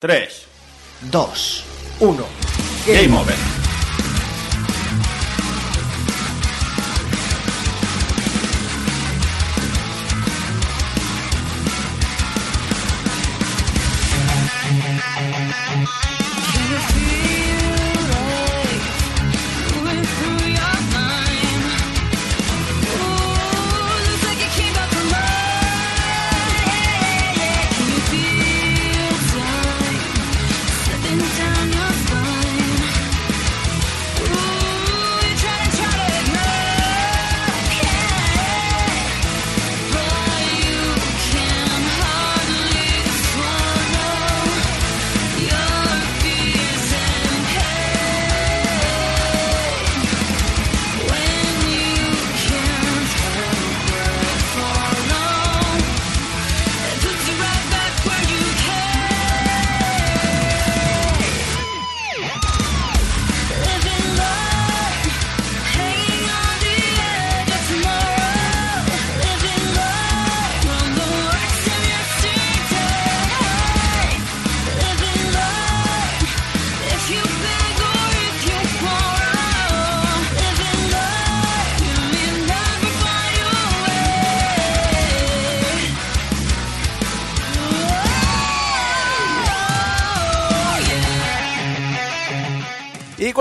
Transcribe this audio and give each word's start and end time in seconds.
3, 0.00 0.28
2, 1.10 1.18
1. 2.00 2.24
Game 2.86 3.14
Over. 3.14 3.59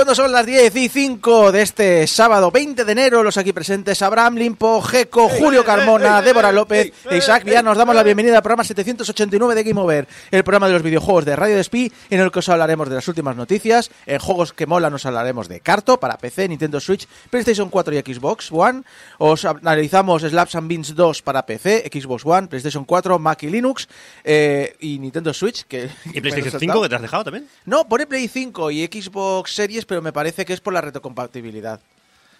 Cuando 0.09 0.23
son 0.23 0.31
las 0.31 0.45
10 0.47 0.75
y 0.75 0.89
5 0.89 1.52
de 1.52 1.61
este 1.61 2.07
sábado 2.07 2.49
20 2.49 2.83
de 2.83 2.91
enero, 2.91 3.21
los 3.21 3.38
aquí 3.38 3.53
presentes 3.53 4.02
Abraham 4.02 4.38
Limpo, 4.38 4.81
Geco, 4.81 5.29
Julio 5.29 5.63
Carmona, 5.63 6.19
Débora 6.23 6.52
López 6.52 6.91
e 7.11 7.17
Isaac 7.17 7.43
Vía 7.43 7.61
nos 7.61 7.77
damos 7.77 7.93
la 7.93 8.02
bienvenida 8.02 8.37
al 8.37 8.41
programa 8.41 8.63
789 8.63 9.53
de 9.53 9.63
Game 9.63 9.80
Over, 9.80 10.07
el 10.31 10.43
programa 10.43 10.65
de 10.65 10.73
los 10.73 10.81
videojuegos 10.81 11.25
de 11.25 11.35
Radio 11.35 11.57
Despí, 11.57 11.91
en 12.09 12.21
el 12.21 12.31
que 12.31 12.39
os 12.39 12.49
hablaremos 12.49 12.89
de 12.89 12.95
las 12.95 13.07
últimas 13.07 13.35
noticias. 13.35 13.91
En 14.07 14.17
juegos 14.17 14.52
que 14.52 14.65
mola 14.65 14.89
nos 14.89 15.05
hablaremos 15.05 15.47
de 15.47 15.59
Carto 15.59 15.99
para 15.99 16.17
PC, 16.17 16.47
Nintendo 16.47 16.80
Switch, 16.80 17.07
PlayStation 17.30 17.69
4 17.69 17.93
y 17.93 17.99
Xbox 17.99 18.52
One. 18.52 18.81
Os 19.19 19.45
analizamos 19.45 20.23
Slaps 20.23 20.55
and 20.55 20.69
Beans 20.69 20.95
2 20.95 21.21
para 21.21 21.45
PC, 21.45 21.87
Xbox 21.93 22.25
One, 22.25 22.47
PlayStation 22.47 22.83
4, 22.83 23.19
Mac 23.19 23.43
y 23.43 23.49
Linux 23.52 23.87
eh, 24.23 24.75
y 24.80 24.97
Nintendo 24.97 25.35
Switch. 25.35 25.65
Que 25.65 25.91
¿Y 26.11 26.19
PlayStation 26.19 26.59
5 26.59 26.81
que 26.81 26.89
te 26.89 26.95
has 26.95 27.02
dejado 27.03 27.25
también? 27.25 27.47
No, 27.65 27.87
pone 27.87 28.07
Play 28.07 28.27
5 28.27 28.71
y 28.71 28.87
Xbox 28.87 29.53
Series, 29.53 29.85
pero 29.85 29.98
me 30.02 30.14
parece 30.14 30.45
que 30.45 30.53
es 30.53 30.61
por 30.61 30.73
la 30.73 30.81
retrocompatibilidad. 30.81 31.80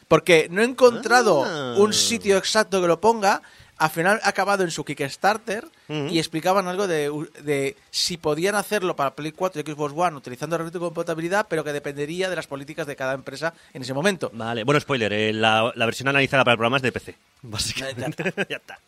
Porque 0.08 0.48
no 0.50 0.62
he 0.62 0.66
encontrado 0.66 1.44
Ah. 1.46 1.76
un 1.78 1.94
sitio 1.94 2.38
exacto 2.38 2.82
que 2.82 2.88
lo 2.88 3.00
ponga. 3.00 3.42
Al 3.80 3.90
final 3.90 4.20
ha 4.24 4.30
acabado 4.30 4.64
en 4.64 4.72
su 4.72 4.84
Kickstarter 4.84 5.66
y 5.88 6.20
explicaban 6.20 6.68
algo 6.68 6.86
de, 6.86 7.10
de 7.42 7.76
si 7.90 8.18
podían 8.18 8.56
hacerlo 8.56 8.96
para 8.96 9.16
Play 9.16 9.32
4 9.32 9.62
y 9.62 9.72
Xbox 9.72 9.94
One 9.96 10.18
utilizando 10.18 10.58
la 10.58 10.66
retrocompatibilidad, 10.66 11.48
pero 11.50 11.64
que 11.64 11.74
dependería 11.74 12.30
de 12.30 12.36
las 12.36 12.46
políticas 12.46 12.86
de 12.86 12.96
cada 12.96 13.14
empresa 13.14 13.54
en 13.74 13.82
ese 13.82 13.94
momento. 13.94 14.30
Vale, 14.34 14.66
bueno, 14.66 14.80
spoiler, 14.80 15.12
eh, 15.14 15.34
la, 15.34 15.72
la 15.74 15.86
versión 15.86 16.10
analizada 16.10 16.44
para 16.44 16.54
el 16.54 16.58
programa 16.58 16.78
es 16.78 16.84
de 16.84 16.92
PC, 16.92 17.16
básicamente. 17.42 18.34
ya 18.50 18.58
está. 18.58 18.80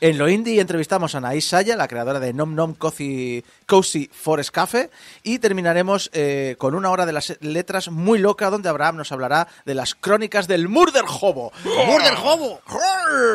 En 0.00 0.16
lo 0.16 0.28
indie 0.28 0.60
entrevistamos 0.60 1.14
a 1.14 1.18
Anaís 1.18 1.46
Saya, 1.48 1.76
la 1.76 1.88
creadora 1.88 2.20
de 2.20 2.32
Nom 2.32 2.54
Nom 2.54 2.72
Cozy, 2.74 3.44
Cozy 3.66 4.08
Forest 4.10 4.50
Cafe, 4.50 4.90
y 5.22 5.38
terminaremos 5.40 6.08
eh, 6.14 6.54
con 6.56 6.74
una 6.74 6.90
hora 6.90 7.04
de 7.04 7.12
las 7.12 7.36
letras 7.40 7.90
muy 7.90 8.18
loca 8.18 8.48
donde 8.48 8.68
Abraham 8.68 8.96
nos 8.96 9.12
hablará 9.12 9.48
de 9.64 9.74
las 9.74 9.94
crónicas 9.94 10.48
del 10.48 10.68
Murder 10.68 11.04
Hobo. 11.20 11.52
¡Murder 11.64 12.14
Hobo! 12.22 12.60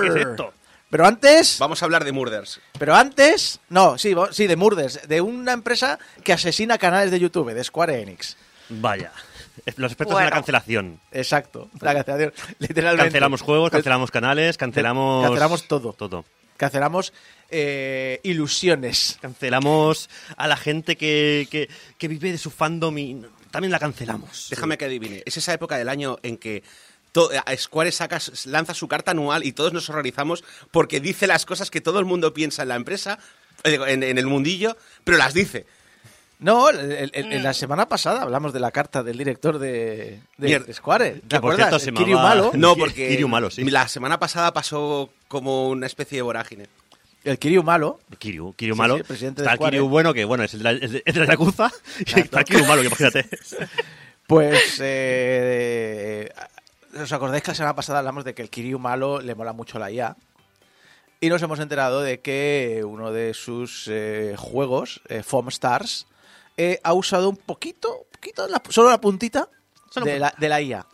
¿Qué 0.01 0.07
es 0.07 0.15
esto? 0.15 0.53
Pero 0.91 1.07
antes, 1.07 1.57
Vamos 1.57 1.81
a 1.81 1.85
hablar 1.85 2.03
de 2.03 2.11
Murders. 2.11 2.59
pero 2.77 2.93
antes, 2.93 3.59
no, 3.69 3.97
sí, 3.97 4.13
sí, 4.31 4.45
de 4.45 4.55
Murders, 4.55 5.07
de 5.07 5.21
una 5.21 5.53
empresa 5.53 5.97
que 6.23 6.33
asesina 6.33 6.77
canales 6.77 7.09
de 7.09 7.19
YouTube, 7.19 7.51
de 7.53 7.63
Square 7.63 7.99
Enix. 8.01 8.37
Vaya, 8.69 9.11
los 9.77 9.91
expertos 9.91 10.13
en 10.13 10.17
la 10.17 10.23
Bueno. 10.25 10.35
cancelación. 10.35 10.99
Exacto, 11.11 11.69
la 11.79 11.93
cancelación, 11.95 12.33
literalmente. 12.59 13.05
Cancelamos 13.05 13.41
juegos, 13.41 13.71
cancelamos 13.71 14.11
canales, 14.11 14.57
cancelamos... 14.57 15.23
Cancelamos 15.25 15.67
todo. 15.67 15.93
Todo. 15.93 16.25
Cancelamos 16.57 17.11
eh, 17.49 18.19
ilusiones. 18.23 19.17
Cancelamos 19.21 20.09
a 20.37 20.47
la 20.47 20.57
gente 20.57 20.95
que, 20.95 21.47
que, 21.49 21.69
que 21.97 22.07
vive 22.07 22.31
de 22.31 22.37
su 22.37 22.51
fandom 22.51 22.95
y 22.97 23.21
también 23.49 23.71
la 23.71 23.79
cancelamos. 23.79 24.47
Déjame 24.49 24.77
que 24.77 24.85
adivine. 24.85 25.23
Es 25.25 25.37
esa 25.37 25.53
época 25.53 25.77
del 25.77 25.89
año 25.89 26.17
en 26.21 26.37
que 26.37 26.63
to- 27.11 27.29
a 27.45 27.57
Square 27.57 27.91
saca, 27.91 28.19
lanza 28.45 28.73
su 28.73 28.87
carta 28.87 29.11
anual 29.11 29.43
y 29.45 29.51
todos 29.51 29.73
nos 29.73 29.89
horrorizamos 29.89 30.43
porque 30.71 30.99
dice 30.99 31.27
las 31.27 31.45
cosas 31.45 31.69
que 31.71 31.81
todo 31.81 31.99
el 31.99 32.05
mundo 32.05 32.33
piensa 32.33 32.63
en 32.63 32.69
la 32.69 32.75
empresa, 32.75 33.19
eh, 33.63 33.79
en, 33.87 34.03
en 34.03 34.17
el 34.17 34.27
mundillo, 34.27 34.77
pero 35.03 35.17
las 35.17 35.33
dice. 35.33 35.65
No, 36.39 36.69
el- 36.69 36.79
el- 36.91 37.11
el- 37.13 37.33
en 37.33 37.43
la 37.43 37.53
semana 37.53 37.87
pasada 37.87 38.23
hablamos 38.23 38.51
de 38.51 38.59
la 38.59 38.71
carta 38.71 39.03
del 39.03 39.15
director 39.17 39.59
de, 39.59 40.21
de, 40.37 40.59
de 40.59 40.73
Square. 40.73 41.21
¿Te 41.27 41.35
acuerdas? 41.35 41.79
se 41.83 41.91
Kiryu 41.93 42.17
Malo. 42.17 42.51
No, 42.55 42.75
porque 42.75 43.09
Kiryu 43.09 43.27
malo, 43.27 43.51
sí. 43.51 43.63
la 43.69 43.87
semana 43.87 44.19
pasada 44.19 44.51
pasó 44.51 45.11
como 45.27 45.69
una 45.69 45.85
especie 45.85 46.15
de 46.17 46.21
vorágine. 46.23 46.65
El 47.23 47.37
Kiryu 47.37 47.61
Malo. 47.61 47.99
Kiryu, 48.17 48.55
Kiryu 48.55 48.73
Sí, 48.73 48.77
malo. 48.79 48.97
sí, 48.97 49.03
presidente 49.03 49.43
de 49.43 49.47
el. 49.51 49.59
Kiryu 49.59 49.87
bueno, 49.87 50.15
que 50.15 50.25
bueno, 50.25 50.43
es 50.43 50.55
el 50.55 50.63
de 50.63 50.63
la, 50.63 50.71
es 50.83 50.91
de, 50.91 51.03
es 51.05 51.13
de 51.13 51.19
la 51.19 51.27
Yakuza. 51.27 51.71
Y 51.99 52.19
está 52.21 52.39
el 52.39 52.45
Kiryu 52.45 52.65
malo, 52.65 52.81
que 52.81 52.87
imagínate. 52.87 53.29
Pues, 54.25 54.77
eh, 54.79 56.31
¿os 57.03 57.11
acordáis 57.11 57.43
que 57.43 57.51
la 57.51 57.55
semana 57.55 57.75
pasada 57.75 57.99
hablamos 57.99 58.23
de 58.23 58.33
que 58.33 58.41
el 58.41 58.49
Kiryu 58.49 58.79
Malo 58.79 59.21
le 59.21 59.35
mola 59.35 59.53
mucho 59.53 59.79
la 59.79 59.91
IA? 59.91 60.15
Y 61.19 61.29
nos 61.29 61.41
hemos 61.41 61.59
enterado 61.59 62.01
de 62.01 62.19
que 62.19 62.83
uno 62.85 63.11
de 63.11 63.33
sus 63.33 63.87
eh, 63.89 64.35
juegos, 64.37 65.01
eh, 65.07 65.21
Foam 65.23 65.49
Stars, 65.49 66.07
eh, 66.57 66.79
ha 66.83 66.93
usado 66.93 67.29
un 67.29 67.37
poquito, 67.37 68.07
poquito 68.11 68.47
la- 68.47 68.61
solo 68.69 68.89
la 68.89 68.99
puntita 68.99 69.47
Solo 69.89 70.05
de 70.07 70.19
la, 70.19 70.33
de 70.37 70.49
la 70.49 70.61
IA. 70.61 70.85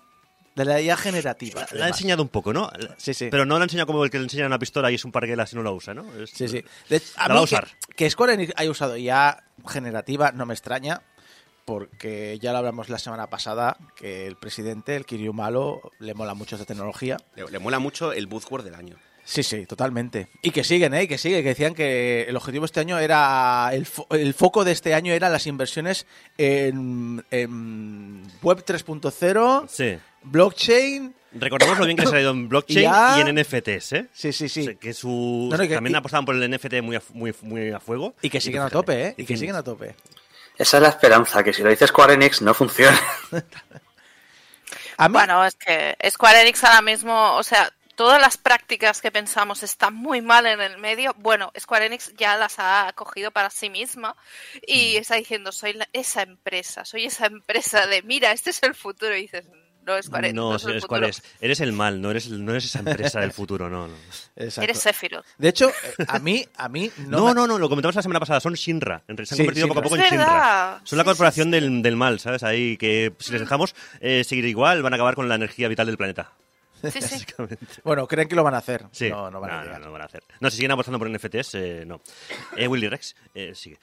De 0.56 0.66
la 0.66 0.82
IA 0.82 0.98
generativa. 0.98 1.66
La 1.74 1.86
ha 1.86 1.88
enseñado 1.90 2.24
un 2.24 2.30
poco, 2.30 2.52
¿no? 2.52 2.70
Sí, 2.98 3.14
sí. 3.14 3.28
Pero 3.30 3.46
no 3.46 3.56
la 3.58 3.62
ha 3.62 3.66
enseñado 3.66 3.86
como 3.88 4.04
el 4.04 4.10
que 4.10 4.18
le 4.18 4.24
enseña 4.24 4.48
una 4.48 4.58
pistola 4.60 4.92
y 4.92 4.96
es 4.96 5.06
un 5.06 5.12
parguela 5.12 5.46
si 5.46 5.56
no 5.56 5.62
la 5.64 5.72
usa, 5.72 5.94
¿no? 5.94 6.04
Es- 6.20 6.32
Sí, 6.32 6.48
sí. 6.48 6.64
De- 6.90 7.02
a 7.16 7.28
la 7.28 7.36
va 7.36 7.40
a 7.42 7.46
que- 7.46 7.54
usar. 7.56 7.68
Que, 7.96 8.10
Square 8.10 8.34
Enix 8.34 8.54
haya 8.58 8.70
usado 8.72 8.98
IA 8.98 9.44
generativa 9.68 10.32
no 10.32 10.46
me 10.48 10.54
extraña, 10.56 11.02
porque 11.68 12.40
ya 12.42 12.54
lo 12.54 12.60
hablamos 12.60 12.88
la 12.88 12.98
semana 12.98 13.30
pasada, 13.30 13.76
que 13.98 14.26
el 14.26 14.38
presidente, 14.38 14.96
el 14.96 15.06
Kiryu 15.06 15.34
Malo, 15.34 15.82
le 16.00 16.14
mola 16.14 16.34
mucho 16.34 16.56
esta 16.56 16.66
tecnología. 16.66 17.18
Le, 17.36 17.44
le 17.52 17.60
mola 17.60 17.78
mucho 17.80 18.14
el 18.14 18.26
Buzzword 18.28 18.64
del 18.64 18.76
año. 18.76 18.96
Sí, 19.26 19.44
sí, 19.44 19.66
totalmente. 19.66 20.30
Y 20.42 20.52
que 20.52 20.64
siguen, 20.64 20.94
¿eh? 20.94 21.04
Y 21.04 21.08
que 21.10 21.18
sigue, 21.18 21.44
que 21.44 21.50
decían 21.50 21.74
que 21.76 22.22
el 22.30 22.38
objetivo 22.38 22.64
este 22.64 22.80
año 22.80 22.98
era, 23.00 23.70
el, 23.74 23.86
fo- 23.86 24.08
el 24.18 24.34
foco 24.34 24.64
de 24.64 24.72
este 24.72 24.94
año 24.94 25.12
era 25.12 25.28
las 25.28 25.46
inversiones 25.46 26.08
en, 26.38 27.26
en 27.32 28.24
Web 28.42 28.64
3.0, 28.66 29.68
Sí. 29.68 29.98
blockchain. 30.24 31.14
Recordamos 31.34 31.78
lo 31.78 31.84
bien 31.86 31.98
que 31.98 32.04
ha 32.04 32.08
salido 32.10 32.32
en 32.32 32.48
blockchain 32.50 32.84
Ya. 32.84 33.16
y 33.18 33.22
en 33.30 33.36
NFTs, 33.42 33.92
¿eh? 33.92 34.08
Sí, 34.14 34.32
sí, 34.32 34.48
sí. 34.48 34.62
O 34.62 34.64
sea, 34.64 34.76
que 34.76 34.94
su... 34.94 35.50
No, 35.52 35.58
no, 35.58 35.64
y 35.66 35.68
que- 35.68 35.76
también 35.76 35.96
y- 35.96 35.98
apostaban 35.98 36.24
por 36.26 36.34
el 36.42 36.50
NFT 36.50 36.82
muy 36.82 36.96
a, 36.96 37.02
muy, 37.14 37.36
muy 37.42 37.72
a 37.72 37.82
fuego. 37.82 38.16
Y 38.22 38.30
que 38.30 38.40
siguen 38.40 38.62
a 38.62 38.70
fíjate, 38.70 38.74
tope, 38.82 39.08
¿eh? 39.08 39.16
Y 39.18 39.26
que 39.26 39.36
siguen 39.36 39.56
a 39.58 39.64
tope. 39.64 39.94
Esa 40.58 40.78
es 40.78 40.84
la 40.84 40.90
esperanza, 40.90 41.44
que 41.44 41.54
si 41.54 41.62
lo 41.64 41.70
dice 41.70 41.88
Square 41.88 42.14
Enix 42.14 42.42
no 42.42 42.54
funciona. 42.54 43.00
A 44.98 45.08
Bueno, 45.08 45.46
es 45.46 45.56
que 45.56 45.96
Square 46.10 46.42
Enix 46.42 46.64
ahora 46.64 46.82
mismo, 46.82 47.36
o 47.36 47.44
sea, 47.44 47.72
todas 47.96 48.20
las 48.20 48.38
prácticas 48.38 49.00
que 49.02 49.12
pensamos 49.12 49.62
están 49.62 49.94
muy 49.94 50.22
mal 50.22 50.48
en 50.48 50.60
el 50.60 50.78
medio. 50.80 51.14
Bueno, 51.18 51.52
Square 51.60 51.86
Enix 51.86 52.14
ya 52.16 52.36
las 52.38 52.56
ha 52.58 52.92
cogido 52.96 53.30
para 53.32 53.50
sí 53.52 53.70
misma 53.70 54.16
y 54.66 54.96
está 54.98 55.16
diciendo, 55.16 55.52
soy 55.52 55.74
la- 55.74 55.88
esa 55.94 56.24
empresa, 56.24 56.84
soy 56.86 57.06
esa 57.06 57.28
empresa 57.28 57.86
de, 57.86 58.02
mira, 58.02 58.32
este 58.32 58.50
es 58.50 58.64
el 58.64 58.74
futuro. 58.74 59.16
Y 59.16 59.22
dices, 59.22 59.46
no 59.88 60.04
Square 60.04 60.30
Enix. 60.30 60.36
No, 60.36 60.56
es 60.56 60.64
eres, 61.40 61.60
el 61.62 61.72
mal, 61.74 62.02
no 62.02 62.12
eres, 62.12 62.30
no 62.30 62.52
eres 62.52 62.66
esa 62.66 62.80
empresa 62.80 63.20
del 63.22 63.32
futuro, 63.32 63.70
no. 63.70 63.88
Eres 64.36 64.80
Sephiroth. 64.80 65.26
De 65.38 65.50
hecho, 65.50 65.70
eh, 65.70 66.06
a 66.08 66.20
mí, 66.20 66.46
a 66.56 66.70
mí 66.70 66.92
no, 66.98 67.18
no, 67.20 67.26
me- 67.28 67.34
no, 67.34 67.48
no, 67.48 67.58
lo 67.58 67.70
comentamos 67.70 67.96
la 67.96 68.02
semana 68.04 68.20
pasada, 68.20 68.40
son 68.40 68.54
Shinra. 68.54 69.02
Se 69.08 69.14
han 69.14 69.26
Sí, 69.26 69.38
convertido 69.38 69.68
poco 69.68 69.80
a 69.80 69.84
poco 69.84 69.96
en 69.96 70.02
Es 70.02 70.10
Shinra. 70.12 70.82
Son 70.84 70.98
la 70.98 71.04
corporación 71.04 71.48
sí, 71.48 71.52
Del, 71.52 71.82
del 71.82 71.96
mal, 71.96 72.20
¿sabes? 72.20 72.44
Ahí 72.44 72.78
que 72.78 73.14
si 73.20 73.32
les 73.32 73.42
dejamos 73.42 73.74
eh, 74.02 74.24
seguir 74.24 74.46
igual, 74.46 74.84
van 74.84 74.94
a 74.94 74.98
acabar 74.98 75.16
con 75.16 75.28
la 75.30 75.36
energía 75.36 75.68
vital 75.68 75.88
del 75.88 75.98
planeta. 75.98 76.32
Sí. 76.92 77.26
Bueno, 77.84 78.08
creen 78.08 78.28
que 78.28 78.36
lo 78.36 78.44
van 78.44 78.54
a 78.54 78.58
hacer. 78.60 78.86
Sí. 78.92 79.10
No, 79.10 79.32
no 79.32 79.40
van 79.42 79.50
a 79.50 79.58
no, 79.58 79.64
llegar. 79.64 79.80
no, 79.80 79.86
no 79.88 79.92
van 79.94 80.04
a 80.04 80.06
hacer. 80.06 80.24
No, 80.40 80.52
si 80.52 80.58
siguen 80.58 80.70
apostando 80.72 81.00
por 81.00 81.10
NFTs, 81.10 81.56
eh, 81.56 81.84
no. 81.88 82.02
Eh, 82.56 82.68
Willy 82.68 82.88
Rex, 82.88 83.16
eh, 83.34 83.54
sigue. 83.56 83.80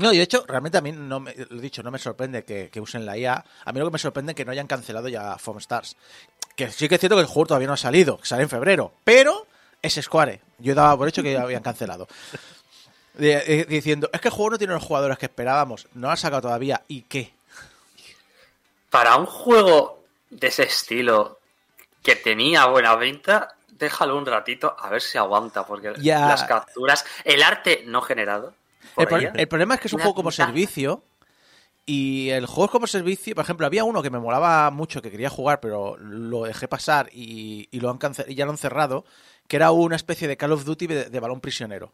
No, 0.00 0.12
y 0.12 0.16
de 0.16 0.22
hecho, 0.24 0.44
realmente 0.46 0.78
a 0.78 0.80
mí, 0.80 0.92
no 0.92 1.20
me, 1.20 1.34
lo 1.34 1.58
he 1.58 1.60
dicho, 1.60 1.82
no 1.82 1.90
me 1.90 1.98
sorprende 1.98 2.44
que, 2.44 2.70
que 2.70 2.80
usen 2.80 3.04
la 3.06 3.16
IA. 3.18 3.44
A 3.64 3.72
mí 3.72 3.78
lo 3.78 3.86
que 3.86 3.92
me 3.92 3.98
sorprende 3.98 4.32
es 4.32 4.36
que 4.36 4.44
no 4.44 4.52
hayan 4.52 4.66
cancelado 4.66 5.08
ya 5.08 5.36
Foam 5.38 5.58
Stars. 5.58 5.96
Que 6.56 6.70
sí 6.70 6.88
que 6.88 6.94
es 6.96 7.00
cierto 7.00 7.16
que 7.16 7.22
el 7.22 7.26
juego 7.28 7.46
todavía 7.48 7.66
no 7.68 7.74
ha 7.74 7.78
salido, 7.78 8.18
que 8.18 8.26
sale 8.26 8.42
en 8.42 8.48
febrero. 8.48 8.92
Pero 9.04 9.46
es 9.82 9.94
Square. 9.94 10.40
Yo 10.58 10.74
daba 10.74 10.96
por 10.96 11.08
hecho 11.08 11.22
que 11.22 11.32
ya 11.32 11.42
habían 11.42 11.62
cancelado. 11.62 12.08
De- 13.14 13.42
eh, 13.46 13.66
diciendo, 13.68 14.08
es 14.12 14.20
que 14.20 14.28
el 14.28 14.34
juego 14.34 14.50
no 14.50 14.58
tiene 14.58 14.72
los 14.74 14.82
jugadores 14.84 15.18
que 15.18 15.26
esperábamos. 15.26 15.86
No 15.94 16.06
lo 16.08 16.12
ha 16.12 16.16
sacado 16.16 16.42
todavía. 16.42 16.82
¿Y 16.88 17.02
qué? 17.02 17.34
Para 18.90 19.16
un 19.16 19.26
juego 19.26 20.02
de 20.30 20.46
ese 20.48 20.62
estilo 20.64 21.38
que 22.02 22.16
tenía 22.16 22.66
buena 22.66 22.94
venta, 22.96 23.54
déjalo 23.68 24.16
un 24.16 24.26
ratito 24.26 24.74
a 24.78 24.88
ver 24.88 25.02
si 25.02 25.18
aguanta, 25.18 25.66
porque 25.66 25.92
Ya. 25.98 26.26
las 26.26 26.44
capturas, 26.44 27.04
el 27.24 27.42
arte 27.42 27.82
no 27.86 28.00
generado. 28.02 28.54
El, 29.02 29.08
por 29.08 29.08
pro- 29.08 29.18
ella, 29.18 29.32
el 29.36 29.48
problema 29.48 29.74
es 29.74 29.80
que 29.80 29.88
es 29.88 29.92
un 29.94 30.00
juego 30.00 30.14
como 30.14 30.30
servicio. 30.30 31.04
Y 31.86 32.28
el 32.30 32.46
juego 32.46 32.66
es 32.66 32.70
como 32.70 32.86
servicio, 32.86 33.34
por 33.34 33.42
ejemplo, 33.42 33.66
había 33.66 33.82
uno 33.84 34.02
que 34.02 34.10
me 34.10 34.20
molaba 34.20 34.70
mucho, 34.70 35.02
que 35.02 35.10
quería 35.10 35.30
jugar, 35.30 35.60
pero 35.60 35.96
lo 35.96 36.44
dejé 36.44 36.68
pasar 36.68 37.08
y, 37.12 37.68
y 37.72 37.80
lo 37.80 37.90
han 37.90 37.98
y 38.28 38.34
ya 38.36 38.44
lo 38.44 38.52
han 38.52 38.58
cerrado, 38.58 39.04
que 39.48 39.56
era 39.56 39.72
una 39.72 39.96
especie 39.96 40.28
de 40.28 40.36
Call 40.36 40.52
of 40.52 40.64
Duty 40.64 40.86
de, 40.86 41.04
de 41.10 41.20
balón 41.20 41.40
prisionero. 41.40 41.92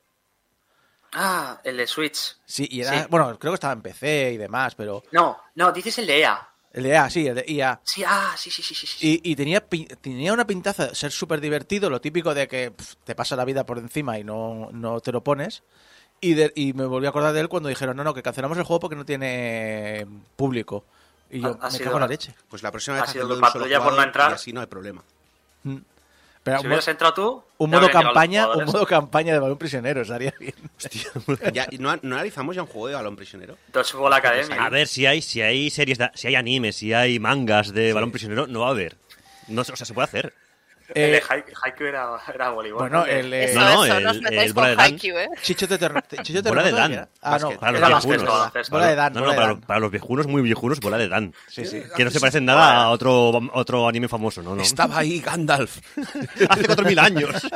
Ah, 1.12 1.60
el 1.64 1.76
de 1.78 1.86
Switch. 1.86 2.36
Sí, 2.44 2.68
y 2.70 2.82
era, 2.82 3.02
Sí. 3.02 3.06
bueno, 3.08 3.38
creo 3.38 3.52
que 3.52 3.54
estaba 3.54 3.72
en 3.72 3.80
PC 3.80 4.32
y 4.32 4.36
demás, 4.36 4.74
pero 4.74 5.02
No, 5.12 5.38
no, 5.54 5.72
dices 5.72 5.98
el 5.98 6.06
de 6.06 6.18
EA. 6.20 6.48
el 6.72 6.82
de 6.82 6.90
EA, 6.90 7.08
sí, 7.08 7.26
el 7.26 7.36
de 7.36 7.44
EA. 7.48 7.80
Sí, 7.84 8.02
ah, 8.06 8.34
sí, 8.36 8.50
sí, 8.50 8.62
sí, 8.62 8.74
sí. 8.74 8.86
sí. 8.86 9.20
Y, 9.24 9.30
y 9.32 9.36
tenía, 9.36 9.60
tenía 9.66 10.32
una 10.32 10.46
pintaza 10.46 10.88
de 10.88 10.94
ser 10.94 11.10
súper 11.12 11.40
divertido, 11.40 11.88
lo 11.88 12.00
típico 12.02 12.34
de 12.34 12.46
que 12.48 12.70
pf, 12.72 12.96
te 13.04 13.14
pasa 13.14 13.34
la 13.36 13.44
vida 13.46 13.64
por 13.64 13.78
encima 13.78 14.18
y 14.18 14.24
no, 14.24 14.68
no 14.72 15.00
te 15.00 15.12
lo 15.12 15.24
pones. 15.24 15.62
Y, 16.20 16.34
de- 16.34 16.52
y 16.54 16.72
me 16.72 16.84
volví 16.86 17.06
a 17.06 17.10
acordar 17.10 17.32
de 17.34 17.40
él 17.40 17.48
cuando 17.48 17.68
dijeron, 17.68 17.96
no, 17.96 18.02
no, 18.04 18.14
que 18.14 18.22
cancelamos 18.22 18.56
el 18.58 18.64
juego 18.64 18.80
porque 18.80 18.96
no 18.96 19.04
tiene 19.04 20.06
público. 20.36 20.84
Y 21.30 21.40
yo 21.40 21.58
Ha- 21.60 21.66
ha 21.66 21.70
me 21.70 21.78
cago 21.78 21.90
en 21.96 22.00
la 22.00 22.00
la- 22.00 22.06
leche. 22.08 22.34
Pues 22.48 22.62
la 22.62 22.70
próxima 22.70 23.00
vez 23.00 23.12
tu 23.12 23.18
de 23.18 23.24
un 23.24 23.30
solo 23.30 23.40
patrulla 23.40 23.82
por 23.82 23.94
no 23.94 24.02
entrar. 24.02 24.30
y 24.30 24.34
así 24.34 24.52
no 24.52 24.60
hay 24.60 24.66
problema. 24.66 25.02
Mm. 25.64 25.76
Pero 26.42 26.60
Si 26.60 26.66
hubieras 26.68 26.86
entrado 26.86 27.12
tú, 27.12 27.42
un 27.58 27.70
ya 27.72 27.80
modo 27.80 27.90
campaña, 27.90 28.48
un 28.48 28.64
modo 28.66 28.86
campaña 28.86 29.32
de 29.32 29.40
balón 29.40 29.58
prisionero, 29.58 30.02
estaría 30.02 30.32
bien. 30.38 30.54
Ya, 31.52 31.66
¿y 31.70 31.78
¿no, 31.78 31.96
no 32.02 32.14
analizamos 32.14 32.54
ya 32.54 32.62
un 32.62 32.68
juego 32.68 32.86
de 32.86 32.94
balón 32.94 33.16
prisionero? 33.16 33.58
Dodgeball 33.72 34.12
Academy. 34.12 34.54
A 34.56 34.68
ver, 34.70 34.86
si 34.86 35.06
hay, 35.06 35.20
si 35.22 35.42
hay 35.42 35.70
series, 35.70 35.98
de- 35.98 36.10
si 36.14 36.28
hay 36.28 36.36
animes, 36.36 36.76
si 36.76 36.92
hay 36.92 37.18
mangas 37.18 37.72
de 37.72 37.92
balón 37.92 38.12
prisionero, 38.12 38.46
no 38.46 38.60
va 38.60 38.68
a 38.68 38.70
haber. 38.70 38.96
No, 39.48 39.62
o 39.62 39.64
sea, 39.64 39.74
se 39.76 39.92
puede 39.92 40.04
hacer. 40.04 40.32
El 40.94 41.10
de 41.12 41.16
Eh, 41.18 41.22
Hai- 41.28 41.44
Haiku 41.62 41.84
era, 41.84 42.08
era 42.32 42.50
voleibol. 42.50 42.80
bueno, 42.82 42.98
¿no? 43.00 43.06
el, 43.06 43.32
eh, 43.32 43.44
Eso, 43.44 43.60
no, 43.60 43.84
eso, 43.84 43.96
el- 43.96 44.52
bola 44.52 44.66
con 44.66 44.70
de 44.70 44.76
Dan. 44.76 44.80
Haikyuu, 44.86 45.18
¿eh? 45.18 45.28
Chicho 45.42 45.66
de 45.66 45.78
terror. 45.78 46.04
Chicho 46.22 46.42
de 46.42 46.48
Bola 46.48 46.62
de 46.62 46.70
terremoto, 46.70 46.94
Dan. 46.96 47.08
Ah, 47.22 47.38
no. 47.40 47.50
Para 47.58 47.72
los 47.88 48.06
viejunos. 48.06 48.70
Bola 48.70 48.86
de 48.86 48.94
Dan, 48.94 49.12
No, 49.12 49.20
no, 49.20 49.26
para, 49.34 49.46
los- 49.48 49.58
para 49.60 49.80
los 49.80 49.90
viejunos, 49.90 50.26
muy 50.26 50.42
viejunos, 50.42 50.80
bola 50.80 50.98
de 50.98 51.08
Dan. 51.08 51.34
Sí, 51.48 51.64
sí. 51.64 51.82
Que 51.96 52.04
no 52.04 52.10
se 52.10 52.20
parecen 52.20 52.44
nada 52.44 52.82
a 52.84 52.90
otro, 52.90 53.30
otro 53.52 53.88
anime 53.88 54.08
famoso, 54.08 54.42
¿no? 54.42 54.54
no. 54.54 54.62
Estaba 54.62 54.98
ahí 54.98 55.20
Gandalf. 55.20 55.78
Hace 56.48 56.62
4.000 56.68 56.98
años. 57.00 57.30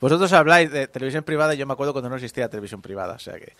Vosotros 0.00 0.32
habláis 0.32 0.70
de 0.70 0.86
televisión 0.86 1.24
privada 1.24 1.54
y 1.54 1.58
yo 1.58 1.66
me 1.66 1.72
acuerdo 1.72 1.92
cuando 1.92 2.08
no 2.08 2.14
existía 2.16 2.48
televisión 2.48 2.80
privada, 2.80 3.14
o 3.14 3.18
sea 3.18 3.34
que... 3.34 3.54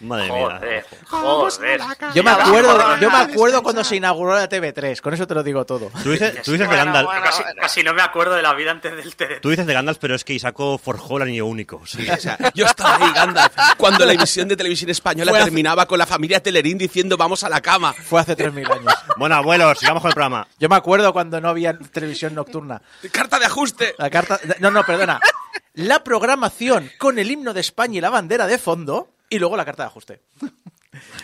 Madre 0.00 0.28
Joder, 0.28 0.60
mía. 0.60 0.84
joder. 1.08 1.80
Yo 2.14 2.22
me 2.22 2.30
acuerdo, 2.30 2.96
yo 3.00 3.10
me 3.10 3.16
acuerdo 3.18 3.62
cuando 3.62 3.84
se 3.84 3.96
inauguró 3.96 4.34
la 4.34 4.48
TV3, 4.48 5.00
con 5.00 5.14
eso 5.14 5.26
te 5.26 5.34
lo 5.34 5.42
digo 5.42 5.64
todo. 5.64 5.90
Tú 6.02 6.10
dices, 6.12 6.42
tú 6.42 6.52
dices 6.52 6.68
de 6.68 6.76
Gandalf. 6.76 7.06
bueno. 7.06 7.22
Casi, 7.24 7.42
casi 7.60 7.82
no 7.82 7.94
me 7.94 8.02
acuerdo 8.02 8.34
de 8.34 8.42
la 8.42 8.54
vida 8.54 8.70
antes 8.70 8.96
del 8.96 9.14
TDT. 9.14 9.40
Tú 9.40 9.50
dices 9.50 9.66
de 9.66 9.72
Gandalf, 9.74 9.98
pero 10.00 10.14
es 10.14 10.24
que 10.24 10.34
Isako 10.34 10.78
forjó 10.78 11.16
el 11.18 11.24
anillo 11.24 11.46
único. 11.46 11.82
sí. 11.86 12.06
O 12.16 12.16
sea, 12.18 12.38
yo 12.54 12.66
estaba 12.66 12.96
ahí, 12.96 13.12
Gandalf, 13.12 13.52
cuando 13.76 14.04
la 14.06 14.12
emisión 14.14 14.48
de 14.48 14.56
televisión 14.56 14.90
española 14.90 15.30
Fue 15.30 15.38
hace- 15.38 15.46
terminaba 15.46 15.86
con 15.86 15.98
la 15.98 16.06
familia 16.06 16.42
Telerín 16.42 16.78
diciendo 16.78 17.16
vamos 17.16 17.44
a 17.44 17.48
la 17.48 17.60
cama. 17.60 17.92
Fue 17.92 18.20
hace 18.20 18.36
3.000 18.36 18.70
años. 18.72 18.94
Bueno, 19.18 19.34
abuelos, 19.36 19.78
sigamos 19.78 20.02
con 20.02 20.10
el 20.10 20.14
programa. 20.14 20.46
Yo 20.58 20.68
me 20.68 20.76
acuerdo 20.76 21.12
cuando 21.12 21.40
no 21.40 21.48
había 21.48 21.76
televisión 21.78 22.34
nocturna. 22.34 22.82
¡Carta 23.12 23.38
de 23.38 23.46
ajuste! 23.46 23.94
La 23.98 24.10
carta... 24.10 24.38
No, 24.60 24.70
no, 24.70 24.84
perdona. 24.84 25.20
La 25.74 26.04
programación 26.04 26.90
con 26.98 27.18
el 27.18 27.30
himno 27.30 27.54
de 27.54 27.60
España 27.60 27.98
y 27.98 28.00
la 28.00 28.10
bandera 28.10 28.46
de 28.46 28.58
fondo 28.58 29.08
y 29.28 29.38
luego 29.38 29.56
la 29.56 29.64
carta 29.64 29.82
de 29.84 29.86
ajuste. 29.88 30.20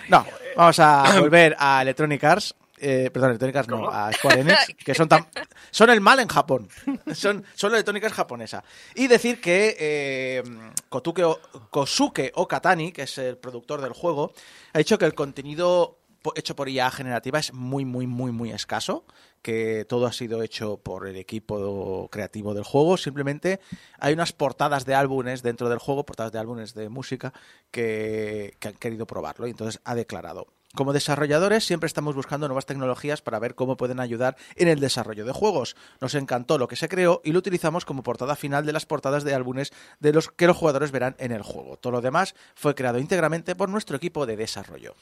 No, 0.09 0.27
vamos 0.57 0.79
a 0.79 1.05
volver 1.21 1.57
a 1.59 1.83
Electronic 1.83 2.23
Arts. 2.25 2.55
eh, 2.79 3.11
perdón, 3.13 3.31
Electronic 3.31 3.57
Arts 3.57 3.69
no, 3.69 3.89
a 3.89 4.13
Square 4.13 4.41
Enix, 4.41 4.67
que 4.85 4.95
son 4.95 5.09
tan, 5.09 5.27
son 5.71 5.89
el 5.91 6.01
mal 6.01 6.21
en 6.21 6.29
Japón. 6.29 6.69
Son, 7.15 7.45
son 7.55 7.73
Electronic 7.73 8.05
Arts 8.05 8.17
japonesa. 8.17 8.63
Y 8.95 9.07
decir 9.07 9.41
que 9.41 9.77
eh, 9.79 10.43
Kotuke 10.89 11.25
O- 11.25 11.41
Kosuke 11.71 12.33
Okatani, 12.35 12.93
que 12.93 13.03
es 13.03 13.17
el 13.19 13.39
productor 13.39 13.81
del 13.81 13.93
juego, 13.93 14.33
ha 14.73 14.79
dicho 14.79 14.99
que 14.99 15.05
el 15.07 15.15
contenido 15.15 15.99
hecho 16.37 16.57
por 16.57 16.69
IA 16.69 16.91
generativa 16.91 17.39
es 17.39 17.53
muy, 17.53 17.85
muy, 17.85 18.07
muy, 18.07 18.33
muy 18.33 18.51
escaso, 18.51 19.05
que 19.43 19.85
todo 19.89 20.07
ha 20.07 20.13
sido 20.13 20.43
hecho 20.43 20.79
por 20.79 21.07
el 21.07 21.17
equipo 21.17 22.09
creativo 22.11 22.55
del 22.55 22.65
juego. 22.65 22.97
Simplemente 22.97 23.61
hay 23.99 24.15
unas 24.15 24.33
portadas 24.33 24.85
de 24.85 24.95
álbumes 24.95 25.43
dentro 25.43 25.69
del 25.69 25.79
juego, 25.79 26.05
portadas 26.05 26.33
de 26.33 26.39
álbumes 26.39 26.75
de 26.75 26.89
música, 26.89 27.33
que, 27.71 28.57
que 28.59 28.69
han 28.69 28.75
querido 28.75 29.07
probarlo 29.07 29.47
y 29.47 29.51
entonces 29.51 29.81
ha 29.85 29.95
declarado. 29.95 30.47
Como 30.75 30.95
desarrolladores 30.95 31.67
siempre 31.67 31.87
estamos 31.87 32.15
buscando 32.15 32.49
nuevas 32.49 32.65
tecnologías 32.65 33.21
para 33.21 33.39
ver 33.39 33.55
cómo 33.55 33.77
pueden 33.77 34.01
ayudar 34.01 34.39
en 34.57 34.69
el 34.69 34.81
desarrollo 34.81 35.27
de 35.27 35.33
juegos. 35.33 35.77
Nos 36.01 36.15
encantó 36.15 36.57
lo 36.57 36.67
que 36.67 36.77
se 36.77 36.89
creó 36.89 37.21
y 37.25 37.33
lo 37.33 37.41
utilizamos 37.41 37.85
como 37.85 38.03
portada 38.03 38.37
final 38.37 38.65
de 38.65 38.73
las 38.73 38.87
portadas 38.87 39.23
de 39.23 39.35
álbumes 39.35 39.71
de 40.01 40.15
los 40.15 40.31
que 40.31 40.47
los 40.47 40.57
jugadores 40.57 40.91
verán 40.91 41.15
en 41.19 41.33
el 41.33 41.43
juego. 41.43 41.77
Todo 41.77 41.93
lo 41.93 42.01
demás 42.01 42.35
fue 42.55 42.75
creado 42.75 42.99
íntegramente 42.99 43.55
por 43.55 43.69
nuestro 43.69 43.99
equipo 43.99 44.25
de 44.25 44.39
desarrollo. 44.39 44.95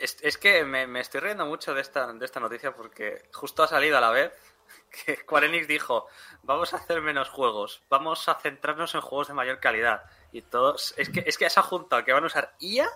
Es, 0.00 0.16
es 0.22 0.38
que 0.38 0.64
me, 0.64 0.98
estoy 0.98 1.20
riendo 1.20 1.44
mucho 1.44 1.74
de 1.74 1.82
esta, 1.82 2.10
de 2.12 2.24
esta 2.24 2.40
noticia 2.40 2.74
porque 2.74 3.28
justo 3.34 3.62
ha 3.62 3.68
salido 3.68 3.98
a 3.98 4.00
la 4.00 4.10
vez 4.10 4.32
que 5.04 5.16
Square 5.16 5.46
Enix 5.46 5.68
dijo, 5.68 6.06
vamos 6.42 6.72
a 6.72 6.78
hacer 6.78 7.02
menos 7.02 7.28
juegos, 7.28 7.82
vamos 7.90 8.26
a 8.28 8.34
centrarnos 8.36 8.94
en 8.94 9.02
juegos 9.02 9.28
de 9.28 9.34
mayor 9.34 9.60
calidad. 9.60 10.04
Y 10.32 10.40
todos, 10.42 10.94
es 10.96 11.10
que, 11.10 11.22
es 11.26 11.36
que 11.36 11.50
se 11.50 11.60
ha 11.60 11.62
juntado 11.62 12.02
que 12.04 12.14
van 12.14 12.24
a 12.24 12.28
usar 12.28 12.54
IA 12.60 12.88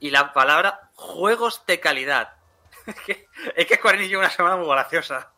y 0.00 0.10
la 0.10 0.34
palabra 0.34 0.90
juegos 0.94 1.64
de 1.66 1.80
calidad. 1.80 2.36
Es 2.86 2.96
que, 2.96 3.28
es 3.54 3.78
Square 3.78 3.96
Enix 3.96 4.10
lleva 4.10 4.22
una 4.22 4.30
semana 4.30 4.56
muy 4.56 4.66
graciosa. 4.66 5.31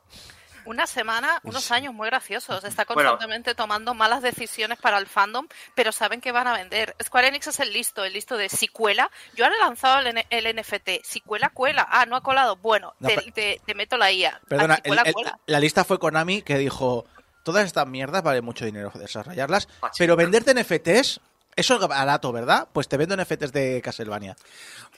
Una 0.66 0.87
semana, 0.87 1.40
unos 1.44 1.71
años 1.71 1.92
muy 1.94 2.06
graciosos. 2.09 2.64
Está 2.64 2.85
Bueno. 2.85 3.11
constantemente 3.11 3.54
tomando 3.54 3.94
malas 3.94 4.23
decisiones 4.23 4.78
para 4.78 4.99
el 4.99 5.06
fandom, 5.06 5.47
pero 5.75 5.92
saben 5.92 6.21
que 6.21 6.33
van 6.33 6.47
a 6.47 6.52
vender. 6.54 6.94
Square 7.02 7.28
Enix 7.28 7.47
es 7.49 7.61
el 7.61 7.73
listo, 7.73 8.04
el 8.04 8.12
listo 8.12 8.37
de 8.37 8.49
si 8.49 8.68
cuela. 8.68 9.11
Yo 9.35 9.44
ahora 9.44 9.56
he 9.56 9.61
lanzado 9.61 10.00
el, 10.00 10.06
N- 10.09 10.26
el 10.30 10.56
NFT. 10.56 11.02
Si 11.04 11.21
cuela, 11.21 11.50
cuela. 11.50 11.87
Ah, 11.90 12.06
no 12.06 12.16
ha 12.16 12.23
colado. 12.23 12.56
Bueno, 12.56 12.94
No, 13.00 13.09
te, 13.09 13.14
pero- 13.16 13.33
te- 13.33 13.61
te 13.64 13.75
meto 13.75 13.97
la 13.97 14.11
IA. 14.11 14.40
Ah, 14.42 14.47
Perdona, 14.49 14.76
si 14.76 14.83
cuela, 14.83 15.02
el- 15.02 15.09
el- 15.09 15.14
cuela. 15.14 15.38
la 15.47 15.61
lista 15.61 15.85
fue 15.85 15.99
Konami 15.99 16.42
que 16.42 16.56
dijo, 16.59 17.04
todas 17.42 17.66
estas 17.66 17.87
mierdas 17.87 18.23
vale 18.23 18.40
mucho 18.40 18.64
dinero 18.64 18.90
desarrollarlas, 18.94 19.68
Machista. 19.83 19.90
pero 19.99 20.16
venderte 20.16 20.52
NFTs, 20.54 21.21
eso 21.56 21.75
es 21.75 21.87
barato, 21.88 22.33
¿verdad? 22.33 22.68
Pues 22.73 22.88
te 22.88 22.97
vendo 22.97 23.14
NFTs 23.16 23.52
de 23.52 23.80
Castlevania. 23.83 24.35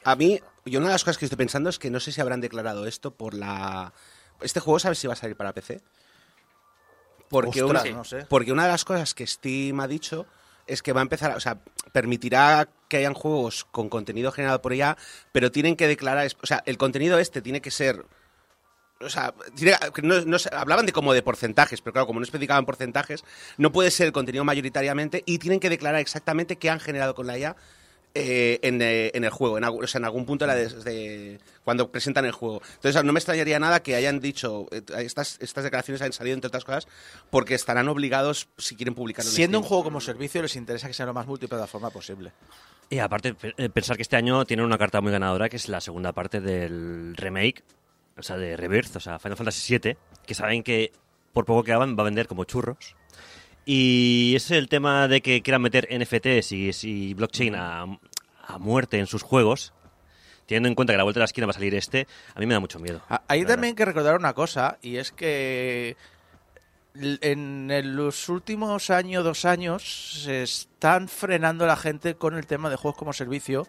A 0.04 0.14
mí, 0.14 0.40
yo 0.64 0.78
una 0.78 0.88
de 0.88 0.94
las 0.94 1.02
cosas 1.04 1.18
que 1.18 1.24
estoy 1.24 1.36
pensando 1.36 1.68
es 1.68 1.78
que 1.80 1.90
no 1.90 1.98
sé 2.00 2.12
si 2.12 2.20
habrán 2.20 2.40
declarado 2.40 2.86
esto 2.86 3.10
por 3.10 3.34
la... 3.34 3.92
¿Este 4.40 4.60
juego 4.60 4.78
sabes 4.78 4.98
si 4.98 5.06
va 5.06 5.14
a 5.14 5.16
salir 5.16 5.36
para 5.36 5.52
PC? 5.52 5.80
Porque, 7.28 7.62
Ostras, 7.62 7.84
una, 7.86 7.92
no 7.96 8.04
sé. 8.04 8.24
porque 8.28 8.52
una 8.52 8.64
de 8.64 8.70
las 8.70 8.84
cosas 8.84 9.12
que 9.14 9.26
Steam 9.26 9.80
ha 9.80 9.88
dicho 9.88 10.26
es 10.66 10.82
que 10.82 10.92
va 10.92 11.00
a 11.00 11.02
empezar, 11.02 11.36
o 11.36 11.40
sea, 11.40 11.58
permitirá 11.92 12.68
que 12.88 12.98
hayan 12.98 13.14
juegos 13.14 13.64
con 13.64 13.88
contenido 13.88 14.32
generado 14.32 14.62
por 14.62 14.72
ella, 14.72 14.96
pero 15.32 15.50
tienen 15.50 15.76
que 15.76 15.86
declarar, 15.88 16.28
o 16.42 16.46
sea, 16.46 16.62
el 16.66 16.76
contenido 16.78 17.18
este 17.18 17.42
tiene 17.42 17.60
que 17.60 17.70
ser 17.70 18.04
o 18.98 19.10
sea, 19.10 19.34
no- 20.02 20.20
no 20.24 20.36
hablaban 20.52 20.86
de 20.86 20.92
como 20.92 21.12
de 21.12 21.22
porcentajes, 21.22 21.82
pero 21.82 21.92
claro, 21.92 22.06
como 22.06 22.18
no 22.18 22.24
especificaban 22.24 22.64
porcentajes, 22.64 23.24
no 23.58 23.70
puede 23.70 23.90
ser 23.90 24.06
el 24.06 24.12
contenido 24.14 24.42
mayoritariamente 24.42 25.22
y 25.26 25.38
tienen 25.38 25.60
que 25.60 25.68
declarar 25.68 26.00
exactamente 26.00 26.56
qué 26.56 26.70
han 26.70 26.80
generado 26.80 27.14
con 27.14 27.26
la 27.26 27.36
IA 27.36 27.56
eh, 28.18 28.58
en, 28.62 28.80
eh, 28.80 29.10
en 29.14 29.24
el 29.24 29.30
juego, 29.30 29.58
en, 29.58 29.64
algún- 29.64 29.84
o 29.84 29.86
sea, 29.86 29.98
en 29.98 30.06
algún 30.06 30.24
punto 30.24 30.46
de 30.46 30.46
la 30.48 30.54
de- 30.56 31.38
cuando 31.64 31.90
presentan 31.92 32.24
el 32.24 32.32
juego. 32.32 32.62
Entonces, 32.76 33.04
no 33.04 33.12
me 33.12 33.18
extrañaría 33.18 33.58
nada 33.58 33.82
que 33.82 33.94
hayan 33.94 34.20
dicho, 34.20 34.66
eh, 34.70 34.82
estas, 34.98 35.36
estas 35.40 35.64
declaraciones 35.64 36.00
han 36.02 36.12
salido, 36.12 36.34
entre 36.34 36.48
otras 36.48 36.64
cosas, 36.64 36.88
porque 37.30 37.54
estarán 37.54 37.88
obligados 37.88 38.48
si 38.56 38.74
quieren 38.76 38.94
publicarlo. 38.94 39.30
en 39.30 39.36
Siendo 39.36 39.58
un 39.58 39.64
juego 39.64 39.84
como 39.84 40.00
servicio, 40.00 40.40
les 40.42 40.56
interesa 40.56 40.86
que 40.88 40.94
sea 40.94 41.06
lo 41.06 41.12
más 41.14 41.26
multiplataforma 41.26 41.90
posible. 41.90 42.32
Y 42.88 42.98
aparte, 43.00 43.34
pe- 43.34 43.68
pensar 43.70 43.96
que 43.96 44.02
este 44.02 44.16
año 44.16 44.44
tienen 44.44 44.64
una 44.64 44.78
carta 44.78 45.00
muy 45.00 45.12
ganadora, 45.12 45.48
que 45.48 45.56
es 45.56 45.68
la 45.68 45.80
segunda 45.80 46.12
parte 46.12 46.40
del 46.40 47.14
remake, 47.16 47.62
o 48.16 48.22
sea, 48.22 48.36
de 48.38 48.56
Rebirth, 48.56 48.96
o 48.96 49.00
sea, 49.00 49.18
Final 49.18 49.36
Fantasy 49.36 49.76
VII, 49.78 49.96
que 50.24 50.34
saben 50.34 50.62
que 50.62 50.92
por 51.32 51.44
poco 51.44 51.64
que 51.64 51.72
hagan 51.72 51.96
va 51.98 52.02
a 52.02 52.04
vender 52.04 52.26
como 52.28 52.44
churros. 52.44 52.94
Y 53.68 54.34
ese 54.36 54.54
es 54.54 54.58
el 54.60 54.68
tema 54.68 55.08
de 55.08 55.20
que 55.20 55.42
quieran 55.42 55.60
meter 55.60 55.88
NFTs 55.90 56.52
y, 56.52 56.70
y 56.82 57.14
blockchain 57.14 57.56
a, 57.56 57.98
a 58.46 58.58
muerte 58.58 58.98
en 59.00 59.06
sus 59.06 59.22
juegos, 59.22 59.72
teniendo 60.46 60.68
en 60.68 60.76
cuenta 60.76 60.92
que 60.92 60.94
a 60.94 60.98
la 60.98 61.02
vuelta 61.02 61.18
de 61.18 61.22
la 61.22 61.26
esquina 61.26 61.48
va 61.48 61.50
a 61.50 61.54
salir 61.54 61.74
este, 61.74 62.06
a 62.34 62.38
mí 62.38 62.46
me 62.46 62.54
da 62.54 62.60
mucho 62.60 62.78
miedo. 62.78 63.02
Ah, 63.08 63.22
Hay 63.26 63.42
la 63.42 63.48
también 63.48 63.74
que 63.74 63.84
recordar 63.84 64.16
una 64.16 64.34
cosa, 64.34 64.78
y 64.82 64.98
es 64.98 65.10
que 65.10 65.96
en 66.94 67.96
los 67.96 68.28
últimos 68.28 68.90
años, 68.90 69.24
dos 69.24 69.44
años, 69.44 70.22
se 70.22 70.44
están 70.44 71.08
frenando 71.08 71.66
la 71.66 71.76
gente 71.76 72.14
con 72.14 72.34
el 72.34 72.46
tema 72.46 72.70
de 72.70 72.76
juegos 72.76 72.96
como 72.96 73.12
servicio, 73.12 73.66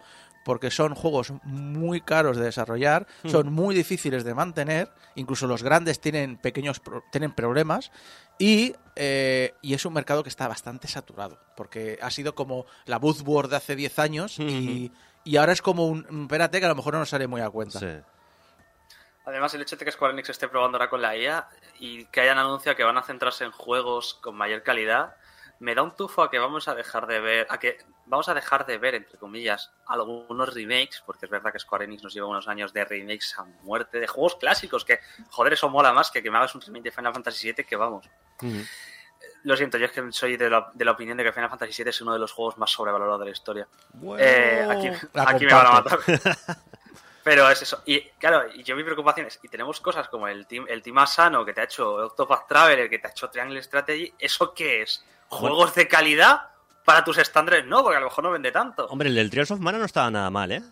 porque 0.48 0.72
son 0.72 0.96
juegos 0.96 1.34
muy 1.44 2.00
caros 2.00 2.38
de 2.38 2.46
desarrollar, 2.46 3.06
son 3.26 3.52
muy 3.52 3.76
difíciles 3.76 4.24
de 4.24 4.34
mantener, 4.34 4.90
incluso 5.16 5.46
los 5.46 5.62
grandes 5.62 6.00
tienen 6.00 6.38
pequeños 6.38 6.80
pro- 6.80 7.04
tienen 7.12 7.34
problemas, 7.34 7.92
y, 8.40 8.74
eh, 8.96 9.54
y 9.62 9.74
es 9.74 9.86
un 9.86 9.92
mercado 9.92 10.24
que 10.24 10.30
está 10.30 10.48
bastante 10.48 10.88
saturado, 10.88 11.38
porque 11.58 12.00
ha 12.02 12.10
sido 12.12 12.34
como 12.34 12.66
la 12.86 12.98
buzzword 12.98 13.50
de 13.50 13.58
hace 13.58 13.76
10 13.76 14.00
años, 14.00 14.40
y, 14.40 14.90
y 15.26 15.36
ahora 15.36 15.52
es 15.52 15.62
como 15.62 15.86
un, 15.86 16.08
espérate 16.24 16.60
que 16.62 16.66
a 16.66 16.70
lo 16.70 16.76
mejor 16.76 16.94
no 16.94 17.00
nos 17.00 17.10
sale 17.10 17.28
muy 17.28 17.42
a 17.42 17.50
cuenta. 17.50 17.80
Sí. 17.80 17.88
Además, 19.26 19.54
el 19.54 19.62
hecho 19.64 19.76
de 19.76 19.84
que 19.84 19.92
Square 19.92 20.14
Enix 20.14 20.30
esté 20.30 20.48
probando 20.48 20.78
ahora 20.78 20.90
con 20.90 21.02
la 21.02 21.18
IA 21.18 21.50
y 21.80 22.06
que 22.06 22.22
hayan 22.22 22.38
anunciado 22.38 22.78
que 22.78 22.86
van 22.86 22.98
a 22.98 23.04
centrarse 23.04 23.44
en 23.44 23.52
juegos 23.52 24.14
con 24.22 24.36
mayor 24.36 24.64
calidad, 24.64 25.17
me 25.60 25.74
da 25.76 25.82
un 25.82 25.96
tufo 25.96 26.22
a 26.22 26.30
que 26.30 26.40
vamos 26.40 26.68
a 26.68 26.76
dejar 26.76 27.08
de 27.08 27.20
ver, 27.20 27.48
a 27.50 27.58
que 27.58 27.78
vamos 28.06 28.30
a 28.30 28.34
dejar 28.34 28.66
de 28.66 28.78
ver, 28.78 28.96
entre 28.96 29.18
comillas, 29.18 29.72
algunos 29.88 30.54
remakes, 30.54 31.02
porque 31.06 31.26
es 31.26 31.32
verdad 31.32 31.52
que 31.52 31.60
Square 31.60 31.86
Enix 31.86 32.04
nos 32.04 32.14
lleva 32.14 32.28
unos 32.28 32.48
años 32.48 32.74
de 32.74 32.86
remakes 32.86 33.36
a 33.38 33.44
muerte, 33.64 34.00
de 34.00 34.08
juegos 34.08 34.36
clásicos, 34.36 34.86
que, 34.86 35.00
joder, 35.30 35.54
eso 35.54 35.70
mola 35.70 35.94
más 35.94 36.12
que 36.12 36.22
que 36.22 36.30
me 36.30 36.38
hagas 36.38 36.56
un 36.56 36.62
remake 36.62 36.84
de 36.84 36.92
Final 36.92 37.14
Fantasy 37.14 37.52
VII, 37.52 37.66
que 37.66 37.76
vamos. 37.76 38.10
Lo 39.44 39.56
siento, 39.56 39.78
yo 39.78 39.86
es 39.86 39.92
que 39.92 40.12
soy 40.12 40.38
de 40.38 40.50
la, 40.50 40.72
de 40.74 40.86
la 40.86 40.92
opinión 40.92 41.18
de 41.18 41.24
que 41.24 41.32
Final 41.32 41.50
Fantasy 41.50 41.84
VII 41.84 41.90
es 41.90 42.02
uno 42.02 42.14
de 42.14 42.20
los 42.20 42.32
juegos 42.32 42.58
más 42.58 42.70
sobrevalorados 42.70 43.20
de 43.20 43.26
la 43.26 43.32
historia. 43.32 43.68
Bueno. 43.94 44.24
Eh, 44.24 44.68
aquí 44.70 44.90
aquí 45.14 45.46
me 45.46 45.54
van 45.54 45.68
a 45.68 45.72
matar. 45.72 46.00
Pero 47.28 47.50
es 47.50 47.62
eso. 47.62 47.82
Y 47.86 48.00
claro, 48.12 48.46
y 48.54 48.64
yo 48.64 48.74
mi 48.78 48.86
preocupación 48.86 49.28
es, 49.28 49.38
y 49.44 49.50
tenemos 49.50 49.82
cosas 49.82 50.08
como 50.08 50.30
el 50.30 50.48
Team, 50.48 50.66
el 50.70 50.82
team 50.82 50.98
Asano 51.00 51.44
que 51.44 51.52
te 51.52 51.60
ha 51.60 51.66
hecho 51.66 51.96
Octopath 51.96 52.48
Traveler, 52.48 52.90
que 52.90 53.00
te 53.00 53.08
ha 53.08 53.10
hecho 53.10 53.30
Triangle 53.30 53.62
Strategy, 53.62 54.14
¿eso 54.18 54.54
qué 54.54 54.84
es? 54.84 55.04
¿Juegos 55.28 55.76
de 55.76 55.90
calidad 55.90 56.52
para 56.86 57.04
tus 57.04 57.18
estándares? 57.18 57.66
No, 57.66 57.84
porque 57.84 57.98
a 57.98 58.00
lo 58.00 58.06
mejor 58.06 58.24
no 58.24 58.32
vende 58.32 58.50
tanto. 58.54 58.86
Hombre, 58.86 59.10
el 59.10 59.16
del 59.16 59.30
Trials 59.30 59.52
of 59.52 59.60
Mana 59.60 59.78
no 59.78 59.84
estaba 59.84 60.10
nada 60.10 60.30
mal, 60.30 60.54
¿eh? 60.54 60.64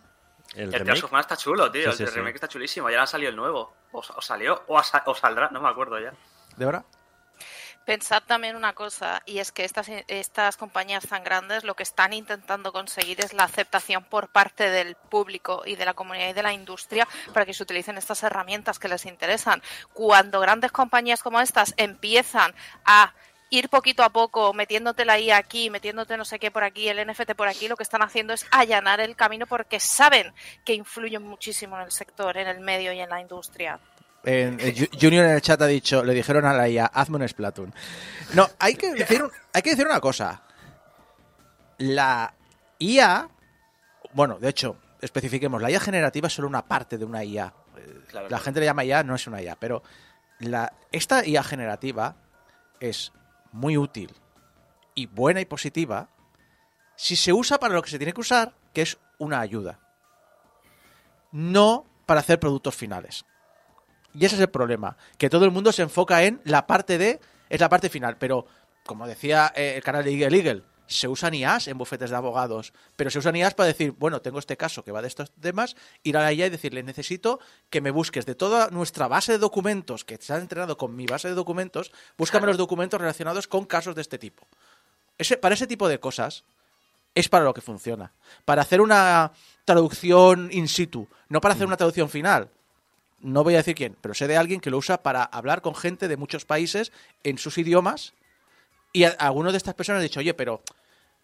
El, 0.54 0.74
el. 0.74 0.82
Tales 0.82 1.04
of 1.04 1.12
Mana 1.12 1.20
está 1.20 1.36
chulo, 1.36 1.70
tío. 1.70 1.90
Sí, 1.90 1.98
sí, 1.98 2.02
el 2.04 2.08
sí. 2.08 2.14
remake 2.14 2.36
está 2.36 2.48
chulísimo. 2.48 2.88
Ya 2.88 3.02
ha 3.02 3.06
salido 3.06 3.28
el 3.28 3.36
nuevo. 3.36 3.74
O, 3.92 3.98
o 3.98 4.22
salió, 4.22 4.62
o, 4.66 4.78
o 4.78 5.14
saldrá, 5.14 5.50
no 5.50 5.60
me 5.60 5.68
acuerdo 5.68 6.00
ya. 6.00 6.14
¿Débora? 6.56 6.86
Pensad 7.86 8.24
también 8.24 8.56
una 8.56 8.72
cosa, 8.72 9.22
y 9.26 9.38
es 9.38 9.52
que 9.52 9.64
estas, 9.64 9.88
estas 10.08 10.56
compañías 10.56 11.06
tan 11.06 11.22
grandes 11.22 11.62
lo 11.62 11.76
que 11.76 11.84
están 11.84 12.12
intentando 12.12 12.72
conseguir 12.72 13.20
es 13.20 13.32
la 13.32 13.44
aceptación 13.44 14.02
por 14.02 14.28
parte 14.28 14.70
del 14.70 14.96
público 14.96 15.62
y 15.64 15.76
de 15.76 15.84
la 15.84 15.94
comunidad 15.94 16.30
y 16.30 16.32
de 16.32 16.42
la 16.42 16.52
industria 16.52 17.06
para 17.32 17.46
que 17.46 17.54
se 17.54 17.62
utilicen 17.62 17.96
estas 17.96 18.24
herramientas 18.24 18.80
que 18.80 18.88
les 18.88 19.06
interesan. 19.06 19.62
Cuando 19.92 20.40
grandes 20.40 20.72
compañías 20.72 21.22
como 21.22 21.40
estas 21.40 21.74
empiezan 21.76 22.56
a 22.84 23.14
ir 23.50 23.68
poquito 23.68 24.02
a 24.02 24.10
poco, 24.10 24.52
metiéndote 24.52 25.04
la 25.04 25.20
IA 25.20 25.36
aquí, 25.36 25.70
metiéndote 25.70 26.16
no 26.16 26.24
sé 26.24 26.40
qué 26.40 26.50
por 26.50 26.64
aquí, 26.64 26.88
el 26.88 27.06
NFT 27.06 27.34
por 27.36 27.46
aquí, 27.46 27.68
lo 27.68 27.76
que 27.76 27.84
están 27.84 28.02
haciendo 28.02 28.32
es 28.32 28.48
allanar 28.50 28.98
el 28.98 29.14
camino 29.14 29.46
porque 29.46 29.78
saben 29.78 30.34
que 30.64 30.74
influyen 30.74 31.22
muchísimo 31.22 31.76
en 31.76 31.84
el 31.84 31.92
sector, 31.92 32.36
en 32.36 32.48
el 32.48 32.58
medio 32.58 32.92
y 32.92 32.98
en 32.98 33.10
la 33.10 33.20
industria. 33.20 33.78
En- 34.26 34.58
Junior 35.00 35.24
en 35.24 35.30
el 35.30 35.40
chat 35.40 35.62
ha 35.62 35.66
dicho, 35.66 36.02
le 36.02 36.12
dijeron 36.12 36.44
a 36.44 36.52
la 36.52 36.68
IA, 36.68 36.86
hazme 36.86 37.16
un 37.16 37.28
Splatoon. 37.28 37.72
No, 38.34 38.48
hay 38.58 38.74
que 38.74 38.92
decir, 38.92 39.22
hay 39.52 39.62
que 39.62 39.70
decir 39.70 39.86
una 39.86 40.00
cosa. 40.00 40.42
La 41.78 42.34
IA, 42.80 43.28
bueno, 44.12 44.38
de 44.40 44.48
hecho, 44.48 44.76
especifiquemos, 45.00 45.62
la 45.62 45.70
IA 45.70 45.78
generativa 45.78 46.26
es 46.26 46.32
solo 46.34 46.48
una 46.48 46.66
parte 46.66 46.98
de 46.98 47.04
una 47.04 47.22
IA. 47.22 47.52
Claro, 48.08 48.24
la 48.24 48.28
claro. 48.28 48.44
gente 48.44 48.60
le 48.60 48.66
llama 48.66 48.84
IA, 48.84 49.04
no 49.04 49.14
es 49.14 49.26
una 49.28 49.40
IA, 49.40 49.54
pero 49.56 49.82
la, 50.40 50.72
esta 50.90 51.24
IA 51.24 51.44
generativa 51.44 52.16
es 52.80 53.12
muy 53.52 53.76
útil 53.76 54.12
y 54.96 55.06
buena 55.06 55.40
y 55.40 55.44
positiva 55.44 56.08
si 56.96 57.14
se 57.14 57.32
usa 57.32 57.58
para 57.58 57.74
lo 57.74 57.82
que 57.82 57.90
se 57.90 57.98
tiene 57.98 58.12
que 58.12 58.20
usar, 58.22 58.54
que 58.72 58.82
es 58.82 58.98
una 59.18 59.38
ayuda. 59.40 59.78
No 61.30 61.86
para 62.06 62.20
hacer 62.20 62.40
productos 62.40 62.74
finales. 62.74 63.24
Y 64.18 64.24
ese 64.24 64.36
es 64.36 64.40
el 64.40 64.48
problema, 64.48 64.96
que 65.18 65.28
todo 65.28 65.44
el 65.44 65.50
mundo 65.50 65.72
se 65.72 65.82
enfoca 65.82 66.24
en 66.24 66.40
la 66.44 66.66
parte 66.66 66.96
de, 66.96 67.20
es 67.50 67.60
la 67.60 67.68
parte 67.68 67.90
final, 67.90 68.16
pero 68.18 68.46
como 68.84 69.06
decía 69.06 69.52
eh, 69.54 69.74
el 69.76 69.82
canal 69.82 70.04
de 70.04 70.12
Eagle 70.12 70.38
Eagle, 70.38 70.62
se 70.86 71.08
usan 71.08 71.34
IAs 71.34 71.68
en 71.68 71.76
bufetes 71.76 72.10
de 72.10 72.16
abogados, 72.16 72.72
pero 72.94 73.10
se 73.10 73.18
usan 73.18 73.36
IAs 73.36 73.54
para 73.54 73.66
decir, 73.66 73.92
bueno, 73.98 74.22
tengo 74.22 74.38
este 74.38 74.56
caso 74.56 74.84
que 74.84 74.92
va 74.92 75.02
de 75.02 75.08
estos 75.08 75.32
temas, 75.32 75.76
ir 76.02 76.16
a 76.16 76.22
la 76.22 76.32
IA 76.32 76.46
y 76.46 76.50
decirle, 76.50 76.82
necesito 76.82 77.40
que 77.70 77.80
me 77.80 77.90
busques 77.90 78.24
de 78.24 78.34
toda 78.34 78.70
nuestra 78.70 79.08
base 79.08 79.32
de 79.32 79.38
documentos, 79.38 80.04
que 80.04 80.16
se 80.16 80.32
han 80.32 80.42
entrenado 80.42 80.78
con 80.78 80.94
mi 80.94 81.06
base 81.06 81.28
de 81.28 81.34
documentos, 81.34 81.92
búscame 82.16 82.46
los 82.46 82.56
documentos 82.56 83.00
relacionados 83.00 83.48
con 83.48 83.66
casos 83.66 83.94
de 83.94 84.02
este 84.02 84.18
tipo. 84.18 84.46
Ese, 85.18 85.36
para 85.36 85.54
ese 85.54 85.66
tipo 85.66 85.88
de 85.88 85.98
cosas 85.98 86.44
es 87.14 87.28
para 87.28 87.44
lo 87.44 87.54
que 87.54 87.62
funciona. 87.62 88.12
Para 88.44 88.62
hacer 88.62 88.80
una 88.80 89.32
traducción 89.64 90.48
in 90.52 90.68
situ, 90.68 91.08
no 91.28 91.40
para 91.40 91.54
hacer 91.54 91.66
una 91.66 91.76
traducción 91.76 92.08
final. 92.08 92.50
No 93.26 93.42
voy 93.42 93.54
a 93.54 93.56
decir 93.56 93.74
quién, 93.74 93.96
pero 94.00 94.14
sé 94.14 94.28
de 94.28 94.36
alguien 94.36 94.60
que 94.60 94.70
lo 94.70 94.78
usa 94.78 95.02
para 95.02 95.24
hablar 95.24 95.60
con 95.60 95.74
gente 95.74 96.06
de 96.06 96.16
muchos 96.16 96.44
países 96.44 96.92
en 97.24 97.38
sus 97.38 97.58
idiomas 97.58 98.14
y 98.92 99.02
a, 99.02 99.10
de 99.10 99.56
estas 99.56 99.74
personas 99.74 99.98
ha 99.98 100.02
dicho, 100.04 100.20
oye, 100.20 100.32
pero 100.32 100.62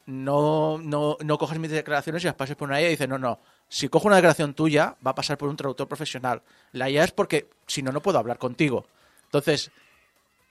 no, 0.06 0.78
no, 0.78 1.16
no 1.20 1.38
coges 1.38 1.60
mis 1.60 1.70
declaraciones 1.70 2.24
y 2.24 2.26
las 2.26 2.34
pases 2.34 2.56
por 2.56 2.68
una 2.68 2.80
IA 2.80 2.88
y 2.88 2.90
dice, 2.90 3.06
no, 3.06 3.18
no, 3.18 3.38
si 3.68 3.88
cojo 3.88 4.08
una 4.08 4.16
declaración 4.16 4.52
tuya 4.52 4.96
va 5.06 5.12
a 5.12 5.14
pasar 5.14 5.38
por 5.38 5.48
un 5.48 5.56
traductor 5.56 5.86
profesional. 5.86 6.42
La 6.72 6.90
IA 6.90 7.04
es 7.04 7.12
porque 7.12 7.48
si 7.68 7.84
no, 7.84 7.92
no 7.92 8.02
puedo 8.02 8.18
hablar 8.18 8.38
contigo. 8.38 8.84
Entonces, 9.26 9.70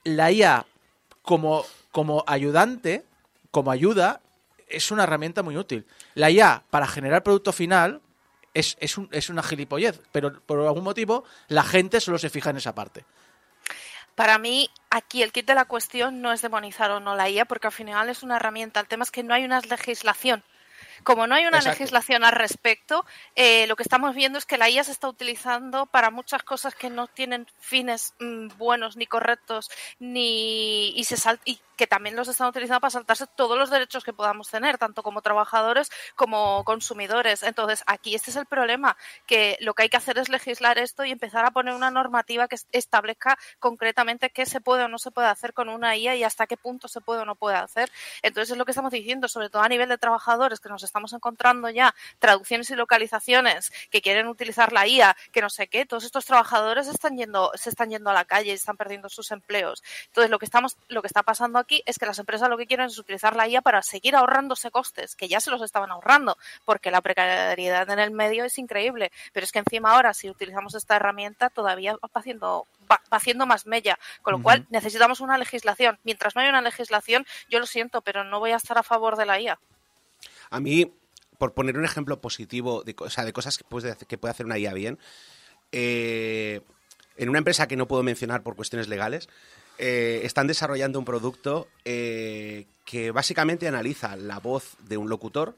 la 0.04 0.32
IA 0.32 0.64
como, 1.20 1.66
como 1.90 2.24
ayudante, 2.26 3.04
como 3.50 3.70
ayuda, 3.70 4.22
es 4.68 4.90
una 4.90 5.02
herramienta 5.02 5.42
muy 5.42 5.58
útil. 5.58 5.84
La 6.14 6.30
IA 6.30 6.64
para 6.70 6.86
generar 6.86 7.22
producto 7.22 7.52
final 7.52 8.00
es, 8.54 8.76
es, 8.80 8.98
un- 8.98 9.08
es 9.12 9.28
una 9.30 9.42
gilipollez, 9.42 10.00
pero 10.12 10.40
por 10.42 10.60
algún 10.60 10.84
motivo 10.84 11.24
la 11.48 11.62
gente 11.62 12.00
solo 12.00 12.18
se 12.18 12.30
fija 12.30 12.50
en 12.50 12.56
esa 12.58 12.74
parte. 12.74 13.04
Para 14.14 14.36
mí, 14.38 14.68
aquí 14.90 15.22
el 15.22 15.32
kit 15.32 15.46
de 15.46 15.54
la 15.54 15.64
cuestión 15.64 16.20
no 16.20 16.32
es 16.32 16.42
demonizar 16.42 16.90
o 16.90 17.00
no 17.00 17.16
la 17.16 17.30
IA, 17.30 17.46
porque 17.46 17.68
al 17.68 17.72
final 17.72 18.08
es 18.10 18.22
una 18.22 18.36
herramienta. 18.36 18.80
El 18.80 18.86
tema 18.86 19.04
es 19.04 19.10
que 19.10 19.22
no 19.22 19.32
hay 19.32 19.44
una 19.44 19.60
legislación. 19.60 20.44
Como 21.04 21.26
no 21.26 21.34
hay 21.34 21.46
una 21.46 21.56
Exacto. 21.58 21.78
legislación 21.78 22.22
al 22.22 22.32
respecto, 22.32 23.06
eh, 23.34 23.66
lo 23.66 23.74
que 23.76 23.82
estamos 23.82 24.14
viendo 24.14 24.38
es 24.38 24.44
que 24.44 24.58
la 24.58 24.68
IA 24.68 24.84
se 24.84 24.92
está 24.92 25.08
utilizando 25.08 25.86
para 25.86 26.10
muchas 26.10 26.42
cosas 26.42 26.74
que 26.74 26.90
no 26.90 27.06
tienen 27.06 27.46
fines 27.58 28.14
mm, 28.20 28.48
buenos 28.58 28.96
ni 28.96 29.06
correctos, 29.06 29.70
ni 29.98 30.90
y 30.90 31.04
se 31.04 31.16
sal- 31.16 31.40
y 31.46 31.58
que 31.82 31.88
también 31.88 32.14
los 32.16 32.28
están 32.28 32.48
utilizando 32.48 32.80
para 32.80 32.90
saltarse 32.90 33.26
todos 33.36 33.58
los 33.58 33.70
derechos 33.70 34.04
que 34.04 34.12
podamos 34.12 34.48
tener, 34.48 34.78
tanto 34.78 35.02
como 35.02 35.20
trabajadores 35.22 35.90
como 36.14 36.62
consumidores. 36.64 37.42
Entonces, 37.42 37.82
aquí 37.86 38.14
este 38.14 38.30
es 38.30 38.36
el 38.36 38.46
problema, 38.46 38.96
que 39.26 39.56
lo 39.60 39.74
que 39.74 39.82
hay 39.84 39.88
que 39.88 39.96
hacer 39.96 40.18
es 40.18 40.28
legislar 40.28 40.78
esto 40.78 41.04
y 41.04 41.10
empezar 41.10 41.44
a 41.44 41.50
poner 41.50 41.74
una 41.74 41.90
normativa 41.90 42.46
que 42.48 42.54
est- 42.56 42.68
establezca 42.72 43.36
concretamente 43.58 44.30
qué 44.30 44.46
se 44.46 44.60
puede 44.60 44.84
o 44.84 44.88
no 44.88 44.98
se 44.98 45.10
puede 45.10 45.28
hacer 45.28 45.52
con 45.54 45.68
una 45.68 45.96
IA 45.96 46.16
y 46.16 46.24
hasta 46.24 46.46
qué 46.46 46.56
punto 46.56 46.88
se 46.88 47.00
puede 47.00 47.22
o 47.22 47.24
no 47.24 47.34
puede 47.36 47.56
hacer. 47.56 47.90
Entonces, 48.22 48.52
es 48.52 48.58
lo 48.58 48.64
que 48.64 48.70
estamos 48.72 48.92
diciendo, 48.92 49.28
sobre 49.28 49.50
todo 49.50 49.62
a 49.62 49.68
nivel 49.68 49.88
de 49.88 49.98
trabajadores, 49.98 50.60
que 50.60 50.68
nos 50.68 50.82
estamos 50.82 51.12
encontrando 51.12 51.68
ya 51.70 51.94
traducciones 52.18 52.70
y 52.70 52.76
localizaciones 52.76 53.72
que 53.90 54.02
quieren 54.02 54.26
utilizar 54.28 54.72
la 54.72 54.86
IA, 54.86 55.16
que 55.32 55.40
no 55.40 55.50
sé 55.50 55.68
qué, 55.68 55.86
todos 55.86 56.04
estos 56.04 56.24
trabajadores 56.24 56.88
están 56.88 57.16
yendo, 57.16 57.50
se 57.54 57.70
están 57.70 57.90
yendo 57.90 58.10
a 58.10 58.12
la 58.14 58.24
calle 58.24 58.50
y 58.50 58.54
están 58.54 58.76
perdiendo 58.76 59.08
sus 59.08 59.30
empleos. 59.30 59.82
Entonces, 60.06 60.30
lo 60.30 60.38
que 60.38 60.44
estamos, 60.44 60.76
lo 60.88 61.02
que 61.02 61.06
está 61.08 61.22
pasando 61.22 61.58
aquí 61.58 61.71
es 61.86 61.98
que 61.98 62.06
las 62.06 62.18
empresas 62.18 62.48
lo 62.50 62.58
que 62.58 62.66
quieren 62.66 62.86
es 62.86 62.98
utilizar 62.98 63.34
la 63.36 63.48
IA 63.48 63.62
para 63.62 63.80
seguir 63.82 64.14
ahorrándose 64.16 64.70
costes, 64.70 65.16
que 65.16 65.28
ya 65.28 65.40
se 65.40 65.50
los 65.50 65.62
estaban 65.62 65.90
ahorrando, 65.90 66.36
porque 66.64 66.90
la 66.90 67.00
precariedad 67.00 67.88
en 67.88 67.98
el 67.98 68.10
medio 68.10 68.44
es 68.44 68.58
increíble. 68.58 69.10
Pero 69.32 69.44
es 69.44 69.52
que 69.52 69.60
encima 69.60 69.92
ahora, 69.92 70.12
si 70.12 70.28
utilizamos 70.28 70.74
esta 70.74 70.96
herramienta, 70.96 71.48
todavía 71.48 71.94
va 71.94 72.10
haciendo, 72.14 72.66
va, 72.90 73.00
va 73.12 73.16
haciendo 73.16 73.46
más 73.46 73.66
mella. 73.66 73.98
Con 74.22 74.32
lo 74.32 74.42
cual, 74.42 74.66
necesitamos 74.70 75.20
una 75.20 75.38
legislación. 75.38 75.98
Mientras 76.04 76.34
no 76.34 76.42
haya 76.42 76.50
una 76.50 76.60
legislación, 76.62 77.24
yo 77.48 77.60
lo 77.60 77.66
siento, 77.66 78.02
pero 78.02 78.24
no 78.24 78.38
voy 78.40 78.50
a 78.50 78.56
estar 78.56 78.76
a 78.76 78.82
favor 78.82 79.16
de 79.16 79.26
la 79.26 79.40
IA. 79.40 79.58
A 80.50 80.60
mí, 80.60 80.92
por 81.38 81.54
poner 81.54 81.78
un 81.78 81.84
ejemplo 81.84 82.20
positivo 82.20 82.82
de, 82.84 82.94
co- 82.94 83.04
o 83.04 83.10
sea, 83.10 83.24
de 83.24 83.32
cosas 83.32 83.56
que 83.58 83.64
puede, 83.64 83.90
hacer, 83.92 84.06
que 84.06 84.18
puede 84.18 84.32
hacer 84.32 84.46
una 84.46 84.58
IA 84.58 84.72
bien, 84.74 84.98
eh, 85.72 86.60
en 87.16 87.28
una 87.28 87.38
empresa 87.38 87.66
que 87.68 87.76
no 87.76 87.86
puedo 87.88 88.02
mencionar 88.02 88.42
por 88.42 88.56
cuestiones 88.56 88.88
legales, 88.88 89.28
eh, 89.78 90.20
están 90.24 90.46
desarrollando 90.46 90.98
un 90.98 91.04
producto 91.04 91.68
eh, 91.84 92.66
que 92.84 93.10
básicamente 93.10 93.66
analiza 93.66 94.16
la 94.16 94.38
voz 94.38 94.76
de 94.80 94.96
un 94.96 95.08
locutor 95.08 95.56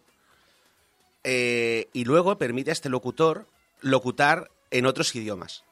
eh, 1.25 1.88
y 1.92 2.04
luego 2.04 2.38
permite 2.38 2.71
a 2.71 2.73
este 2.73 2.88
locutor 2.88 3.47
locutar 3.80 4.50
en 4.71 4.87
otros 4.87 5.14
idiomas. 5.14 5.64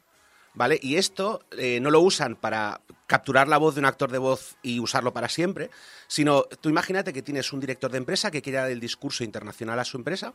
¿Vale? 0.54 0.78
Y 0.82 0.96
esto 0.96 1.40
no 1.80 1.90
lo 1.90 2.02
usan 2.02 2.36
para 2.36 2.82
capturar 3.06 3.48
la 3.48 3.56
voz 3.56 3.74
de 3.74 3.78
un 3.78 3.86
actor 3.86 4.12
de 4.12 4.18
voz 4.18 4.56
y 4.62 4.80
usarlo 4.80 5.14
para 5.14 5.30
siempre, 5.30 5.70
sino 6.08 6.42
tú 6.42 6.68
imagínate 6.68 7.14
que 7.14 7.22
tienes 7.22 7.54
un 7.54 7.60
director 7.60 7.90
de 7.90 7.96
empresa 7.96 8.30
que 8.30 8.42
quiere 8.42 8.58
dar 8.58 8.70
el 8.70 8.78
discurso 8.78 9.24
internacional 9.24 9.78
a 9.78 9.86
su 9.86 9.96
empresa, 9.96 10.34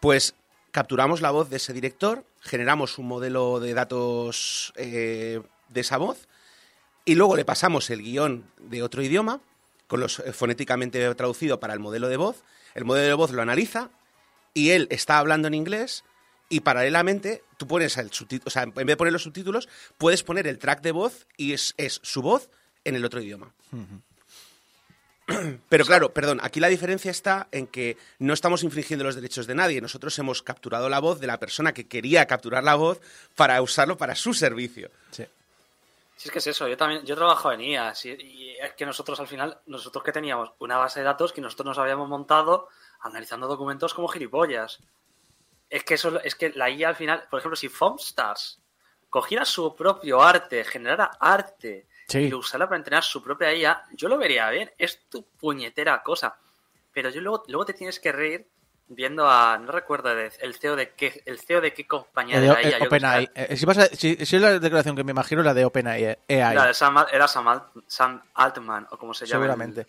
pues 0.00 0.34
capturamos 0.72 1.20
la 1.20 1.30
voz 1.30 1.48
de 1.48 1.58
ese 1.58 1.72
director, 1.72 2.24
generamos 2.40 2.98
un 2.98 3.06
modelo 3.06 3.60
de 3.60 3.72
datos 3.72 4.72
de 4.74 5.44
esa 5.74 5.96
voz 5.96 6.26
y 7.04 7.14
luego 7.14 7.36
le 7.36 7.44
pasamos 7.44 7.90
el 7.90 8.02
guion 8.02 8.50
de 8.58 8.82
otro 8.82 9.02
idioma, 9.02 9.40
con 9.86 10.00
los 10.00 10.18
eh, 10.20 10.32
fonéticamente 10.32 11.14
traducido 11.14 11.60
para 11.60 11.74
el 11.74 11.80
modelo 11.80 12.08
de 12.08 12.16
voz. 12.16 12.42
El 12.74 12.84
modelo 12.84 13.06
de 13.06 13.14
voz 13.14 13.30
lo 13.30 13.42
analiza 13.42 13.90
y 14.52 14.70
él 14.70 14.88
está 14.90 15.18
hablando 15.18 15.48
en 15.48 15.54
inglés 15.54 16.04
y 16.48 16.60
paralelamente 16.60 17.42
tú 17.56 17.66
pones 17.66 17.96
el 17.96 18.12
subtítulo, 18.12 18.48
o 18.48 18.50
sea, 18.50 18.62
en 18.62 18.72
vez 18.74 18.86
de 18.86 18.96
poner 18.96 19.12
los 19.12 19.22
subtítulos, 19.22 19.68
puedes 19.98 20.22
poner 20.22 20.46
el 20.46 20.58
track 20.58 20.82
de 20.82 20.92
voz 20.92 21.26
y 21.36 21.52
es, 21.52 21.74
es 21.76 22.00
su 22.02 22.22
voz 22.22 22.50
en 22.84 22.96
el 22.96 23.04
otro 23.04 23.20
idioma. 23.20 23.52
Pero 25.68 25.84
claro, 25.84 26.12
perdón, 26.12 26.40
aquí 26.42 26.60
la 26.60 26.68
diferencia 26.68 27.10
está 27.10 27.48
en 27.50 27.66
que 27.66 27.96
no 28.18 28.34
estamos 28.34 28.62
infringiendo 28.62 29.04
los 29.04 29.14
derechos 29.14 29.46
de 29.46 29.54
nadie. 29.54 29.80
Nosotros 29.80 30.18
hemos 30.18 30.42
capturado 30.42 30.88
la 30.88 30.98
voz 30.98 31.18
de 31.18 31.26
la 31.26 31.38
persona 31.38 31.72
que 31.72 31.86
quería 31.86 32.26
capturar 32.26 32.62
la 32.62 32.74
voz 32.74 33.00
para 33.34 33.60
usarlo 33.62 33.96
para 33.96 34.14
su 34.14 34.34
servicio. 34.34 34.90
Sí. 35.10 35.24
Si 36.16 36.28
es 36.28 36.32
que 36.32 36.38
es 36.38 36.46
eso, 36.46 36.68
yo 36.68 36.76
también, 36.76 37.04
yo 37.04 37.16
trabajo 37.16 37.50
en 37.52 37.60
IA, 37.60 37.94
si- 37.94 38.10
y 38.10 38.56
es 38.56 38.72
que 38.74 38.86
nosotros 38.86 39.18
al 39.20 39.26
final, 39.26 39.60
nosotros 39.66 40.04
que 40.04 40.12
teníamos 40.12 40.52
una 40.60 40.76
base 40.78 41.00
de 41.00 41.04
datos 41.06 41.32
que 41.32 41.40
nosotros 41.40 41.66
nos 41.66 41.78
habíamos 41.78 42.08
montado 42.08 42.68
analizando 43.00 43.48
documentos 43.48 43.92
como 43.94 44.08
gilipollas. 44.08 44.80
Es 45.68 45.82
que 45.84 45.94
eso, 45.94 46.20
es 46.22 46.34
que 46.36 46.50
la 46.50 46.70
IA 46.70 46.90
al 46.90 46.96
final, 46.96 47.26
por 47.28 47.40
ejemplo, 47.40 47.56
si 47.56 47.68
Foamstars 47.68 48.60
cogiera 49.10 49.44
su 49.44 49.74
propio 49.74 50.22
arte, 50.22 50.64
generara 50.64 51.10
arte 51.18 51.86
Sí. 52.08 52.18
y 52.18 52.28
lo 52.28 52.38
usara 52.38 52.66
para 52.66 52.76
entrenar 52.76 53.02
su 53.02 53.22
propia 53.22 53.52
IA, 53.54 53.84
yo 53.92 54.08
lo 54.08 54.16
vería 54.18 54.48
bien, 54.50 54.70
es 54.78 55.08
tu 55.08 55.24
puñetera 55.30 56.02
cosa. 56.02 56.38
Pero 56.92 57.10
yo 57.10 57.20
luego, 57.20 57.42
luego 57.48 57.64
te 57.64 57.72
tienes 57.74 57.98
que 57.98 58.12
reír 58.12 58.48
viendo 58.88 59.28
a, 59.28 59.58
no 59.58 59.72
recuerdo 59.72 60.14
de- 60.14 60.30
el 60.40 60.54
CEO 60.54 60.76
de 60.76 60.90
qué, 60.90 61.22
el 61.26 61.38
CEO 61.40 61.60
de 61.60 61.72
qué 61.72 61.86
compañía 61.86 62.38
de 62.40 62.46
Eh, 62.46 62.50
la 62.52 62.60
eh, 62.60 62.68
IA. 62.80 62.86
OpenAI. 62.86 63.30
Eh, 63.34 63.56
si, 63.56 63.66
si- 63.96 64.26
si 64.26 64.36
es 64.36 64.42
la 64.42 64.58
declaración 64.58 64.94
que 64.96 65.04
me 65.04 65.12
imagino, 65.12 65.42
la 65.42 65.54
de 65.54 65.64
OpenAI. 65.64 66.16
de 66.28 66.74
Sam, 66.74 67.04
era 67.10 67.26
Sam, 67.28 67.46
Alt- 67.48 67.84
Sam 67.86 68.22
Altman, 68.34 68.86
o 68.90 68.98
como 68.98 69.14
se 69.14 69.26
llama. 69.26 69.42
seguramente. 69.44 69.86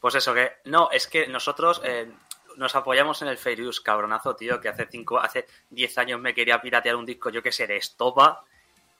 Pues 0.00 0.14
eso, 0.16 0.34
que 0.34 0.52
no, 0.64 0.90
es 0.90 1.06
que 1.06 1.26
nosotros 1.28 1.80
eh, 1.84 2.10
nos 2.56 2.74
apoyamos 2.74 3.22
en 3.22 3.28
el 3.28 3.38
fair 3.38 3.60
use, 3.62 3.82
cabronazo, 3.82 4.34
tío, 4.36 4.60
que 4.60 4.68
hace 4.68 4.86
cinco, 4.90 5.18
hace 5.18 5.46
10 5.70 5.96
años 5.98 6.20
me 6.20 6.34
quería 6.34 6.60
piratear 6.60 6.96
un 6.96 7.06
disco, 7.06 7.30
yo 7.30 7.42
que 7.42 7.52
sé, 7.52 7.66
de 7.66 7.76
estopa, 7.76 8.44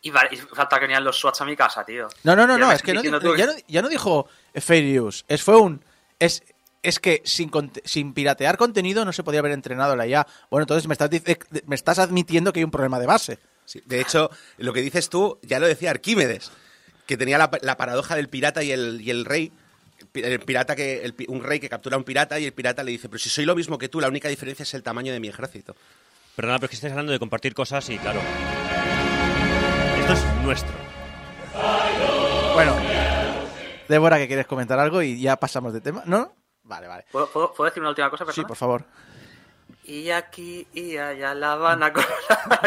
y, 0.00 0.10
falta 0.10 0.76
que 0.78 0.86
venían 0.86 1.04
los 1.04 1.18
SWATs 1.20 1.40
a 1.42 1.44
mi 1.44 1.54
casa, 1.56 1.84
tío. 1.84 2.08
No, 2.24 2.34
no, 2.34 2.46
no, 2.46 2.56
no, 2.56 2.72
es 2.72 2.82
que 2.82 2.92
no, 2.94 3.02
ya, 3.02 3.46
no, 3.46 3.52
ya 3.68 3.82
no 3.82 3.88
dijo 3.88 4.26
fair 4.54 5.00
use. 5.00 5.24
Es, 5.28 5.42
fue 5.42 5.56
un. 5.56 5.84
Es, 6.18 6.42
es 6.82 6.98
que 6.98 7.22
sin, 7.24 7.50
piratear 8.12 8.56
contenido 8.56 9.04
no 9.04 9.12
se 9.12 9.22
podía 9.22 9.40
haber 9.40 9.52
entrenado 9.52 9.94
la 9.96 10.06
IA. 10.06 10.26
Bueno, 10.50 10.64
entonces 10.64 10.86
me 10.88 10.94
estás, 10.94 11.10
dice- 11.10 11.38
me 11.66 11.74
estás 11.76 11.98
admitiendo 11.98 12.52
que 12.52 12.60
hay 12.60 12.64
un 12.64 12.70
problema 12.70 12.98
de 12.98 13.06
base. 13.06 13.38
Sí, 13.64 13.80
De 13.86 14.00
hecho, 14.00 14.30
lo 14.58 14.72
que 14.72 14.82
dices 14.82 15.08
tú 15.08 15.38
ya 15.42 15.60
lo 15.60 15.66
decía 15.66 15.90
Arquímedes, 15.90 16.50
que 17.06 17.16
tenía 17.16 17.38
la, 17.38 17.50
la 17.62 17.76
paradoja 17.76 18.16
del 18.16 18.28
pirata 18.28 18.62
y 18.62 18.72
el, 18.72 19.00
y 19.00 19.10
el 19.10 19.24
rey. 19.24 19.52
El 20.00 20.06
pi- 20.08 20.22
El 20.24 20.40
pirata 20.40 20.74
que 20.74 21.02
el 21.04 21.14
un 21.28 21.42
rey 21.44 21.60
que 21.60 21.68
captura 21.68 21.94
a 21.94 21.98
un 21.98 22.04
pirata 22.04 22.40
y 22.40 22.44
el 22.46 22.52
pirata 22.52 22.82
le 22.82 22.90
dice, 22.90 23.08
pero 23.08 23.18
si 23.20 23.28
soy 23.30 23.44
lo 23.44 23.54
mismo 23.54 23.78
que 23.78 23.88
tú, 23.88 24.00
la 24.00 24.08
única 24.08 24.28
diferencia 24.28 24.64
es 24.64 24.74
el 24.74 24.82
tamaño 24.82 25.12
de 25.12 25.20
mi 25.20 25.28
ejército. 25.28 25.76
Perdona, 26.34 26.58
pero 26.58 26.64
es 26.66 26.70
que 26.70 26.74
estáis 26.76 26.92
hablando 26.92 27.12
de 27.12 27.18
compartir 27.20 27.54
cosas 27.54 27.88
y 27.90 27.98
claro. 27.98 28.20
Esto 30.00 30.12
es 30.14 30.24
nuestro. 30.42 30.72
Bueno, 32.54 32.74
Débora, 33.88 34.18
que 34.18 34.26
quieres 34.26 34.46
comentar 34.46 34.78
algo 34.78 35.02
y 35.02 35.20
ya 35.20 35.36
pasamos 35.36 35.72
de 35.72 35.80
tema. 35.80 36.02
¿No? 36.06 36.32
Vale, 36.64 36.86
vale. 36.86 37.04
¿Puedo, 37.10 37.28
puedo- 37.30 37.52
puedo 37.54 37.68
decir 37.70 37.80
una 37.82 37.90
última 37.90 38.08
cosa, 38.10 38.24
Sí, 38.32 38.44
por 38.44 38.56
favor. 38.56 38.84
Y 39.84 40.10
aquí 40.10 40.66
y 40.72 40.96
allá 40.96 41.34
La 41.34 41.56
con, 41.92 42.02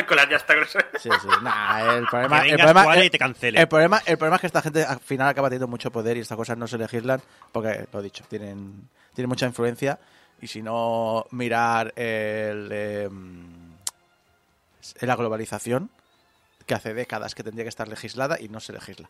con 0.06 0.18
la 0.18 0.30
ya 0.30 0.36
está 0.36 0.54
grosera. 0.56 0.88
Sí, 1.00 1.10
sí. 1.22 1.28
Nah, 1.42 1.80
el 1.96 2.06
problema, 2.08 2.42
el 2.42 2.58
problema, 2.58 2.84
Koala 2.84 3.02
y 3.02 3.06
el- 3.06 3.12
te 3.12 3.20
cancele. 3.20 3.60
el 3.62 3.68
problema, 3.70 4.02
el 4.06 4.18
problema 4.18 4.36
es 4.36 4.42
que 4.42 4.48
esta 4.48 4.62
gente 4.62 4.84
al 4.84 5.00
final 5.00 5.30
acaba 5.30 5.48
teniendo 5.48 5.68
mucho 5.68 5.92
poder 5.92 6.18
y 6.18 6.20
estas 6.20 6.36
cosas 6.38 6.58
no 6.58 6.68
se 6.68 6.78
legislan 6.78 7.22
porque, 7.54 7.88
lo 7.94 8.02
dicho, 8.02 8.26
tienen, 8.28 8.90
tienen 9.14 9.30
mucha 9.30 9.46
influencia 9.46 9.98
y 10.42 10.48
si 10.48 10.62
no, 10.62 11.26
mirar 11.32 11.94
el, 11.96 12.70
em, 12.72 13.76
la 15.02 15.16
globalización, 15.16 15.90
que 16.66 16.74
hace 16.74 16.94
décadas 16.94 17.34
que 17.34 17.44
tendría 17.44 17.64
que 17.64 17.70
estar 17.70 17.88
legislada 17.88 18.38
y 18.42 18.50
no 18.50 18.60
se 18.60 18.74
legisla. 18.74 19.10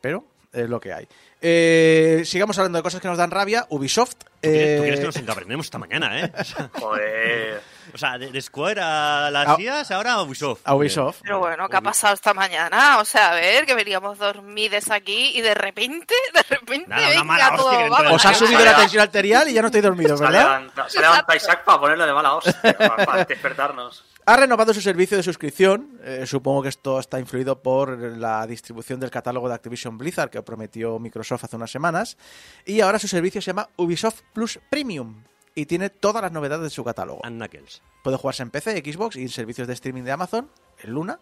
Pero 0.00 0.24
es 0.52 0.68
lo 0.68 0.80
que 0.80 0.92
hay. 0.92 1.06
Eh, 1.40 2.22
sigamos 2.24 2.58
hablando 2.58 2.78
de 2.78 2.82
cosas 2.82 3.00
que 3.00 3.06
nos 3.08 3.18
dan 3.18 3.30
rabia. 3.30 3.66
Ubisoft. 3.68 4.14
¿Tú 4.14 4.24
quieres, 4.50 4.76
tú 4.76 4.82
eh, 4.82 4.82
quieres 4.82 5.00
que 5.00 5.06
nos 5.06 5.16
encabrenemos 5.16 5.66
esta 5.66 5.78
mañana, 5.78 6.20
¿eh? 6.20 6.32
O 6.36 6.44
sea, 6.44 6.70
Joder. 6.80 7.60
O 7.94 7.98
sea, 7.98 8.18
de, 8.18 8.30
de 8.30 8.40
Square 8.42 8.80
a 8.82 9.30
las 9.30 9.48
A- 9.48 9.60
IAS, 9.60 9.90
ahora 9.92 10.12
a 10.14 10.22
Ubisoft. 10.22 10.60
a 10.64 10.74
Ubisoft. 10.74 11.20
Pero 11.22 11.38
bueno, 11.38 11.68
¿qué 11.68 11.76
ha 11.76 11.80
pasado 11.80 12.14
esta 12.14 12.34
mañana? 12.34 12.98
O 12.98 13.04
sea, 13.04 13.30
a 13.30 13.34
ver, 13.34 13.66
que 13.66 13.74
veníamos 13.74 14.18
dormides 14.18 14.90
aquí 14.90 15.32
y 15.36 15.40
de 15.42 15.54
repente, 15.54 16.14
de 16.34 16.42
repente, 16.42 16.88
Nada, 16.88 17.08
venga 17.08 17.24
mala 17.24 17.56
todo, 17.56 17.88
vamos. 17.90 18.12
Os 18.12 18.26
ha 18.26 18.34
subido 18.34 18.64
la 18.64 18.76
tensión 18.76 19.02
arterial 19.02 19.48
y 19.48 19.52
ya 19.54 19.60
no 19.62 19.68
estoy 19.68 19.80
dormido, 19.80 20.16
¿verdad? 20.18 20.62
se 20.88 20.98
ha 20.98 21.02
levantado 21.02 21.36
Isaac 21.36 21.64
para 21.64 21.78
ponerlo 21.80 22.06
de 22.06 22.12
mala 22.12 22.34
hostia, 22.34 22.60
para, 22.76 23.06
para 23.06 23.24
despertarnos. 23.24 24.04
Ha 24.28 24.36
renovado 24.36 24.74
su 24.74 24.82
servicio 24.82 25.16
de 25.16 25.22
suscripción. 25.22 25.98
Eh, 26.04 26.26
supongo 26.26 26.60
que 26.60 26.68
esto 26.68 27.00
está 27.00 27.18
influido 27.18 27.62
por 27.62 27.98
la 27.98 28.46
distribución 28.46 29.00
del 29.00 29.10
catálogo 29.10 29.48
de 29.48 29.54
Activision 29.54 29.96
Blizzard 29.96 30.28
que 30.28 30.42
prometió 30.42 30.98
Microsoft 30.98 31.44
hace 31.44 31.56
unas 31.56 31.70
semanas. 31.70 32.18
Y 32.66 32.82
ahora 32.82 32.98
su 32.98 33.08
servicio 33.08 33.40
se 33.40 33.46
llama 33.46 33.70
Ubisoft 33.78 34.20
Plus 34.34 34.60
Premium 34.68 35.24
y 35.54 35.64
tiene 35.64 35.88
todas 35.88 36.20
las 36.20 36.30
novedades 36.30 36.64
de 36.64 36.68
su 36.68 36.84
catálogo. 36.84 37.24
And 37.24 37.38
Knuckles. 37.38 37.80
Puede 38.04 38.18
jugarse 38.18 38.42
en 38.42 38.50
PC, 38.50 38.82
Xbox 38.84 39.16
y 39.16 39.22
en 39.22 39.30
servicios 39.30 39.66
de 39.66 39.72
streaming 39.72 40.02
de 40.02 40.12
Amazon, 40.12 40.50
en 40.82 40.90
Luna, 40.90 41.20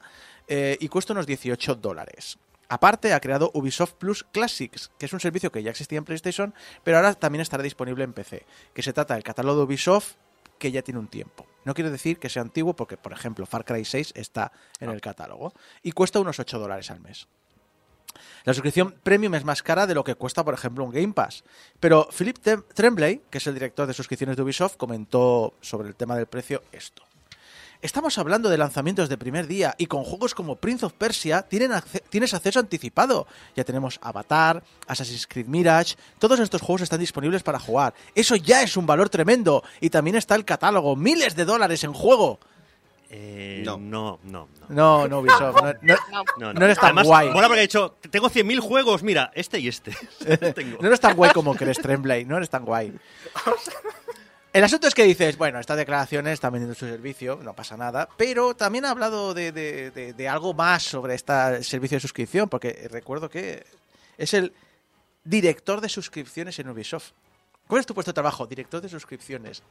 eh, 0.48 0.76
y 0.80 0.88
cuesta 0.88 1.12
unos 1.12 1.28
18 1.28 1.76
dólares. 1.76 2.40
Aparte, 2.68 3.12
ha 3.12 3.20
creado 3.20 3.52
Ubisoft 3.54 3.92
Plus 3.92 4.24
Classics, 4.32 4.90
que 4.98 5.06
es 5.06 5.12
un 5.12 5.20
servicio 5.20 5.52
que 5.52 5.62
ya 5.62 5.70
existía 5.70 5.98
en 5.98 6.04
PlayStation, 6.04 6.52
pero 6.82 6.96
ahora 6.96 7.14
también 7.14 7.42
estará 7.42 7.62
disponible 7.62 8.02
en 8.02 8.12
PC, 8.12 8.44
que 8.74 8.82
se 8.82 8.92
trata 8.92 9.14
del 9.14 9.22
catálogo 9.22 9.58
de 9.58 9.64
Ubisoft 9.66 10.14
que 10.58 10.72
ya 10.72 10.82
tiene 10.82 11.00
un 11.00 11.08
tiempo. 11.08 11.46
No 11.64 11.74
quiero 11.74 11.90
decir 11.90 12.18
que 12.18 12.28
sea 12.28 12.42
antiguo 12.42 12.76
porque, 12.76 12.96
por 12.96 13.12
ejemplo, 13.12 13.46
Far 13.46 13.64
Cry 13.64 13.84
6 13.84 14.12
está 14.14 14.52
en 14.80 14.90
el 14.90 15.00
catálogo 15.00 15.52
y 15.82 15.92
cuesta 15.92 16.20
unos 16.20 16.38
8 16.38 16.58
dólares 16.58 16.90
al 16.90 17.00
mes. 17.00 17.26
La 18.44 18.54
suscripción 18.54 18.94
premium 19.02 19.34
es 19.34 19.44
más 19.44 19.62
cara 19.62 19.86
de 19.86 19.94
lo 19.94 20.04
que 20.04 20.14
cuesta, 20.14 20.44
por 20.44 20.54
ejemplo, 20.54 20.84
un 20.84 20.90
Game 20.90 21.12
Pass. 21.12 21.44
Pero 21.80 22.08
Philip 22.16 22.38
Tremblay, 22.74 23.22
que 23.30 23.38
es 23.38 23.46
el 23.46 23.54
director 23.54 23.86
de 23.86 23.94
suscripciones 23.94 24.36
de 24.36 24.42
Ubisoft, 24.42 24.76
comentó 24.76 25.54
sobre 25.60 25.88
el 25.88 25.96
tema 25.96 26.16
del 26.16 26.26
precio 26.26 26.62
esto. 26.72 27.05
Estamos 27.82 28.16
hablando 28.18 28.48
de 28.48 28.58
lanzamientos 28.58 29.08
de 29.08 29.18
primer 29.18 29.46
día 29.46 29.74
y 29.78 29.86
con 29.86 30.02
juegos 30.02 30.34
como 30.34 30.56
Prince 30.56 30.86
of 30.86 30.94
Persia 30.94 31.42
tienen 31.42 31.72
acce- 31.72 32.02
tienes 32.08 32.32
acceso 32.34 32.58
anticipado. 32.58 33.26
Ya 33.54 33.64
tenemos 33.64 33.98
Avatar, 34.02 34.62
Assassin's 34.86 35.26
Creed 35.26 35.46
Mirage, 35.46 35.96
todos 36.18 36.40
estos 36.40 36.62
juegos 36.62 36.82
están 36.82 37.00
disponibles 37.00 37.42
para 37.42 37.58
jugar. 37.58 37.94
Eso 38.14 38.34
ya 38.36 38.62
es 38.62 38.76
un 38.76 38.86
valor 38.86 39.08
tremendo 39.08 39.62
y 39.80 39.90
también 39.90 40.16
está 40.16 40.34
el 40.34 40.44
catálogo, 40.44 40.96
miles 40.96 41.36
de 41.36 41.44
dólares 41.44 41.84
en 41.84 41.92
juego. 41.92 42.40
Eh, 43.08 43.62
No. 43.64 43.76
no, 43.76 44.18
no, 44.24 44.48
no. 44.58 44.66
No, 44.68 45.06
no 45.08 45.20
Ubisoft, 45.20 45.62
no, 45.62 45.72
no- 45.82 45.96
No, 46.10 46.24
No, 46.38 46.52
No 46.54 46.64
eres 46.64 46.76
tan 46.78 46.86
Además, 46.86 47.06
guay. 47.06 47.30
Mola 47.30 47.46
porque 47.46 47.60
he 47.60 47.66
dicho, 47.66 47.96
tengo 48.10 48.28
100.000 48.30 48.58
juegos, 48.58 49.02
mira, 49.04 49.30
este 49.34 49.60
y 49.60 49.68
este. 49.68 49.92
Tengo. 50.54 50.78
No 50.80 50.88
eres 50.88 50.98
tan 51.00 51.14
guay 51.14 51.30
como 51.32 51.54
crees, 51.54 51.78
Tremblay. 51.78 52.24
No 52.24 52.36
eres 52.36 52.50
tan 52.50 52.64
guay. 52.64 52.92
El 54.56 54.64
asunto 54.64 54.86
es 54.88 54.94
que 54.94 55.04
dices, 55.04 55.36
bueno, 55.36 55.60
estas 55.60 55.76
declaraciones 55.76 56.32
están 56.32 56.52
vendiendo 56.52 56.74
su 56.74 56.86
servicio, 56.86 57.38
no 57.42 57.52
pasa 57.54 57.76
nada, 57.76 58.08
pero 58.16 58.56
también 58.56 58.86
ha 58.86 58.90
hablado 58.90 59.34
de, 59.34 59.52
de- 59.52 59.90
de- 59.90 60.12
de 60.14 60.28
algo 60.28 60.54
más 60.54 60.82
sobre 60.82 61.14
este 61.14 61.62
servicio 61.62 61.96
de 61.96 62.00
suscripción, 62.00 62.48
porque 62.48 62.88
recuerdo 62.90 63.28
que 63.28 63.66
es 64.16 64.32
el 64.32 64.54
director 65.24 65.82
de 65.82 65.90
suscripciones 65.90 66.58
en 66.58 66.70
Ubisoft. 66.70 67.10
¿Cuál 67.66 67.80
es 67.80 67.86
tu 67.86 67.92
puesto 67.94 68.12
de 68.12 68.14
trabajo? 68.14 68.46
Director 68.46 68.80
de 68.80 68.88
suscripciones. 68.88 69.62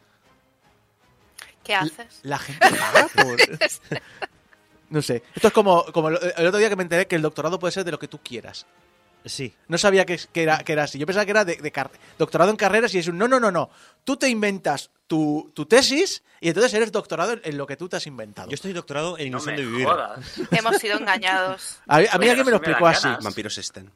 ¿Qué 1.64 1.74
haces? 1.74 2.20
La 2.22 2.38
gente 2.38 2.70
paga 2.70 3.08
por... 3.08 3.38
No 4.92 5.02
sé. 5.02 5.24
Esto 5.34 5.48
es 5.48 5.54
como, 5.54 5.84
el 6.38 6.46
otro 6.46 6.60
día 6.60 6.70
que 6.70 6.76
me 6.76 6.84
enteré 6.84 7.08
que 7.08 7.16
el 7.16 7.24
doctorado 7.24 7.58
puede 7.58 7.72
ser 7.72 7.84
de 7.86 7.92
lo 7.92 7.98
que 7.98 8.08
tú 8.08 8.20
quieras. 8.20 8.68
Sí. 9.26 9.54
No 9.68 9.78
sabía 9.78 10.06
que, 10.06 10.20
que 10.32 10.44
era, 10.44 10.60
que 10.60 10.74
era 10.74 10.84
así. 10.84 11.00
Yo 11.00 11.06
pensaba 11.06 11.26
que 11.26 11.32
era 11.32 11.44
de, 11.46 11.56
de 11.56 11.72
car- 11.72 11.90
doctorado 12.18 12.52
en 12.52 12.58
carreras 12.58 12.94
y 12.94 13.00
es 13.00 13.08
un 13.08 13.18
no, 13.18 13.28
no, 13.28 13.40
no, 13.40 13.52
no. 13.52 13.70
Tú 14.04 14.18
te 14.18 14.30
inventas 14.30 14.92
tu, 15.08 15.52
tu 15.56 15.66
tesis 15.66 16.22
y 16.40 16.50
entonces 16.50 16.74
eres 16.76 16.92
doctorado 16.92 17.34
en, 17.34 17.42
en 17.44 17.58
lo 17.58 17.66
que 17.66 17.76
tú 17.76 17.90
te 17.90 17.98
has 17.98 18.06
inventado. 18.08 18.50
Yo 18.50 18.56
estoy 18.56 18.72
doctorado 18.74 19.18
en 19.18 19.32
No 19.32 19.38
ilusión 19.40 19.56
me 19.56 19.62
de 19.62 19.68
vivir. 19.68 19.86
jodas. 19.88 20.20
Hemos 20.52 20.78
sido 20.78 20.98
engañados. 21.00 21.80
A, 21.88 21.96
a 22.12 22.18
mí 22.20 22.30
alguien 22.30 22.38
me 22.38 22.44
no 22.46 22.50
lo 22.52 22.58
explicó 22.58 22.86
así. 22.88 23.08
Vampiros 23.22 23.58
estén. 23.58 23.92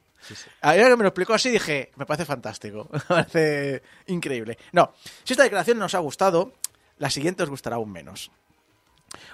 A 0.61 0.73
mí 0.73 0.79
alguien 0.79 0.97
me 0.97 1.03
lo 1.03 1.09
explicó 1.09 1.33
así 1.33 1.49
y 1.49 1.53
dije, 1.53 1.91
me 1.95 2.05
parece 2.05 2.25
fantástico. 2.25 2.87
Me 2.93 2.99
parece 2.99 3.81
increíble. 4.07 4.57
No, 4.73 4.93
si 5.23 5.33
esta 5.33 5.43
declaración 5.43 5.79
nos 5.79 5.93
ha 5.95 5.99
gustado, 5.99 6.53
la 6.97 7.09
siguiente 7.09 7.43
os 7.43 7.49
gustará 7.49 7.77
aún 7.77 7.91
menos. 7.91 8.31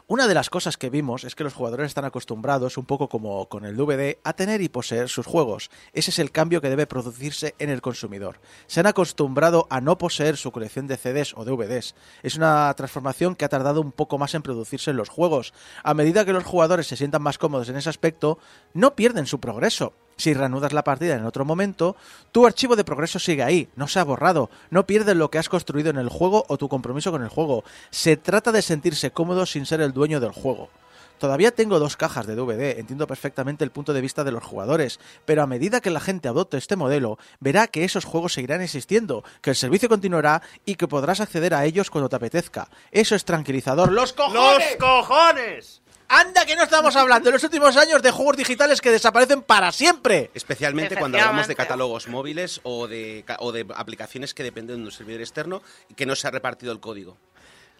Una 0.07 0.27
de 0.27 0.33
las 0.33 0.49
cosas 0.49 0.77
que 0.77 0.89
vimos 0.89 1.23
es 1.23 1.35
que 1.35 1.43
los 1.43 1.53
jugadores 1.53 1.87
están 1.87 2.05
acostumbrados, 2.05 2.77
un 2.77 2.85
poco 2.85 3.09
como 3.09 3.47
con 3.47 3.65
el 3.65 3.75
DVD, 3.75 4.17
a 4.23 4.33
tener 4.33 4.61
y 4.61 4.69
poseer 4.69 5.09
sus 5.09 5.25
juegos. 5.25 5.69
Ese 5.93 6.11
es 6.11 6.19
el 6.19 6.31
cambio 6.31 6.61
que 6.61 6.69
debe 6.69 6.87
producirse 6.87 7.55
en 7.59 7.69
el 7.69 7.81
consumidor. 7.81 8.39
Se 8.67 8.79
han 8.79 8.87
acostumbrado 8.87 9.67
a 9.69 9.81
no 9.81 9.97
poseer 9.97 10.37
su 10.37 10.51
colección 10.51 10.87
de 10.87 10.97
CDs 10.97 11.33
o 11.35 11.45
DVDs. 11.45 11.95
Es 12.23 12.35
una 12.35 12.73
transformación 12.75 13.35
que 13.35 13.45
ha 13.45 13.49
tardado 13.49 13.81
un 13.81 13.91
poco 13.91 14.17
más 14.17 14.35
en 14.35 14.41
producirse 14.41 14.91
en 14.91 14.97
los 14.97 15.09
juegos. 15.09 15.53
A 15.83 15.93
medida 15.93 16.25
que 16.25 16.33
los 16.33 16.43
jugadores 16.43 16.87
se 16.87 16.97
sientan 16.97 17.21
más 17.21 17.37
cómodos 17.37 17.69
en 17.69 17.77
ese 17.77 17.89
aspecto, 17.89 18.39
no 18.73 18.95
pierden 18.95 19.25
su 19.25 19.39
progreso. 19.39 19.93
Si 20.17 20.33
reanudas 20.33 20.73
la 20.73 20.83
partida 20.83 21.15
en 21.15 21.25
otro 21.25 21.45
momento, 21.45 21.95
tu 22.31 22.45
archivo 22.45 22.75
de 22.75 22.83
progreso 22.83 23.19
sigue 23.19 23.43
ahí, 23.43 23.67
no 23.75 23.87
se 23.87 23.99
ha 23.99 24.03
borrado, 24.03 24.49
no 24.69 24.85
pierdes 24.85 25.15
lo 25.15 25.29
que 25.29 25.37
has 25.37 25.49
construido 25.49 25.89
en 25.89 25.97
el 25.97 26.09
juego 26.09 26.45
o 26.47 26.57
tu 26.57 26.69
compromiso 26.69 27.11
con 27.11 27.23
el 27.23 27.29
juego. 27.29 27.63
Se 27.89 28.17
trata 28.17 28.51
de 28.51 28.61
sentirse 28.61 29.11
cómodo 29.11 29.45
sin 29.45 29.65
ser 29.65 29.81
el 29.81 29.93
dueño 29.93 30.19
del 30.19 30.31
juego. 30.31 30.69
Todavía 31.17 31.51
tengo 31.51 31.79
dos 31.79 31.95
cajas 31.95 32.27
de 32.27 32.35
DVD, 32.35 32.77
entiendo 32.77 33.07
perfectamente 33.07 33.63
el 33.63 33.71
punto 33.71 33.93
de 33.93 34.01
vista 34.01 34.23
de 34.23 34.31
los 34.31 34.43
jugadores, 34.43 34.99
pero 35.23 35.43
a 35.43 35.47
medida 35.47 35.79
que 35.79 35.89
la 35.89 36.01
gente 36.01 36.27
adopte 36.27 36.57
este 36.57 36.75
modelo, 36.75 37.17
verá 37.39 37.67
que 37.67 37.85
esos 37.85 38.03
juegos 38.03 38.33
seguirán 38.33 38.61
existiendo, 38.61 39.23
que 39.41 39.51
el 39.51 39.55
servicio 39.55 39.87
continuará 39.87 40.41
y 40.65 40.75
que 40.75 40.89
podrás 40.89 41.21
acceder 41.21 41.53
a 41.53 41.63
ellos 41.65 41.89
cuando 41.89 42.09
te 42.09 42.17
apetezca. 42.17 42.67
Eso 42.91 43.15
es 43.15 43.23
tranquilizador. 43.23 43.91
¡Los 43.93 44.11
cojones! 44.11 44.77
¡Los 44.77 44.89
cojones! 44.89 45.81
¡Anda 46.07 46.45
que 46.45 46.55
no 46.55 46.63
estamos 46.63 46.95
hablando 46.95 47.29
en 47.29 47.33
los 47.33 47.43
últimos 47.43 47.75
años 47.77 48.01
de 48.01 48.11
juegos 48.11 48.37
digitales 48.37 48.79
que 48.79 48.91
desaparecen 48.91 49.41
para 49.41 49.71
siempre! 49.71 50.29
Especialmente 50.33 50.95
cuando 50.95 51.17
hablamos 51.19 51.47
de 51.47 51.55
catálogos 51.55 52.07
móviles 52.07 52.59
o 52.63 52.87
de, 52.87 53.25
o 53.39 53.51
de 53.51 53.65
aplicaciones 53.75 54.33
que 54.33 54.43
dependen 54.43 54.77
de 54.79 54.85
un 54.85 54.91
servidor 54.91 55.21
externo 55.21 55.61
y 55.89 55.95
que 55.95 56.05
no 56.05 56.15
se 56.15 56.27
ha 56.27 56.31
repartido 56.31 56.71
el 56.71 56.79
código. 56.79 57.17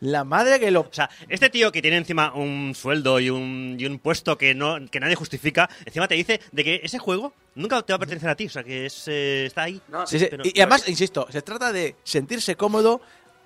La 0.02 0.24
madre 0.26 0.60
que 0.60 0.72
lo... 0.72 0.82
O 0.82 0.90
sea, 0.92 1.10
este 1.30 1.50
tío 1.50 1.72
que 1.72 1.82
tiene 1.82 1.98
encima 1.98 2.34
un 2.34 2.74
sueldo 2.76 3.20
y 3.20 3.30
un, 3.30 3.78
y 3.80 3.86
un 3.86 4.00
puesto 4.00 4.38
que 4.38 4.54
no 4.54 4.78
que 4.92 5.00
nadie 5.00 5.16
justifica, 5.16 5.70
encima 5.86 6.08
te 6.08 6.16
dice 6.16 6.42
de 6.52 6.64
que 6.66 6.82
ese 6.84 7.00
juego 7.00 7.34
nunca 7.56 7.82
te 7.82 7.94
va 7.94 7.98
a 7.98 8.00
pertenecer 8.00 8.30
a 8.30 8.36
ti, 8.36 8.48
o 8.48 8.50
sea, 8.50 8.64
que 8.64 8.88
es, 8.88 9.04
eh, 9.08 9.46
está 9.46 9.64
ahí. 9.64 9.82
No, 9.88 10.06
Sí, 10.06 10.20
sí, 10.20 10.28
pero- 10.30 10.44
y, 10.46 10.52
y 10.54 10.60
además, 10.62 10.90
insisto, 10.90 11.28
se 11.32 11.42
trata 11.44 11.72
de 11.72 11.96
sentirse 12.04 12.58
cómodo 12.58 13.00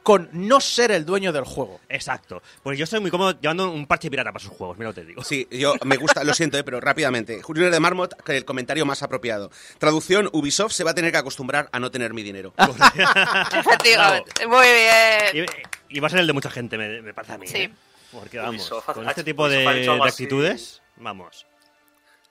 con 0.10 0.28
no 0.34 0.60
ser 0.60 0.89
el 0.89 1.06
dueño 1.06 1.32
del 1.32 1.43
juego. 1.43 1.82
Exacto. 1.88 2.41
Pues 2.63 2.80
yo 2.80 2.86
estoy 2.86 3.00
muy 3.00 3.12
cómodo 3.12 3.39
llevando 3.39 3.69
un 3.69 3.86
parche 3.86 4.10
pirata 4.10 4.32
para 4.32 4.43
sus 4.43 4.52
juegos, 4.52 4.76
mira 4.76 4.89
lo 4.89 4.95
que 4.95 5.02
te 5.02 5.08
digo. 5.08 5.24
Sí, 5.24 5.48
yo 5.52 5.76
me 5.86 5.98
gusta, 5.98 6.24
lo 6.24 6.34
siento, 6.34 6.58
eh, 6.58 6.63
pero 6.63 6.82
rápidamente. 6.82 7.43
Julio 7.43 7.69
de 7.69 7.80
Marmot, 7.80 8.15
el 8.28 8.43
comentario 8.43 8.88
más 8.88 9.04
apropiado. 9.04 9.52
Traducción, 9.78 10.28
Ubisoft 10.34 10.72
se 10.72 10.84
va 10.84 10.89
a 10.89 10.93
tener 10.95 11.12
que 11.12 11.19
acostumbrar 11.19 11.69
a 11.72 11.80
no 11.80 11.91
tener 11.91 12.15
mi 12.15 12.24
dinero. 12.24 12.56
Efectivamente. 13.54 14.32
Muy 14.48 14.65
bien. 14.65 15.45
Y, 15.88 15.98
y 15.98 16.00
va 16.00 16.08
a 16.08 16.10
ser 16.10 16.22
el 16.22 16.26
de 16.26 16.34
mucha 16.34 16.50
gente, 16.50 16.76
me, 16.76 17.04
me 17.04 17.13
parece 17.13 17.34
a 17.34 17.38
mí. 17.38 17.45
Sí. 17.45 17.58
¿eh? 17.58 17.74
Porque 18.12 18.39
vamos, 18.39 18.56
Ubisoft 18.63 18.86
con 18.95 19.08
este 19.08 19.24
tipo 19.24 19.48
de, 19.48 19.58
de 19.58 20.02
actitudes, 20.04 20.82
vamos. 20.98 21.45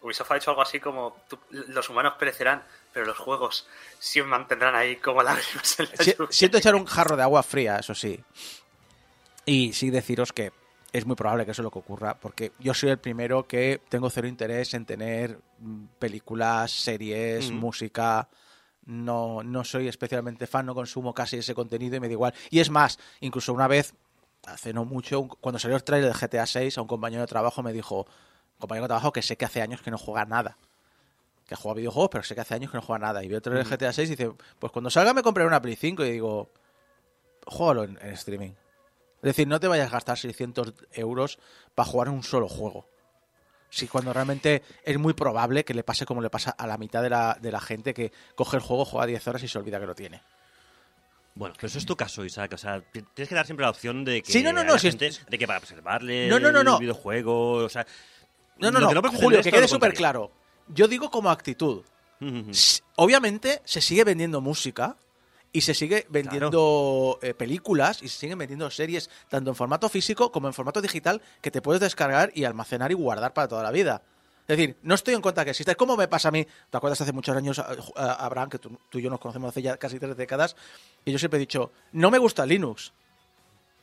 Ubisoft 0.03 0.31
ha 0.31 0.35
dicho 0.35 0.51
algo 0.51 0.63
así 0.63 0.79
como 0.81 1.17
tú- 1.29 1.39
los 1.51 1.89
humanos 1.89 2.15
perecerán, 2.19 2.63
pero 2.93 3.07
los 3.07 3.19
juegos 3.19 3.67
sí 3.99 4.23
mantendrán 4.23 4.75
ahí 4.75 4.97
como 4.97 5.23
lágrimas 5.23 5.79
en 5.81 5.87
la 5.87 5.93
Si- 6.05 6.15
siento 6.31 6.59
echar 6.59 6.75
un 6.75 6.85
jarro 6.87 7.17
de 7.17 7.23
agua 7.23 7.43
fría, 7.43 7.79
eso 7.79 7.95
sí. 7.95 8.23
Y 9.45 9.73
sí 9.73 9.91
deciros 9.91 10.33
que 10.33 10.53
es 10.93 11.05
muy 11.07 11.17
probable 11.17 11.45
que 11.45 11.51
eso 11.53 11.63
es 11.63 11.65
lo 11.65 11.71
que 11.71 11.79
ocurra, 11.81 12.15
porque 12.19 12.53
yo 12.59 12.75
soy 12.75 12.91
el 12.91 12.99
primero 12.99 13.47
que 13.47 13.81
tengo 13.89 14.09
cero 14.11 14.27
interés 14.27 14.73
en 14.75 14.87
tener 14.87 15.39
mm, 15.59 15.85
películas, 15.99 16.71
series, 16.71 17.47
Ujú. 17.49 17.55
música. 17.59 18.29
No, 18.87 19.43
no 19.43 19.65
soy 19.65 19.87
especialmente 19.89 20.47
fan, 20.47 20.65
no 20.65 20.75
consumo 20.75 21.13
casi 21.13 21.37
ese 21.37 21.55
contenido 21.55 21.97
y 21.97 22.01
me 22.01 22.09
da 22.09 22.13
igual. 22.13 22.35
Y 22.51 22.61
es 22.61 22.71
más, 22.71 22.99
incluso 23.21 23.53
una 23.53 23.69
vez, 23.69 23.95
hace 24.47 24.73
no 24.73 24.87
mucho, 24.87 25.29
cuando 25.29 25.59
salió 25.59 25.77
el 25.77 25.85
trailer 25.85 26.11
de 26.11 26.19
GTA 26.19 26.47
6, 26.47 26.79
a 26.79 26.83
un 26.83 26.89
compañero 26.89 27.21
de 27.21 27.27
trabajo 27.27 27.63
me 27.63 27.75
dijo, 27.75 28.07
compañero 28.59 28.85
de 28.85 28.89
trabajo 28.89 29.13
que 29.13 29.23
sé 29.23 29.37
que 29.37 29.45
hace 29.45 29.63
años 29.63 29.83
que 29.83 29.91
no 29.91 29.99
juega 29.99 30.25
nada. 30.25 30.57
Que 31.47 31.57
juega 31.57 31.77
videojuegos, 31.77 32.11
pero 32.11 32.25
sé 32.25 32.35
que 32.35 32.41
hace 32.43 32.55
años 32.55 32.71
que 32.71 32.77
no 32.77 32.83
juega 32.83 32.99
nada. 33.07 33.25
Y 33.25 33.29
veo 33.29 33.37
el 33.39 33.43
trailer 33.43 33.67
de 33.67 33.77
GTA 33.77 33.93
6 33.93 34.09
y 34.11 34.17
dice, 34.17 34.33
pues 34.59 34.71
cuando 34.73 34.91
salga 34.91 35.15
me 35.15 35.23
compraré 35.23 35.47
una 35.47 35.63
Play 35.63 35.77
5 35.77 36.05
y 36.05 36.11
digo, 36.13 36.51
juégalo 37.47 37.85
en, 37.85 37.99
en 38.03 38.11
streaming. 38.13 38.51
Es 38.51 39.23
decir, 39.23 39.49
no 39.49 39.59
te 39.59 39.67
vayas 39.67 39.89
a 39.89 39.93
gastar 39.93 40.19
600 40.19 40.75
euros 40.93 41.39
para 41.75 41.89
jugar 41.89 42.09
un 42.11 42.23
solo 42.23 42.49
juego. 42.49 42.87
Sí, 43.71 43.87
cuando 43.89 44.13
realmente 44.13 44.63
es 44.85 44.99
muy 44.99 45.13
probable 45.13 45.65
que 45.65 45.75
le 45.75 45.83
pase 45.83 46.07
como 46.07 46.23
le 46.23 46.31
pasa 46.31 46.51
a 46.51 46.67
la 46.67 46.79
mitad 46.79 47.03
de 47.03 47.11
la, 47.11 47.37
de 47.41 47.53
la 47.53 47.61
gente 47.61 47.93
que 47.95 48.13
coge 48.35 48.57
el 48.57 48.63
juego, 48.63 48.85
juega 48.85 49.07
10 49.07 49.29
horas 49.29 49.43
y 49.43 49.49
se 49.49 49.59
olvida 49.59 49.79
que 49.81 49.87
lo 49.87 49.95
tiene. 49.95 50.23
Bueno, 51.35 51.55
pero 51.57 51.69
eso 51.69 51.79
es 51.79 51.87
tu 51.87 51.95
caso, 51.97 52.25
Isaac. 52.25 52.53
O 52.55 52.59
sea, 52.59 52.81
ti- 52.81 53.03
tienes 53.15 53.29
que 53.29 53.35
dar 53.35 53.47
siempre 53.47 53.65
la 53.65 53.71
opción 53.71 54.05
de 54.05 54.23
que. 54.23 54.33
Sí, 54.33 54.43
no, 54.43 54.53
no, 54.53 54.65
no, 54.65 54.79
si 54.79 54.89
gente- 54.91 55.07
es- 55.09 55.25
de 55.27 55.39
que 55.39 55.47
para 55.47 55.61
preservarle 55.61 56.29
No, 56.29 56.41
no, 56.41 56.51
no, 56.51 56.65
no. 56.65 56.75
el 56.75 56.81
videojuego. 56.81 57.53
O 57.65 57.69
sea. 57.69 57.87
No, 58.59 58.71
no, 58.73 58.81
no, 58.81 58.89
Julio, 59.25 59.39
que 59.43 59.51
quede 59.51 59.69
súper 59.69 59.91
claro. 59.99 60.31
Yo 60.69 60.89
digo 60.89 61.11
como 61.11 61.31
actitud. 61.31 61.83
Obviamente 62.97 63.63
se 63.65 63.81
sigue 63.81 64.05
vendiendo 64.05 64.41
música 64.41 64.97
y 65.53 65.61
se 65.63 65.73
sigue 65.75 66.07
vendiendo 66.11 67.19
eh, 67.23 67.33
películas 67.35 68.03
y 68.03 68.09
se 68.09 68.19
siguen 68.19 68.39
vendiendo 68.39 68.69
series 68.71 69.09
tanto 69.29 69.51
en 69.51 69.57
formato 69.57 69.89
físico 69.89 70.31
como 70.33 70.47
en 70.49 70.53
formato 70.55 70.81
digital 70.83 71.23
que 71.41 71.51
te 71.51 71.63
puedes 71.63 71.81
descargar 71.81 72.31
y 72.35 72.45
almacenar 72.45 72.91
y 72.91 72.95
guardar 72.95 73.33
para 73.33 73.49
toda 73.49 73.63
la 73.63 73.71
vida. 73.71 74.03
Es 74.47 74.57
decir, 74.57 74.77
no 74.83 74.95
estoy 74.95 75.15
en 75.15 75.21
contra 75.21 75.45
que 75.45 75.51
exista. 75.51 75.73
Es 75.73 75.77
como 75.77 75.97
me 75.97 76.09
pasa 76.09 76.29
a 76.29 76.31
mí. 76.33 76.47
¿Te 76.71 76.77
acuerdas 76.77 77.01
hace 77.01 77.13
muchos 77.13 77.37
años, 77.37 77.59
Abraham, 77.97 78.49
que 78.49 78.59
tú, 78.59 78.79
tú 78.89 78.99
y 78.99 79.03
yo 79.03 79.11
nos 79.11 79.21
conocemos 79.21 79.51
hace 79.51 79.63
ya 79.63 79.77
casi 79.77 79.99
tres 80.01 80.17
décadas? 80.17 80.57
Y 81.05 81.13
yo 81.13 81.19
siempre 81.19 81.37
he 81.37 81.41
dicho, 81.41 81.71
no 81.93 82.11
me 82.11 82.19
gusta 82.19 82.45
Linux, 82.47 82.93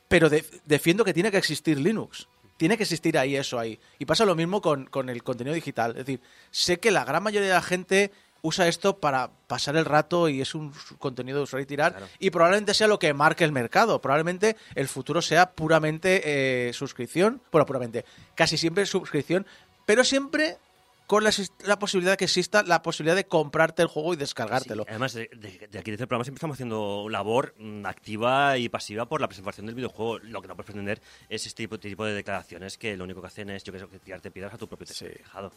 pero 0.08 0.28
de- 0.28 0.44
defiendo 0.64 1.04
que 1.04 1.14
tiene 1.14 1.30
que 1.30 1.38
existir 1.38 1.78
Linux. 1.78 2.28
Tiene 2.56 2.76
que 2.76 2.84
existir 2.84 3.18
ahí 3.18 3.36
eso 3.36 3.58
ahí. 3.58 3.78
Y 3.98 4.06
pasa 4.06 4.24
lo 4.24 4.34
mismo 4.34 4.60
con, 4.60 4.86
con 4.86 5.08
el 5.08 5.22
contenido 5.22 5.54
digital. 5.54 5.92
Es 5.92 6.06
decir, 6.06 6.20
sé 6.50 6.78
que 6.78 6.90
la 6.90 7.04
gran 7.04 7.22
mayoría 7.22 7.48
de 7.48 7.54
la 7.54 7.62
gente 7.62 8.12
usa 8.42 8.68
esto 8.68 8.98
para 8.98 9.30
pasar 9.46 9.76
el 9.76 9.84
rato 9.84 10.28
y 10.28 10.40
es 10.40 10.54
un 10.54 10.72
contenido 10.98 11.38
de 11.38 11.44
usuario 11.44 11.64
y 11.64 11.66
tirar. 11.66 11.92
Claro. 11.92 12.08
Y 12.18 12.30
probablemente 12.30 12.74
sea 12.74 12.86
lo 12.86 12.98
que 12.98 13.12
marque 13.12 13.44
el 13.44 13.52
mercado. 13.52 14.00
Probablemente 14.00 14.56
el 14.74 14.88
futuro 14.88 15.20
sea 15.20 15.50
puramente 15.52 16.68
eh, 16.68 16.72
suscripción. 16.72 17.42
Bueno, 17.50 17.66
puramente. 17.66 18.04
Casi 18.34 18.56
siempre 18.56 18.86
suscripción. 18.86 19.46
Pero 19.84 20.04
siempre 20.04 20.58
con 21.06 21.22
la, 21.24 21.30
la 21.64 21.78
posibilidad 21.78 22.16
que 22.16 22.24
exista 22.24 22.62
la 22.62 22.82
posibilidad 22.82 23.14
de 23.16 23.26
comprarte 23.26 23.82
el 23.82 23.88
juego 23.88 24.14
y 24.14 24.16
descargártelo. 24.16 24.82
Sí, 24.84 24.88
además, 24.90 25.12
de, 25.14 25.30
de- 25.36 25.68
de 25.70 25.78
aquí 25.78 25.90
desde 25.90 26.04
el 26.04 26.08
programa 26.08 26.24
siempre 26.24 26.38
estamos 26.38 26.54
haciendo 26.56 27.08
labor 27.08 27.54
mm, 27.58 27.86
activa 27.86 28.58
y 28.58 28.68
pasiva 28.68 29.06
por 29.06 29.20
la 29.20 29.28
preservación 29.28 29.66
del 29.66 29.74
videojuego. 29.74 30.18
Lo 30.18 30.42
que 30.42 30.48
no 30.48 30.56
puedes 30.56 30.66
pretender 30.66 31.00
es 31.28 31.46
este 31.46 31.62
tipo, 31.64 31.78
tipo 31.78 32.04
de 32.04 32.14
declaraciones 32.14 32.76
que 32.78 32.96
lo 32.96 33.04
único 33.04 33.20
que 33.20 33.28
hacen 33.28 33.50
es, 33.50 33.62
yo 33.64 33.72
que 33.88 33.98
tirarte 33.98 34.30
piedras 34.30 34.54
a 34.54 34.58
tu 34.58 34.66
propio 34.68 34.86
tejado. 34.86 35.52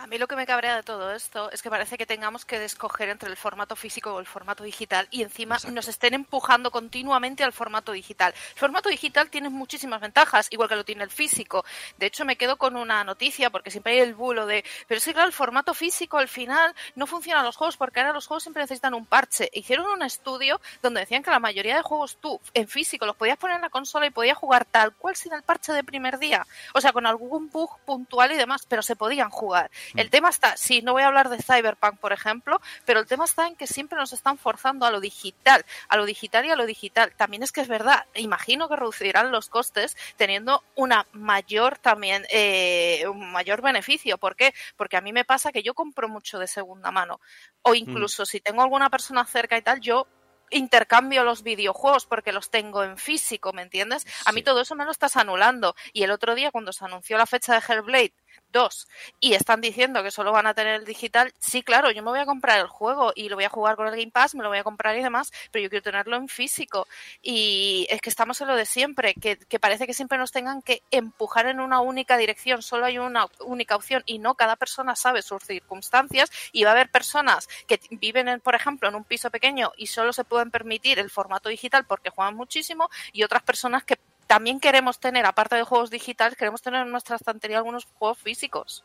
A 0.00 0.06
mí 0.06 0.16
lo 0.16 0.28
que 0.28 0.34
me 0.34 0.46
cabrea 0.46 0.76
de 0.76 0.82
todo 0.82 1.12
esto 1.12 1.50
es 1.50 1.60
que 1.60 1.68
parece 1.68 1.98
que 1.98 2.06
tengamos 2.06 2.46
que 2.46 2.64
escoger 2.64 3.10
entre 3.10 3.28
el 3.28 3.36
formato 3.36 3.76
físico 3.76 4.14
o 4.14 4.18
el 4.18 4.24
formato 4.24 4.64
digital 4.64 5.06
y 5.10 5.20
encima 5.20 5.56
Exacto. 5.56 5.74
nos 5.74 5.88
estén 5.88 6.14
empujando 6.14 6.70
continuamente 6.70 7.44
al 7.44 7.52
formato 7.52 7.92
digital. 7.92 8.32
El 8.54 8.58
formato 8.58 8.88
digital 8.88 9.28
tiene 9.28 9.50
muchísimas 9.50 10.00
ventajas, 10.00 10.46
igual 10.52 10.70
que 10.70 10.76
lo 10.76 10.86
tiene 10.86 11.04
el 11.04 11.10
físico. 11.10 11.66
De 11.98 12.06
hecho, 12.06 12.24
me 12.24 12.36
quedo 12.36 12.56
con 12.56 12.76
una 12.76 13.04
noticia 13.04 13.50
porque 13.50 13.70
siempre 13.70 13.92
hay 13.92 13.98
el 13.98 14.14
bulo 14.14 14.46
de, 14.46 14.64
pero 14.88 14.96
es 14.96 15.04
que 15.04 15.12
claro, 15.12 15.26
el 15.26 15.34
formato 15.34 15.74
físico 15.74 16.16
al 16.16 16.28
final 16.28 16.74
no 16.94 17.06
funcionan 17.06 17.44
los 17.44 17.56
juegos 17.56 17.76
porque 17.76 18.00
ahora 18.00 18.14
los 18.14 18.26
juegos 18.26 18.44
siempre 18.44 18.62
necesitan 18.62 18.94
un 18.94 19.04
parche. 19.04 19.50
Hicieron 19.52 19.84
un 19.84 20.02
estudio 20.02 20.62
donde 20.80 21.00
decían 21.00 21.22
que 21.22 21.30
la 21.30 21.40
mayoría 21.40 21.76
de 21.76 21.82
juegos 21.82 22.16
tú 22.22 22.40
en 22.54 22.68
físico 22.68 23.04
los 23.04 23.16
podías 23.16 23.36
poner 23.36 23.56
en 23.56 23.62
la 23.62 23.68
consola 23.68 24.06
y 24.06 24.10
podías 24.10 24.38
jugar 24.38 24.64
tal 24.64 24.94
cual 24.94 25.14
sin 25.14 25.34
el 25.34 25.42
parche 25.42 25.74
de 25.74 25.84
primer 25.84 26.18
día. 26.18 26.46
O 26.72 26.80
sea, 26.80 26.94
con 26.94 27.04
algún 27.04 27.50
bug 27.50 27.78
puntual 27.84 28.32
y 28.32 28.36
demás, 28.36 28.64
pero 28.66 28.80
se 28.80 28.96
podían 28.96 29.28
jugar. 29.28 29.70
El 29.96 30.10
tema 30.10 30.28
está, 30.28 30.56
sí, 30.56 30.82
no 30.82 30.92
voy 30.92 31.02
a 31.02 31.08
hablar 31.08 31.28
de 31.28 31.42
Cyberpunk, 31.42 31.98
por 31.98 32.12
ejemplo, 32.12 32.60
pero 32.84 33.00
el 33.00 33.06
tema 33.06 33.24
está 33.24 33.46
en 33.46 33.56
que 33.56 33.66
siempre 33.66 33.98
nos 33.98 34.12
están 34.12 34.38
forzando 34.38 34.86
a 34.86 34.90
lo 34.90 35.00
digital, 35.00 35.64
a 35.88 35.96
lo 35.96 36.04
digital 36.04 36.44
y 36.46 36.50
a 36.50 36.56
lo 36.56 36.66
digital. 36.66 37.12
También 37.16 37.42
es 37.42 37.52
que 37.52 37.60
es 37.60 37.68
verdad, 37.68 38.06
imagino 38.14 38.68
que 38.68 38.76
reducirán 38.76 39.30
los 39.30 39.48
costes 39.48 39.96
teniendo 40.16 40.62
una 40.74 41.06
mayor 41.12 41.78
también, 41.78 42.26
eh, 42.30 43.04
un 43.08 43.32
mayor 43.32 43.62
beneficio. 43.62 44.18
¿Por 44.18 44.36
qué? 44.36 44.54
Porque 44.76 44.96
a 44.96 45.00
mí 45.00 45.12
me 45.12 45.24
pasa 45.24 45.52
que 45.52 45.62
yo 45.62 45.74
compro 45.74 46.08
mucho 46.08 46.38
de 46.38 46.46
segunda 46.46 46.90
mano. 46.90 47.20
O 47.62 47.74
incluso 47.74 48.24
si 48.26 48.40
tengo 48.40 48.62
alguna 48.62 48.90
persona 48.90 49.24
cerca 49.26 49.56
y 49.56 49.62
tal, 49.62 49.80
yo 49.80 50.06
intercambio 50.50 51.22
los 51.24 51.42
videojuegos 51.42 52.06
porque 52.06 52.32
los 52.32 52.50
tengo 52.50 52.82
en 52.82 52.98
físico, 52.98 53.52
¿me 53.52 53.62
entiendes? 53.62 54.04
A 54.24 54.32
mí 54.32 54.40
Sí. 54.40 54.44
todo 54.44 54.60
eso 54.62 54.74
me 54.74 54.84
lo 54.84 54.90
estás 54.90 55.16
anulando. 55.16 55.76
Y 55.92 56.02
el 56.02 56.10
otro 56.10 56.34
día, 56.34 56.50
cuando 56.50 56.72
se 56.72 56.84
anunció 56.84 57.16
la 57.18 57.26
fecha 57.26 57.54
de 57.54 57.62
Hellblade, 57.66 58.14
Dos, 58.52 58.88
y 59.20 59.34
están 59.34 59.60
diciendo 59.60 60.02
que 60.02 60.10
solo 60.10 60.32
van 60.32 60.46
a 60.46 60.54
tener 60.54 60.80
el 60.80 60.84
digital. 60.84 61.32
Sí, 61.38 61.62
claro, 61.62 61.92
yo 61.92 62.02
me 62.02 62.10
voy 62.10 62.18
a 62.18 62.26
comprar 62.26 62.58
el 62.58 62.66
juego 62.66 63.12
y 63.14 63.28
lo 63.28 63.36
voy 63.36 63.44
a 63.44 63.48
jugar 63.48 63.76
con 63.76 63.86
el 63.86 63.92
Game 63.92 64.10
Pass, 64.10 64.34
me 64.34 64.42
lo 64.42 64.48
voy 64.48 64.58
a 64.58 64.64
comprar 64.64 64.96
y 64.98 65.02
demás, 65.02 65.32
pero 65.52 65.62
yo 65.62 65.70
quiero 65.70 65.84
tenerlo 65.84 66.16
en 66.16 66.28
físico. 66.28 66.88
Y 67.22 67.86
es 67.90 68.00
que 68.00 68.10
estamos 68.10 68.40
en 68.40 68.48
lo 68.48 68.56
de 68.56 68.66
siempre, 68.66 69.14
que, 69.14 69.36
que 69.36 69.60
parece 69.60 69.86
que 69.86 69.94
siempre 69.94 70.18
nos 70.18 70.32
tengan 70.32 70.62
que 70.62 70.82
empujar 70.90 71.46
en 71.46 71.60
una 71.60 71.80
única 71.80 72.16
dirección. 72.16 72.62
Solo 72.62 72.86
hay 72.86 72.98
una 72.98 73.26
única 73.40 73.76
opción 73.76 74.02
y 74.04 74.18
no 74.18 74.34
cada 74.34 74.56
persona 74.56 74.96
sabe 74.96 75.22
sus 75.22 75.44
circunstancias 75.44 76.30
y 76.52 76.64
va 76.64 76.70
a 76.70 76.72
haber 76.72 76.90
personas 76.90 77.48
que 77.68 77.80
viven, 77.90 78.28
en, 78.28 78.40
por 78.40 78.54
ejemplo, 78.56 78.88
en 78.88 78.96
un 78.96 79.04
piso 79.04 79.30
pequeño 79.30 79.72
y 79.76 79.86
solo 79.86 80.12
se 80.12 80.24
pueden 80.24 80.50
permitir 80.50 80.98
el 80.98 81.10
formato 81.10 81.48
digital 81.48 81.84
porque 81.84 82.10
juegan 82.10 82.34
muchísimo 82.34 82.90
y 83.12 83.22
otras 83.22 83.42
personas 83.42 83.84
que 83.84 83.96
también 84.30 84.60
queremos 84.60 85.00
tener, 85.00 85.26
aparte 85.26 85.56
de 85.56 85.64
juegos 85.64 85.90
digitales, 85.90 86.36
queremos 86.38 86.62
tener 86.62 86.82
en 86.86 86.92
nuestra 86.92 87.16
estantería 87.16 87.58
algunos 87.58 87.84
juegos 87.94 88.16
físicos. 88.18 88.84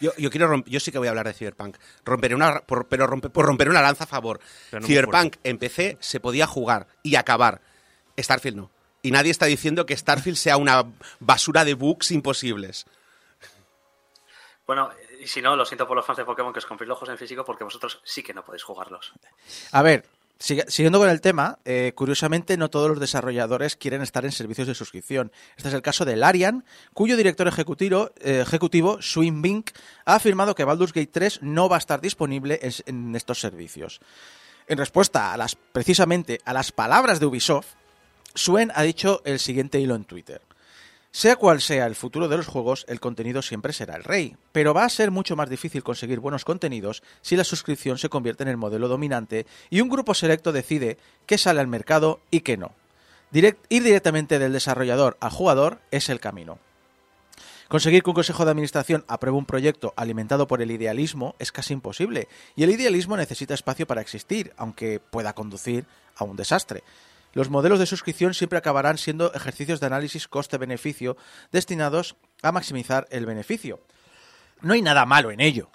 Yo, 0.00 0.12
yo 0.16 0.30
quiero 0.30 0.48
romp- 0.48 0.66
yo 0.68 0.78
sí 0.78 0.92
que 0.92 0.98
voy 0.98 1.08
a 1.08 1.10
hablar 1.10 1.26
de 1.26 1.34
Cyberpunk. 1.34 1.78
Romperé 2.04 2.36
una, 2.36 2.60
por, 2.60 2.86
pero 2.86 3.08
rompe- 3.08 3.28
por 3.28 3.44
romper 3.44 3.68
una 3.68 3.82
lanza 3.82 4.04
a 4.04 4.06
favor. 4.06 4.38
No 4.70 4.86
Cyberpunk 4.86 5.36
en 5.42 5.58
PC 5.58 5.96
se 5.98 6.20
podía 6.20 6.46
jugar 6.46 6.86
y 7.02 7.16
acabar. 7.16 7.60
Starfield 8.16 8.56
no. 8.56 8.70
Y 9.02 9.10
nadie 9.10 9.32
está 9.32 9.46
diciendo 9.46 9.84
que 9.84 9.96
Starfield 9.96 10.36
sea 10.36 10.58
una 10.58 10.84
basura 11.18 11.64
de 11.64 11.74
bugs 11.74 12.12
imposibles. 12.12 12.86
Bueno, 14.64 14.90
y 15.20 15.26
si 15.26 15.42
no, 15.42 15.56
lo 15.56 15.64
siento 15.66 15.88
por 15.88 15.96
los 15.96 16.06
fans 16.06 16.18
de 16.18 16.24
Pokémon 16.24 16.52
que 16.52 16.60
os 16.60 16.66
compréis 16.66 16.88
los 16.88 16.96
juegos 16.98 17.12
en 17.14 17.18
físico 17.18 17.44
porque 17.44 17.64
vosotros 17.64 18.00
sí 18.04 18.22
que 18.22 18.32
no 18.32 18.44
podéis 18.44 18.62
jugarlos. 18.62 19.12
A 19.72 19.82
ver, 19.82 20.06
siguiendo 20.38 20.98
con 20.98 21.08
el 21.08 21.20
tema, 21.20 21.58
eh, 21.64 21.92
curiosamente 21.94 22.56
no 22.56 22.68
todos 22.68 22.88
los 22.88 23.00
desarrolladores 23.00 23.76
quieren 23.76 24.02
estar 24.02 24.24
en 24.24 24.32
servicios 24.32 24.66
de 24.66 24.74
suscripción. 24.74 25.32
Este 25.56 25.68
es 25.68 25.74
el 25.74 25.82
caso 25.82 26.04
de 26.04 26.16
Larian, 26.16 26.64
cuyo 26.92 27.16
director 27.16 27.48
ejecutivo, 27.48 28.10
eh, 28.20 28.40
ejecutivo 28.42 28.98
Bink, 29.16 29.70
ha 30.04 30.16
afirmado 30.16 30.54
que 30.54 30.64
Baldur's 30.64 30.92
Gate 30.92 31.10
3 31.12 31.42
no 31.42 31.68
va 31.68 31.76
a 31.76 31.78
estar 31.78 32.00
disponible 32.00 32.60
en, 32.86 33.14
estos 33.16 33.40
servicios. 33.40 34.00
En 34.66 34.78
respuesta 34.78 35.32
a 35.32 35.36
las, 35.36 35.56
precisamente 35.56 36.40
a 36.44 36.52
las 36.52 36.72
palabras 36.72 37.20
de 37.20 37.26
Ubisoft, 37.26 37.74
Swen 38.34 38.72
ha 38.74 38.82
dicho 38.82 39.22
el 39.24 39.38
siguiente 39.38 39.78
hilo 39.78 39.94
en 39.94 40.04
Twitter. 40.04 40.42
Sea 41.16 41.36
cual 41.36 41.60
sea 41.60 41.86
el 41.86 41.94
futuro 41.94 42.26
de 42.26 42.36
los 42.36 42.48
juegos, 42.48 42.84
el 42.88 42.98
contenido 42.98 43.40
siempre 43.40 43.72
será 43.72 43.94
el 43.94 44.02
rey, 44.02 44.36
pero 44.50 44.74
va 44.74 44.84
a 44.84 44.88
ser 44.88 45.12
mucho 45.12 45.36
más 45.36 45.48
difícil 45.48 45.84
conseguir 45.84 46.18
buenos 46.18 46.44
contenidos 46.44 47.04
si 47.22 47.36
la 47.36 47.44
suscripción 47.44 47.98
se 47.98 48.08
convierte 48.08 48.42
en 48.42 48.48
el 48.48 48.56
modelo 48.56 48.88
dominante 48.88 49.46
y 49.70 49.80
un 49.80 49.88
grupo 49.88 50.12
selecto 50.12 50.50
decide 50.50 50.98
qué 51.26 51.38
sale 51.38 51.60
al 51.60 51.68
mercado 51.68 52.18
y 52.32 52.40
qué 52.40 52.56
no. 52.56 52.72
Ir 53.30 53.54
directamente 53.84 54.40
del 54.40 54.52
desarrollador 54.52 55.16
al 55.20 55.30
jugador 55.30 55.78
es 55.92 56.08
el 56.08 56.18
camino. 56.18 56.58
Conseguir 57.68 58.02
que 58.02 58.10
un 58.10 58.14
consejo 58.14 58.44
de 58.44 58.50
administración 58.50 59.04
apruebe 59.06 59.38
un 59.38 59.46
proyecto 59.46 59.94
alimentado 59.96 60.48
por 60.48 60.62
el 60.62 60.72
idealismo 60.72 61.36
es 61.38 61.52
casi 61.52 61.74
imposible, 61.74 62.26
y 62.56 62.64
el 62.64 62.70
idealismo 62.70 63.16
necesita 63.16 63.54
espacio 63.54 63.86
para 63.86 64.00
existir, 64.00 64.52
aunque 64.56 64.98
pueda 64.98 65.32
conducir 65.32 65.86
a 66.16 66.24
un 66.24 66.34
desastre. 66.34 66.82
Los 67.34 67.50
modelos 67.50 67.80
de 67.80 67.86
suscripción 67.86 68.32
siempre 68.32 68.58
acabarán 68.58 68.96
siendo 68.96 69.34
ejercicios 69.34 69.80
de 69.80 69.86
análisis 69.86 70.28
coste-beneficio 70.28 71.16
destinados 71.50 72.16
a 72.42 72.52
maximizar 72.52 73.06
el 73.10 73.26
beneficio. 73.26 73.80
No 74.62 74.74
hay 74.74 74.82
nada 74.82 75.04
malo 75.04 75.32
en 75.32 75.40
ello, 75.40 75.68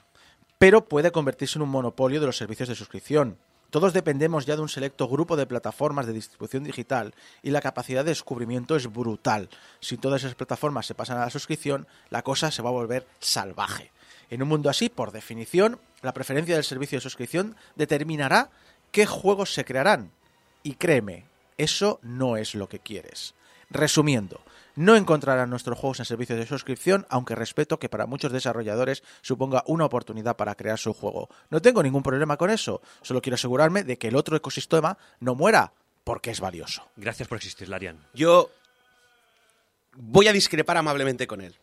pero 0.57 0.85
puede 0.85 1.11
convertirse 1.11 1.57
en 1.57 1.63
un 1.63 1.69
monopolio 1.69 2.21
de 2.21 2.27
los 2.27 2.37
servicios 2.37 2.69
de 2.69 2.75
suscripción. 2.75 3.37
Todos 3.71 3.93
dependemos 3.93 4.45
ya 4.45 4.55
de 4.55 4.61
un 4.61 4.69
selecto 4.69 5.07
grupo 5.07 5.35
de 5.35 5.45
plataformas 5.45 6.07
de 6.07 6.13
distribución 6.13 6.63
digital 6.63 7.13
y 7.43 7.51
la 7.51 7.61
capacidad 7.61 8.03
de 8.03 8.11
descubrimiento 8.11 8.75
es 8.75 8.91
brutal. 8.91 9.49
Si 9.79 9.97
todas 9.97 10.23
esas 10.23 10.35
plataformas 10.35 10.87
se 10.87 10.95
pasan 10.95 11.17
a 11.17 11.25
la 11.25 11.29
suscripción, 11.29 11.87
la 12.09 12.23
cosa 12.23 12.51
se 12.51 12.63
va 12.63 12.69
a 12.69 12.73
volver 12.73 13.05
salvaje. 13.19 13.91
En 14.29 14.41
un 14.41 14.47
mundo 14.47 14.69
así, 14.69 14.89
por 14.89 15.11
definición, 15.11 15.79
la 16.01 16.13
preferencia 16.13 16.55
del 16.55 16.63
servicio 16.63 16.97
de 16.97 17.01
suscripción 17.01 17.55
determinará 17.75 18.49
qué 18.91 19.05
juegos 19.05 19.53
se 19.53 19.65
crearán. 19.65 20.11
Y 20.63 20.73
créeme, 20.73 21.28
eso 21.59 21.99
no 22.01 22.37
es 22.37 22.55
lo 22.55 22.67
que 22.67 22.79
quieres. 22.79 23.35
Resumiendo, 23.69 24.41
no 24.75 24.95
encontrarán 24.95 25.49
nuestros 25.49 25.77
juegos 25.77 25.99
en 25.99 26.05
servicios 26.05 26.39
de 26.39 26.47
suscripción, 26.47 27.05
aunque 27.09 27.35
respeto 27.35 27.77
que 27.77 27.89
para 27.89 28.07
muchos 28.07 28.31
desarrolladores 28.31 29.03
suponga 29.21 29.63
una 29.67 29.85
oportunidad 29.85 30.37
para 30.37 30.55
crear 30.55 30.79
su 30.79 30.93
juego. 30.93 31.29
No 31.49 31.61
tengo 31.61 31.83
ningún 31.83 32.01
problema 32.01 32.37
con 32.37 32.49
eso, 32.49 32.81
solo 33.01 33.21
quiero 33.21 33.35
asegurarme 33.35 33.83
de 33.83 33.97
que 33.97 34.07
el 34.07 34.15
otro 34.15 34.37
ecosistema 34.37 34.97
no 35.19 35.35
muera, 35.35 35.73
porque 36.05 36.31
es 36.31 36.39
valioso. 36.39 36.87
Gracias 36.95 37.27
por 37.27 37.35
existir, 37.35 37.67
Larian. 37.67 37.99
Yo 38.13 38.49
voy 39.97 40.29
a 40.29 40.33
discrepar 40.33 40.77
amablemente 40.77 41.27
con 41.27 41.41
él, 41.41 41.55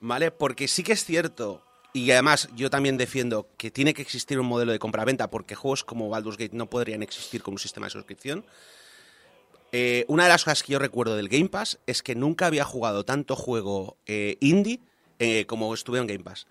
¿vale? 0.00 0.30
Porque 0.30 0.66
sí 0.66 0.82
que 0.82 0.92
es 0.92 1.04
cierto, 1.04 1.62
y 1.92 2.10
además 2.10 2.48
yo 2.56 2.70
también 2.70 2.96
defiendo 2.96 3.48
que 3.58 3.70
tiene 3.70 3.92
que 3.92 4.02
existir 4.02 4.40
un 4.40 4.46
modelo 4.46 4.72
de 4.72 4.78
compraventa, 4.78 5.28
porque 5.28 5.54
juegos 5.54 5.84
como 5.84 6.08
Baldur's 6.08 6.38
Gate 6.38 6.56
no 6.56 6.70
podrían 6.70 7.02
existir 7.02 7.42
con 7.42 7.52
un 7.54 7.58
sistema 7.58 7.86
de 7.86 7.90
suscripción. 7.90 8.46
Eh, 9.72 10.04
una 10.08 10.24
de 10.24 10.28
las 10.30 10.44
cosas 10.44 10.62
que 10.62 10.72
yo 10.72 10.78
recuerdo 10.78 11.16
del 11.16 11.28
Game 11.28 11.48
Pass 11.48 11.78
es 11.86 12.02
que 12.02 12.14
nunca 12.14 12.46
había 12.46 12.64
jugado 12.64 13.04
tanto 13.04 13.36
juego 13.36 13.96
eh, 14.06 14.36
indie 14.40 14.80
eh, 15.18 15.44
como 15.46 15.72
estuve 15.74 15.98
en 15.98 16.06
Game 16.06 16.24
Pass. 16.24 16.46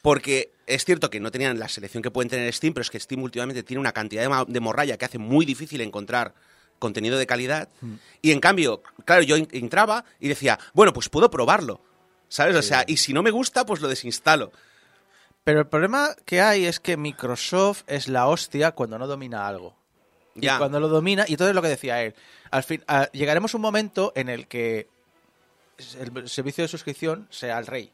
Porque 0.00 0.52
es 0.66 0.84
cierto 0.84 1.10
que 1.10 1.20
no 1.20 1.30
tenían 1.30 1.58
la 1.58 1.68
selección 1.68 2.02
que 2.02 2.10
pueden 2.10 2.28
tener 2.28 2.52
Steam, 2.52 2.72
pero 2.74 2.82
es 2.82 2.90
que 2.90 2.98
Steam 2.98 3.22
últimamente 3.22 3.62
tiene 3.62 3.80
una 3.80 3.92
cantidad 3.92 4.22
de, 4.46 4.52
de 4.52 4.60
morralla 4.60 4.96
que 4.96 5.04
hace 5.04 5.18
muy 5.18 5.44
difícil 5.46 5.80
encontrar 5.80 6.34
contenido 6.78 7.18
de 7.18 7.26
calidad. 7.26 7.68
Y 8.20 8.32
en 8.32 8.40
cambio, 8.40 8.82
claro, 9.04 9.22
yo 9.22 9.36
en- 9.36 9.48
entraba 9.52 10.04
y 10.18 10.28
decía, 10.28 10.58
bueno, 10.74 10.92
pues 10.92 11.08
puedo 11.08 11.30
probarlo. 11.30 11.80
¿Sabes? 12.28 12.56
O 12.56 12.62
sea, 12.62 12.84
y 12.86 12.96
si 12.96 13.12
no 13.12 13.22
me 13.22 13.30
gusta, 13.30 13.64
pues 13.66 13.80
lo 13.80 13.88
desinstalo. 13.88 14.50
Pero 15.44 15.60
el 15.60 15.66
problema 15.66 16.16
que 16.24 16.40
hay 16.40 16.64
es 16.64 16.80
que 16.80 16.96
Microsoft 16.96 17.82
es 17.86 18.08
la 18.08 18.26
hostia 18.26 18.72
cuando 18.72 18.98
no 18.98 19.06
domina 19.06 19.46
algo. 19.46 19.76
Y 20.34 20.40
cuando 20.58 20.80
lo 20.80 20.88
domina, 20.88 21.24
y 21.28 21.32
entonces 21.32 21.54
lo 21.54 21.62
que 21.62 21.68
decía 21.68 22.02
él, 22.02 22.14
al 22.50 22.62
fin, 22.62 22.82
a- 22.86 23.10
llegaremos 23.12 23.52
a 23.54 23.56
un 23.58 23.62
momento 23.62 24.12
en 24.16 24.28
el 24.28 24.46
que 24.48 24.88
el 25.98 26.28
servicio 26.28 26.62
de 26.64 26.68
suscripción 26.68 27.26
sea 27.30 27.58
el 27.58 27.66
rey, 27.66 27.92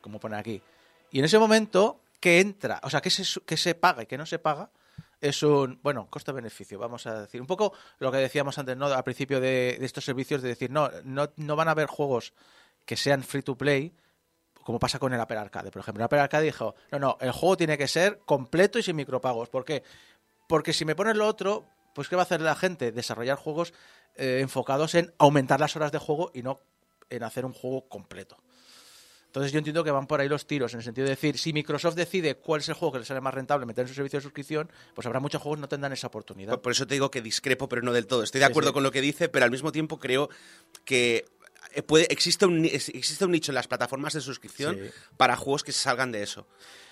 como 0.00 0.20
pone 0.20 0.36
aquí. 0.36 0.62
Y 1.10 1.18
en 1.18 1.24
ese 1.24 1.38
momento 1.38 2.00
que 2.20 2.40
entra, 2.40 2.80
o 2.84 2.90
sea, 2.90 3.00
que 3.00 3.10
se, 3.10 3.40
que 3.40 3.56
se 3.56 3.74
paga 3.74 4.02
y 4.02 4.06
que 4.06 4.18
no 4.18 4.26
se 4.26 4.38
paga, 4.38 4.70
es 5.20 5.42
un, 5.42 5.78
bueno, 5.82 6.08
coste-beneficio, 6.10 6.78
vamos 6.78 7.06
a 7.06 7.22
decir. 7.22 7.40
Un 7.40 7.46
poco 7.46 7.72
lo 7.98 8.10
que 8.10 8.18
decíamos 8.18 8.58
antes, 8.58 8.76
¿no? 8.76 8.86
Al 8.86 9.04
principio 9.04 9.40
de, 9.40 9.76
de 9.78 9.86
estos 9.86 10.04
servicios, 10.04 10.42
de 10.42 10.48
decir, 10.48 10.70
no, 10.70 10.90
no, 11.04 11.30
no 11.36 11.56
van 11.56 11.68
a 11.68 11.72
haber 11.72 11.86
juegos 11.86 12.32
que 12.84 12.96
sean 12.96 13.22
free 13.22 13.42
to 13.42 13.56
play, 13.56 13.92
como 14.64 14.78
pasa 14.78 14.98
con 14.98 15.12
el 15.12 15.20
Apple 15.20 15.38
Arcade. 15.38 15.70
Por 15.70 15.80
ejemplo, 15.80 16.02
el 16.02 16.06
Apple 16.06 16.20
Arcade 16.20 16.44
dijo, 16.44 16.74
no, 16.90 16.98
no, 16.98 17.18
el 17.20 17.30
juego 17.32 17.56
tiene 17.56 17.78
que 17.78 17.86
ser 17.88 18.20
completo 18.24 18.78
y 18.78 18.82
sin 18.82 18.96
micropagos. 18.96 19.48
¿Por 19.48 19.64
qué? 19.64 19.82
Porque 20.52 20.74
si 20.74 20.84
me 20.84 20.94
pones 20.94 21.16
lo 21.16 21.26
otro, 21.26 21.64
pues 21.94 22.10
¿qué 22.10 22.14
va 22.14 22.20
a 22.20 22.24
hacer 22.24 22.42
la 22.42 22.54
gente? 22.54 22.92
Desarrollar 22.92 23.38
juegos 23.38 23.72
eh, 24.16 24.40
enfocados 24.42 24.94
en 24.94 25.10
aumentar 25.16 25.58
las 25.58 25.76
horas 25.76 25.92
de 25.92 25.96
juego 25.96 26.30
y 26.34 26.42
no 26.42 26.60
en 27.08 27.22
hacer 27.22 27.46
un 27.46 27.54
juego 27.54 27.88
completo. 27.88 28.36
Entonces 29.28 29.50
yo 29.50 29.56
entiendo 29.56 29.82
que 29.82 29.90
van 29.90 30.06
por 30.06 30.20
ahí 30.20 30.28
los 30.28 30.46
tiros, 30.46 30.74
en 30.74 30.80
el 30.80 30.84
sentido 30.84 31.06
de 31.06 31.12
decir, 31.12 31.38
si 31.38 31.54
Microsoft 31.54 31.94
decide 31.94 32.34
cuál 32.34 32.60
es 32.60 32.68
el 32.68 32.74
juego 32.74 32.92
que 32.92 32.98
le 32.98 33.06
sale 33.06 33.22
más 33.22 33.32
rentable 33.32 33.64
meter 33.64 33.84
en 33.84 33.88
su 33.88 33.94
servicio 33.94 34.18
de 34.18 34.24
suscripción, 34.24 34.70
pues 34.94 35.06
habrá 35.06 35.20
muchos 35.20 35.40
juegos 35.40 35.56
que 35.56 35.60
no 35.62 35.68
tendrán 35.70 35.94
esa 35.94 36.08
oportunidad. 36.08 36.52
Por, 36.52 36.60
por 36.60 36.72
eso 36.72 36.86
te 36.86 36.96
digo 36.96 37.10
que 37.10 37.22
discrepo, 37.22 37.66
pero 37.66 37.80
no 37.80 37.94
del 37.94 38.06
todo. 38.06 38.22
Estoy 38.22 38.40
de 38.40 38.44
acuerdo 38.44 38.68
sí. 38.68 38.74
con 38.74 38.82
lo 38.82 38.90
que 38.90 39.00
dice, 39.00 39.30
pero 39.30 39.46
al 39.46 39.50
mismo 39.50 39.72
tiempo 39.72 39.98
creo 39.98 40.28
que 40.84 41.24
puede, 41.86 42.06
existe, 42.12 42.44
un, 42.44 42.64
existe 42.64 43.26
nicho 43.28 43.52
en 43.52 43.54
las 43.54 43.68
plataformas 43.68 44.12
de 44.12 44.20
suscripción 44.20 44.76
Sí. 44.76 44.90
para 45.16 45.36
juegos 45.36 45.62
que 45.64 45.72
se 45.72 45.78
salgan 45.78 46.12
de 46.12 46.22
eso. 46.22 46.46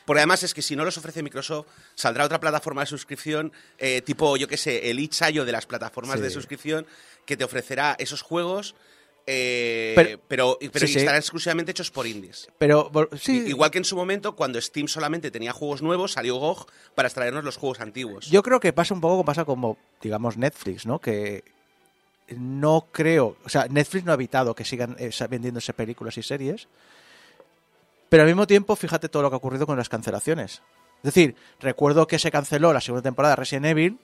Porque 0.06 0.20
además 0.20 0.42
es 0.42 0.54
que 0.54 0.62
si 0.62 0.74
no 0.76 0.84
los 0.84 0.96
ofrece 0.96 1.22
Microsoft, 1.22 1.66
saldrá 1.94 2.24
otra 2.24 2.40
plataforma 2.40 2.80
de 2.80 2.86
suscripción, 2.86 3.52
eh, 3.78 4.00
tipo, 4.00 4.36
yo 4.36 4.48
qué 4.48 4.56
sé, 4.56 4.90
el 4.90 4.98
itch.io 4.98 5.44
de 5.44 5.52
las 5.52 5.66
plataformas 5.66 6.16
Sí. 6.16 6.22
de 6.22 6.30
suscripción, 6.30 6.86
que 7.26 7.36
te 7.36 7.44
ofrecerá 7.44 7.96
esos 7.98 8.22
juegos, 8.22 8.74
eh, 9.26 9.92
Pero- 9.94 10.20
pero, 10.26 10.58
pero 10.72 10.86
sí, 10.86 10.94
sí. 10.94 10.98
estarán 11.00 11.20
exclusivamente 11.20 11.70
hechos 11.72 11.90
por 11.90 12.06
indies. 12.06 12.48
Pero 12.58 12.90
sí, 13.20 13.44
Igual 13.46 13.70
que 13.70 13.78
en 13.78 13.84
su 13.84 13.94
momento, 13.94 14.34
cuando 14.34 14.60
Steam 14.60 14.88
solamente 14.88 15.30
tenía 15.30 15.52
juegos 15.52 15.82
nuevos, 15.82 16.12
salió 16.12 16.36
GOG 16.36 16.66
para 16.94 17.06
extraernos 17.08 17.44
los 17.44 17.56
juegos 17.56 17.80
antiguos. 17.80 18.26
Yo 18.30 18.42
creo 18.42 18.58
que 18.58 18.72
pasa 18.72 18.94
un 18.94 19.00
poco 19.00 19.12
como 19.16 19.24
pasa 19.24 19.44
como, 19.44 19.78
digamos, 20.00 20.36
Netflix, 20.38 20.86
¿no? 20.86 20.98
Que 21.00 21.44
no 22.36 22.86
creo, 22.92 23.36
o 23.44 23.48
sea, 23.48 23.66
Netflix 23.68 24.04
no 24.04 24.12
ha 24.12 24.14
evitado 24.14 24.54
que 24.54 24.64
sigan 24.64 24.96
eh, 24.98 25.10
vendiéndose 25.28 25.72
películas 25.72 26.16
y 26.18 26.22
series, 26.22 26.68
pero 28.08 28.24
al 28.24 28.28
mismo 28.28 28.46
tiempo, 28.46 28.76
fíjate 28.76 29.08
todo 29.08 29.22
lo 29.22 29.30
que 29.30 29.34
ha 29.34 29.38
ocurrido 29.38 29.66
con 29.66 29.76
las 29.76 29.88
cancelaciones. 29.88 30.62
Es 30.98 31.14
decir, 31.14 31.36
recuerdo 31.60 32.06
que 32.06 32.18
se 32.18 32.30
canceló 32.30 32.72
la 32.72 32.80
segunda 32.80 33.02
temporada 33.02 33.32
de 33.32 33.36
Resident 33.36 33.66
Evil 33.66 33.98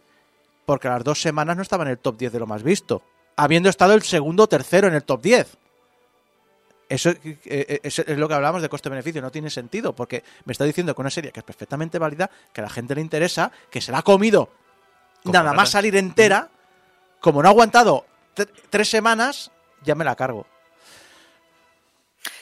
porque 0.65 0.89
a 0.89 0.93
las 0.93 1.05
dos 1.05 1.21
semanas 1.21 1.57
no 1.57 1.63
estaba 1.63 1.85
en 1.85 1.91
el 1.91 1.99
top 1.99 2.17
10 2.17 2.33
de 2.33 2.39
lo 2.39 2.47
más 2.47 2.63
visto, 2.63 3.03
habiendo 3.37 3.69
estado 3.69 3.95
el 3.95 4.03
segundo 4.03 4.45
o 4.45 4.49
tercero 4.49 4.89
en 4.89 4.95
el 4.95 5.05
top 5.05 5.23
10. 5.23 5.59
Eso 6.89 7.11
eh, 7.11 7.39
eh, 7.45 7.81
es, 7.83 7.99
es 7.99 8.19
lo 8.19 8.29
que 8.29 8.35
hablamos 8.35 8.63
de 8.63 8.69
coste-beneficio, 8.69 9.21
no 9.21 9.31
tiene 9.31 9.51
sentido, 9.51 9.95
porque 9.95 10.23
me 10.45 10.53
está 10.53 10.65
diciendo 10.65 10.95
que 10.95 11.01
una 11.01 11.11
serie 11.11 11.33
que 11.33 11.41
es 11.41 11.45
perfectamente 11.45 11.99
válida, 11.99 12.31
que 12.53 12.61
a 12.61 12.65
la 12.65 12.71
gente 12.71 12.95
le 12.95 13.01
interesa, 13.01 13.51
que 13.71 13.81
se 13.81 13.93
la 13.93 13.99
ha 13.99 14.03
comido 14.03 14.51
nada 15.25 15.53
más 15.53 15.71
salir 15.71 15.97
entera, 15.97 16.49
como 17.21 17.43
no 17.43 17.49
ha 17.49 17.51
aguantado 17.51 18.07
tres 18.71 18.89
semanas, 18.89 19.51
ya 19.83 19.95
me 19.95 20.05
la 20.05 20.15
cargo. 20.15 20.47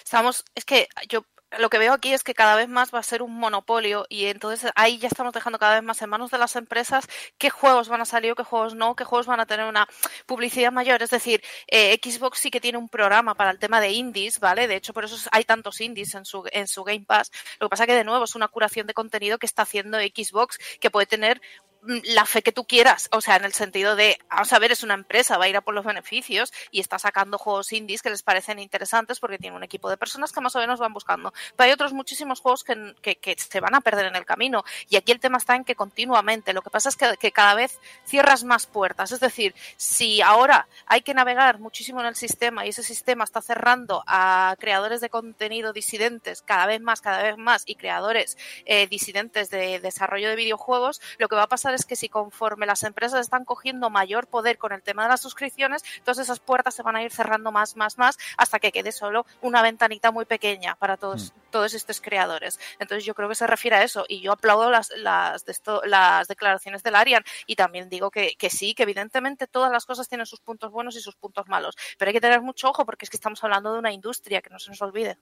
Estamos, 0.05 0.45
es 0.55 0.65
que 0.65 0.89
yo 1.09 1.25
lo 1.59 1.71
que 1.71 1.79
veo 1.79 1.93
aquí 1.93 2.13
es 2.13 2.23
que 2.23 2.35
cada 2.35 2.57
vez 2.57 2.69
más 2.69 2.93
va 2.95 2.99
a 2.99 3.03
ser 3.03 3.23
un 3.23 3.35
monopolio 3.39 4.07
y 4.09 4.27
entonces 4.27 4.71
ahí 4.75 4.99
ya 4.99 5.09
estamos 5.09 5.33
dejando 5.33 5.59
cada 5.59 5.75
vez 5.75 5.85
más 5.85 6.01
en 6.03 6.11
manos 6.11 6.31
de 6.31 6.39
las 6.39 6.57
empresas 6.57 7.07
qué 7.39 7.51
juegos 7.51 7.89
van 7.89 8.01
a 8.01 8.05
salir 8.05 8.35
qué 8.35 8.43
juegos 8.43 8.75
no, 8.75 8.97
qué 8.97 9.05
juegos 9.05 9.27
van 9.27 9.41
a 9.41 9.47
tener 9.47 9.67
una 9.67 9.89
publicidad 10.27 10.73
mayor. 10.73 11.03
Es 11.03 11.11
decir, 11.11 11.43
eh, 11.67 11.99
Xbox 12.03 12.39
sí 12.39 12.51
que 12.51 12.61
tiene 12.61 12.79
un 12.79 12.89
programa 12.89 13.35
para 13.35 13.51
el 13.51 13.59
tema 13.59 13.81
de 13.81 13.93
indies, 13.93 14.41
¿vale? 14.41 14.67
De 14.67 14.77
hecho, 14.77 14.93
por 14.93 15.05
eso 15.05 15.17
hay 15.33 15.45
tantos 15.45 15.81
indies 15.81 16.15
en 16.15 16.25
su, 16.25 16.45
en 16.51 16.67
su 16.67 16.85
Game 16.85 17.05
Pass. 17.07 17.31
Lo 17.61 17.69
que 17.69 17.71
pasa 17.71 17.87
que 17.87 17.95
de 17.95 18.05
nuevo 18.05 18.25
es 18.25 18.35
una 18.35 18.49
curación 18.49 18.87
de 18.87 18.95
contenido 18.95 19.39
que 19.39 19.47
está 19.47 19.63
haciendo 19.63 19.99
Xbox 19.99 20.59
que 20.81 20.91
puede 20.91 21.07
tener 21.07 21.41
la 21.87 22.25
fe 22.25 22.43
que 22.43 22.53
tú 22.53 22.65
quieras, 22.65 23.09
o 23.13 23.21
sea, 23.21 23.37
en 23.37 23.45
el 23.45 23.53
sentido 23.53 23.97
de, 23.97 24.19
vamos 24.31 24.53
a 24.53 24.59
ver, 24.59 24.73
es 24.73 24.83
una 24.83 24.95
empresa, 24.95 25.37
va 25.39 25.45
a 25.45 25.49
ir 25.49 25.57
a 25.57 25.61
por 25.61 25.75
los 25.75 25.85
beneficios 25.85 26.53
y 26.71 26.81
está 26.81 26.99
sacando 26.99 27.39
juegos 27.39 27.73
indies 27.73 28.03
que 28.03 28.11
les 28.11 28.23
parecen 28.23 28.59
interesantes 28.59 29.21
porque 29.21 29.39
tiene 29.39 29.57
un 29.57 29.63
equipo 29.63 29.91
de 29.91 29.97
personas 29.97 30.33
que 30.33 30.41
más 30.41 30.57
o 30.57 30.61
menos 30.61 30.81
van 30.81 30.93
buscando. 30.93 31.33
Pero 31.57 31.67
hay 31.67 31.73
otros 31.73 31.93
muchísimos 31.93 32.41
juegos 32.41 32.65
que, 32.65 32.95
que, 33.03 33.37
se 33.37 33.61
van 33.61 33.75
a 33.75 33.81
perder 33.81 34.07
en 34.07 34.17
el 34.17 34.25
camino 34.25 34.65
y 34.89 34.97
aquí 34.97 35.13
el 35.13 35.21
tema 35.21 35.39
está 35.39 35.57
en 35.57 35.65
que 35.65 35.75
continuamente, 35.75 36.53
lo 36.53 36.63
que 36.63 36.71
pasa 36.71 36.89
es 36.89 36.97
que, 36.97 37.17
que, 37.19 37.33
cada 37.33 37.55
vez 37.55 37.79
cierras 38.07 38.45
más 38.45 38.67
puertas, 38.67 39.13
es 39.13 39.21
decir, 39.21 39.55
si 39.77 40.23
ahora 40.23 40.69
hay 40.87 41.03
que 41.03 41.15
navegar 41.15 41.59
muchísimo 41.59 42.01
en 42.01 42.07
el 42.07 42.17
sistema 42.17 42.65
y 42.65 42.71
ese 42.71 42.83
sistema 42.83 43.25
está 43.25 43.43
cerrando 43.43 44.05
a 44.07 44.57
creadores 44.59 45.01
de 45.01 45.11
contenido 45.11 45.73
disidentes 45.73 46.43
cada 46.43 46.67
vez 46.67 46.81
más, 46.81 47.01
cada 47.01 47.23
vez 47.23 47.37
más 47.37 47.63
y 47.67 47.75
creadores 47.75 48.39
eh, 48.65 48.87
disidentes 48.87 49.51
de 49.51 49.81
desarrollo 49.81 50.29
de 50.29 50.37
videojuegos, 50.37 51.01
lo 51.19 51.29
que 51.29 51.37
va 51.37 51.43
a 51.43 51.49
pasar 51.49 51.74
es 51.75 51.85
que 51.85 51.97
si 51.97 52.09
conforme 52.09 52.67
las 52.67 52.83
empresas 52.85 53.21
están 53.21 53.45
cogiendo 53.45 53.91
mayor 53.91 54.27
poder 54.27 54.59
con 54.59 54.73
el 54.73 54.83
tema 54.83 55.05
de 55.05 55.11
las 55.11 55.21
suscripciones, 55.21 55.83
todas 56.05 56.19
esas 56.19 56.41
puertas 56.41 56.75
se 56.75 56.83
van 56.83 56.97
a 56.97 57.03
ir 57.03 57.11
cerrando 57.11 57.53
más, 57.53 57.77
más, 57.77 57.99
más, 57.99 58.19
hasta 58.37 58.59
que 58.59 58.73
quede 58.73 58.93
solo 58.93 59.27
una 59.41 59.63
ventanita 59.63 60.11
muy 60.11 60.25
pequeña 60.25 60.75
para 60.77 60.97
todos, 60.97 61.33
mm. 61.33 61.51
todos 61.51 61.75
estos 61.75 62.01
creadores. 62.01 62.59
Entonces 62.79 63.05
yo 63.05 63.15
creo 63.15 63.29
que 63.29 63.35
se 63.35 63.47
refiere 63.47 63.77
a 63.77 63.83
eso 63.83 64.05
y 64.09 64.21
yo 64.21 64.33
aplaudo 64.33 64.71
las, 64.71 64.91
las, 64.97 65.45
de 65.45 65.53
esto, 65.53 65.83
las 65.85 66.29
declaraciones 66.29 66.83
del 66.83 66.95
Arian 66.95 67.25
y 67.47 67.57
también 67.57 67.89
digo 67.89 68.11
que, 68.11 68.35
que 68.37 68.51
sí, 68.51 68.75
que 68.75 68.85
evidentemente 68.85 69.47
todas 69.47 69.71
las 69.71 69.87
cosas 69.87 70.09
tienen 70.09 70.27
sus 70.27 70.41
puntos 70.41 70.71
buenos 70.71 70.97
y 70.97 71.01
sus 71.01 71.17
puntos 71.17 71.49
malos, 71.49 71.77
pero 71.99 72.09
hay 72.09 72.15
que 72.15 72.21
tener 72.21 72.41
mucho 72.41 72.69
ojo 72.69 72.85
porque 72.85 73.05
es 73.05 73.11
que 73.11 73.17
estamos 73.17 73.43
hablando 73.45 73.73
de 73.73 73.79
una 73.79 73.93
industria, 73.93 74.43
que 74.43 74.51
no 74.51 74.59
se 74.59 74.71
nos 74.71 74.83
olvide. 74.83 75.19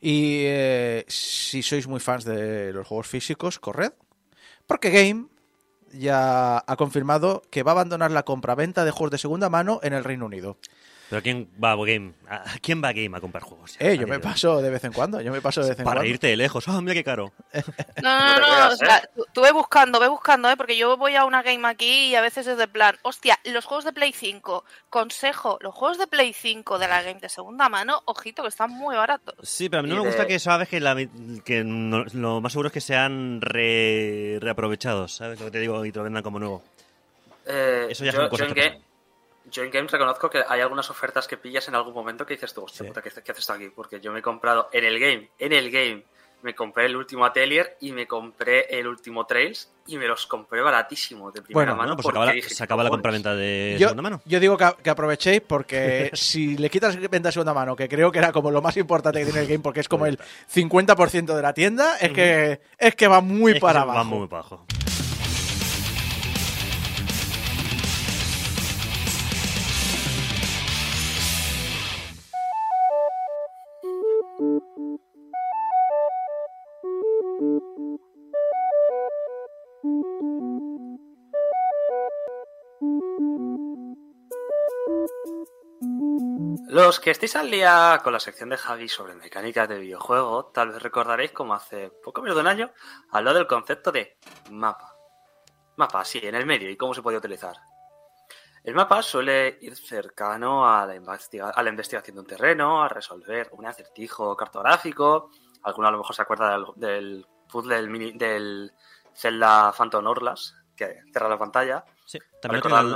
Y 0.00 0.44
eh, 0.46 1.04
si 1.08 1.62
sois 1.62 1.86
muy 1.86 2.00
fans 2.00 2.24
de 2.24 2.72
los 2.72 2.86
juegos 2.86 3.08
físicos, 3.08 3.58
corred. 3.58 3.92
Porque 4.66 4.90
Game 4.90 5.26
ya 5.92 6.64
ha 6.66 6.76
confirmado 6.76 7.42
que 7.50 7.62
va 7.62 7.72
a 7.72 7.74
abandonar 7.74 8.10
la 8.10 8.24
compra-venta 8.24 8.84
de 8.84 8.90
juegos 8.90 9.10
de 9.10 9.18
segunda 9.18 9.50
mano 9.50 9.80
en 9.82 9.92
el 9.92 10.04
Reino 10.04 10.26
Unido. 10.26 10.56
¿Pero 11.10 11.22
quién 11.22 11.50
va 11.62 11.72
a 11.72 11.76
Game? 11.76 12.12
¿A 12.28 12.44
quién 12.62 12.82
va 12.82 12.88
a 12.88 12.92
Game 12.92 13.16
a 13.16 13.20
comprar 13.20 13.42
juegos? 13.42 13.74
Eh, 13.80 13.98
yo 13.98 14.06
me 14.06 14.20
paso 14.20 14.62
de 14.62 14.70
vez 14.70 14.84
en 14.84 14.92
cuando, 14.92 15.20
yo 15.20 15.32
me 15.32 15.40
paso 15.40 15.60
de 15.60 15.70
vez 15.70 15.78
en 15.80 15.84
Para 15.84 15.98
cuando. 15.98 16.10
irte 16.10 16.28
de 16.28 16.36
lejos. 16.36 16.68
¡Ah, 16.68 16.80
mira 16.80 16.94
qué 16.94 17.02
caro! 17.04 17.32
No, 18.02 18.18
no, 18.18 18.38
no, 18.40 18.58
no, 18.68 18.68
o 18.72 18.76
sea, 18.76 19.02
tú, 19.14 19.26
tú 19.34 19.40
ve 19.42 19.50
buscando, 19.52 19.98
ve 20.00 20.08
buscando, 20.08 20.48
¿eh? 20.50 20.56
porque 20.56 20.76
yo 20.78 20.96
voy 20.96 21.16
a 21.16 21.24
una 21.24 21.42
game 21.42 21.66
aquí 21.68 22.06
y 22.10 22.14
a 22.14 22.20
veces 22.20 22.46
es 22.46 22.56
de 22.56 22.66
plan, 22.68 22.96
hostia, 23.02 23.38
los 23.44 23.64
juegos 23.64 23.84
de 23.84 23.92
Play 23.92 24.12
5, 24.12 24.64
consejo, 24.88 25.58
los 25.60 25.74
juegos 25.74 25.98
de 25.98 26.06
Play 26.06 26.32
5 26.32 26.78
de 26.78 26.88
la 26.88 27.02
game 27.02 27.20
de 27.20 27.28
segunda 27.28 27.68
mano, 27.68 28.00
ojito, 28.06 28.42
que 28.42 28.48
están 28.48 28.70
muy 28.70 28.94
baratos. 28.96 29.34
Sí, 29.42 29.68
pero 29.68 29.80
a 29.80 29.82
mí 29.82 29.88
no 29.88 29.96
Y 29.96 29.98
me 29.98 30.04
de- 30.04 30.08
gusta 30.10 30.26
que 30.26 30.38
sabes 30.38 30.68
que, 30.68 30.78
la- 30.80 30.96
que 31.44 31.64
no- 31.64 32.04
lo 32.12 32.40
más 32.40 32.52
seguro 32.52 32.68
es 32.68 32.72
que 32.72 32.80
sean 32.80 33.40
re- 33.42 34.38
reaprovechados, 34.40 35.16
¿sabes? 35.16 35.38
Lo 35.40 35.46
que 35.46 35.50
te 35.50 35.58
digo, 35.58 35.84
y 35.84 35.90
te 35.92 35.98
lo 35.98 36.04
vendan 36.04 36.22
como 36.22 36.38
nuevo. 36.38 36.62
Eh, 37.46 37.88
Eso 37.90 38.04
ya 38.04 38.12
yo, 38.12 38.20
son 38.20 38.28
cosas 38.28 38.46
yo 38.48 38.54
en 38.54 38.72
que. 38.72 38.80
Yo 39.50 39.62
en 39.62 39.70
Games 39.70 39.90
reconozco 39.90 40.30
que 40.30 40.42
hay 40.48 40.60
algunas 40.60 40.88
ofertas 40.90 41.26
que 41.26 41.36
pillas 41.36 41.66
en 41.68 41.74
algún 41.74 41.94
momento 41.94 42.24
que 42.26 42.34
dices 42.34 42.52
tú, 42.54 42.64
hostia 42.64 42.84
Sí. 42.84 42.88
puta, 42.88 43.02
¿qué, 43.02 43.10
qué 43.22 43.32
haces 43.32 43.46
tú 43.46 43.52
aquí? 43.52 43.68
Porque 43.74 44.00
yo 44.00 44.12
me 44.12 44.20
he 44.20 44.22
comprado 44.22 44.68
en 44.72 44.84
el 44.84 44.98
game, 44.98 45.30
en 45.38 45.52
el 45.52 45.70
game, 45.70 46.04
me 46.42 46.54
compré 46.54 46.86
el 46.86 46.96
último 46.96 47.26
Atelier 47.26 47.76
y 47.80 47.92
me 47.92 48.06
compré 48.06 48.64
el 48.78 48.86
último 48.86 49.26
Trails 49.26 49.70
y 49.86 49.98
me 49.98 50.06
los 50.06 50.26
compré 50.26 50.62
baratísimo 50.62 51.30
de 51.30 51.42
primera 51.42 51.52
Bueno, 51.54 51.72
mano. 51.72 51.82
Bueno, 51.82 51.96
pues 51.96 52.04
porque 52.04 52.16
acaba 52.18 52.26
la, 52.26 52.32
dije, 52.32 52.48
se 52.54 52.64
acaba 52.64 52.82
la 52.84 52.88
compraventa 52.88 53.34
de 53.34 53.76
Yo, 53.78 53.88
segunda 53.88 54.02
mano. 54.02 54.22
yo 54.24 54.40
digo 54.40 54.56
que, 54.56 54.66
que 54.82 54.88
aprovechéis 54.88 55.42
porque 55.42 56.10
si 56.14 56.56
le 56.56 56.70
quitas 56.70 56.96
venta 56.98 57.28
de 57.28 57.32
segunda 57.32 57.52
mano, 57.52 57.76
que 57.76 57.90
creo 57.90 58.10
que 58.10 58.20
era 58.20 58.32
como 58.32 58.50
lo 58.50 58.62
más 58.62 58.74
importante 58.78 59.18
que 59.18 59.26
tiene 59.26 59.40
el 59.40 59.46
game 59.48 59.58
porque 59.60 59.80
es 59.80 59.88
como 59.88 60.06
el 60.06 60.18
50% 60.50 61.34
de 61.34 61.42
la 61.42 61.52
tienda, 61.52 61.98
es 61.98 62.10
que 62.12 62.60
es 62.78 62.94
que 62.94 63.06
va 63.06 63.20
muy 63.20 63.52
Es 63.52 63.54
que 63.56 63.60
para 63.60 63.80
se 63.80 63.86
va 63.86 63.92
abajo. 63.92 64.04
muy 64.16 64.26
para 64.28 64.40
abajo. 64.40 64.64
Los 86.80 86.98
que 86.98 87.10
estéis 87.10 87.36
al 87.36 87.50
día 87.50 88.00
con 88.02 88.12
la 88.12 88.20
sección 88.20 88.48
de 88.48 88.56
Javi 88.56 88.88
sobre 88.88 89.14
mecánicas 89.14 89.68
de 89.68 89.78
videojuego, 89.78 90.46
tal 90.46 90.70
vez 90.70 90.82
recordaréis 90.82 91.30
como 91.32 91.52
hace 91.52 91.90
poco 92.02 92.22
menos 92.22 92.36
de 92.36 92.40
un 92.40 92.46
año 92.46 92.70
habló 93.10 93.34
del 93.34 93.46
concepto 93.46 93.92
de 93.92 94.16
mapa. 94.50 94.94
Mapa, 95.76 96.04
sí, 96.04 96.20
en 96.22 96.34
el 96.34 96.46
medio 96.46 96.70
y 96.70 96.76
cómo 96.76 96.94
se 96.94 97.02
puede 97.02 97.18
utilizar. 97.18 97.54
El 98.64 98.74
mapa 98.74 99.02
suele 99.02 99.58
ir 99.60 99.76
cercano 99.76 100.66
a 100.68 100.86
la, 100.86 100.94
investiga- 100.96 101.50
a 101.54 101.62
la 101.62 101.68
investigación 101.70 102.14
de 102.16 102.20
un 102.20 102.26
terreno, 102.26 102.82
a 102.82 102.88
resolver 102.88 103.48
un 103.52 103.66
acertijo 103.66 104.34
cartográfico. 104.36 105.30
Alguno 105.62 105.88
a 105.88 105.90
lo 105.90 105.98
mejor 105.98 106.14
se 106.14 106.22
acuerda 106.22 106.50
del, 106.50 106.64
del 106.76 107.26
puzzle 107.50 107.76
del, 107.76 107.90
mini- 107.90 108.12
del 108.16 108.72
Zelda 109.14 109.72
Phantom 109.76 110.06
Hourglass, 110.06 110.54
que 110.76 111.00
cierra 111.12 111.28
la 111.28 111.38
pantalla. 111.38 111.84
Sí, 112.06 112.18
también 112.40 112.62
lo 112.62 112.62
tenía, 112.62 112.80
el 112.80 112.90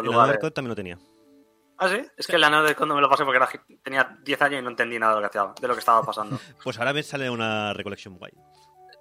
también 0.54 0.68
lo 0.70 0.74
tenía. 0.76 0.98
Ah, 1.78 1.88
sí, 1.88 1.96
es 2.16 2.26
que 2.26 2.36
el 2.36 2.44
anillo 2.44 2.62
de 2.62 2.74
cuando 2.76 2.94
me 2.94 3.00
lo 3.00 3.08
pasé 3.10 3.24
porque 3.24 3.36
era- 3.36 3.48
tenía 3.82 4.16
10 4.22 4.42
años 4.42 4.60
y 4.60 4.62
no 4.62 4.70
entendí 4.70 4.98
nada 4.98 5.16
de 5.16 5.20
lo 5.22 5.30
que, 5.30 5.38
hacía- 5.38 5.54
de 5.60 5.68
lo 5.68 5.74
que 5.74 5.80
estaba 5.80 6.02
pasando. 6.02 6.38
Pues 6.62 6.78
ahora 6.78 6.92
me 6.92 7.02
sale 7.02 7.28
una 7.28 7.72
recolección 7.72 8.16
guay. 8.16 8.32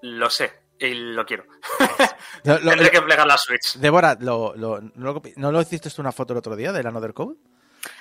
Lo 0.01 0.29
sé 0.29 0.51
y 0.79 0.93
lo 0.93 1.25
quiero. 1.25 1.45
Tendré 2.43 2.89
que 2.91 3.01
plegar 3.01 3.25
la 3.27 3.37
Switch. 3.37 3.75
Débora, 3.77 4.17
lo, 4.19 4.53
lo- 4.55 4.81
no, 4.81 5.13
lo, 5.13 5.21
¿no 5.37 5.51
lo 5.51 5.61
hiciste 5.61 5.89
tú 5.89 6.01
una 6.01 6.11
foto 6.11 6.33
el 6.33 6.39
otro 6.39 6.55
día 6.55 6.71
del 6.73 6.87
Another 6.87 7.13
Code? 7.13 7.35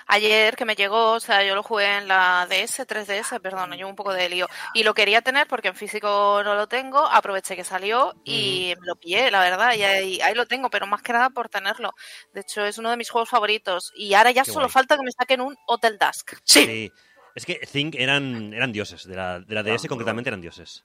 Ayer 0.06 0.56
que 0.56 0.64
me 0.64 0.74
llegó, 0.74 1.12
o 1.12 1.20
sea, 1.20 1.44
yo 1.44 1.54
lo 1.54 1.62
jugué 1.62 1.98
en 1.98 2.08
la 2.08 2.46
DS, 2.48 2.86
3DS, 2.86 3.40
perdón, 3.40 3.70
llevo 3.72 3.90
un 3.90 3.96
poco 3.96 4.12
de 4.12 4.28
lío. 4.28 4.48
Y 4.74 4.82
lo 4.82 4.94
quería 4.94 5.22
tener 5.22 5.46
porque 5.46 5.68
en 5.68 5.74
físico 5.76 6.42
no 6.44 6.54
lo 6.54 6.66
tengo, 6.66 7.06
aproveché 7.06 7.56
que 7.56 7.64
salió 7.64 8.14
y 8.24 8.74
me 8.80 8.86
lo 8.86 8.96
pillé, 8.96 9.30
la 9.30 9.40
verdad, 9.40 9.74
y 9.74 9.82
ahí, 9.82 10.20
ahí 10.20 10.34
lo 10.34 10.46
tengo, 10.46 10.70
pero 10.70 10.86
más 10.86 11.02
que 11.02 11.12
nada 11.12 11.30
por 11.30 11.48
tenerlo. 11.48 11.92
De 12.32 12.40
hecho, 12.40 12.64
es 12.64 12.78
uno 12.78 12.90
de 12.90 12.96
mis 12.96 13.10
juegos 13.10 13.28
favoritos. 13.28 13.92
Y 13.94 14.14
ahora 14.14 14.30
ya 14.30 14.44
Qué 14.44 14.50
solo 14.52 14.66
guay. 14.66 14.72
falta 14.72 14.96
que 14.96 15.02
me 15.04 15.12
saquen 15.12 15.40
un 15.40 15.56
Hotel 15.66 15.98
Dusk. 15.98 16.34
Sí. 16.44 16.64
Sí. 16.64 16.92
Es 17.34 17.46
que 17.46 17.54
Think 17.70 17.94
eran, 17.94 18.52
eran 18.52 18.72
dioses, 18.72 19.06
de 19.06 19.16
la, 19.16 19.40
de 19.40 19.54
la 19.54 19.62
DS 19.62 19.86
concretamente 19.88 20.28
eran 20.28 20.42
dioses. 20.42 20.84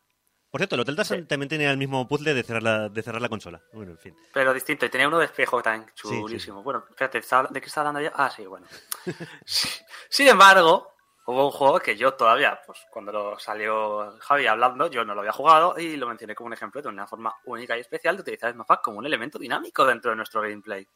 Por 0.50 0.60
cierto, 0.62 0.76
el 0.76 0.82
Hotel 0.82 1.28
también 1.28 1.50
tenía 1.50 1.70
el 1.72 1.78
mismo 1.78 2.08
puzzle 2.08 2.34
de 2.34 2.42
cerrar 2.44 2.64
la, 2.64 2.90
de 2.90 3.04
cerrar 3.04 3.22
la 3.22 3.30
consola. 3.30 3.62
Bueno, 3.74 3.92
en 3.92 3.98
fin. 3.98 4.16
Pero 4.34 4.54
distinto. 4.54 4.86
Y 4.86 4.90
tenía 4.90 5.08
uno 5.08 5.20
de 5.20 5.26
espejo 5.26 5.62
también 5.62 5.92
sí. 5.94 6.08
chulísimo. 6.08 6.64
Bueno, 6.64 6.86
espérate, 6.90 7.18
¿estaba- 7.18 7.50
¿de 7.50 7.60
qué 7.60 7.68
está 7.68 7.82
hablando 7.82 8.02
ya? 8.02 8.12
Ah, 8.16 8.30
sí, 8.30 8.46
bueno. 8.46 8.66
Sin 9.46 10.28
embargo, 10.28 10.94
hubo 11.26 11.46
un 11.48 11.52
juego 11.52 11.80
que 11.80 11.98
yo 11.98 12.14
todavía, 12.14 12.60
pues 12.66 12.80
cuando 12.90 13.12
lo 13.12 13.40
salió 13.40 14.18
Javi 14.20 14.48
hablando, 14.48 14.88
yo 14.88 15.04
no 15.04 15.14
lo 15.14 15.20
había 15.22 15.34
jugado 15.34 15.78
y 15.78 15.98
lo 15.98 16.08
mencioné 16.08 16.34
como 16.34 16.48
un 16.48 16.54
ejemplo 16.54 16.82
de 16.82 16.88
una 16.88 17.06
forma 17.08 17.36
única 17.46 17.78
y 17.78 17.82
especial 17.82 18.16
de 18.16 18.22
utilizar 18.22 18.50
el 18.50 18.56
mapa 18.56 18.82
como 18.82 19.00
un 19.00 19.06
elemento 19.06 19.38
dinámico 19.38 19.86
dentro 19.86 20.12
de 20.12 20.18
nuestro 20.18 20.42
gameplay. 20.42 20.88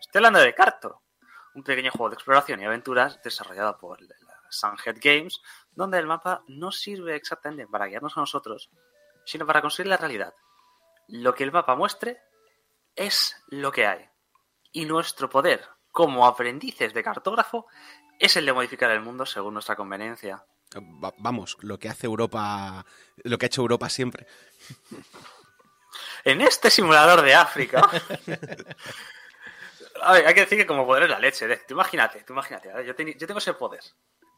Estoy 0.00 0.18
hablando 0.20 0.38
de 0.40 0.54
Carto, 0.54 1.02
un 1.54 1.64
pequeño 1.64 1.90
juego 1.90 2.10
de 2.10 2.14
exploración 2.14 2.60
y 2.60 2.64
aventuras 2.64 3.20
desarrollado 3.22 3.76
por 3.78 3.98
Sunhead 4.50 4.98
Games, 5.00 5.40
donde 5.72 5.98
el 5.98 6.06
mapa 6.06 6.42
no 6.48 6.70
sirve 6.72 7.14
exactamente 7.16 7.66
para 7.66 7.86
guiarnos 7.86 8.16
a 8.16 8.20
nosotros, 8.20 8.70
sino 9.24 9.46
para 9.46 9.60
construir 9.62 9.88
la 9.88 9.96
realidad. 9.96 10.34
Lo 11.08 11.34
que 11.34 11.44
el 11.44 11.52
mapa 11.52 11.74
muestre 11.76 12.20
es 12.94 13.36
lo 13.48 13.72
que 13.72 13.86
hay. 13.86 14.08
Y 14.72 14.84
nuestro 14.84 15.28
poder 15.30 15.66
como 15.90 16.26
aprendices 16.26 16.94
de 16.94 17.02
cartógrafo 17.02 17.66
es 18.18 18.36
el 18.36 18.46
de 18.46 18.52
modificar 18.52 18.90
el 18.90 19.00
mundo 19.00 19.26
según 19.26 19.54
nuestra 19.54 19.74
conveniencia. 19.76 20.44
Va- 20.76 21.14
vamos, 21.18 21.56
lo 21.62 21.78
que 21.78 21.88
hace 21.88 22.06
Europa, 22.06 22.84
lo 23.24 23.38
que 23.38 23.46
ha 23.46 23.48
hecho 23.48 23.62
Europa 23.62 23.88
siempre. 23.88 24.26
En 26.24 26.40
este 26.42 26.70
simulador 26.70 27.22
de 27.22 27.34
África. 27.34 27.80
A 30.02 30.12
ver, 30.14 30.26
hay 30.26 30.34
que 30.34 30.40
decir 30.40 30.58
que 30.58 30.66
como 30.66 30.86
poder 30.86 31.02
es 31.04 31.10
la 31.10 31.18
leche. 31.18 31.50
¿eh? 31.52 31.60
Tú 31.66 31.74
imagínate, 31.74 32.22
tú 32.24 32.32
imagínate. 32.32 32.68
yo, 32.86 32.94
yo 32.94 33.26
tengo 33.26 33.38
ese 33.38 33.54
poder. 33.54 33.80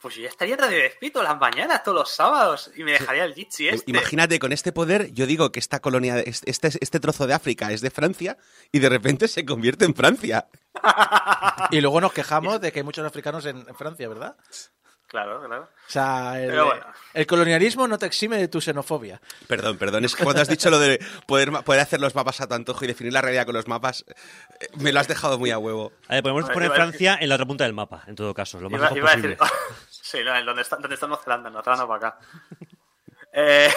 Pues 0.03 0.17
yo 0.17 0.23
ya 0.23 0.29
estaría 0.29 0.57
radio 0.57 0.79
despito 0.79 1.23
las 1.23 1.39
mañanas, 1.39 1.83
todos 1.85 1.97
los 1.97 2.11
sábados, 2.11 2.73
y 2.77 2.83
me 2.83 2.91
dejaría 2.93 3.25
el 3.25 3.35
Jitsi 3.35 3.69
este. 3.69 3.89
Imagínate, 3.91 4.39
con 4.41 4.51
este 4.53 4.73
poder, 4.73 5.13
yo 5.13 5.27
digo 5.27 5.53
que 5.53 5.61
esta 5.61 5.79
colonia, 5.81 6.19
este, 6.19 6.71
este 6.81 6.99
trozo 7.01 7.29
de 7.29 7.35
África 7.35 7.71
es 7.71 7.81
de 7.83 7.91
Francia 7.91 8.37
y 8.73 8.81
de 8.81 8.89
repente 8.89 9.29
se 9.29 9.45
convierte 9.47 9.85
en 9.85 9.95
Francia. 9.95 10.49
Y 11.71 11.81
luego 11.81 12.01
nos 12.01 12.13
quejamos 12.13 12.61
de 12.61 12.73
que 12.73 12.81
hay 12.81 12.85
muchos 12.85 13.07
africanos 13.07 13.47
en, 13.47 13.59
en 13.59 13.75
Francia, 13.77 14.09
¿verdad? 14.09 14.37
Claro, 15.07 15.43
claro. 15.47 15.63
O 15.65 15.91
sea, 15.91 16.41
el, 16.43 16.49
Pero 16.49 16.67
bueno. 16.67 16.85
el 17.15 17.27
colonialismo 17.27 17.87
no 17.87 17.99
te 17.99 18.07
exime 18.07 18.39
de 18.39 18.49
tu 18.49 18.61
xenofobia. 18.61 19.21
Perdón, 19.47 19.77
perdón, 19.79 20.05
es 20.07 20.15
que 20.17 20.25
cuando 20.25 20.41
has 20.43 20.49
dicho 20.49 20.71
lo 20.71 20.79
de 20.79 20.99
poder, 21.27 21.51
poder 21.65 21.81
hacer 21.83 22.01
los 22.01 22.15
mapas 22.15 22.41
a 22.41 22.47
tu 22.49 22.55
antojo 22.55 22.85
y 22.85 22.89
definir 22.89 23.13
la 23.13 23.21
realidad 23.21 23.45
con 23.47 23.55
los 23.55 23.69
mapas, 23.69 24.05
eh, 24.09 24.67
me 24.79 24.91
lo 24.93 25.01
has 25.01 25.09
dejado 25.09 25.39
muy 25.39 25.51
a 25.51 25.59
huevo. 25.59 25.93
A 26.09 26.15
ver, 26.15 26.23
podemos 26.23 26.45
poner 26.51 26.71
decir- 26.71 26.75
Francia 26.77 27.19
en 27.21 27.29
la 27.29 27.35
otra 27.37 27.47
punta 27.47 27.65
del 27.65 27.75
mapa, 27.75 28.05
en 28.07 28.15
todo 28.15 28.33
caso, 28.35 28.59
lo 28.61 28.71
más 28.71 28.79
Iba, 28.79 28.87
lejos 28.91 28.99
iba 28.99 29.09
a 29.11 29.13
posible. 29.15 29.37
decir. 29.37 29.47
sí, 30.13 30.25
no, 30.25 30.37
en 30.37 30.45
donde 30.45 30.63
está, 30.63 30.77
donde 30.77 30.95
está 30.95 31.07
Nueva 31.07 31.23
Zelanda, 31.23 31.51
Nueva 31.51 31.65
Zelanda 31.65 31.87
para 31.87 32.09
acá. 32.09 32.19
Eh, 33.35 33.71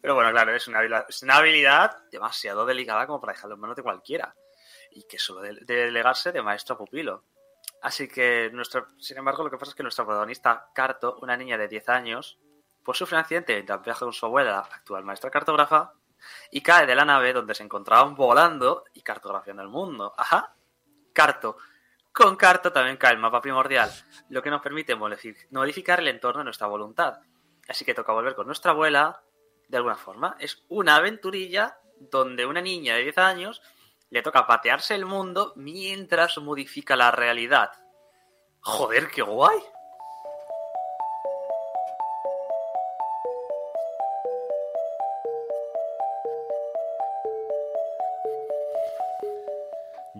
pero 0.00 0.14
bueno, 0.14 0.30
claro, 0.30 0.54
es 0.54 0.68
una, 0.68 0.78
habilidad, 0.78 1.06
es 1.08 1.20
una 1.24 1.38
habilidad 1.38 1.98
demasiado 2.12 2.64
delicada 2.64 3.08
como 3.08 3.20
para 3.20 3.32
dejarlo 3.32 3.56
en 3.56 3.60
manos 3.60 3.74
de 3.74 3.82
cualquiera. 3.82 4.36
Y 4.92 5.02
que 5.08 5.18
solo 5.18 5.40
debe 5.40 5.64
de 5.64 5.86
delegarse 5.86 6.30
de 6.30 6.42
maestro 6.42 6.76
a 6.76 6.78
pupilo. 6.78 7.24
Así 7.80 8.06
que, 8.06 8.50
nuestro, 8.52 8.86
sin 9.00 9.18
embargo, 9.18 9.42
lo 9.42 9.50
que 9.50 9.58
pasa 9.58 9.70
es 9.70 9.74
que 9.74 9.82
nuestra 9.82 10.04
protagonista, 10.04 10.68
Carto, 10.72 11.18
una 11.22 11.36
niña 11.36 11.58
de 11.58 11.66
10 11.66 11.88
años, 11.88 12.38
pues 12.84 12.98
sufre 12.98 13.16
un 13.16 13.22
accidente 13.22 13.54
mientras 13.54 13.82
viaja 13.82 13.98
con 13.98 14.12
su 14.12 14.26
abuela, 14.26 14.58
actual 14.58 15.02
maestra 15.02 15.28
cartógrafa, 15.28 15.94
y 16.52 16.60
cae 16.60 16.86
de 16.86 16.94
la 16.94 17.04
nave 17.04 17.32
donde 17.32 17.56
se 17.56 17.64
encontraban 17.64 18.14
volando 18.14 18.84
y 18.94 19.02
cartografiando 19.02 19.62
el 19.62 19.70
mundo. 19.70 20.14
Ajá, 20.16 20.54
Carto. 21.12 21.56
Con 22.12 22.36
Carto 22.36 22.72
también 22.72 22.96
cae 22.98 23.12
el 23.12 23.18
mapa 23.18 23.40
primordial, 23.40 23.90
lo 24.28 24.42
que 24.42 24.50
nos 24.50 24.60
permite 24.60 24.94
modifi- 24.96 25.46
modificar 25.50 26.00
el 26.00 26.08
entorno 26.08 26.40
de 26.40 26.44
nuestra 26.44 26.66
voluntad. 26.66 27.20
Así 27.68 27.84
que 27.84 27.94
toca 27.94 28.12
volver 28.12 28.34
con 28.34 28.46
nuestra 28.46 28.72
abuela, 28.72 29.22
de 29.68 29.76
alguna 29.78 29.96
forma. 29.96 30.36
Es 30.38 30.64
una 30.68 30.96
aventurilla 30.96 31.78
donde 31.98 32.44
una 32.44 32.60
niña 32.60 32.96
de 32.96 33.02
10 33.04 33.18
años 33.18 33.62
le 34.10 34.20
toca 34.20 34.46
patearse 34.46 34.94
el 34.94 35.06
mundo 35.06 35.54
mientras 35.56 36.36
modifica 36.38 36.96
la 36.96 37.10
realidad. 37.10 37.70
Joder, 38.60 39.08
qué 39.08 39.22
guay. 39.22 39.58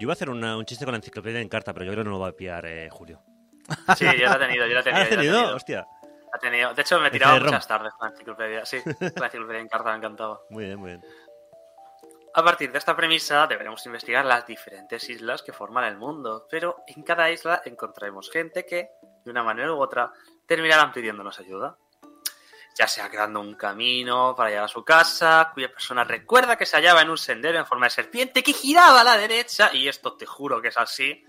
Yo 0.03 0.07
iba 0.07 0.13
a 0.13 0.15
hacer 0.15 0.31
una- 0.31 0.57
un 0.57 0.65
chiste 0.67 0.85
con 0.85 0.91
la 0.91 0.97
enciclopedia 0.99 1.39
en 1.39 1.49
carta, 1.49 1.73
pero 1.73 1.85
yo 1.87 1.93
creo 1.93 2.03
que 2.03 2.09
no 2.11 2.17
lo 2.17 2.19
va 2.19 2.31
a 2.31 2.33
pillar 2.33 2.67
eh, 2.67 2.91
Julio. 2.91 3.23
Sí, 3.97 4.05
yo 4.19 4.27
la 4.27 4.35
he 4.35 4.39
tenido, 4.41 4.67
yo 4.67 4.75
la 4.75 4.81
he 4.81 4.83
tenido. 4.83 5.03
¿Has 5.05 5.09
tenido? 5.09 5.35
tenido. 5.37 5.55
Hostia. 5.57 5.87
La 6.03 6.37
he 6.37 6.41
tenido. 6.41 6.75
De 6.75 6.83
hecho, 6.83 6.99
me 6.99 7.07
he 7.07 7.11
tirado 7.13 7.39
muchas 7.39 7.69
tardes 7.69 7.93
con 7.93 8.09
la 8.09 8.13
enciclopedia. 8.13 8.67
Sí, 8.67 8.83
con 8.83 8.97
la 9.21 9.27
enciclopedia 9.27 9.61
en 9.61 9.69
carta 9.69 9.91
me 9.93 9.99
encantaba. 9.99 10.41
Muy 10.51 10.65
bien, 10.65 10.81
muy 10.81 10.89
bien. 10.91 11.05
A 12.35 12.43
partir 12.43 12.73
de 12.73 12.79
esta 12.79 12.97
premisa 12.97 13.47
deberemos 13.47 13.87
investigar 13.87 14.25
las 14.25 14.45
diferentes 14.45 15.09
islas 15.09 15.41
que 15.45 15.53
forman 15.53 15.85
el 15.85 15.97
mundo, 15.97 16.49
pero 16.51 16.79
en 16.89 17.05
cada 17.05 17.31
isla 17.31 17.63
encontraremos 17.65 18.29
gente 18.29 18.67
que, 18.67 18.89
de 19.25 19.31
una 19.31 19.45
manera 19.45 19.73
u 19.73 19.81
otra, 19.81 20.11
terminarán 20.49 20.91
pidiéndonos 20.93 21.39
ayuda. 21.39 21.77
Ya 22.75 22.89
sea 22.89 23.11
creando 23.11 23.41
un 23.41 23.55
camino 23.55 24.35
para 24.35 24.49
llegar 24.49 24.65
a 24.65 24.69
su 24.69 24.85
casa, 24.85 25.51
cuya 25.53 25.71
persona 25.71 26.05
recuerda 26.05 26.57
que 26.57 26.65
se 26.65 26.77
hallaba 26.77 27.03
en 27.03 27.11
un 27.11 27.19
sendero 27.19 27.59
en 27.59 27.67
forma 27.67 27.87
de 27.87 27.91
serpiente 27.91 28.43
que 28.43 28.53
giraba 28.53 29.03
a 29.03 29.05
la 29.05 29.17
derecha, 29.17 29.71
y 29.75 29.89
esto 29.89 30.15
te 30.15 30.25
juro 30.25 30.63
que 30.63 30.69
es 30.69 30.79
así, 30.79 31.25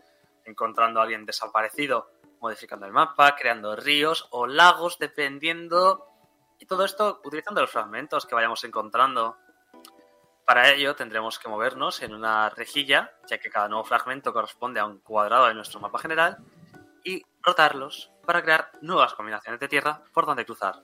encontrando 0.46 1.00
a 1.00 1.04
alguien 1.04 1.26
desaparecido, 1.26 2.12
modificando 2.40 2.86
el 2.86 2.94
mapa, 2.94 3.36
creando 3.36 3.76
ríos 3.76 4.28
o 4.32 4.48
lagos, 4.48 4.98
dependiendo... 5.00 6.08
Y 6.60 6.66
todo 6.66 6.86
esto 6.86 7.20
utilizando 7.26 7.60
los 7.60 7.72
fragmentos 7.72 8.26
que 8.26 8.36
vayamos 8.36 8.64
encontrando. 8.64 9.36
Para 10.46 10.70
ello 10.70 10.96
tendremos 10.96 11.40
que 11.40 11.50
movernos 11.50 12.02
en 12.02 12.14
una 12.14 12.50
rejilla, 12.50 13.12
ya 13.28 13.38
que 13.38 13.50
cada 13.50 13.68
nuevo 13.68 13.84
fragmento 13.84 14.32
corresponde 14.32 14.80
a 14.80 14.86
un 14.86 15.00
cuadrado 15.00 15.48
de 15.48 15.56
nuestro 15.56 15.82
mapa 15.82 16.00
general, 16.00 16.38
y 17.04 17.22
rotarlos 17.42 18.12
para 18.26 18.42
crear 18.42 18.72
nuevas 18.82 19.14
combinaciones 19.14 19.60
de 19.60 19.68
tierra 19.68 20.02
por 20.14 20.26
donde 20.26 20.46
cruzar. 20.46 20.82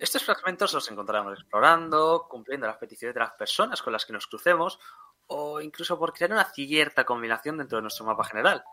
Estos 0.00 0.24
fragmentos 0.24 0.72
los 0.72 0.90
encontraremos 0.90 1.34
explorando, 1.34 2.26
cumpliendo 2.26 2.66
las 2.66 2.78
peticiones 2.78 3.14
de 3.14 3.20
las 3.20 3.32
personas 3.32 3.82
con 3.82 3.92
las 3.92 4.06
que 4.06 4.14
nos 4.14 4.26
crucemos, 4.26 4.80
o 5.26 5.60
incluso 5.60 5.98
por 5.98 6.14
crear 6.14 6.32
una 6.32 6.46
cierta 6.46 7.04
combinación 7.04 7.58
dentro 7.58 7.76
de 7.76 7.82
nuestro 7.82 8.06
mapa 8.06 8.24
general. 8.24 8.64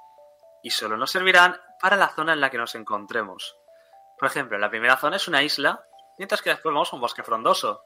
Y 0.64 0.70
solo 0.70 0.96
nos 0.96 1.12
servirán 1.12 1.60
para 1.82 1.98
la 1.98 2.08
zona 2.08 2.32
en 2.32 2.40
la 2.40 2.50
que 2.50 2.58
nos 2.58 2.76
encontremos. 2.76 3.58
Por 4.18 4.30
ejemplo, 4.30 4.58
la 4.58 4.70
primera 4.70 4.96
zona 4.96 5.18
es 5.18 5.28
una 5.28 5.44
isla, 5.44 5.84
mientras 6.18 6.42
que 6.42 6.52
después 6.52 6.74
vamos 6.74 6.94
a 6.94 6.96
un 6.96 7.02
bosque 7.02 7.24
frondoso. 7.24 7.82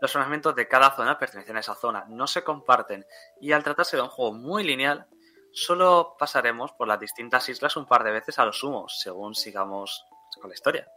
Los 0.00 0.10
fragmentos 0.10 0.54
de 0.54 0.66
cada 0.66 0.96
zona 0.96 1.18
pertenecen 1.18 1.58
a 1.58 1.60
esa 1.60 1.74
zona, 1.74 2.06
no 2.08 2.26
se 2.26 2.44
comparten, 2.44 3.06
y 3.42 3.52
al 3.52 3.62
tratarse 3.62 3.98
de 3.98 4.04
un 4.04 4.08
juego 4.08 4.32
muy 4.32 4.64
lineal, 4.64 5.06
solo 5.52 6.16
pasaremos 6.18 6.72
por 6.72 6.88
las 6.88 6.98
distintas 6.98 7.46
islas 7.50 7.76
un 7.76 7.84
par 7.84 8.04
de 8.04 8.12
veces 8.12 8.38
a 8.38 8.46
lo 8.46 8.54
sumo, 8.54 8.88
según 8.88 9.34
sigamos 9.34 10.06
con 10.40 10.48
la 10.48 10.54
historia. 10.54 10.88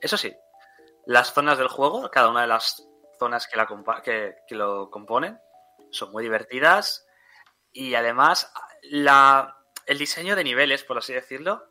Eso 0.00 0.16
sí, 0.16 0.34
las 1.06 1.32
zonas 1.32 1.58
del 1.58 1.68
juego, 1.68 2.10
cada 2.10 2.28
una 2.30 2.42
de 2.42 2.46
las 2.46 2.86
zonas 3.18 3.46
que, 3.46 3.56
la 3.56 3.66
compa- 3.66 4.02
que- 4.02 4.36
que 4.46 4.54
lo 4.54 4.90
componen, 4.90 5.38
son 5.90 6.12
muy 6.12 6.22
divertidas 6.22 7.06
y 7.72 7.94
además 7.94 8.52
la, 8.82 9.56
el 9.86 9.98
diseño 9.98 10.36
de 10.36 10.44
niveles, 10.44 10.84
por 10.84 10.98
así 10.98 11.12
decirlo, 11.12 11.64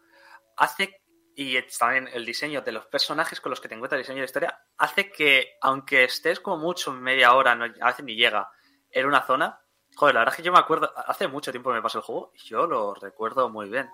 hace 0.57 1.01
y 1.35 1.61
también 1.77 2.09
el 2.11 2.25
diseño 2.25 2.61
de 2.61 2.73
los 2.73 2.85
personajes 2.87 3.39
con 3.39 3.49
los 3.51 3.61
que 3.61 3.69
te 3.69 3.75
encuentras, 3.75 3.97
el 3.99 4.03
diseño 4.03 4.19
de 4.19 4.25
historia, 4.25 4.59
hace 4.77 5.09
que, 5.09 5.53
aunque 5.61 6.03
estés 6.03 6.41
como 6.41 6.57
mucho 6.57 6.91
media 6.91 7.33
hora, 7.33 7.55
no, 7.55 7.63
a 7.63 7.85
veces 7.87 8.03
ni 8.03 8.15
llega, 8.15 8.51
en 8.91 9.05
una 9.05 9.21
zona, 9.25 9.61
joder, 9.95 10.15
la 10.15 10.21
verdad 10.21 10.33
es 10.33 10.37
que 10.37 10.43
yo 10.43 10.51
me 10.51 10.59
acuerdo, 10.59 10.91
hace 10.97 11.29
mucho 11.29 11.51
tiempo 11.51 11.71
me 11.71 11.81
pasó 11.81 11.99
el 11.99 12.03
juego 12.03 12.31
y 12.35 12.39
yo 12.39 12.67
lo 12.67 12.93
recuerdo 12.93 13.49
muy 13.49 13.69
bien. 13.69 13.89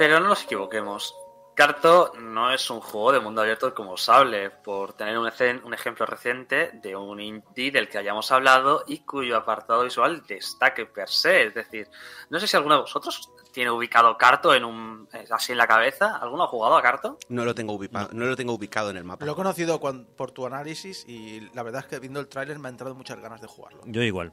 Pero 0.00 0.18
no 0.18 0.28
nos 0.28 0.44
equivoquemos. 0.44 1.14
Carto 1.54 2.12
no 2.18 2.50
es 2.54 2.70
un 2.70 2.80
juego 2.80 3.12
de 3.12 3.20
mundo 3.20 3.42
abierto 3.42 3.74
como 3.74 3.98
Sable, 3.98 4.48
por 4.48 4.94
tener 4.94 5.18
un, 5.18 5.30
un 5.64 5.74
ejemplo 5.74 6.06
reciente 6.06 6.70
de 6.72 6.96
un 6.96 7.20
indie 7.20 7.70
del 7.70 7.86
que 7.86 7.98
hayamos 7.98 8.32
hablado 8.32 8.82
y 8.86 9.00
cuyo 9.00 9.36
apartado 9.36 9.84
visual 9.84 10.22
destaque 10.26 10.86
per 10.86 11.10
se. 11.10 11.48
Es 11.48 11.54
decir, 11.54 11.90
no 12.30 12.40
sé 12.40 12.46
si 12.46 12.56
alguno 12.56 12.76
de 12.76 12.80
vosotros 12.80 13.28
tiene 13.52 13.70
ubicado 13.70 14.16
Carto 14.16 14.54
en 14.54 14.64
un 14.64 15.06
eh, 15.12 15.26
así 15.30 15.52
en 15.52 15.58
la 15.58 15.66
cabeza. 15.66 16.16
¿Alguno 16.16 16.44
ha 16.44 16.48
jugado 16.48 16.78
a 16.78 16.82
Carto? 16.82 17.18
No 17.28 17.44
lo 17.44 17.54
tengo, 17.54 17.74
ubica- 17.78 18.08
no 18.10 18.24
lo 18.24 18.36
tengo 18.36 18.54
ubicado 18.54 18.88
en 18.88 18.96
el 18.96 19.04
mapa. 19.04 19.26
Lo 19.26 19.32
he 19.32 19.36
conocido 19.36 19.78
por 19.80 20.30
tu 20.30 20.46
análisis 20.46 21.04
y 21.06 21.40
la 21.52 21.62
verdad 21.62 21.82
es 21.82 21.88
que 21.88 21.98
viendo 21.98 22.20
el 22.20 22.28
tráiler 22.28 22.58
me 22.58 22.68
ha 22.68 22.70
entrado 22.70 22.94
muchas 22.94 23.20
ganas 23.20 23.42
de 23.42 23.48
jugarlo. 23.48 23.82
Yo 23.84 24.00
igual. 24.02 24.32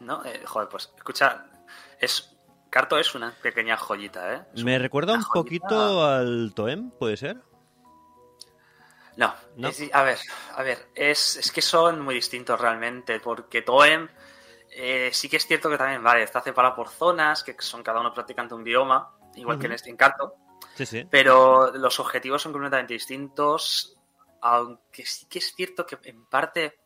¿No? 0.00 0.22
Eh, 0.26 0.42
joder, 0.44 0.68
pues 0.68 0.92
escucha, 0.94 1.46
es 1.98 2.34
Carto 2.70 2.98
es 2.98 3.14
una 3.14 3.32
pequeña 3.42 3.76
joyita, 3.76 4.34
¿eh? 4.34 4.42
Es 4.54 4.62
Me 4.64 4.78
recuerda 4.78 5.14
un 5.14 5.22
joyita. 5.22 5.66
poquito 5.68 6.04
al 6.06 6.52
Toem, 6.54 6.90
¿puede 6.90 7.16
ser? 7.16 7.38
No, 9.16 9.34
¿No? 9.56 9.68
es- 9.68 9.90
a 9.92 10.02
ver, 10.02 10.18
a 10.54 10.62
ver, 10.62 10.90
es, 10.94 11.36
es 11.36 11.50
que 11.50 11.62
son 11.62 12.00
muy 12.00 12.14
distintos 12.14 12.60
realmente, 12.60 13.18
porque 13.20 13.62
Toem 13.62 14.08
eh, 14.70 15.10
sí 15.12 15.28
que 15.28 15.38
es 15.38 15.46
cierto 15.46 15.68
que 15.70 15.78
también, 15.78 16.02
vale, 16.02 16.22
está 16.22 16.40
separado 16.40 16.74
por 16.76 16.88
zonas, 16.88 17.42
que 17.42 17.56
son 17.58 17.82
cada 17.82 18.00
uno 18.00 18.12
practicante 18.14 18.54
un 18.54 18.66
idioma, 18.66 19.12
igual 19.34 19.58
que 19.58 19.66
en 19.66 19.72
este 19.72 19.90
Encanto, 19.90 20.34
Sí, 20.74 20.86
sí. 20.86 21.04
pero 21.10 21.72
los 21.72 21.98
objetivos 21.98 22.42
son 22.42 22.52
completamente 22.52 22.92
distintos, 22.94 23.96
aunque 24.40 25.04
sí 25.04 25.26
que 25.26 25.40
es 25.40 25.52
cierto 25.54 25.84
que 25.84 25.98
en 26.04 26.26
parte 26.26 26.78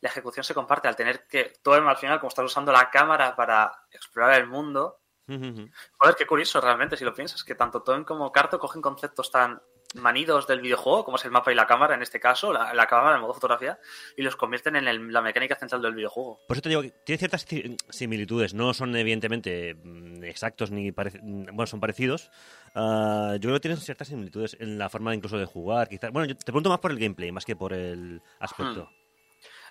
la 0.00 0.10
ejecución 0.10 0.44
se 0.44 0.52
comparte 0.54 0.88
al 0.88 0.96
tener 0.96 1.26
que 1.26 1.54
Toem 1.62 1.88
al 1.88 1.96
final, 1.96 2.18
como 2.20 2.28
estás 2.28 2.44
usando 2.44 2.70
la 2.70 2.90
cámara 2.90 3.34
para 3.34 3.84
explorar 3.90 4.38
el 4.38 4.46
mundo, 4.46 4.97
Joder, 5.28 6.16
qué 6.16 6.26
curioso 6.26 6.60
realmente 6.60 6.96
si 6.96 7.04
lo 7.04 7.12
piensas, 7.14 7.44
que 7.44 7.54
tanto 7.54 7.82
Toem 7.82 8.04
como 8.04 8.32
Carto 8.32 8.58
cogen 8.58 8.80
conceptos 8.82 9.30
tan 9.30 9.60
manidos 9.94 10.46
del 10.46 10.60
videojuego, 10.60 11.02
como 11.04 11.16
es 11.16 11.24
el 11.24 11.30
mapa 11.30 11.50
y 11.50 11.54
la 11.54 11.66
cámara 11.66 11.94
en 11.94 12.02
este 12.02 12.20
caso, 12.20 12.52
la, 12.52 12.74
la 12.74 12.86
cámara 12.86 13.16
en 13.16 13.22
modo 13.22 13.32
fotografía, 13.32 13.78
y 14.18 14.22
los 14.22 14.36
convierten 14.36 14.76
en 14.76 14.86
el- 14.86 15.10
la 15.12 15.22
mecánica 15.22 15.56
central 15.56 15.80
del 15.80 15.94
videojuego. 15.94 16.40
Por 16.46 16.56
eso 16.56 16.62
te 16.62 16.68
digo 16.68 16.82
que 16.82 16.90
tiene 17.04 17.18
ciertas 17.18 17.46
ci- 17.48 17.74
similitudes. 17.88 18.52
No 18.52 18.74
son 18.74 18.94
evidentemente 18.96 19.74
mm, 19.74 20.24
exactos 20.24 20.70
ni 20.70 20.90
mm, 20.90 21.44
bueno, 21.54 21.66
son 21.66 21.80
parecidos. 21.80 22.30
Ah, 22.74 23.32
yo 23.34 23.40
creo 23.48 23.54
que 23.54 23.60
tienen 23.60 23.78
ciertas 23.80 24.08
similitudes 24.08 24.56
en 24.60 24.78
la 24.78 24.90
forma 24.90 25.14
incluso 25.14 25.38
de 25.38 25.46
jugar. 25.46 25.88
Quizás. 25.88 26.12
Bueno, 26.12 26.28
yo 26.28 26.36
te 26.36 26.44
pregunto 26.44 26.68
más 26.68 26.80
por 26.80 26.90
el 26.90 26.98
gameplay, 26.98 27.32
más 27.32 27.46
que 27.46 27.56
por 27.56 27.72
el 27.72 28.20
aspecto. 28.40 28.90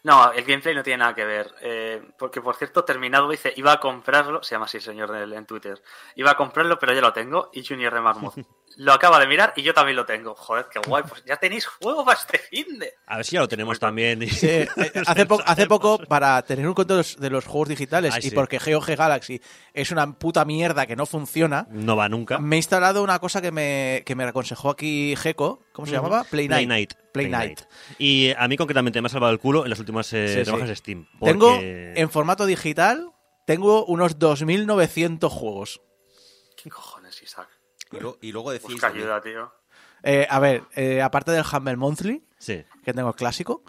No, 0.07 0.31
el 0.31 0.45
gameplay 0.45 0.73
no 0.73 0.83
tiene 0.83 0.99
nada 0.99 1.13
que 1.13 1.25
ver. 1.25 1.53
eh, 1.59 2.01
porque, 2.17 2.39
por 2.41 2.55
cierto, 2.55 2.85
terminado 2.85 3.29
dice, 3.29 3.51
iba 3.57 3.73
a 3.73 3.79
comprarlo, 3.81 4.41
se 4.41 4.55
llama 4.55 4.63
así 4.63 4.77
el 4.77 4.83
señor 4.83 5.13
en, 5.13 5.45
Twitter, 5.45 5.83
iba 6.15 6.31
a 6.31 6.37
comprarlo, 6.37 6.79
pero 6.79 6.93
ya 6.93 7.01
lo 7.01 7.11
tengo, 7.11 7.49
y 7.51 7.65
Junior 7.65 7.93
de 7.93 7.99
Marmot. 7.99 8.33
lo 8.79 8.93
acaba 8.93 9.19
de 9.19 9.27
mirar 9.27 9.53
y 9.55 9.63
yo 9.63 9.73
también 9.73 9.95
lo 9.95 10.05
tengo. 10.05 10.35
Joder, 10.35 10.67
qué 10.71 10.79
guay. 10.87 11.03
Pues 11.09 11.23
ya 11.25 11.37
tenéis 11.37 11.65
juego 11.65 12.05
para 12.05 12.19
este 12.19 12.37
fin 12.37 12.77
de. 12.77 12.93
A 13.07 13.17
ver 13.17 13.25
si 13.25 13.33
ya 13.33 13.39
lo 13.41 13.47
tenemos 13.47 13.79
también. 13.79 14.27
Sí, 14.29 14.47
eh, 14.47 14.67
hace, 15.05 15.25
po- 15.25 15.41
hace 15.45 15.65
poco, 15.65 15.97
para 16.07 16.41
tener 16.43 16.67
un 16.67 16.73
control 16.75 16.97
de 16.97 17.03
los, 17.03 17.17
de 17.19 17.29
los 17.31 17.45
juegos 17.45 17.69
digitales 17.69 18.13
Ay, 18.13 18.19
y 18.23 18.29
sí. 18.29 18.35
porque 18.35 18.59
GeoG 18.59 18.85
Galaxy 18.95 19.41
es 19.73 19.89
una 19.91 20.13
puta 20.17 20.45
mierda 20.45 20.85
que 20.85 20.95
no 20.95 21.05
funciona, 21.05 21.67
No 21.71 21.95
va 21.95 22.07
nunca. 22.07 22.37
me 22.37 22.55
he 22.55 22.59
instalado 22.59 23.03
una 23.03 23.17
cosa 23.19 23.41
que 23.41 23.51
me, 23.51 24.03
que 24.05 24.15
me 24.15 24.23
aconsejó 24.25 24.69
aquí 24.69 25.15
Geco. 25.17 25.63
¿Cómo 25.73 25.85
se 25.87 25.93
llamaba? 25.93 26.23
Play 26.23 26.47
Night. 26.47 26.67
Play 26.67 26.67
Night. 26.67 26.93
Play 27.13 27.29
Night. 27.29 27.61
Y 27.97 28.31
a 28.37 28.47
mí 28.47 28.57
concretamente 28.57 29.01
me 29.01 29.07
ha 29.07 29.09
salvado 29.09 29.33
el 29.33 29.39
culo 29.39 29.63
en 29.63 29.71
las 29.71 29.79
últimas 29.79 30.11
eh, 30.13 30.27
Sí, 30.27 30.33
sí. 30.35 30.43
rebajas 30.43 30.69
de 30.69 30.75
Steam. 30.75 31.07
Tengo, 31.21 31.57
en 31.61 32.09
formato 32.11 32.45
digital, 32.45 33.11
tengo 33.47 33.85
unos 33.85 34.19
2.900 34.19 35.29
juegos. 35.29 35.81
¿Qué 36.61 36.69
cojones? 36.69 36.96
Y, 37.91 37.99
lo- 37.99 38.17
y 38.21 38.31
luego 38.31 38.51
decís... 38.51 38.71
Busca 38.71 38.87
ayuda, 38.87 39.21
tío. 39.21 39.51
Eh, 40.03 40.27
a 40.29 40.39
ver, 40.39 40.63
eh, 40.75 41.01
aparte 41.01 41.31
del 41.31 41.43
Humble 41.51 41.75
Monthly, 41.77 42.23
Sí. 42.37 42.63
que 42.83 42.93
tengo 42.93 43.09
el 43.09 43.15
clásico, 43.15 43.63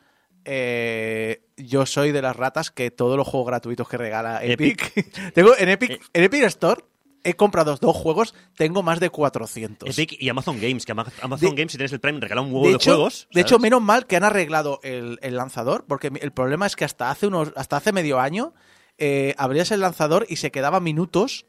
eh, 0.44 1.42
yo 1.56 1.84
soy 1.86 2.12
de 2.12 2.22
las 2.22 2.36
ratas 2.36 2.70
que 2.70 2.90
todos 2.90 3.16
los 3.16 3.26
juegos 3.26 3.48
gratuitos 3.48 3.88
que 3.88 3.96
regala 3.96 4.42
Epic. 4.44 4.92
tengo 5.34 5.56
en 5.56 5.68
Epic, 5.68 5.90
Eh. 5.90 6.00
en 6.12 6.24
Epic 6.24 6.42
Store 6.44 6.84
he 7.24 7.34
comprado 7.34 7.76
dos 7.76 7.96
juegos, 7.96 8.34
tengo 8.56 8.82
más 8.82 9.00
de 9.00 9.10
400. 9.10 9.88
Epic 9.90 10.16
y 10.20 10.28
Amazon 10.28 10.58
Games, 10.60 10.86
que 10.86 10.92
Ama- 10.92 11.06
Amazon 11.20 11.50
De- 11.50 11.56
Games, 11.56 11.72
si 11.72 11.78
tienes 11.78 11.92
el 11.92 12.00
Prime, 12.00 12.20
regala 12.20 12.40
un 12.42 12.48
huevo 12.52 12.62
de 12.64 12.70
de, 12.70 12.76
hecho, 12.76 12.90
juegos. 12.92 13.28
de 13.32 13.40
hecho, 13.40 13.58
menos 13.58 13.82
mal 13.82 14.06
que 14.06 14.16
han 14.16 14.24
arreglado 14.24 14.80
el, 14.82 15.18
el 15.22 15.36
lanzador, 15.36 15.84
porque 15.86 16.10
el 16.20 16.32
problema 16.32 16.66
es 16.66 16.76
que 16.76 16.84
hasta 16.84 17.10
hace 17.10 17.26
unos, 17.26 17.52
hasta 17.56 17.76
hace 17.76 17.92
medio 17.92 18.20
año 18.20 18.54
eh, 18.96 19.34
abrías 19.36 19.70
el 19.72 19.80
lanzador 19.80 20.26
y 20.28 20.36
se 20.36 20.50
quedaba 20.50 20.80
minutos 20.80 21.46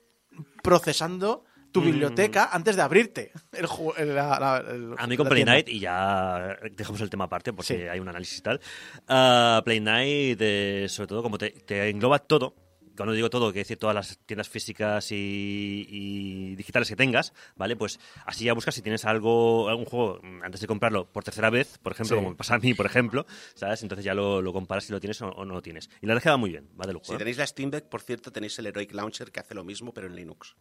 procesando 0.63 1.45
tu 1.71 1.81
Mm. 1.81 1.85
biblioteca 1.85 2.49
antes 2.51 2.75
de 2.75 2.81
abrirte 2.81 3.31
el 3.51 3.67
el- 3.97 4.15
la- 4.15 4.39
la- 4.39 4.57
el- 4.71 4.95
A 4.97 5.07
mí 5.07 5.15
con 5.17 5.25
la 5.25 5.29
Play 5.29 5.39
tienda. 5.43 5.53
Night, 5.53 5.69
y 5.69 5.79
ya 5.79 6.57
dejamos 6.71 7.01
el 7.01 7.09
tema 7.09 7.25
aparte 7.25 7.53
porque 7.53 7.77
Sí. 7.77 7.81
hay 7.87 7.99
un 7.99 8.07
análisis 8.09 8.39
y 8.39 8.41
tal. 8.41 8.59
ah, 9.07 9.61
Play 9.63 9.79
Night, 9.79 10.37
eh, 10.41 10.85
sobre 10.89 11.07
todo, 11.07 11.21
como 11.23 11.37
te, 11.37 11.51
te 11.51 11.89
engloba 11.89 12.19
todo. 12.19 12.55
Cuando 12.97 13.13
digo 13.13 13.29
todo, 13.29 13.53
que 13.53 13.59
decir 13.59 13.77
todas 13.77 13.95
las 13.95 14.19
tiendas 14.25 14.49
físicas 14.49 15.09
y, 15.13 15.85
y 15.87 16.55
digitales 16.57 16.89
que 16.89 16.97
tengas, 16.97 17.31
¿vale? 17.55 17.77
Pues 17.77 17.97
así 18.25 18.43
ya 18.43 18.51
buscas 18.53 18.75
si 18.75 18.81
tienes 18.81 19.05
algo, 19.05 19.69
algún 19.69 19.85
juego 19.85 20.19
antes 20.43 20.59
de 20.59 20.67
comprarlo 20.67 21.05
por 21.09 21.23
tercera 21.23 21.49
vez, 21.49 21.77
por 21.77 21.93
ejemplo, 21.93 22.17
Sí. 22.17 22.19
como 22.19 22.31
me 22.31 22.35
pasa 22.35 22.55
a 22.55 22.59
mí, 22.59 22.73
por 22.73 22.85
ejemplo, 22.85 23.25
¿sabes? 23.55 23.83
Entonces 23.83 24.03
ya 24.03 24.13
lo, 24.13 24.41
lo 24.41 24.51
comparas 24.51 24.83
si 24.83 24.91
lo 24.91 24.99
tienes 24.99 25.21
o, 25.21 25.29
o 25.29 25.45
no 25.45 25.53
lo 25.53 25.61
tienes. 25.61 25.89
Y 26.01 26.07
la 26.07 26.13
verdad 26.13 26.17
es 26.17 26.23
que 26.23 26.29
va 26.29 26.35
muy 26.37 26.49
bien, 26.49 26.67
va 26.77 26.85
de 26.87 26.91
lujo. 26.91 27.05
Si 27.05 27.17
tenéis 27.17 27.37
la 27.37 27.47
Steam 27.47 27.71
Deck, 27.71 27.85
por 27.85 28.01
cierto, 28.01 28.33
tenéis 28.33 28.59
el 28.59 28.67
Heroic 28.67 28.91
Launcher 28.93 29.31
que 29.31 29.39
hace 29.39 29.55
lo 29.55 29.63
mismo, 29.63 29.93
pero 29.93 30.07
en 30.07 30.15
Linux. 30.17 30.57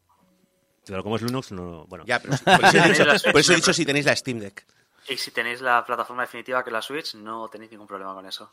Pero 0.89 1.03
como 1.03 1.17
es 1.17 1.23
Linux, 1.23 1.53
no. 1.53 1.85
Bueno, 1.87 2.05
Ya, 2.07 2.19
pero 2.21 2.35
por 2.45 2.65
eso 2.65 2.79
he 2.79 2.89
dicho, 2.89 3.05
por 3.33 3.41
eso 3.41 3.53
he 3.53 3.57
dicho 3.57 3.73
si 3.73 3.85
tenéis 3.87 4.07
la 4.07 4.17
Steam 4.17 4.39
Deck. 4.41 4.65
Y 5.09 5.17
si 5.17 5.31
tenéis 5.31 5.61
la 5.61 5.85
plataforma 5.87 6.23
definitiva 6.23 6.63
que 6.63 6.71
es 6.71 6.73
la 6.73 6.83
Switch, 6.83 7.15
no 7.15 7.49
tenéis 7.49 7.71
ningún 7.71 7.87
problema 7.87 8.15
con 8.15 8.27
eso. 8.27 8.51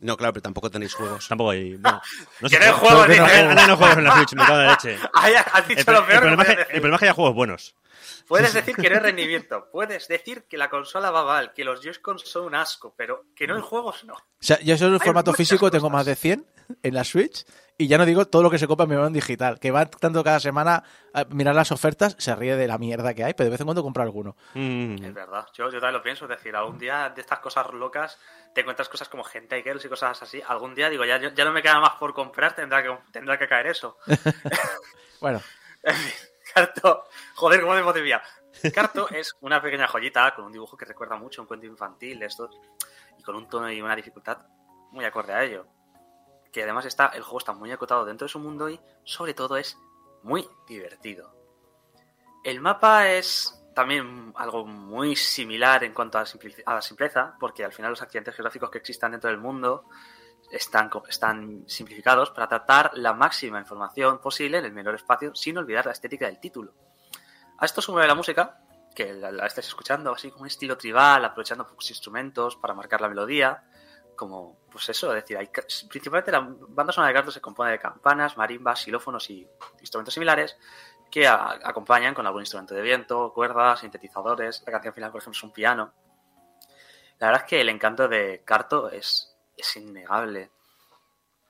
No, 0.00 0.16
claro, 0.16 0.32
pero 0.34 0.42
tampoco 0.42 0.70
tenéis 0.70 0.94
juegos. 0.94 1.26
tampoco 1.28 1.50
hay. 1.50 1.70
No, 1.78 2.00
no 2.40 2.48
¿Quieres 2.48 2.70
juega- 2.72 3.04
juegos? 3.04 3.16
No 3.16 3.24
ahora 3.24 3.66
no 3.66 3.76
juegos 3.76 3.96
en 3.98 4.04
la 4.04 4.16
Switch, 4.16 4.32
me 4.34 4.42
cago 4.46 4.60
en 4.60 4.66
la 4.66 4.72
leche. 4.72 4.98
Has 5.52 5.68
dicho 5.68 5.84
El, 5.90 5.94
lo 5.96 6.06
peor 6.06 6.12
el 6.14 6.20
problema 6.20 6.44
que, 6.44 6.52
el 6.52 6.66
problema 6.66 6.94
es 6.96 7.00
que 7.00 7.04
haya 7.06 7.14
juegos 7.14 7.34
buenos. 7.34 7.74
Puedes 8.28 8.52
decir 8.52 8.76
que 8.76 8.90
no 8.90 8.96
hay 8.96 9.00
rendimiento, 9.02 9.68
puedes 9.72 10.06
decir 10.06 10.44
que 10.48 10.58
la 10.58 10.68
consola 10.68 11.10
va 11.10 11.24
mal, 11.24 11.52
que 11.54 11.64
los 11.64 11.80
Joy-Con 11.82 12.18
son 12.18 12.44
un 12.44 12.54
asco, 12.54 12.92
pero 12.96 13.24
que 13.34 13.46
no 13.46 13.56
hay 13.56 13.62
juegos, 13.62 14.04
no. 14.04 14.12
O 14.14 14.20
sea, 14.38 14.60
yo 14.60 14.76
solo 14.76 14.96
en 14.96 15.00
Hay 15.02 15.06
formato 15.06 15.32
físico 15.32 15.70
tengo 15.70 15.84
cosas. 15.88 15.92
más 15.94 16.06
de 16.06 16.14
100 16.14 16.46
en 16.82 16.94
la 16.94 17.04
Switch 17.04 17.44
y 17.76 17.86
ya 17.86 17.96
no 17.96 18.04
digo 18.04 18.26
todo 18.26 18.42
lo 18.42 18.50
que 18.50 18.58
se 18.58 18.66
compra 18.66 18.84
en 18.84 18.90
mi 18.90 18.96
mano 18.96 19.06
en 19.06 19.12
digital, 19.12 19.60
que 19.60 19.70
va 19.70 19.86
tanto 19.86 20.24
cada 20.24 20.40
semana 20.40 20.82
a 21.14 21.24
mirar 21.26 21.54
las 21.54 21.70
ofertas, 21.70 22.16
se 22.18 22.34
ríe 22.34 22.56
de 22.56 22.66
la 22.66 22.76
mierda 22.76 23.14
que 23.14 23.22
hay, 23.22 23.34
pero 23.34 23.44
de 23.44 23.50
vez 23.52 23.60
en 23.60 23.66
cuando 23.66 23.84
compro 23.84 24.02
alguno. 24.02 24.36
Mm. 24.54 25.04
Es 25.04 25.14
verdad, 25.14 25.46
yo, 25.54 25.70
yo 25.70 25.78
también 25.78 25.92
lo 25.94 26.02
pienso, 26.02 26.24
es 26.24 26.30
decir, 26.30 26.56
algún 26.56 26.78
día 26.78 27.12
de 27.14 27.20
estas 27.20 27.38
cosas 27.38 27.72
locas 27.72 28.18
te 28.52 28.62
encuentras 28.62 28.88
cosas 28.88 29.08
como 29.08 29.24
Hentai 29.32 29.62
Girls 29.62 29.84
y 29.84 29.88
cosas 29.88 30.20
así, 30.20 30.42
algún 30.46 30.74
día 30.74 30.90
digo, 30.90 31.04
ya, 31.04 31.20
ya 31.32 31.44
no 31.44 31.52
me 31.52 31.62
queda 31.62 31.78
más 31.78 31.92
por 32.00 32.12
comprar, 32.12 32.54
tendrá 32.56 32.82
que, 32.82 32.96
tendrá 33.12 33.38
que 33.38 33.46
caer 33.46 33.68
eso. 33.68 33.96
Bueno, 35.20 35.42
En 35.82 35.96
fin, 35.96 36.12
Carto, 36.54 37.04
joder, 37.34 37.60
cómo 37.60 37.74
me 37.74 37.82
motivía. 37.82 38.22
Carto 38.74 39.08
es 39.10 39.34
una 39.40 39.60
pequeña 39.62 39.86
joyita 39.86 40.34
con 40.34 40.46
un 40.46 40.52
dibujo 40.52 40.76
que 40.76 40.84
recuerda 40.84 41.16
mucho 41.16 41.40
a 41.40 41.42
un 41.42 41.48
cuento 41.48 41.66
infantil, 41.66 42.22
esto, 42.22 42.50
y 43.18 43.22
con 43.22 43.36
un 43.36 43.48
tono 43.48 43.70
y 43.70 43.80
una 43.80 43.94
dificultad 43.94 44.38
muy 44.90 45.04
acorde 45.04 45.32
a 45.32 45.44
ello. 45.44 45.66
Que 46.52 46.62
además 46.62 46.86
está, 46.86 47.06
el 47.08 47.22
juego 47.22 47.38
está 47.38 47.52
muy 47.52 47.70
acotado 47.70 48.04
dentro 48.04 48.26
de 48.26 48.32
su 48.32 48.38
mundo 48.38 48.68
y, 48.68 48.80
sobre 49.04 49.34
todo, 49.34 49.56
es 49.56 49.78
muy 50.22 50.48
divertido. 50.66 51.34
El 52.44 52.60
mapa 52.60 53.08
es 53.10 53.58
también 53.74 54.32
algo 54.36 54.66
muy 54.66 55.14
similar 55.14 55.84
en 55.84 55.92
cuanto 55.92 56.18
a, 56.18 56.24
la 56.66 56.82
simpleza, 56.82 57.36
porque 57.38 57.64
al 57.64 57.72
final 57.72 57.92
los 57.92 58.02
accidentes 58.02 58.34
geográficos 58.34 58.70
que 58.70 58.78
existan 58.78 59.12
dentro 59.12 59.30
del 59.30 59.38
mundo 59.38 59.84
están 60.50 60.90
simplificados 61.66 62.30
para 62.30 62.48
tratar 62.48 62.90
la 62.94 63.12
máxima 63.12 63.60
información 63.60 64.18
posible 64.18 64.58
en 64.58 64.64
el 64.64 64.72
menor 64.72 64.94
espacio 64.94 65.34
sin 65.34 65.58
olvidar 65.58 65.86
la 65.86 65.92
estética 65.92 66.26
del 66.26 66.40
título. 66.40 66.72
A 67.58 67.66
esto 67.66 67.80
suma 67.80 68.06
la 68.06 68.14
música, 68.14 68.58
que 68.94 69.12
la, 69.12 69.30
la 69.30 69.46
estáis 69.46 69.68
escuchando 69.68 70.12
así 70.12 70.30
como 70.30 70.42
un 70.42 70.48
estilo 70.48 70.76
tribal, 70.76 71.24
aprovechando 71.24 71.66
pocos 71.66 71.90
instrumentos 71.90 72.56
para 72.56 72.74
marcar 72.74 73.00
la 73.00 73.08
melodía, 73.08 73.62
como, 74.18 74.58
pues 74.70 74.86
eso, 74.90 75.14
es 75.14 75.22
decir, 75.22 75.38
hay, 75.38 75.48
principalmente 75.88 76.30
la 76.30 76.40
banda 76.40 76.92
sonora 76.92 77.08
de 77.08 77.14
Carto 77.14 77.30
se 77.30 77.40
compone 77.40 77.70
de 77.70 77.78
campanas, 77.78 78.36
marimbas, 78.36 78.82
xilófonos 78.82 79.30
y 79.30 79.48
instrumentos 79.80 80.12
similares 80.12 80.58
que 81.10 81.26
acompañan 81.26 82.12
con 82.12 82.26
algún 82.26 82.42
instrumento 82.42 82.74
de 82.74 82.82
viento, 82.82 83.32
cuerdas, 83.32 83.80
sintetizadores. 83.80 84.62
La 84.66 84.72
canción 84.72 84.92
final, 84.92 85.10
por 85.10 85.22
ejemplo, 85.22 85.38
es 85.38 85.42
un 85.44 85.52
piano. 85.52 85.94
La 87.18 87.28
verdad 87.28 87.44
es 87.44 87.48
que 87.48 87.60
el 87.62 87.70
encanto 87.70 88.08
de 88.08 88.42
Carto 88.44 88.90
es, 88.90 89.34
es 89.56 89.76
innegable. 89.76 90.50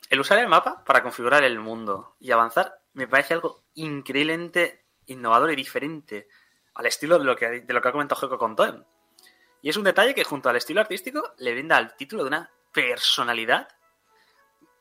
El 0.08 0.20
usar 0.20 0.38
el 0.38 0.48
mapa 0.48 0.84
para 0.84 1.02
configurar 1.02 1.42
el 1.42 1.58
mundo 1.58 2.14
y 2.20 2.30
avanzar 2.30 2.80
me 2.92 3.08
parece 3.08 3.34
algo 3.34 3.64
increíblemente 3.74 4.86
innovador 5.06 5.50
y 5.50 5.56
diferente 5.56 6.28
al 6.74 6.86
estilo 6.86 7.18
de 7.18 7.24
lo 7.24 7.34
que, 7.34 7.62
de 7.62 7.74
lo 7.74 7.80
que 7.80 7.88
ha 7.88 7.92
comentado 7.92 8.20
Joco 8.20 8.38
con 8.38 8.54
Toem. 8.54 8.84
Y 9.60 9.70
es 9.70 9.76
un 9.76 9.84
detalle 9.84 10.14
que 10.14 10.24
junto 10.24 10.48
al 10.48 10.56
estilo 10.56 10.80
artístico 10.80 11.34
le 11.38 11.52
brinda 11.52 11.76
al 11.76 11.96
título 11.96 12.22
de 12.22 12.28
una 12.28 12.50
personalidad, 12.72 13.68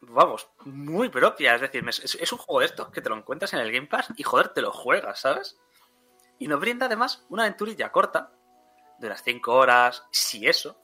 vamos, 0.02 0.50
muy 0.66 1.10
propia. 1.10 1.56
Es 1.56 1.62
decir, 1.62 1.88
es, 1.88 2.32
un 2.32 2.38
juego 2.38 2.60
de 2.60 2.66
estos 2.68 2.90
que 2.90 3.02
te 3.02 3.10
lo 3.10 3.16
encuentras 3.16 3.54
en 3.54 3.60
el 3.60 3.72
Game 3.72 3.88
Pass 3.88 4.10
y 4.16 4.24
joder, 4.24 4.50
te 4.50 4.62
lo 4.62 4.72
juegas, 4.72 5.20
¿sabes? 5.20 5.60
Y 6.40 6.48
nos 6.48 6.60
brinda 6.60 6.86
además 6.86 7.26
una 7.30 7.44
aventurilla 7.44 7.92
corta, 7.92 8.32
de 9.00 9.08
unas 9.08 9.24
5 9.24 9.54
horas, 9.54 10.04
si 10.12 10.48
eso. 10.48 10.80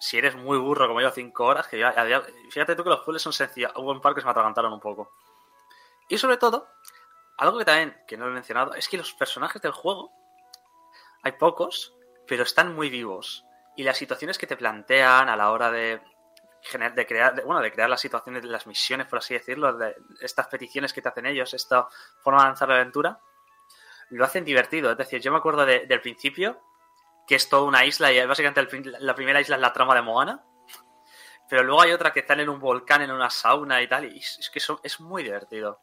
Si 0.00 0.16
eres 0.16 0.36
muy 0.36 0.58
burro 0.58 0.86
como 0.86 1.00
yo, 1.00 1.10
5 1.10 1.44
horas, 1.44 1.66
que 1.66 1.78
ya, 1.78 1.92
fíjate 2.50 2.76
tú 2.76 2.84
que 2.84 2.90
los 2.90 3.00
puzzles 3.00 3.22
son 3.22 3.32
sencillos. 3.32 3.72
Hubo 3.76 3.90
un 3.90 4.00
par 4.00 4.14
que 4.14 4.20
se 4.20 4.26
me 4.26 4.30
atragantaron 4.30 4.72
un 4.72 4.80
poco. 4.80 5.12
Y 6.08 6.18
sobre 6.18 6.36
todo, 6.36 6.68
algo 7.36 7.58
que 7.58 7.64
también, 7.64 7.96
que 8.06 8.16
no 8.16 8.26
he 8.26 8.30
mencionado, 8.30 8.74
es 8.74 8.88
que 8.88 8.96
los 8.96 9.12
personajes 9.12 9.60
del 9.60 9.72
juego, 9.72 10.12
hay 11.22 11.32
pocos, 11.32 11.94
pero 12.26 12.44
están 12.44 12.74
muy 12.74 12.90
vivos. 12.90 13.44
Y 13.76 13.82
las 13.82 13.98
situaciones 13.98 14.38
que 14.38 14.46
te 14.46 14.56
plantean 14.56 15.28
a 15.28 15.36
la 15.36 15.50
hora 15.50 15.70
de, 15.70 16.00
de 16.94 17.06
crear, 17.06 17.34
de- 17.34 17.42
bueno, 17.44 17.60
de 17.60 17.72
crear 17.72 17.88
las 17.88 18.00
situaciones, 18.00 18.44
las 18.44 18.66
misiones, 18.66 19.06
por 19.06 19.18
así 19.18 19.34
decirlo, 19.34 19.72
de 19.76 19.94
estas 20.20 20.48
peticiones 20.48 20.92
que 20.92 21.00
te 21.02 21.08
hacen 21.08 21.26
ellos, 21.26 21.54
esta 21.54 21.88
forma 22.22 22.40
de 22.40 22.46
avanzar 22.46 22.68
la 22.68 22.76
aventura, 22.76 23.20
lo 24.10 24.24
hacen 24.24 24.44
divertido. 24.44 24.90
Es 24.90 24.98
decir, 24.98 25.20
yo 25.20 25.30
me 25.32 25.38
acuerdo 25.38 25.64
de- 25.64 25.86
del 25.86 26.00
principio, 26.00 26.60
que 27.26 27.34
es 27.36 27.48
toda 27.48 27.62
una 27.62 27.84
isla, 27.84 28.10
y 28.12 28.24
básicamente 28.26 28.90
la 29.00 29.14
primera 29.14 29.40
isla 29.40 29.56
es 29.56 29.62
la 29.62 29.72
trama 29.72 29.94
de 29.94 30.02
Moana. 30.02 30.44
Pero 31.48 31.62
luego 31.62 31.80
hay 31.80 31.92
otra 31.92 32.12
que 32.12 32.20
están 32.20 32.40
en 32.40 32.48
un 32.50 32.60
volcán, 32.60 33.00
en 33.02 33.10
una 33.10 33.30
sauna 33.30 33.80
y 33.80 33.88
tal, 33.88 34.04
y 34.04 34.18
es, 34.18 34.50
que 34.52 34.60
es 34.82 35.00
muy 35.00 35.22
divertido. 35.22 35.80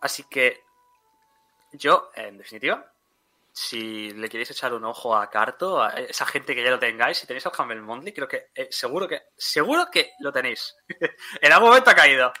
Así 0.00 0.24
que 0.24 0.64
yo, 1.72 2.10
en 2.14 2.38
definitiva, 2.38 2.92
si 3.52 4.12
le 4.12 4.28
queréis 4.28 4.50
echar 4.50 4.72
un 4.74 4.84
ojo 4.84 5.16
a 5.16 5.28
Carto, 5.30 5.82
a 5.82 5.90
esa 5.90 6.26
gente 6.26 6.54
que 6.54 6.62
ya 6.62 6.70
lo 6.70 6.78
tengáis, 6.78 7.18
si 7.18 7.26
tenéis 7.26 7.46
al 7.46 7.52
Humble 7.58 7.80
Monthly, 7.80 8.12
creo 8.12 8.28
que 8.28 8.50
eh, 8.54 8.68
seguro 8.70 9.08
que 9.08 9.22
seguro 9.36 9.88
que 9.90 10.12
lo 10.20 10.32
tenéis. 10.32 10.76
en 11.40 11.52
algún 11.52 11.68
momento 11.68 11.90
ha 11.90 11.94
caído. 11.94 12.32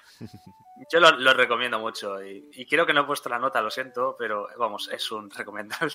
Yo 0.90 0.98
lo, 0.98 1.10
lo 1.12 1.34
recomiendo 1.34 1.78
mucho 1.78 2.22
y, 2.22 2.48
y 2.52 2.66
creo 2.66 2.86
que 2.86 2.94
no 2.94 3.02
he 3.02 3.06
puesto 3.06 3.28
la 3.28 3.38
nota, 3.38 3.60
lo 3.60 3.70
siento, 3.70 4.16
pero 4.18 4.48
vamos, 4.56 4.88
es 4.92 5.10
un 5.10 5.30
recomendable. 5.30 5.94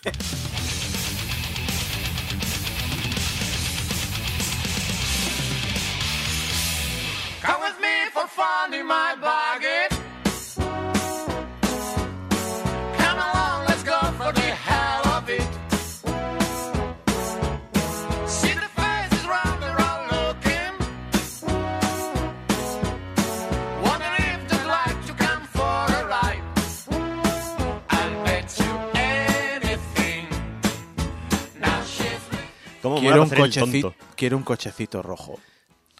Quiero 32.99 33.23
un, 33.23 33.29
cochecito, 33.29 33.95
quiero 34.15 34.37
un 34.37 34.43
cochecito 34.43 35.01
rojo. 35.01 35.39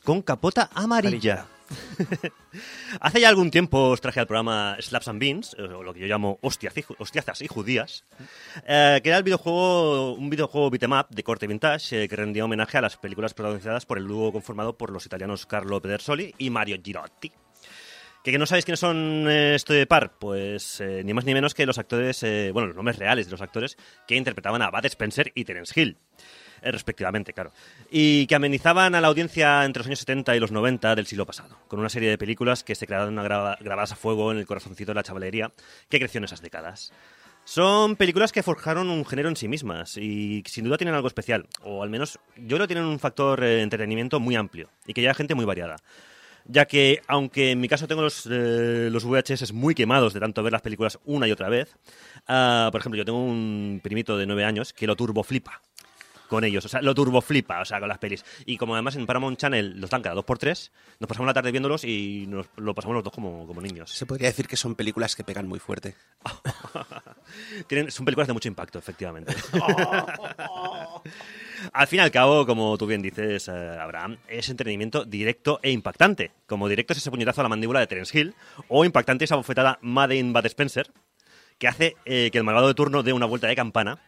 Con 0.04 0.22
capota 0.22 0.70
amarilla. 0.74 1.48
Hace 3.00 3.22
ya 3.22 3.30
algún 3.30 3.50
tiempo 3.50 3.90
os 3.90 4.00
traje 4.00 4.20
al 4.20 4.28
programa 4.28 4.78
Slaps 4.80 5.08
and 5.08 5.20
Beans, 5.20 5.56
o 5.56 5.82
lo 5.82 5.94
que 5.94 6.00
yo 6.00 6.06
llamo 6.06 6.38
hostiazas 6.42 7.42
y 7.42 7.48
judías, 7.48 8.06
eh, 8.68 9.00
que 9.02 9.10
era 9.10 9.18
el 9.18 9.24
videojuego, 9.24 10.14
un 10.14 10.30
videojuego 10.30 10.70
beat'em 10.70 10.92
de 11.10 11.24
corte 11.24 11.48
vintage 11.48 12.04
eh, 12.04 12.08
que 12.08 12.16
rendía 12.16 12.46
homenaje 12.46 12.78
a 12.78 12.82
las 12.82 12.98
películas 12.98 13.34
protagonizadas 13.34 13.88
por 13.88 13.98
el 13.98 14.08
dúo 14.08 14.32
conformado 14.32 14.78
por 14.78 14.92
los 14.92 15.08
italianos 15.08 15.48
Carlo 15.48 15.82
Pedersoli 15.82 16.36
y 16.38 16.52
Mario 16.52 16.78
Girotti. 16.84 17.32
¿Que, 18.26 18.32
que 18.32 18.40
no 18.40 18.48
sabéis 18.48 18.66
quiénes 18.66 18.80
son 18.80 19.28
eh, 19.30 19.54
este 19.54 19.86
par? 19.86 20.18
Pues 20.18 20.82
eh, 20.82 21.04
ni 21.06 21.14
más 21.14 21.26
ni 21.26 21.36
menos 21.36 21.54
que 21.54 21.68
los 21.68 21.78
actores, 21.78 22.24
eh, 22.24 22.50
bueno, 22.52 22.66
los 22.68 22.76
nombres 22.76 22.98
reales 22.98 23.28
de 23.28 23.32
los 23.32 23.42
actores 23.42 23.78
que 24.08 24.16
interpretaban 24.16 24.64
a 24.64 24.72
Bud 24.72 24.84
Spencer 24.86 25.32
y 25.36 25.46
Terence 25.46 25.80
Hill. 25.80 26.00
Eh, 26.66 26.72
respectivamente, 26.72 27.32
claro. 27.32 27.52
Y 27.90 28.28
que 28.28 28.36
amenizaban 28.36 28.96
a 28.96 29.02
la 29.02 29.08
audiencia 29.08 29.64
entre 29.64 29.80
los 29.82 29.88
años 29.88 30.00
70 30.00 30.36
y 30.36 30.40
los 30.40 30.52
90 30.52 30.96
del 30.96 31.06
siglo 31.08 31.26
pasado, 31.26 31.58
con 31.68 31.80
una 31.80 31.90
serie 31.90 32.10
de 32.10 32.18
películas 32.18 32.64
que 32.64 32.76
se 32.76 32.86
crearon 32.88 33.16
graba- 33.16 33.58
grabadas 33.62 33.92
a 33.94 33.96
fuego 33.96 34.32
en 34.32 34.40
el 34.40 34.46
corazoncito 34.46 34.92
de 34.92 34.96
la 34.96 35.04
chavalería 35.04 35.52
que 35.90 36.00
creció 36.00 36.18
en 36.18 36.26
esas 36.26 36.42
décadas. 36.42 36.92
Son 37.48 37.96
películas 37.96 38.32
que 38.32 38.42
forjaron 38.42 38.90
un 38.90 39.06
género 39.06 39.30
en 39.30 39.36
sí 39.36 39.48
mismas 39.48 39.98
y 39.98 40.44
sin 40.48 40.66
duda 40.66 40.78
tienen 40.78 40.96
algo 40.96 41.08
especial, 41.08 41.46
o 41.62 41.84
al 41.84 41.92
menos 41.92 42.18
yo 42.36 42.58
creo 42.58 42.62
que 42.62 42.74
tienen 42.74 42.86
un 42.90 42.98
factor 42.98 43.44
eh, 43.44 43.62
entretenimiento 43.62 44.20
muy 44.20 44.36
amplio 44.36 44.70
y 44.88 44.94
que 44.94 45.02
llega 45.02 45.14
gente 45.14 45.36
muy 45.36 45.46
variada. 45.46 45.76
Ya 46.48 46.66
que, 46.66 47.02
aunque 47.08 47.52
en 47.52 47.60
mi 47.60 47.68
caso 47.68 47.88
tengo 47.88 48.02
los, 48.04 48.28
eh, 48.32 48.90
los 48.92 49.04
VHS 49.04 49.52
muy 49.54 49.74
quemados 49.74 50.14
de 50.14 50.20
tanto 50.20 50.44
ver 50.44 50.54
las 50.54 50.62
películas 50.62 51.00
una 51.06 51.28
y 51.28 51.32
otra 51.32 51.50
vez, 51.50 51.76
ah, 52.28 52.70
por 52.72 52.82
ejemplo, 52.82 52.98
yo 53.00 53.06
tengo 53.06 53.20
un 53.24 53.80
primito 53.84 54.16
de 54.18 54.26
9 54.28 54.44
años 54.44 54.72
que 54.74 54.86
lo 54.88 54.96
turbo 54.96 55.24
flipa 55.24 55.62
con 56.28 56.44
ellos, 56.44 56.66
o 56.66 56.70
sea, 56.70 56.82
lo 56.82 56.96
turbo 56.96 57.22
flipa, 57.22 57.62
o 57.62 57.66
sea, 57.66 57.80
con 57.80 57.90
las 57.90 57.98
pelis. 57.98 58.24
Y 58.46 58.58
como 58.58 58.74
además 58.74 58.96
en 58.96 59.06
Paramount 59.06 59.38
Channel 59.38 59.80
los 59.80 59.90
dan 59.90 60.02
cada 60.02 60.16
dos 60.16 60.26
por 60.26 60.38
tres, 60.38 60.72
nos 61.00 61.08
pasamos 61.08 61.28
la 61.28 61.34
tarde 61.34 61.52
viéndolos 61.52 61.84
y 61.84 62.26
nos 62.28 62.48
lo 62.58 62.74
pasamos 62.74 62.96
los 62.96 63.04
dos 63.04 63.14
como, 63.14 63.46
como 63.48 63.62
niños. 63.62 63.92
Se 63.92 64.06
podría 64.06 64.30
decir 64.30 64.48
que 64.48 64.58
son 64.58 64.76
películas 64.76 65.16
que 65.16 65.24
pegan 65.24 65.48
muy 65.48 65.60
fuerte. 65.60 65.96
Tienen, 67.68 67.92
son 67.92 68.06
películas 68.06 68.28
de 68.28 68.34
mucho 68.34 68.48
impacto, 68.48 68.80
efectivamente. 68.80 69.34
al 71.74 71.88
fin 71.88 72.00
y 72.00 72.02
al 72.02 72.12
cabo, 72.12 72.46
como 72.46 72.78
tú 72.78 72.86
bien 72.86 73.02
dices, 73.02 73.48
eh, 73.48 73.78
Abraham, 73.80 74.18
es 74.28 74.50
entretenimiento 74.50 75.06
directo 75.06 75.60
e 75.62 75.72
impactante. 75.72 76.32
Como 76.48 76.68
directo 76.68 76.94
es 76.94 77.00
ese 77.00 77.12
puñetazo 77.12 77.42
a 77.42 77.44
la 77.44 77.50
mandíbula 77.50 77.80
de 77.80 77.88
Terence 77.88 78.18
Hill, 78.18 78.36
o 78.68 78.86
impactante 78.86 79.26
esa 79.26 79.36
bofetada 79.36 79.80
Made 79.82 80.16
in 80.16 80.34
Bud 80.34 80.46
Spencer, 80.46 80.92
que 81.58 81.68
hace 81.68 81.96
eh, 82.06 82.30
que 82.32 82.38
el 82.38 82.44
malvado 82.44 82.68
de 82.68 82.74
turno 82.74 83.04
dé 83.04 83.14
una 83.14 83.26
vuelta 83.26 83.48
de 83.48 83.56
campana, 83.56 84.00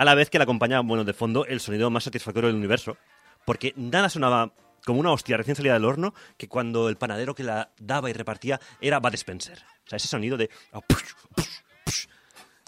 a 0.00 0.04
la 0.06 0.14
vez 0.14 0.30
que 0.30 0.38
le 0.38 0.44
acompaña, 0.44 0.80
bueno, 0.80 1.04
de 1.04 1.12
fondo, 1.12 1.44
el 1.44 1.60
sonido 1.60 1.90
más 1.90 2.04
satisfactorio 2.04 2.46
del 2.48 2.56
universo, 2.56 2.96
porque 3.44 3.74
nada 3.76 4.08
sonaba 4.08 4.52
como 4.86 4.98
una 5.00 5.12
hostia 5.12 5.36
recién 5.36 5.56
salida 5.56 5.74
del 5.74 5.84
horno 5.84 6.14
que 6.38 6.48
cuando 6.48 6.88
el 6.88 6.96
panadero 6.96 7.34
que 7.34 7.42
la 7.44 7.70
daba 7.78 8.08
y 8.08 8.14
repartía 8.14 8.58
era 8.80 8.98
Bud 8.98 9.12
Spencer. 9.14 9.58
O 9.84 9.88
sea, 9.90 9.96
ese 9.98 10.08
sonido 10.08 10.38
de... 10.38 10.48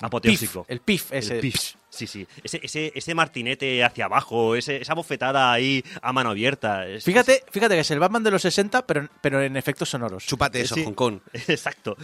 Apoteósico. 0.03 0.67
El 0.69 0.81
pif 0.81 1.13
ese. 1.13 1.37
El 1.37 1.41
pif. 1.41 1.75
Sí, 1.89 2.07
sí. 2.09 2.27
Ese, 2.43 2.59
ese, 2.63 2.91
ese 2.95 3.15
martinete 3.15 3.85
hacia 3.85 4.07
abajo, 4.07 4.57
ese- 4.57 4.83
esa 4.83 4.95
bofetada 4.95 5.53
ahí 5.53 5.85
a 6.01 6.13
mano 6.13 6.31
abierta. 6.31 6.87
es- 6.89 7.05
Fíjate, 7.05 7.45
fíjate 7.53 7.75
que 7.77 7.81
es 7.83 7.91
el 7.93 8.01
Batman 8.01 8.25
de 8.25 8.33
los 8.33 8.43
60, 8.43 8.85
pero, 8.87 9.09
pero 9.21 9.41
en 9.41 9.57
efectos 9.57 9.91
sonoros. 9.91 10.27
Chúpate 10.27 10.61
eso, 10.63 10.75
Sí. 10.75 10.83
Hong 10.85 10.95
Kong. 10.97 11.21
Exacto. 11.33 11.97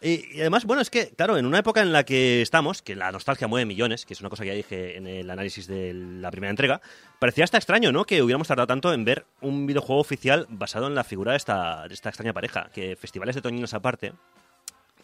Y, 0.00 0.36
y 0.36 0.40
además, 0.40 0.64
bueno, 0.64 0.82
es 0.82 0.90
que, 0.90 1.10
claro, 1.10 1.36
en 1.36 1.46
una 1.46 1.58
época 1.58 1.80
en 1.82 1.92
la 1.92 2.04
que 2.04 2.42
estamos, 2.42 2.82
que 2.82 2.94
la 2.94 3.10
nostalgia 3.10 3.48
mueve 3.48 3.66
millones, 3.66 4.06
que 4.06 4.14
es 4.14 4.20
una 4.20 4.30
cosa 4.30 4.44
que 4.44 4.50
ya 4.50 4.54
dije 4.54 4.96
en 4.96 5.06
el 5.06 5.28
análisis 5.30 5.66
de 5.66 5.92
la 5.94 6.30
primera 6.30 6.50
entrega, 6.50 6.80
parecía 7.18 7.44
hasta 7.44 7.58
extraño, 7.58 7.92
¿no? 7.92 8.04
Que 8.04 8.22
hubiéramos 8.22 8.48
tardado 8.48 8.66
tanto 8.66 8.92
en 8.92 9.04
ver 9.04 9.26
un 9.40 9.66
videojuego 9.66 10.00
oficial 10.00 10.46
basado 10.48 10.86
en 10.86 10.94
la 10.94 11.04
figura 11.04 11.32
de 11.32 11.38
esta, 11.38 11.88
de 11.88 11.94
esta 11.94 12.10
extraña 12.10 12.32
pareja, 12.32 12.70
que 12.72 12.96
festivales 12.96 13.34
de 13.34 13.42
toñinos 13.42 13.74
aparte, 13.74 14.12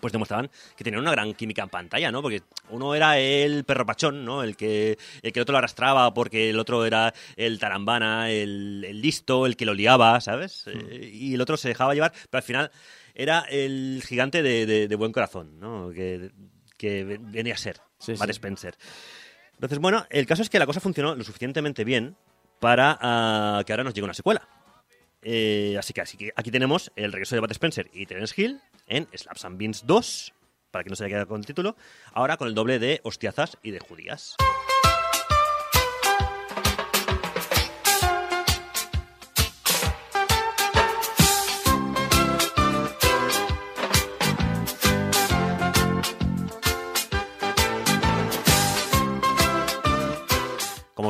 pues 0.01 0.13
demostraban 0.13 0.51
que 0.77 0.85
tenían 0.85 1.01
una 1.01 1.13
gran 1.13 1.33
química 1.33 1.63
en 1.63 1.71
pantalla, 1.71 2.13
¿no? 2.13 2.21
Porque 2.21 2.43
uno 2.69 2.95
era 2.95 3.19
el 3.19 3.65
perro 3.65 3.87
pachón, 3.87 4.23
¿no? 4.25 4.43
El 4.43 4.55
que 4.55 4.99
el, 5.23 5.33
que 5.33 5.39
el 5.39 5.43
otro 5.43 5.55
lo 5.55 5.59
arrastraba 5.59 6.13
porque 6.13 6.51
el 6.51 6.59
otro 6.59 6.85
era 6.85 7.15
el 7.37 7.59
tarambana, 7.59 8.31
el, 8.31 8.85
el 8.87 9.01
listo, 9.01 9.47
el 9.47 9.57
que 9.57 9.65
lo 9.65 9.73
liaba, 9.73 10.21
¿sabes? 10.21 10.65
Eh, 10.67 11.11
y 11.11 11.35
el 11.35 11.41
otro 11.41 11.57
se 11.57 11.69
dejaba 11.69 11.95
llevar, 11.95 12.13
pero 12.29 12.39
al 12.39 12.45
final 12.45 12.71
era 13.15 13.41
el 13.51 14.03
gigante 14.07 14.43
de, 14.43 14.67
de- 14.67 14.89
de 14.89 14.97
buen 14.97 15.13
corazón, 15.13 15.59
¿no? 15.61 15.91
Que, 15.91 16.31
que 16.77 17.05
venía 17.05 17.55
a 17.55 17.59
ser, 17.59 17.81
Sí, 17.99 18.17
sí. 18.17 18.23
Spencer. 18.31 18.77
Entonces, 19.55 19.79
bueno, 19.79 20.07
el 20.11 20.27
caso 20.27 20.43
es 20.43 20.51
que 20.51 20.59
la 20.59 20.67
cosa 20.67 20.81
funcionó 20.81 21.15
lo 21.15 21.23
suficientemente 21.25 21.85
bien 21.85 22.17
para 22.61 22.99
ah, 23.01 23.63
que 23.65 23.73
ahora 23.73 23.85
nos 23.85 23.95
llegue 23.95 24.05
una 24.05 24.15
secuela. 24.15 24.49
Eh, 25.23 25.77
así 25.79 25.93
que 25.95 26.01
así 26.03 26.17
que 26.19 26.33
aquí 26.37 26.51
tenemos 26.51 26.93
el 26.97 27.13
regreso 27.13 27.35
de 27.35 27.41
Bud 27.41 27.51
Spencer 27.53 27.89
y 27.95 28.05
Terence 28.05 28.35
Hill 28.41 28.61
en 28.87 29.09
Slaps 29.15 29.45
and 29.47 29.57
Beans 29.59 29.87
2, 29.87 30.35
para 30.71 30.83
que 30.85 30.91
no 30.91 30.97
se 30.97 31.05
haya 31.05 31.13
quedado 31.15 31.29
con 31.29 31.41
el 31.41 31.47
título, 31.47 31.77
ahora 32.13 32.37
con 32.37 32.49
el 32.49 32.55
doble 32.55 32.79
de 32.79 33.01
hostiazas 33.05 33.57
y 33.63 33.71
de 33.71 33.79
judías. 33.79 34.37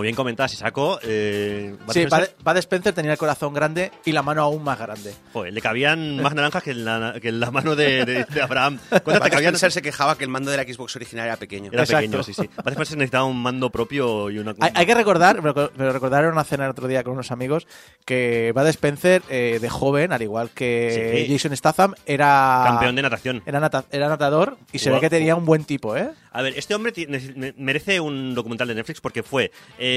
Bien 0.04 0.14
comentas, 0.14 0.52
Isako, 0.52 0.98
eh, 1.02 1.74
Bud 1.86 1.92
Sí, 1.92 2.00
Spencer- 2.02 2.34
Bud 2.44 2.56
Spencer 2.58 2.92
tenía 2.92 3.12
el 3.12 3.18
corazón 3.18 3.52
grande 3.54 3.90
y 4.04 4.12
la 4.12 4.22
mano 4.22 4.42
aún 4.42 4.62
más 4.62 4.78
grande. 4.78 5.14
Joder, 5.32 5.52
le 5.52 5.60
cabían 5.60 6.20
más 6.22 6.34
naranjas 6.34 6.62
que 6.62 6.70
en 6.72 6.84
la, 6.84 7.14
que 7.20 7.28
en 7.30 7.40
la 7.40 7.50
mano 7.50 7.74
de, 7.74 8.04
de- 8.04 8.24
de 8.24 8.42
Abraham. 8.42 8.78
¿Cuántas 8.88 9.04
te 9.04 9.12
Bud 9.20 9.28
cabían? 9.30 9.54
Spencer 9.54 9.72
se 9.72 9.82
quejaba 9.82 10.16
que 10.16 10.24
el 10.24 10.30
mando 10.30 10.50
de 10.50 10.56
la 10.58 10.62
Xbox 10.64 10.94
original 10.96 11.26
era 11.26 11.36
pequeño. 11.36 11.70
Era 11.72 11.82
Exacto. 11.82 12.02
pequeño, 12.02 12.22
sí, 12.22 12.34
sí. 12.34 12.42
Bud 12.42 12.68
Spencer 12.72 12.98
necesitaba 12.98 13.24
un 13.24 13.42
mando 13.42 13.70
propio 13.70 14.30
y 14.30 14.38
una... 14.38 14.54
Hay, 14.60 14.70
hay 14.74 14.86
que 14.86 14.94
recordar, 14.94 15.40
pero 15.42 15.70
pero 15.76 15.92
recordar 15.92 16.24
en 16.24 16.30
una 16.32 16.44
cena 16.44 16.64
el 16.64 16.70
otro 16.70 16.86
día 16.86 17.02
con 17.02 17.14
unos 17.14 17.30
amigos, 17.30 17.66
que 18.04 18.52
Bud 18.54 18.66
Spencer, 18.68 19.22
eh, 19.30 19.58
de 19.60 19.68
joven, 19.68 20.12
al 20.12 20.22
igual 20.22 20.50
que 20.50 21.24
Sí. 21.26 21.32
Jason 21.32 21.56
Statham, 21.56 21.94
era 22.06 22.62
Campeón 22.66 22.94
de 22.96 23.02
natación. 23.02 23.42
era, 23.46 23.60
nata- 23.60 23.84
era 23.90 24.08
natador 24.08 24.58
y 24.72 24.78
se 24.78 24.90
ve 24.90 25.00
que 25.00 25.08
tenía 25.10 25.34
un 25.36 25.44
buen 25.46 25.64
tipo, 25.64 25.96
¿eh? 25.96 26.10
A 26.32 26.42
ver, 26.42 26.54
este 26.58 26.74
hombre 26.74 26.92
me- 27.36 27.54
merece 27.56 28.00
un 28.00 28.34
documental 28.34 28.66
de 28.68 28.74
Netflix 28.74 29.00
porque 29.00 29.22
fue 29.22 29.52
eh, 29.78 29.93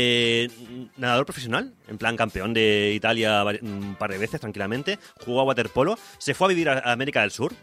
nadador 0.97 1.25
profesional, 1.25 1.73
en 1.87 1.97
plan 1.97 2.17
campeón 2.17 2.53
de 2.53 2.93
Italia 2.95 3.43
un 3.61 3.95
par 3.97 4.11
de 4.11 4.17
veces 4.17 4.41
tranquilamente, 4.41 4.99
jugó 5.25 5.41
a 5.41 5.43
waterpolo, 5.43 5.97
se 6.17 6.33
fue 6.33 6.47
a 6.47 6.49
vivir 6.49 6.69
a 6.69 6.91
América 6.91 7.21
del 7.21 7.31
Sur. 7.31 7.53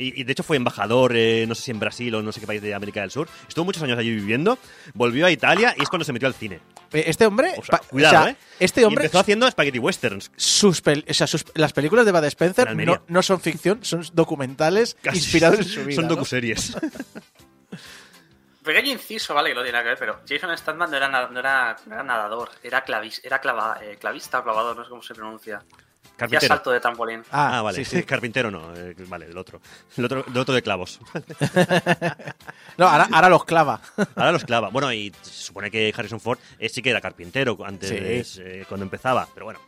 Y, 0.00 0.20
y 0.20 0.22
de 0.22 0.30
hecho 0.30 0.44
fue 0.44 0.56
embajador, 0.56 1.16
eh, 1.16 1.44
no 1.48 1.56
sé 1.56 1.62
si 1.62 1.70
en 1.72 1.80
Brasil 1.80 2.14
o 2.14 2.22
no 2.22 2.30
sé 2.30 2.38
qué 2.38 2.46
país 2.46 2.62
de 2.62 2.72
América 2.72 3.00
del 3.00 3.10
Sur. 3.10 3.28
Estuvo 3.48 3.64
muchos 3.64 3.82
años 3.82 3.98
allí 3.98 4.14
viviendo, 4.14 4.56
volvió 4.94 5.26
a 5.26 5.30
Italia 5.32 5.74
y 5.76 5.82
es 5.82 5.88
cuando 5.88 6.04
se 6.04 6.12
metió 6.12 6.28
al 6.28 6.34
cine. 6.34 6.60
Eh, 6.92 7.02
Este 7.08 7.26
hombre, 7.26 7.50
O 7.58 7.64
sea, 7.64 7.78
pa- 7.78 7.84
cuidado, 7.88 8.16
o 8.16 8.22
sea, 8.22 8.30
¿eh? 8.30 8.36
este 8.60 8.82
Y 8.82 8.84
hombre, 8.84 9.06
empezó 9.06 9.18
haciendo 9.18 9.50
spaghetti 9.50 9.80
westerns. 9.80 10.30
sus 10.36 10.84
pel- 10.84 11.04
o 11.10 11.14
sea, 11.14 11.26
sus- 11.26 11.46
las 11.54 11.72
películas 11.72 12.06
de 12.06 12.12
Bud 12.12 12.18
En 12.20 12.24
Spencer 12.26 12.76
no, 12.76 13.02
no 13.08 13.22
son 13.24 13.40
ficción, 13.40 13.80
son 13.82 14.06
documentales 14.12 14.96
Casi. 15.02 15.18
inspirados 15.18 15.58
en 15.58 15.64
su 15.64 15.84
vida. 15.84 15.96
Son 15.96 16.06
¿no? 16.06 16.14
Pequeño 18.68 18.92
inciso, 18.92 19.32
vale, 19.32 19.48
que 19.48 19.54
no 19.54 19.62
tiene 19.62 19.72
nada 19.78 19.82
que 19.84 19.88
ver, 19.88 19.98
pero 19.98 20.20
Jason 20.28 20.56
Statham 20.58 20.90
no 20.90 20.96
era, 20.96 21.08
no 21.08 21.38
era, 21.40 21.74
no 21.86 21.94
era 21.94 22.02
nadador, 22.02 22.50
era, 22.62 22.82
clavis, 22.82 23.18
era 23.24 23.38
clava, 23.40 23.78
eh, 23.82 23.96
clavista 23.98 24.40
o 24.40 24.44
clavador, 24.44 24.76
no 24.76 24.84
sé 24.84 24.90
cómo 24.90 25.02
se 25.02 25.14
pronuncia. 25.14 25.56
Hacía 25.56 26.16
Carpintero. 26.18 26.48
salto 26.54 26.70
de 26.72 26.80
trampolín. 26.80 27.22
Ah, 27.30 27.58
Ah, 27.58 27.62
vale. 27.62 27.76
sí, 27.78 27.84
sí. 27.84 28.02
Carpintero 28.02 28.50
no. 28.50 28.74
eh, 28.76 28.94
vale, 29.06 29.26
el 29.26 29.38
otro. 29.38 29.60
El 29.96 30.04
otro, 30.04 30.24
el 30.26 30.36
otro 30.36 30.54
de 30.54 30.62
clavos. 30.62 31.00
No, 32.76 32.86
ahora, 32.86 33.08
ahora 33.12 33.28
los 33.28 33.44
clava. 33.44 33.80
Ahora 34.14 34.32
los 34.32 34.44
clava. 34.44 34.68
Bueno, 34.68 34.92
y 34.92 35.12
se 35.22 35.30
supone 35.46 35.70
que 35.70 35.92
Harrison 35.96 36.20
Ford 36.20 36.38
eh, 36.58 36.68
sí 36.68 36.80
que 36.82 36.90
era 36.90 37.00
carpintero 37.00 37.56
antes, 37.64 37.88
Sí. 38.28 38.40
eh, 38.44 38.64
cuando 38.68 38.84
empezaba, 38.84 39.26
pero 39.34 39.46
bueno. 39.46 39.60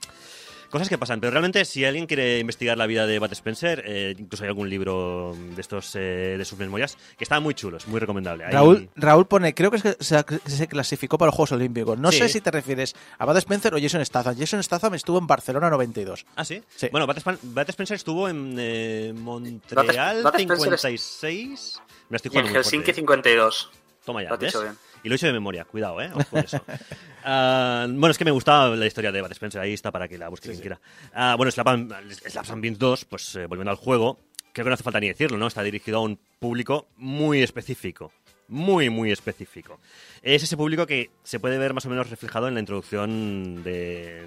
Cosas 0.71 0.89
que 0.89 0.99
pasan, 0.99 1.21
pero 1.21 1.33
realmente 1.33 1.65
si 1.65 1.85
alguien 1.85 2.07
quiere 2.07 2.39
investigar 2.39 2.79
la 2.79 2.87
vida 2.87 3.07
de 3.07 3.19
Bud 3.19 3.33
Spencer, 3.33 3.83
eh, 3.87 4.15
incluso 4.17 4.45
hay 4.45 4.49
algún 4.49 4.71
libro 4.71 5.37
de 5.55 5.61
estos 5.61 5.95
eh, 5.97 6.37
de 6.39 6.45
sus 6.45 6.59
memorias 6.59 6.97
que 7.19 7.25
está 7.25 7.41
muy 7.41 7.55
chulo, 7.55 7.77
es 7.79 7.89
muy 7.89 7.99
recomendable. 7.99 8.45
Ahí- 8.45 8.53
Raúl, 8.53 8.89
Raúl 8.95 9.27
pone, 9.27 9.53
creo 9.53 9.71
que 9.73 9.79
es 9.79 9.83
que 9.83 9.97
se, 9.99 10.69
clasificó 10.69 11.19
para 11.19 11.27
los 11.29 11.35
Juegos 11.35 11.53
Olímpicos. 11.53 11.99
No 11.99 12.13
Sí. 12.13 12.19
sé 12.19 12.29
si 12.29 12.41
te 12.41 12.51
refieres 12.53 12.95
a 13.19 13.27
Bud 13.27 13.37
Spencer 13.39 13.75
o 13.75 13.79
Jason 13.81 14.05
Statham. 14.07 14.37
Jason 14.39 14.63
Statham 14.63 14.95
estuvo 14.95 15.19
en 15.19 15.27
Barcelona 15.27 15.71
92. 15.71 16.25
Ah, 16.37 16.45
¿sí? 16.45 16.63
Sí. 16.77 16.89
Bueno, 16.93 17.07
Bud 17.07 17.69
Spencer 17.69 17.97
estuvo 17.97 18.29
en 18.29 18.55
eh, 18.59 19.13
Montreal 19.15 20.23
Bud 20.23 20.35
Spencer 20.37 20.73
es- 20.75 20.81
56. 20.81 21.83
Me 22.11 22.17
estoy 22.17 22.31
Y 22.33 22.37
en 22.39 22.43
jugando 22.43 22.59
Helsinki 22.61 22.85
fuerte. 22.85 22.95
52. 23.01 23.71
Toma 24.05 24.23
ya, 24.23 24.31
¿ves? 24.31 24.41
dicho 24.41 24.63
bien. 24.63 24.77
Y 25.03 25.09
lo 25.09 25.15
he 25.15 25.17
hecho 25.17 25.27
de 25.27 25.33
memoria, 25.33 25.65
cuidado, 25.65 26.01
¿eh? 26.01 26.11
Ojo 26.15 26.39
eso. 26.39 26.63
Ah, 27.23 27.87
bueno, 27.87 28.13
es 28.13 28.17
que 28.17 28.25
me 28.25 28.31
gustaba 28.31 28.75
la 28.75 28.87
historia 28.87 29.13
de 29.13 29.21
Bud 29.21 29.31
Spencer, 29.33 29.61
ahí 29.61 29.75
está 29.75 29.91
para 29.93 30.09
que 30.09 30.17
la 30.17 30.31
busque 30.31 30.49
quien 30.49 30.61
quiera. 30.63 30.81
Ah, 31.13 31.35
bueno, 31.37 31.51
Slaps 31.51 32.51
and 32.51 32.63
Beans 32.63 32.79
2, 32.79 33.05
pues 33.05 33.37
eh, 33.37 33.45
volviendo 33.45 33.71
al 33.71 33.77
juego, 33.77 34.19
creo 34.55 34.65
que 34.65 34.71
no 34.71 34.73
hace 34.75 34.83
falta 34.83 35.01
ni 35.01 35.09
decirlo, 35.09 35.37
¿no? 35.37 35.47
Está 35.47 35.63
dirigido 35.63 35.99
a 35.99 36.01
un 36.01 36.19
público 36.39 36.89
muy 36.97 37.43
específico. 37.43 38.11
Muy, 38.51 38.91
muy 38.91 39.11
específico. 39.13 39.81
Es 40.23 40.43
ese 40.43 40.57
público 40.57 40.87
que 40.87 41.11
se 41.23 41.41
puede 41.41 41.57
ver 41.57 41.73
más 41.73 41.87
o 41.87 41.89
menos 41.89 42.11
reflejado 42.11 42.49
en 42.49 42.55
la 42.55 42.61
introducción 42.61 43.63
de, 43.63 44.27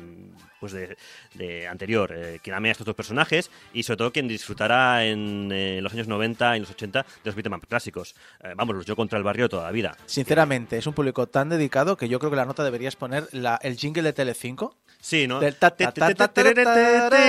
pues 0.60 0.72
de, 0.72 0.98
de 1.36 1.68
anterior, 1.68 2.12
eh, 2.16 2.40
quien 2.42 2.56
ame 2.56 2.70
a 2.70 2.72
estos 2.72 2.86
dos 2.86 2.96
personajes 2.96 3.52
y 3.74 3.84
sobre 3.84 3.98
todo 3.98 4.12
quien 4.14 4.28
disfrutará 4.28 5.06
en 5.06 5.52
eh, 5.52 5.82
los 5.82 5.94
años 5.94 6.08
90 6.08 6.58
y 6.58 6.62
los 6.62 6.72
80 6.72 7.02
de 7.02 7.08
los 7.26 7.36
beat'em 7.36 7.60
clásicos. 7.60 8.16
Eh, 8.42 8.54
vamos, 8.56 8.78
los 8.78 8.86
yo 8.86 8.96
contra 8.96 9.18
el 9.18 9.24
barrio 9.24 9.50
toda 9.50 9.66
la 9.66 9.72
vida. 9.72 9.96
Sinceramente, 10.06 10.78
es 10.78 10.88
un 10.88 10.94
público 10.94 11.28
tan 11.28 11.50
dedicado 11.50 11.98
que 11.98 12.08
yo 12.08 12.18
creo 12.18 12.32
que 12.32 12.38
la 12.38 12.46
nota 12.46 12.64
deberías 12.64 12.96
poner 12.96 13.28
la, 13.34 13.60
el 13.62 13.76
jingle 13.76 14.04
de 14.04 14.14
Telecinco. 14.14 14.78
Sí, 15.02 15.28
¿no? 15.28 15.42
Del 15.42 15.58
ta, 15.58 15.72
ta, 15.72 15.92
ta. 15.92 16.34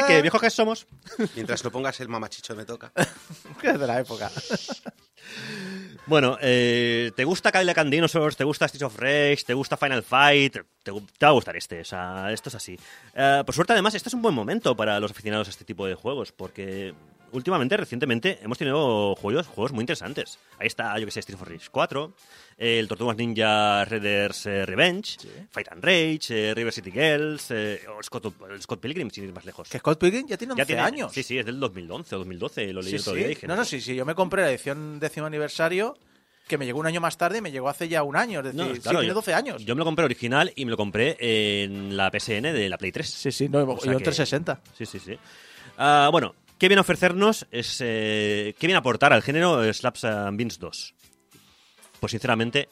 Que 0.07 0.23
viejos 0.23 0.41
que 0.41 0.51
somos. 0.51 0.87
Mientras 1.35 1.65
lo 1.65 1.73
pongas 1.73 1.99
el 2.01 2.09
mamachicho 2.09 2.55
me 2.55 2.65
toca. 2.65 2.93
que 3.61 3.71
es 3.71 3.81
de 3.81 3.87
la 3.87 3.99
época. 3.99 4.31
Bueno, 6.07 6.37
eh, 6.43 7.13
¿te 7.17 7.25
gusta 7.25 7.51
Cadillac 7.51 7.79
and? 7.79 7.91
¿Te 8.37 8.45
gusta 8.45 8.69
Streets 8.69 8.83
of 8.83 8.99
Rage? 8.99 9.39
¿Te 9.47 9.55
gusta 9.55 9.79
Final 9.79 10.03
Fight? 10.03 10.59
Te 10.83 10.91
va 10.91 11.29
a 11.29 11.31
gustar 11.31 11.57
este, 11.57 11.81
o 11.81 11.85
sea, 11.85 12.31
esto 12.31 12.51
es 12.51 12.55
así. 12.55 12.79
Eh, 13.15 13.43
por 13.47 13.55
suerte, 13.55 13.73
además, 13.73 13.95
este 13.95 14.11
es 14.11 14.15
un 14.15 14.21
buen 14.21 14.35
momento 14.35 14.77
para 14.77 15.01
los 15.01 15.11
aficionados 15.11 15.47
a 15.49 15.51
este 15.51 15.65
tipo 15.65 15.87
de 15.87 15.95
juegos, 15.95 16.31
porque 16.31 16.93
últimamente, 17.35 17.77
recientemente, 17.77 18.39
hemos 18.43 18.57
tenido 18.57 19.15
juegos, 19.17 19.47
juegos 19.47 19.73
muy 19.73 19.83
interesantes. 19.83 20.39
Ahí 20.59 20.67
está, 20.67 20.99
yo 20.99 21.05
que 21.05 21.11
sé, 21.11 21.21
Streets 21.21 21.43
of 21.43 21.49
Rage 21.49 21.69
4, 21.71 22.13
el 22.59 22.89
Tortugas 22.89 23.17
Ninja 23.17 23.85
Raiders 23.85 24.47
eh, 24.47 24.65
Revenge, 24.65 25.19
Fight 25.51 25.69
and 25.71 25.85
Rage, 25.85 26.21
eh, 26.31 26.55
River 26.55 26.73
City 26.73 26.91
Girls, 26.91 27.51
eh, 27.51 27.81
o 27.97 28.03
Scott, 28.03 28.33
Scott 28.61 28.81
Pilgrim, 28.81 29.11
sin 29.11 29.25
ir 29.25 29.33
más 29.33 29.45
lejos. 29.45 29.69
Que 29.69 29.79
Scott 29.79 29.99
Pilgrim 30.01 30.27
ya 30.27 30.37
tiene 30.37 30.53
11 30.53 30.63
Ya 30.63 30.67
tiene 30.67 30.81
años. 30.83 31.13
Sí, 31.13 31.23
sí, 31.23 31.39
es 31.39 31.45
del 31.47 31.61
2011 31.61 32.15
o 32.15 32.19
2012, 32.19 32.73
lo 32.73 32.81
leí 32.81 32.91
Sí, 32.91 32.95
el 32.97 33.01
otro 33.03 33.13
sí. 33.13 33.19
día 33.19 33.29
dije, 33.29 33.47
No, 33.47 33.57
no, 33.57 33.65
sí, 33.65 33.81
sí. 33.81 33.95
Yo 33.95 34.05
me 34.05 34.15
compré 34.15 34.43
la 34.43 34.51
edición 34.51 34.99
décimo 35.01 35.27
aniversario 35.27 35.97
que 36.47 36.59
me 36.59 36.67
llegó 36.67 36.79
un 36.79 36.87
año 36.87 37.01
más 37.01 37.17
tarde 37.17 37.39
y 37.39 37.41
me 37.41 37.51
llegó 37.51 37.69
hace 37.71 37.89
ya 37.89 38.03
un 38.03 38.17
año. 38.17 38.41
Es 38.41 38.45
decir, 38.47 38.61
No, 38.61 38.75
sí, 38.75 38.81
tiene 38.81 39.07
yo- 39.07 39.15
12 39.15 39.33
años. 39.33 39.65
Yo 39.65 39.75
me 39.75 39.79
lo 39.79 39.85
compré 39.87 40.05
original 40.05 40.53
y 40.55 40.65
me 40.67 40.71
lo 40.73 40.77
compré 40.77 41.17
en 41.65 41.97
la 41.97 42.11
PSN 42.11 42.53
de 42.53 42.69
la 42.69 42.77
Play 42.77 42.93
3. 42.93 43.09
Sí, 43.09 43.33
sí, 43.33 43.49
no, 43.49 43.61
O 43.65 43.77
sea 43.79 43.87
yo 43.87 43.93
en 43.93 43.99
que- 43.99 44.05
360. 44.05 44.61
Sí, 44.77 44.85
sí, 44.87 44.99
sí. 44.99 45.19
Ah, 45.79 46.09
bueno, 46.13 46.35
¿qué 46.59 46.69
viene 46.69 46.79
a 46.79 46.83
ofrecernos? 46.83 47.47
Es, 47.51 47.79
eh, 47.81 48.55
¿Qué 48.59 48.67
viene 48.67 48.77
a 48.77 48.81
aportar 48.81 49.13
al 49.13 49.23
género 49.23 49.73
Slaps 49.73 50.05
and 50.05 50.37
Beans 50.37 50.59
2? 50.59 50.95
Pues 52.01 52.11
sinceramente, 52.11 52.69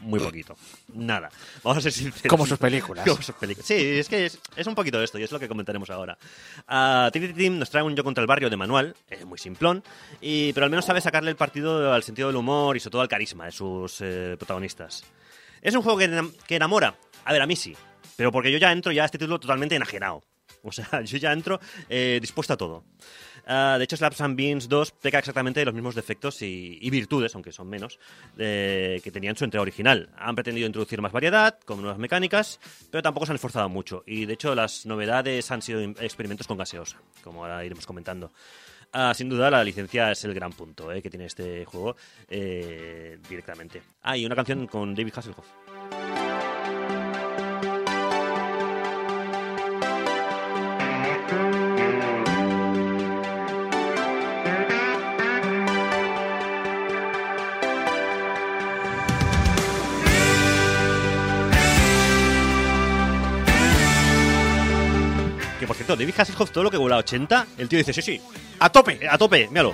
muy 0.00 0.18
poquito. 0.18 0.56
Nada. 0.94 1.28
Vamos 1.62 1.78
a 1.78 1.80
ser 1.82 1.92
sinceros. 1.92 2.30
Como 2.30 2.46
sus 2.46 2.58
películas. 2.58 3.06
Como 3.06 3.20
sus 3.22 3.34
películas. 3.34 3.66
Sí, 3.66 3.74
es 3.74 4.08
que 4.08 4.26
es, 4.26 4.38
es 4.56 4.66
un 4.66 4.74
poquito 4.74 4.98
de 4.98 5.04
esto 5.04 5.18
y 5.18 5.22
es 5.22 5.32
lo 5.32 5.38
que 5.38 5.48
comentaremos 5.48 5.90
ahora. 5.90 6.16
Uh, 6.68 7.10
Team 7.10 7.58
nos 7.58 7.70
trae 7.70 7.82
un 7.82 7.94
yo 7.94 8.02
contra 8.02 8.22
el 8.22 8.26
barrio 8.26 8.48
de 8.48 8.56
manual, 8.56 8.96
eh, 9.08 9.24
muy 9.24 9.38
simplón, 9.38 9.82
y, 10.20 10.52
pero 10.54 10.64
al 10.64 10.70
menos 10.70 10.86
sabe 10.86 11.00
sacarle 11.00 11.30
el 11.30 11.36
partido 11.36 11.92
al 11.92 12.02
sentido 12.02 12.28
del 12.28 12.36
humor 12.36 12.76
y 12.76 12.80
sobre 12.80 12.92
todo 12.92 13.02
al 13.02 13.08
carisma 13.08 13.44
de 13.46 13.52
sus 13.52 14.00
eh, 14.00 14.36
protagonistas. 14.38 15.04
¿Es 15.60 15.74
un 15.74 15.82
juego 15.82 15.98
que, 15.98 16.30
que 16.46 16.56
enamora? 16.56 16.94
A 17.24 17.32
ver, 17.32 17.42
a 17.42 17.46
mí 17.46 17.56
sí. 17.56 17.76
Pero 18.16 18.32
porque 18.32 18.50
yo 18.50 18.58
ya 18.58 18.72
entro 18.72 18.92
ya 18.92 19.02
a 19.02 19.06
este 19.06 19.18
título 19.18 19.38
totalmente 19.38 19.74
enajenado. 19.74 20.22
O 20.70 20.72
sea, 20.72 21.02
yo 21.02 21.16
ya 21.18 21.32
entro 21.32 21.58
eh, 21.88 22.18
dispuesto 22.20 22.52
a 22.52 22.56
todo. 22.56 22.84
Ah, 23.46 23.76
de 23.78 23.84
hecho, 23.84 23.96
Slaps 23.96 24.20
and 24.20 24.36
Beans 24.36 24.68
2 24.68 24.92
peca 24.92 25.18
exactamente 25.18 25.60
de 25.60 25.64
los 25.66 25.74
mismos 25.74 25.94
defectos 25.94 26.42
y, 26.42 26.78
y 26.80 26.90
virtudes, 26.90 27.34
aunque 27.34 27.50
son 27.52 27.68
menos, 27.68 27.98
eh, 28.38 29.00
que 29.02 29.10
tenía 29.10 29.30
en 29.30 29.36
su 29.36 29.44
entrega 29.44 29.62
original. 29.62 30.10
Han 30.18 30.34
pretendido 30.34 30.66
introducir 30.66 31.00
más 31.00 31.12
variedad, 31.12 31.58
con 31.64 31.80
nuevas 31.80 31.98
mecánicas, 31.98 32.60
pero 32.90 33.02
tampoco 33.02 33.24
se 33.26 33.32
han 33.32 33.36
esforzado 33.36 33.68
mucho. 33.70 34.04
Y 34.06 34.26
de 34.26 34.34
hecho, 34.34 34.54
las 34.54 34.84
novedades 34.86 35.50
han 35.50 35.62
sido 35.62 35.80
im- 35.82 35.96
experimentos 36.00 36.46
con 36.46 36.58
gaseosa, 36.58 36.98
como 37.24 37.42
ahora 37.44 37.64
iremos 37.64 37.86
comentando. 37.86 38.30
Ah, 38.92 39.14
sin 39.14 39.28
duda, 39.28 39.50
la 39.50 39.64
licencia 39.64 40.10
es 40.12 40.22
el 40.24 40.34
gran 40.34 40.52
punto 40.52 40.92
eh, 40.92 41.00
que 41.00 41.08
tiene 41.10 41.24
este 41.26 41.64
juego 41.64 41.96
eh, 42.28 43.18
directamente. 43.28 43.82
Ah, 44.02 44.16
y 44.16 44.26
una 44.26 44.34
canción 44.36 44.66
con 44.66 44.94
David 44.94 45.12
Hasselhoff. 45.16 46.29
Por 65.70 65.76
cierto, 65.76 65.94
David 65.94 66.14
Hasselhoff, 66.18 66.50
todo 66.50 66.64
lo 66.64 66.70
que 66.72 66.76
vuela 66.76 66.96
a 66.96 66.98
80, 66.98 67.46
el 67.58 67.68
tío 67.68 67.78
dice, 67.78 67.92
sí, 67.92 68.02
sí, 68.02 68.20
¡A 68.58 68.70
tope! 68.70 69.08
a 69.08 69.16
tope, 69.16 69.46
míralo. 69.46 69.72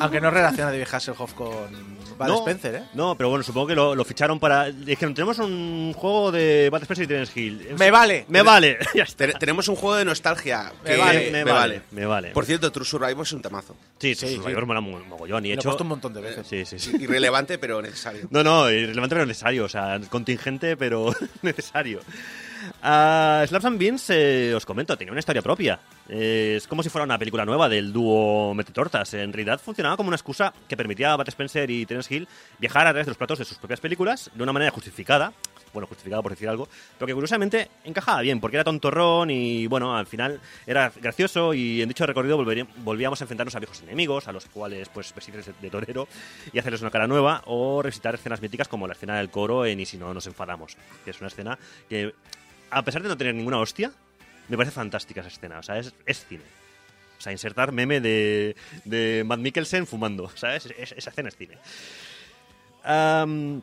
Aunque 0.00 0.20
no 0.20 0.30
relaciona 0.30 0.68
a 0.68 0.72
David 0.72 0.86
Hasselhoff 0.92 1.32
con 1.32 1.93
Bud 2.14 2.26
no, 2.26 2.38
Spencer, 2.38 2.74
¿eh? 2.76 2.82
No, 2.94 3.16
pero 3.16 3.28
bueno, 3.28 3.42
supongo 3.44 3.66
que 3.68 3.74
lo, 3.74 3.94
lo 3.94 4.04
ficharon 4.04 4.38
para. 4.40 4.70
Dijeron, 4.70 5.14
tenemos 5.14 5.38
un 5.38 5.92
juego 5.94 6.32
de 6.32 6.68
Bud 6.70 6.82
Spencer 6.82 7.04
y 7.04 7.08
Terence 7.08 7.40
Hill. 7.40 7.68
Me 7.78 7.90
vale. 7.90 8.24
Me 8.28 8.42
vale. 8.42 8.78
tenemos 9.38 9.68
un 9.68 9.76
juego 9.76 9.96
de 9.96 10.04
nostalgia. 10.04 10.72
Me 10.84 10.90
que 10.90 10.96
vale, 10.96 11.30
me, 11.30 11.44
vale, 11.44 11.82
me 11.90 12.06
vale. 12.06 12.30
Por 12.30 12.44
cierto, 12.44 12.70
True 12.72 12.84
Survivor 12.86 13.24
es 13.26 13.32
un 13.32 13.42
temazo. 13.42 13.76
sí, 13.98 14.14
sí, 14.14 14.26
sí, 14.26 14.28
sí. 14.28 14.36
Survivor 14.36 14.66
mola 14.66 14.80
mo- 14.80 14.98
mogollón. 15.00 15.44
Y 15.44 15.48
Lo 15.48 15.54
he 15.54 15.56
hecho. 15.56 15.68
puesto 15.70 15.82
un 15.84 15.88
montón 15.88 16.12
de 16.14 16.20
veces. 16.20 16.46
Sí, 16.46 16.64
sí, 16.64 16.78
sí. 16.78 16.96
Irrelevante, 17.00 17.58
pero 17.58 17.80
necesario. 17.82 18.26
No, 18.30 18.42
no, 18.42 18.70
irrelevante 18.70 19.14
pero 19.14 19.26
necesario. 19.26 19.64
O 19.64 19.68
sea, 19.68 20.00
contingente 20.10 20.76
pero 20.76 21.14
necesario. 21.42 22.00
Uh, 22.84 23.46
Slaps 23.46 23.64
and 23.64 23.78
Beans, 23.78 24.10
eh, 24.10 24.52
os 24.54 24.66
comento, 24.66 24.94
tenía 24.94 25.10
una 25.10 25.20
historia 25.20 25.40
propia. 25.40 25.80
Eh, 26.06 26.56
es 26.58 26.68
como 26.68 26.82
si 26.82 26.90
fuera 26.90 27.06
una 27.06 27.18
película 27.18 27.46
nueva 27.46 27.66
del 27.66 27.94
dúo 27.94 28.52
Mete 28.52 28.72
Tortas. 28.72 29.14
En 29.14 29.32
realidad 29.32 29.58
funcionaba 29.58 29.96
como 29.96 30.08
una 30.08 30.16
excusa 30.16 30.52
que 30.68 30.76
permitía 30.76 31.14
a 31.14 31.16
Bud 31.16 31.26
Spencer 31.28 31.70
y 31.70 31.86
Terence 31.86 32.14
Hill 32.14 32.28
viajar 32.58 32.86
a 32.86 32.90
través 32.90 33.06
de 33.06 33.12
los 33.12 33.16
platos 33.16 33.38
de 33.38 33.46
sus 33.46 33.56
propias 33.56 33.80
películas 33.80 34.30
de 34.34 34.42
una 34.42 34.52
manera 34.52 34.70
justificada. 34.70 35.32
Bueno, 35.72 35.86
justificada 35.86 36.22
por 36.22 36.32
decir 36.32 36.46
algo, 36.48 36.68
pero 36.98 37.06
que 37.06 37.14
curiosamente 37.14 37.68
encajaba 37.84 38.20
bien, 38.20 38.38
porque 38.38 38.58
era 38.58 38.64
tontorrón 38.64 39.30
y, 39.30 39.66
bueno, 39.66 39.96
al 39.96 40.06
final 40.06 40.38
era 40.66 40.92
gracioso 41.00 41.52
y 41.52 41.82
en 41.82 41.88
dicho 41.88 42.06
recorrido 42.06 42.36
volvíamos 42.36 43.20
a 43.20 43.24
enfrentarnos 43.24 43.56
a 43.56 43.58
viejos 43.58 43.82
enemigos, 43.82 44.28
a 44.28 44.32
los 44.32 44.44
cuales, 44.46 44.88
pues, 44.90 45.12
vestirles 45.12 45.50
de 45.60 45.70
torero 45.70 46.06
y 46.52 46.60
hacerles 46.60 46.80
una 46.82 46.92
cara 46.92 47.08
nueva, 47.08 47.42
o 47.46 47.82
revisitar 47.82 48.14
escenas 48.14 48.40
míticas 48.40 48.68
como 48.68 48.86
la 48.86 48.92
escena 48.92 49.16
del 49.16 49.30
coro 49.30 49.66
en 49.66 49.80
Y 49.80 49.86
si 49.86 49.96
no 49.96 50.14
nos 50.14 50.28
enfadamos, 50.28 50.76
que 51.04 51.10
es 51.10 51.18
una 51.18 51.26
escena 51.26 51.58
que, 51.88 52.14
a 52.74 52.82
pesar 52.84 53.02
de 53.02 53.08
no 53.08 53.16
tener 53.16 53.34
ninguna 53.34 53.58
hostia, 53.58 53.92
me 54.48 54.56
parece 54.56 54.74
fantástica 54.74 55.20
esa 55.20 55.28
escena, 55.28 55.58
o 55.58 55.62
sea, 55.62 55.78
es, 55.78 55.92
cine. 56.26 56.42
O 57.18 57.20
sea, 57.20 57.32
insertar 57.32 57.72
meme 57.72 58.00
de, 58.00 58.56
de 58.84 59.22
Matt 59.24 59.38
Mikkelsen 59.40 59.86
fumando, 59.86 60.30
¿sabes? 60.34 60.66
Es- 60.76 60.92
esa 60.92 61.10
escena 61.10 61.28
es 61.28 61.36
cine. 61.36 61.56
Am, 62.82 63.62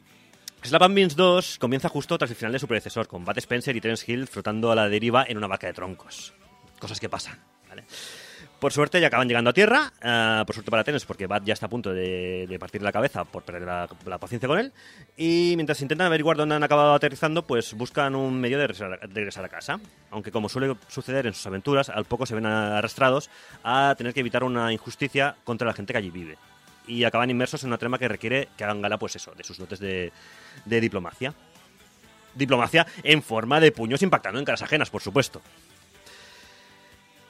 Slap 0.63 0.81
and 0.83 0.95
Beans 0.95 1.15
2 1.15 1.57
comienza 1.59 1.89
justo 1.89 2.17
tras 2.17 2.29
el 2.29 2.35
final 2.35 2.51
de 2.53 2.59
su 2.59 2.67
predecesor, 2.67 3.07
con 3.07 3.25
Bud 3.25 3.37
Spencer 3.37 3.75
y 3.75 3.81
Terence 3.81 4.11
Hill 4.11 4.27
flotando 4.27 4.71
a 4.71 4.75
la 4.75 4.89
deriva 4.89 5.25
en 5.27 5.37
una 5.37 5.47
vaca 5.47 5.67
de 5.67 5.73
troncos. 5.73 6.33
Cosas 6.79 6.99
que 6.99 7.09
pasan, 7.09 7.39
¿vale? 7.69 7.83
Por 8.61 8.71
suerte 8.73 9.01
ya 9.01 9.07
acaban 9.07 9.27
llegando 9.27 9.49
a 9.49 9.53
tierra, 9.53 9.91
ah, 10.03 10.43
por 10.45 10.53
suerte 10.53 10.69
para 10.69 10.83
Terence, 10.83 11.07
porque 11.07 11.25
Bud 11.25 11.41
ya 11.43 11.53
está 11.53 11.65
a 11.65 11.69
punto 11.69 11.91
de, 11.91 12.55
partir 12.59 12.83
la 12.83 12.91
cabeza 12.91 13.25
por 13.25 13.41
perder 13.41 13.63
la, 13.63 14.19
paciencia 14.19 14.47
con 14.47 14.59
él. 14.59 14.71
Y 15.17 15.53
mientras 15.55 15.81
intentan 15.81 16.05
averiguar 16.05 16.37
dónde 16.37 16.53
han 16.53 16.61
acabado 16.63 16.93
aterrizando, 16.93 17.47
pues 17.47 17.73
buscan 17.73 18.13
un 18.13 18.39
medio 18.39 18.59
de 18.59 18.67
regresar, 18.67 18.99
a- 19.01 19.07
de 19.07 19.13
regresar 19.15 19.43
a 19.43 19.49
casa. 19.49 19.79
Aunque 20.11 20.31
como 20.31 20.47
suele 20.47 20.75
suceder 20.89 21.25
en 21.25 21.33
sus 21.33 21.47
aventuras, 21.47 21.89
al 21.89 22.05
poco 22.05 22.27
se 22.27 22.35
ven 22.35 22.45
arrastrados 22.45 23.31
a 23.63 23.95
tener 23.97 24.13
que 24.13 24.19
evitar 24.19 24.43
una 24.43 24.71
injusticia 24.71 25.35
contra 25.43 25.65
la 25.65 25.73
gente 25.73 25.93
que 25.93 25.97
allí 25.97 26.11
vive. 26.11 26.37
Y 26.85 27.03
acaban 27.03 27.31
inmersos 27.31 27.63
en 27.63 27.69
una 27.69 27.79
trama 27.79 27.97
que 27.97 28.07
requiere 28.09 28.47
que 28.55 28.63
hagan 28.63 28.79
gala, 28.79 28.99
pues 28.99 29.15
eso, 29.15 29.33
de 29.35 29.43
sus 29.43 29.57
dotes 29.57 29.79
de, 29.79 30.11
de 30.65 30.79
diplomacia. 30.79 31.33
Diplomacia 32.35 32.85
en 33.01 33.23
forma 33.23 33.59
de 33.59 33.71
puños 33.71 34.03
impactando 34.03 34.37
en 34.37 34.45
caras 34.45 34.61
ajenas, 34.61 34.91
por 34.91 35.01
supuesto. 35.01 35.41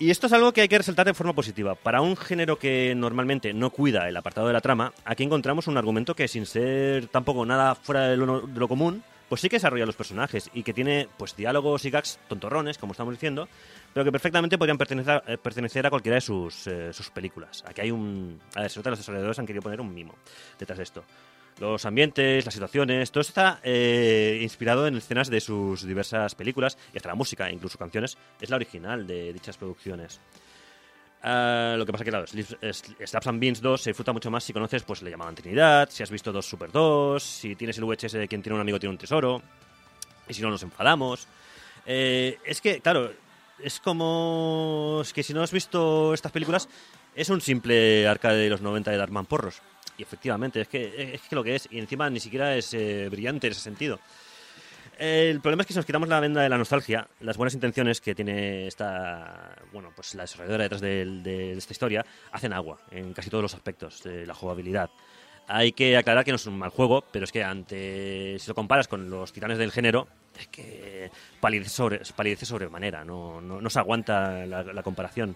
Y 0.02 0.10
esto 0.10 0.26
es 0.26 0.34
algo 0.34 0.52
que 0.52 0.62
hay 0.62 0.68
que 0.68 0.80
resaltar 0.80 1.06
de 1.06 1.14
forma 1.14 1.34
positiva. 1.34 1.76
Para 1.76 2.02
un 2.02 2.18
género 2.18 2.58
que 2.58 2.95
normalmente 2.95 3.54
no 3.54 3.70
cuida 3.70 4.10
el 4.10 4.18
apartado 4.18 4.47
de 4.47 4.54
la 4.54 4.60
trama, 4.60 4.93
aquí 5.06 5.22
encontramos 5.22 5.68
un 5.68 5.78
argumento 5.78 6.16
que 6.16 6.28
sin 6.28 6.47
ser 6.47 7.06
tampoco 7.06 7.45
nada 7.45 7.76
fuera 7.76 8.08
de 8.08 8.18
lo, 8.18 8.68
común, 8.68 9.04
pues 9.30 9.41
sí 9.41 9.47
que 9.47 9.58
desarrolla 9.58 9.86
los 9.86 9.95
personajes 9.95 10.49
y 10.56 10.64
que 10.64 10.74
tiene 10.74 11.08
pues 11.18 11.36
diálogos 11.36 11.86
y 11.86 11.91
gags 11.91 12.18
tontorrones, 12.28 12.80
como 12.80 12.93
estamos 12.93 13.14
diciendo, 13.14 13.47
pero 13.93 14.04
que 14.04 14.12
perfectamente 14.12 14.58
podrían 14.58 14.80
pertenecer, 14.80 15.22
eh, 15.28 15.38
pertenecer 15.38 15.86
a 15.86 15.91
cualquiera 15.91 16.16
de 16.16 16.22
sus, 16.22 16.66
eh, 16.66 16.91
sus 16.93 17.12
películas. 17.12 17.64
Aquí 17.68 17.82
hay 17.82 17.91
un... 17.91 18.41
A 18.56 18.62
ver, 18.62 18.72
los 18.76 18.97
desarrolladores 18.97 19.38
han 19.38 19.45
querido 19.45 19.62
poner 19.62 19.82
un 19.82 19.93
mimo 19.93 20.16
detrás 20.58 20.80
de 20.80 20.84
esto. 20.84 21.04
Los 21.62 21.86
ambientes, 21.86 22.43
las 22.43 22.55
situaciones, 22.55 23.12
todo 23.12 23.22
está 23.22 23.59
eh, 23.62 24.39
inspirado 24.41 24.88
en 24.88 24.97
escenas 24.97 25.30
de 25.30 25.39
sus 25.39 25.86
diversas 25.86 26.34
películas 26.34 26.76
y 26.91 26.97
hasta 26.97 27.09
la 27.09 27.14
música, 27.14 27.51
incluso 27.51 27.78
canciones, 27.78 28.18
es 28.41 28.49
la 28.49 28.55
original 28.55 29.05
de 29.05 29.32
dichas 29.32 29.57
producciones. 29.57 30.20
Ah, 31.22 31.76
lo 31.78 31.86
que 31.86 31.91
pasa 31.91 32.03
que, 32.03 32.09
claro, 32.09 32.26
Slaps 32.26 33.28
and 33.28 33.39
Beans 33.39 33.62
2 33.62 33.80
se 33.80 33.91
disfruta 33.91 34.12
mucho 34.12 34.32
más 34.32 34.43
si 34.43 34.53
conoces, 34.53 34.82
pues 34.82 35.03
le 35.03 35.12
llamaban 35.12 35.36
Trinidad, 35.36 35.88
si 35.91 36.01
has 36.01 36.09
visto 36.09 36.32
dos 36.32 36.47
Super 36.47 36.72
2, 36.72 37.22
si 37.22 37.55
tienes 37.55 37.78
el 37.78 37.84
VHS 37.84 38.14
de 38.14 38.28
quien 38.28 38.41
tiene 38.41 38.55
un 38.55 38.62
amigo 38.62 38.80
tiene 38.80 38.93
un 38.93 38.97
tesoro, 38.97 39.39
y 40.28 40.34
si 40.34 40.41
no 40.41 40.49
nos 40.49 40.64
enfadamos. 40.64 41.28
Eh, 41.86 42.39
es 42.43 42.59
que, 42.59 42.82
claro, 42.82 43.12
es 43.59 43.80
como... 43.80 45.01
Es 45.03 45.14
que 45.14 45.22
si 45.22 45.36
no 45.36 45.43
has 45.43 45.51
visto 45.51 46.12
estas 46.16 46.32
películas, 46.32 46.68
Es 47.14 47.30
un 47.30 47.41
simple 47.41 48.07
arcade 48.07 48.38
de 48.38 48.49
los 48.49 48.62
90 48.62 48.89
de 48.89 48.97
Darman 48.97 49.28
Porros. 49.28 49.62
Y 50.02 50.04
efectivamente, 50.04 50.62
es 50.62 50.68
que 50.68 51.14
es 51.14 51.22
que 51.22 51.36
lo 51.36 51.43
que 51.43 51.54
es. 51.54 51.68
Y 51.70 51.78
encima 51.78 52.10
ni 52.10 52.20
siquiera 52.20 52.56
es 52.56 52.74
eh, 52.74 53.08
brillante 53.08 53.45
en 53.45 53.52
ese 53.52 53.62
sentido. 53.62 53.99
El 54.97 55.39
problema 55.41 55.62
es 55.62 55.68
que 55.68 55.74
si 55.74 55.78
nos 55.78 55.86
quitamos 55.86 56.10
la 56.10 56.20
venda 56.20 56.41
de 56.41 56.49
la 56.49 56.58
nostalgia, 56.58 57.08
las 57.20 57.38
buenas 57.38 57.54
intenciones 57.54 58.02
que 58.02 58.16
tiene 58.16 58.66
esta, 58.66 59.56
bueno, 59.72 59.91
pues 59.95 60.16
la 60.16 60.24
desarrolladora 60.24 60.64
detrás 60.64 60.82
de, 60.82 61.54
esta 61.56 61.74
historia, 61.74 62.04
hacen 62.32 62.52
agua 62.52 62.80
en 62.89 63.14
casi 63.14 63.30
todos 63.30 63.43
los 63.43 63.54
aspectos 63.54 64.02
de 64.02 64.26
la 64.26 64.34
jugabilidad. 64.34 64.89
Hay 65.47 65.72
que 65.72 65.95
aclarar 65.97 66.26
que 66.26 66.32
no 66.32 66.38
es 66.38 66.47
un 66.47 66.58
mal 66.58 66.72
juego, 66.72 67.04
pero 67.12 67.26
es 67.26 67.32
que 67.32 67.43
ante 67.43 68.38
si 68.39 68.47
lo 68.47 68.56
comparas 68.56 68.88
con 68.88 69.08
los 69.08 69.32
titanes 69.32 69.60
del 69.60 69.72
género, 69.72 70.08
es 70.36 70.47
que 70.47 71.12
palidece, 71.39 71.70
sobre, 71.70 72.04
sobremanera, 72.36 73.06
no, 73.06 73.39
no, 73.39 73.62
no 73.62 73.70
se 73.70 73.78
aguanta 73.78 74.47
la, 74.47 74.64
la 74.64 74.84
comparación. 74.84 75.36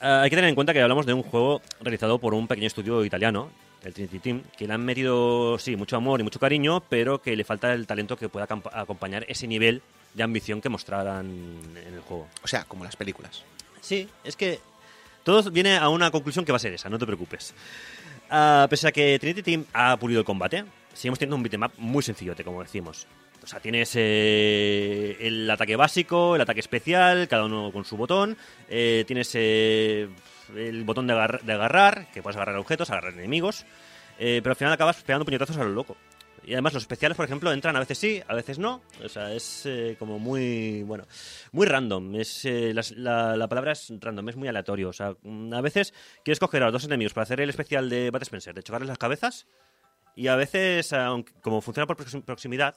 Ah, 0.00 0.20
hay 0.22 0.30
que 0.30 0.36
tener 0.36 0.48
en 0.50 0.54
cuenta 0.54 0.72
que 0.72 0.82
hablamos 0.82 1.06
de 1.06 1.14
un 1.14 1.22
juego 1.22 1.62
realizado 1.80 2.18
por 2.18 2.34
un 2.34 2.46
pequeño 2.46 2.66
estudio 2.66 3.04
italiano, 3.06 3.50
el 3.88 3.94
Trinity 3.94 4.18
Team, 4.18 4.42
que 4.56 4.66
le 4.66 4.74
han 4.74 4.84
metido, 4.84 5.58
sí, 5.58 5.76
mucho 5.76 5.96
amor 5.96 6.20
y 6.20 6.22
mucho 6.22 6.38
cariño, 6.38 6.82
pero 6.88 7.20
que 7.20 7.36
le 7.36 7.44
falta 7.44 7.72
el 7.72 7.86
talento 7.86 8.16
que 8.16 8.28
pueda 8.28 8.46
acompañar 8.72 9.24
ese 9.28 9.46
nivel 9.46 9.82
de 10.14 10.22
ambición 10.22 10.60
que 10.60 10.68
mostraran 10.68 11.26
en 11.26 11.94
el 11.94 12.00
juego. 12.00 12.28
O 12.42 12.48
sea, 12.48 12.64
como 12.64 12.84
las 12.84 12.96
películas. 12.96 13.42
Sí, 13.80 14.08
es 14.22 14.36
que 14.36 14.60
todo 15.22 15.50
viene 15.50 15.76
a 15.76 15.88
una 15.88 16.10
conclusión 16.10 16.44
que 16.44 16.52
va 16.52 16.56
a 16.56 16.60
ser 16.60 16.72
esa, 16.74 16.88
no 16.88 16.98
te 16.98 17.06
preocupes. 17.06 17.54
Ah, 18.30 18.66
pese 18.70 18.88
a 18.88 18.92
que 18.92 19.18
Trinity 19.18 19.42
Team 19.42 19.64
ha 19.72 19.96
pulido 19.96 20.20
el 20.20 20.26
combate, 20.26 20.64
seguimos 20.94 21.18
teniendo 21.18 21.36
un 21.36 21.42
beatmap 21.42 21.72
muy 21.78 22.02
sencillote, 22.02 22.44
como 22.44 22.62
decimos. 22.62 23.06
O 23.42 23.46
sea, 23.46 23.60
tienes 23.60 23.92
eh, 23.96 25.18
el 25.20 25.50
ataque 25.50 25.76
básico, 25.76 26.34
el 26.34 26.40
ataque 26.40 26.60
especial, 26.60 27.28
cada 27.28 27.44
uno 27.44 27.70
con 27.72 27.84
su 27.84 27.96
botón. 27.96 28.36
eh, 28.70 29.04
tienes 29.06 29.30
eh, 29.34 30.08
el 30.56 30.84
botón 30.84 31.06
de, 31.06 31.12
agar- 31.14 31.42
de 31.42 31.52
agarrar, 31.52 32.10
que 32.12 32.22
puedes 32.22 32.36
agarrar 32.36 32.56
objetos, 32.56 32.90
agarrar 32.90 33.12
enemigos. 33.14 33.64
eh, 34.18 34.40
pero 34.42 34.52
al 34.52 34.56
final 34.56 34.72
acabas 34.72 35.02
pegando 35.02 35.24
puñetazos 35.24 35.56
a 35.56 35.64
lo 35.64 35.70
loco. 35.70 35.96
Y 36.46 36.52
además 36.52 36.74
los 36.74 36.82
especiales, 36.82 37.16
por 37.16 37.24
ejemplo, 37.24 37.50
entran 37.52 37.74
a 37.74 37.78
veces 37.80 37.96
sí, 37.96 38.22
a 38.28 38.34
veces 38.34 38.58
no. 38.58 38.82
O 39.02 39.08
sea, 39.08 39.32
es 39.32 39.62
eh, 39.64 39.96
como 39.98 40.18
muy, 40.18 40.82
bueno, 40.82 41.04
muy 41.52 41.66
random. 41.66 42.14
Es, 42.16 42.44
eh, 42.44 42.74
la, 42.96 43.34
la 43.36 43.48
palabra 43.48 43.72
es 43.72 43.90
random, 43.98 44.28
es 44.28 44.36
muy 44.36 44.48
aleatorio. 44.48 44.90
O 44.90 44.92
sea, 44.92 45.14
mm, 45.22 45.54
a 45.54 45.60
veces 45.62 45.94
quieres 46.22 46.38
coger 46.40 46.62
a 46.62 46.66
los 46.66 46.74
dos 46.74 46.84
enemigos 46.84 47.14
para 47.14 47.22
hacer 47.22 47.40
el 47.40 47.48
especial 47.48 47.88
de 47.88 48.10
Bat 48.10 48.22
Spencer, 48.24 48.54
de 48.54 48.62
chocarles 48.62 48.88
las 48.90 48.98
cabezas. 48.98 49.46
Y 50.16 50.28
a 50.28 50.36
veces, 50.36 50.92
aunque, 50.92 51.32
como 51.40 51.62
funciona 51.62 51.86
por 51.86 51.96
proxim- 51.96 52.22
proximidad, 52.22 52.76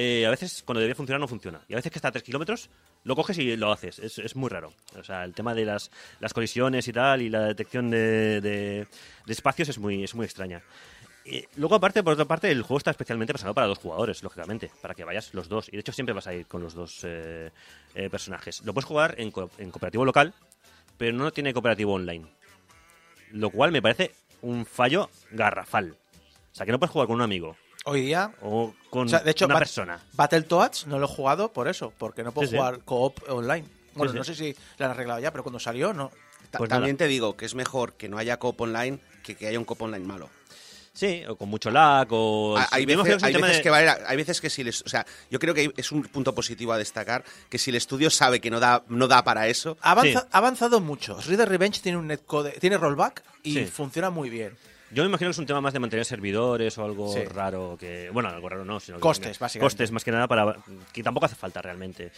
eh, 0.00 0.26
a 0.26 0.30
veces 0.30 0.62
cuando 0.64 0.80
debía 0.80 0.94
funcionar 0.94 1.20
no 1.20 1.26
funciona. 1.26 1.60
Y 1.68 1.72
a 1.72 1.76
veces 1.76 1.90
que 1.90 1.98
está 1.98 2.08
a 2.08 2.12
3 2.12 2.22
kilómetros, 2.22 2.70
lo 3.04 3.16
coges 3.16 3.36
y 3.38 3.56
lo 3.56 3.72
haces. 3.72 3.98
Es, 3.98 4.18
es 4.18 4.36
muy 4.36 4.48
raro. 4.48 4.72
O 4.96 5.02
sea, 5.02 5.24
el 5.24 5.34
tema 5.34 5.54
de 5.54 5.64
las, 5.64 5.90
las 6.20 6.32
colisiones 6.32 6.86
y 6.86 6.92
tal, 6.92 7.20
y 7.22 7.28
la 7.30 7.46
detección 7.46 7.90
de, 7.90 8.40
de- 8.40 8.86
de 9.26 9.32
espacios 9.32 9.68
es 9.70 9.78
muy, 9.78 10.04
es 10.04 10.14
muy 10.14 10.24
extraña. 10.24 10.62
Y 11.24 11.44
luego, 11.56 11.74
aparte, 11.74 12.02
por 12.02 12.12
otra 12.14 12.24
parte, 12.24 12.50
el 12.50 12.62
juego 12.62 12.78
está 12.78 12.90
especialmente 12.92 13.32
pensado 13.34 13.52
para 13.54 13.66
dos 13.66 13.78
jugadores, 13.78 14.22
lógicamente, 14.22 14.70
para 14.80 14.94
que 14.94 15.04
vayas 15.04 15.34
los 15.34 15.48
dos. 15.48 15.68
Y 15.68 15.72
de 15.72 15.80
hecho, 15.80 15.92
siempre 15.92 16.14
vas 16.14 16.26
a 16.26 16.32
ir 16.34 16.46
con 16.46 16.62
los 16.62 16.74
dos 16.74 17.00
eh, 17.02 17.50
eh, 17.94 18.08
personajes. 18.08 18.62
Lo 18.64 18.72
puedes 18.72 18.86
jugar 18.86 19.14
en, 19.18 19.32
en 19.58 19.70
cooperativo 19.70 20.04
local, 20.04 20.32
pero 20.96 21.16
no 21.16 21.30
tiene 21.32 21.52
cooperativo 21.52 21.92
online. 21.94 22.26
Lo 23.32 23.50
cual 23.50 23.72
me 23.72 23.82
parece 23.82 24.12
un 24.42 24.64
fallo 24.64 25.10
garrafal. 25.32 25.96
O 26.52 26.54
sea, 26.54 26.64
que 26.64 26.72
no 26.72 26.78
puedes 26.78 26.92
jugar 26.92 27.08
con 27.08 27.16
un 27.16 27.22
amigo 27.22 27.56
Hoy 27.88 28.02
día, 28.02 28.32
o 28.42 28.74
con 28.90 29.06
o 29.06 29.08
sea, 29.08 29.20
de 29.20 29.30
hecho, 29.30 29.46
una 29.46 29.54
Bat- 29.54 29.60
persona. 29.60 30.00
Battletoads 30.12 30.86
no 30.86 30.98
lo 30.98 31.06
he 31.06 31.08
jugado 31.08 31.52
por 31.52 31.68
eso, 31.68 31.92
porque 31.98 32.22
no 32.22 32.32
puedo 32.32 32.46
Sí, 32.46 32.52
sí. 32.52 32.56
jugar 32.58 32.80
co-op 32.84 33.18
online. 33.30 33.64
Bueno, 33.94 34.12
sí. 34.12 34.18
no 34.18 34.24
sé 34.24 34.34
si 34.34 34.54
lo 34.78 34.84
han 34.84 34.90
arreglado 34.92 35.20
ya, 35.20 35.30
pero 35.30 35.42
cuando 35.42 35.58
salió, 35.58 35.92
no. 35.92 36.10
Ta- 36.50 36.58
Pues 36.58 36.68
También 36.70 36.94
nada. 36.96 37.04
te 37.04 37.08
digo 37.08 37.36
que 37.36 37.44
es 37.46 37.54
mejor 37.54 37.94
que 37.94 38.08
no 38.08 38.18
haya 38.18 38.38
cop 38.38 38.60
online 38.60 38.98
que 39.22 39.34
que 39.36 39.46
haya 39.46 39.58
un 39.58 39.64
cop 39.64 39.80
online 39.82 40.04
malo. 40.06 40.28
Sí, 40.94 41.22
o 41.28 41.36
con 41.36 41.48
mucho 41.48 41.70
lag, 41.70 42.08
o... 42.10 42.58
Hay 42.72 42.84
veces, 42.84 43.22
hay 43.22 43.32
veces 43.34 43.58
de- 43.58 43.62
que 43.62 43.70
va 43.70 43.76
a 43.78 43.82
ir- 43.84 44.04
hay 44.06 44.16
veces 44.16 44.40
que 44.40 44.50
si 44.50 44.64
les, 44.64 44.82
o 44.82 44.88
sea, 44.88 45.06
yo 45.30 45.38
creo 45.38 45.54
que 45.54 45.72
es 45.76 45.92
un 45.92 46.02
punto 46.02 46.34
positivo 46.34 46.72
a 46.72 46.78
destacar 46.78 47.22
que 47.48 47.56
si 47.58 47.70
el 47.70 47.76
estudio 47.76 48.10
sabe 48.10 48.40
que 48.40 48.50
no 48.50 48.58
da 48.58 48.82
no 48.88 49.06
da 49.06 49.22
para 49.22 49.46
eso, 49.46 49.76
Avanza- 49.80 50.22
Sí. 50.22 50.26
Ha 50.32 50.38
avanzado 50.38 50.80
mucho. 50.80 51.16
Reader 51.20 51.48
Revenge 51.48 51.80
tiene 51.80 51.98
un 51.98 52.08
netcode, 52.08 52.50
tiene 52.58 52.78
rollback 52.78 53.22
y 53.44 53.54
Sí. 53.54 53.64
funciona 53.66 54.10
muy 54.10 54.28
bien. 54.28 54.56
Yo 54.90 55.02
me 55.02 55.08
imagino 55.08 55.28
que 55.28 55.32
es 55.32 55.38
un 55.38 55.46
tema 55.46 55.60
más 55.60 55.72
de 55.74 55.80
mantener 55.80 56.04
servidores 56.04 56.76
o 56.78 56.84
algo 56.84 57.12
Sí. 57.12 57.24
raro 57.24 57.76
que... 57.78 58.08
Bueno, 58.10 58.28
algo 58.30 58.48
raro 58.48 58.64
no, 58.64 58.80
sino 58.80 58.96
que 58.96 59.02
Costes, 59.02 59.38
básicamente. 59.38 59.64
Costes, 59.72 59.92
más 59.92 60.02
que 60.04 60.12
nada, 60.12 60.26
para 60.26 60.56
que 60.92 61.02
tampoco 61.02 61.26
hace 61.26 61.34
falta 61.34 61.60
realmente. 61.60 62.10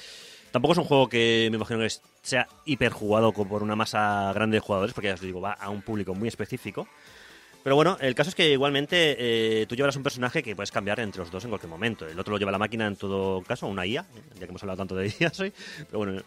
Tampoco 0.52 0.72
es 0.72 0.78
un 0.78 0.84
juego 0.84 1.08
que 1.08 1.48
me 1.50 1.56
imagino 1.56 1.80
que 1.80 1.90
sea 2.22 2.46
hiper 2.64 2.92
jugado 2.92 3.32
co- 3.32 3.46
por 3.46 3.62
una 3.62 3.76
masa 3.76 4.32
grande 4.34 4.56
de 4.56 4.60
jugadores, 4.60 4.94
porque 4.94 5.08
ya 5.08 5.14
os 5.14 5.20
digo, 5.20 5.40
va 5.40 5.52
a 5.52 5.68
un 5.70 5.82
público 5.82 6.14
muy 6.14 6.28
específico. 6.28 6.86
Pero 7.62 7.76
bueno, 7.76 7.98
el 8.00 8.14
caso 8.14 8.30
es 8.30 8.34
que 8.34 8.50
igualmente 8.52 9.16
eh, 9.18 9.66
tú 9.66 9.74
llevarás 9.76 9.94
un 9.96 10.02
personaje 10.02 10.42
que 10.42 10.56
puedes 10.56 10.72
cambiar 10.72 10.98
entre 11.00 11.20
los 11.20 11.30
dos 11.30 11.44
en 11.44 11.50
cualquier 11.50 11.68
momento. 11.68 12.06
El 12.06 12.18
otro 12.18 12.32
lo 12.32 12.38
lleva 12.38 12.50
la 12.50 12.58
máquina 12.58 12.86
en 12.86 12.96
todo 12.96 13.42
caso, 13.42 13.66
una 13.66 13.84
IA, 13.86 14.00
¿eh? 14.00 14.20
ya 14.34 14.38
que 14.40 14.44
hemos 14.46 14.62
hablado 14.62 14.78
tanto 14.78 14.96
de 14.96 15.12
IAs 15.20 15.40
hoy. 15.40 15.52
Pero 15.86 15.98
bueno, 15.98 16.22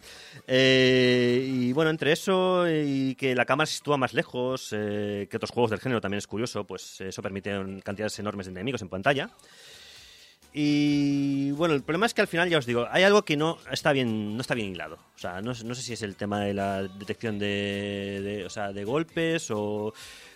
eh, 0.46 1.44
y 1.50 1.74
bueno, 1.74 1.90
entre 1.90 2.12
eso 2.12 2.66
y 2.70 3.16
que 3.16 3.34
la 3.34 3.46
cámara 3.46 3.66
se 3.66 3.78
sitúa 3.78 3.98
más 3.98 4.14
lejos 4.14 4.70
eh, 4.74 5.28
que 5.28 5.38
otros 5.38 5.50
juegos 5.50 5.72
del 5.72 5.80
género 5.80 6.00
también 6.02 6.20
es 6.20 6.28
curioso, 6.28 6.66
pues 6.66 7.02
eso 7.02 7.22
permite 7.24 7.52
cantidades 7.84 8.20
enormes 8.20 8.46
de 8.46 8.52
enemigos 8.52 8.84
en 8.84 8.90
pantalla. 8.90 9.30
Y 10.54 11.50
bueno, 11.54 11.74
el 11.74 11.82
problema 11.82 12.06
es 12.06 12.14
que 12.14 12.22
al 12.22 12.28
final, 12.28 12.48
ya 12.48 12.60
os 12.60 12.68
digo, 12.68 12.88
hay 12.92 13.02
algo 13.02 13.24
que 13.26 13.36
no 13.36 13.58
está 13.72 13.92
bien, 13.92 14.36
no 14.36 14.42
está 14.42 14.54
bien 14.54 14.70
hilado. 14.72 15.00
O 15.16 15.20
sea, 15.20 15.42
no, 15.42 15.54
no 15.66 15.74
sé 15.74 15.82
si 15.82 15.94
es 15.94 16.04
el 16.04 16.16
tema 16.16 16.42
de 16.42 16.54
la 16.54 16.84
detección 16.84 17.40
de, 17.40 18.22
de- 18.24 18.46
o 18.46 18.50
sea, 18.52 18.72
de 18.72 18.84
golpes 18.84 19.50
o 19.50 19.94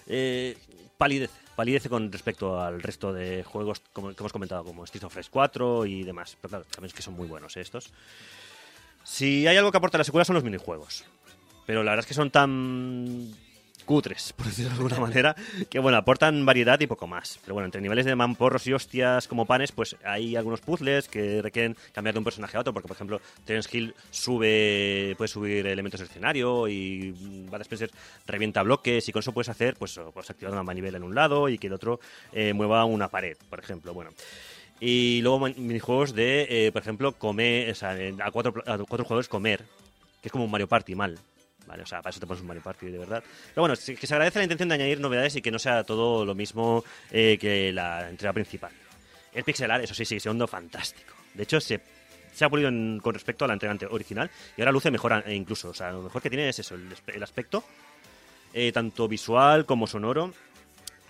eh, 0.07 0.57
palidece, 0.97 1.39
palidece 1.55 1.89
con 1.89 2.11
respecto 2.11 2.59
al 2.59 2.81
resto 2.81 3.13
de 3.13 3.43
juegos 3.43 3.81
como, 3.93 4.09
que 4.09 4.21
hemos 4.21 4.33
comentado, 4.33 4.63
como 4.63 4.85
Streets 4.85 5.05
of 5.05 5.15
Rage 5.15 5.29
4 5.31 5.85
y 5.85 6.03
demás. 6.03 6.37
Pero 6.41 6.49
claro, 6.49 6.65
también 6.65 6.87
es 6.87 6.93
que 6.93 7.01
son 7.01 7.15
muy 7.15 7.27
buenos 7.27 7.55
¿eh? 7.57 7.61
estos. 7.61 7.91
Si 9.03 9.47
hay 9.47 9.57
algo 9.57 9.71
que 9.71 9.77
aporta 9.77 9.97
la 9.97 10.03
secuela 10.03 10.25
son 10.25 10.35
los 10.35 10.43
minijuegos. 10.43 11.05
Pero 11.65 11.83
la 11.83 11.91
verdad 11.91 12.03
es 12.03 12.07
que 12.07 12.13
son 12.13 12.31
tan 12.31 13.33
cutres, 13.87 14.33
por 14.37 14.45
decirlo 14.45 14.69
de 14.69 14.75
alguna 14.75 14.99
manera, 14.99 15.35
que 15.71 15.79
bueno, 15.79 15.97
aportan 15.97 16.45
variedad 16.45 16.79
y 16.79 16.85
poco 16.85 17.07
más. 17.07 17.39
Pero 17.41 17.55
bueno, 17.55 17.65
entre 17.65 17.81
niveles 17.81 18.05
de 18.05 18.15
mamporros 18.15 18.67
y 18.67 18.73
hostias 18.73 19.27
como 19.27 19.47
panes, 19.47 19.71
pues 19.71 19.95
hay 20.03 20.35
algunos 20.35 20.61
puzzles 20.61 21.07
que 21.07 21.41
requieren 21.41 21.75
cambiar 21.93 22.13
de 22.13 22.19
un 22.19 22.25
personaje 22.25 22.55
a 22.57 22.59
otro, 22.59 22.73
porque 22.73 22.87
por 22.87 22.95
ejemplo, 22.95 23.19
Terence 23.45 23.75
Hill 23.75 23.95
sube, 24.11 25.15
puede 25.17 25.27
subir 25.27 25.65
elementos 25.65 25.99
del 25.99 26.09
escenario 26.09 26.67
y 26.67 27.11
Bud 27.49 27.61
Spencer 27.61 27.89
revienta 28.27 28.61
bloques 28.61 29.09
y 29.09 29.11
con 29.11 29.21
eso 29.21 29.31
puedes 29.31 29.49
hacer, 29.49 29.75
pues, 29.75 29.99
pues 30.13 30.29
activar 30.29 30.53
una 30.53 30.63
manivela 30.63 30.97
en 30.97 31.03
un 31.03 31.15
lado 31.15 31.49
y 31.49 31.57
que 31.57 31.67
el 31.67 31.73
otro 31.73 31.99
eh, 32.33 32.53
mueva 32.53 32.85
una 32.85 33.07
pared, 33.07 33.37
por 33.49 33.59
ejemplo. 33.59 33.93
Bueno. 33.93 34.11
Y 34.79 35.21
luego 35.21 35.39
minijuegos 35.39 36.13
de, 36.13 36.47
eh, 36.49 36.71
por 36.71 36.83
ejemplo, 36.83 37.13
comer, 37.13 37.71
o 37.71 37.75
sea, 37.75 37.97
a 38.23 38.31
cuatro, 38.31 38.53
a 38.67 38.77
cuatro 38.77 39.05
jugadores 39.05 39.27
comer, 39.27 39.63
que 40.21 40.27
es 40.27 40.31
como 40.31 40.43
un 40.43 40.51
Mario 40.51 40.67
Party 40.67 40.93
mal. 40.93 41.17
Vale, 41.67 41.83
o 41.83 41.85
sea, 41.85 42.01
para 42.01 42.11
eso 42.11 42.19
te 42.21 42.25
pones 42.27 42.41
un 42.41 42.47
Mario 42.47 42.63
Party, 42.63 42.87
de 42.87 42.97
verdad. 42.97 43.21
Pero 43.49 43.61
bueno, 43.63 43.75
sí 43.75 43.95
que 43.95 44.07
se 44.07 44.13
agradece 44.13 44.39
la 44.39 44.43
intención 44.43 44.69
de 44.69 44.75
añadir 44.75 44.99
novedades 45.01 45.35
y 45.35 45.41
que 45.41 45.51
no 45.51 45.59
sea 45.59 45.83
todo 45.83 46.25
lo 46.25 46.33
mismo 46.33 46.83
eh, 47.11 47.37
que 47.39 47.71
la 47.73 48.09
entrega 48.09 48.31
principal. 48.33 48.71
El 49.33 49.43
pixel 49.43 49.69
art, 49.69 49.83
eso 49.83 49.93
sí, 49.93 50.05
sigue 50.05 50.21
siendo 50.21 50.47
fantástico. 50.47 51.13
De 51.33 51.43
hecho, 51.43 51.59
se, 51.59 51.81
se 52.33 52.45
ha 52.45 52.49
pulido 52.49 52.69
con 53.01 53.13
respecto 53.13 53.43
a 53.43 53.49
la 53.49 53.53
entrega 53.53 53.75
original 53.91 54.31
y 54.55 54.61
ahora 54.61 54.71
luce 54.71 54.89
mejor 54.91 55.11
a- 55.13 55.19
e 55.19 55.35
incluso. 55.35 55.69
O 55.69 55.73
sea, 55.73 55.91
lo 55.91 56.03
mejor 56.03 56.21
que 56.21 56.29
tiene 56.29 56.47
es 56.47 56.57
eso, 56.59 56.75
el, 56.75 56.87
el 57.07 57.21
aspecto, 57.23 57.63
eh, 58.53 58.71
tanto 58.71 59.07
visual 59.09 59.65
como 59.65 59.87
sonoro. 59.87 60.33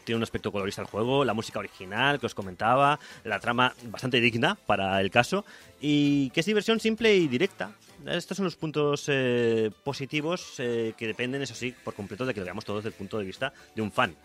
Tiene 0.05 0.17
un 0.17 0.23
aspecto 0.23 0.51
colorista 0.53 0.81
el 0.81 0.87
juego, 0.87 1.23
la 1.25 1.33
música 1.33 1.59
original 1.59 2.19
que 2.19 2.25
os 2.25 2.33
comentaba, 2.33 2.97
la 3.25 3.39
trama 3.41 3.73
bastante 3.83 4.19
digna 4.21 4.55
para 4.55 4.99
el 5.01 5.11
caso 5.11 5.45
y 5.81 6.29
que 6.31 6.39
es 6.39 6.45
diversión 6.45 6.79
simple 6.79 7.13
y 7.15 7.27
directa. 7.27 7.71
Estos 8.05 8.37
son 8.37 8.45
los 8.45 8.55
puntos 8.55 9.05
eh, 9.07 9.71
positivos 9.83 10.55
eh, 10.59 10.93
que 10.97 11.07
dependen, 11.07 11.41
eso 11.41 11.55
sí, 11.55 11.73
por 11.83 11.93
completo 11.93 12.25
de 12.25 12.33
que 12.33 12.39
lo 12.39 12.45
veamos 12.45 12.65
todos 12.65 12.83
desde 12.83 12.93
el 12.93 12.97
punto 12.97 13.17
de 13.17 13.25
vista 13.25 13.51
de 13.75 13.81
un 13.81 13.91
fan. 13.91 14.15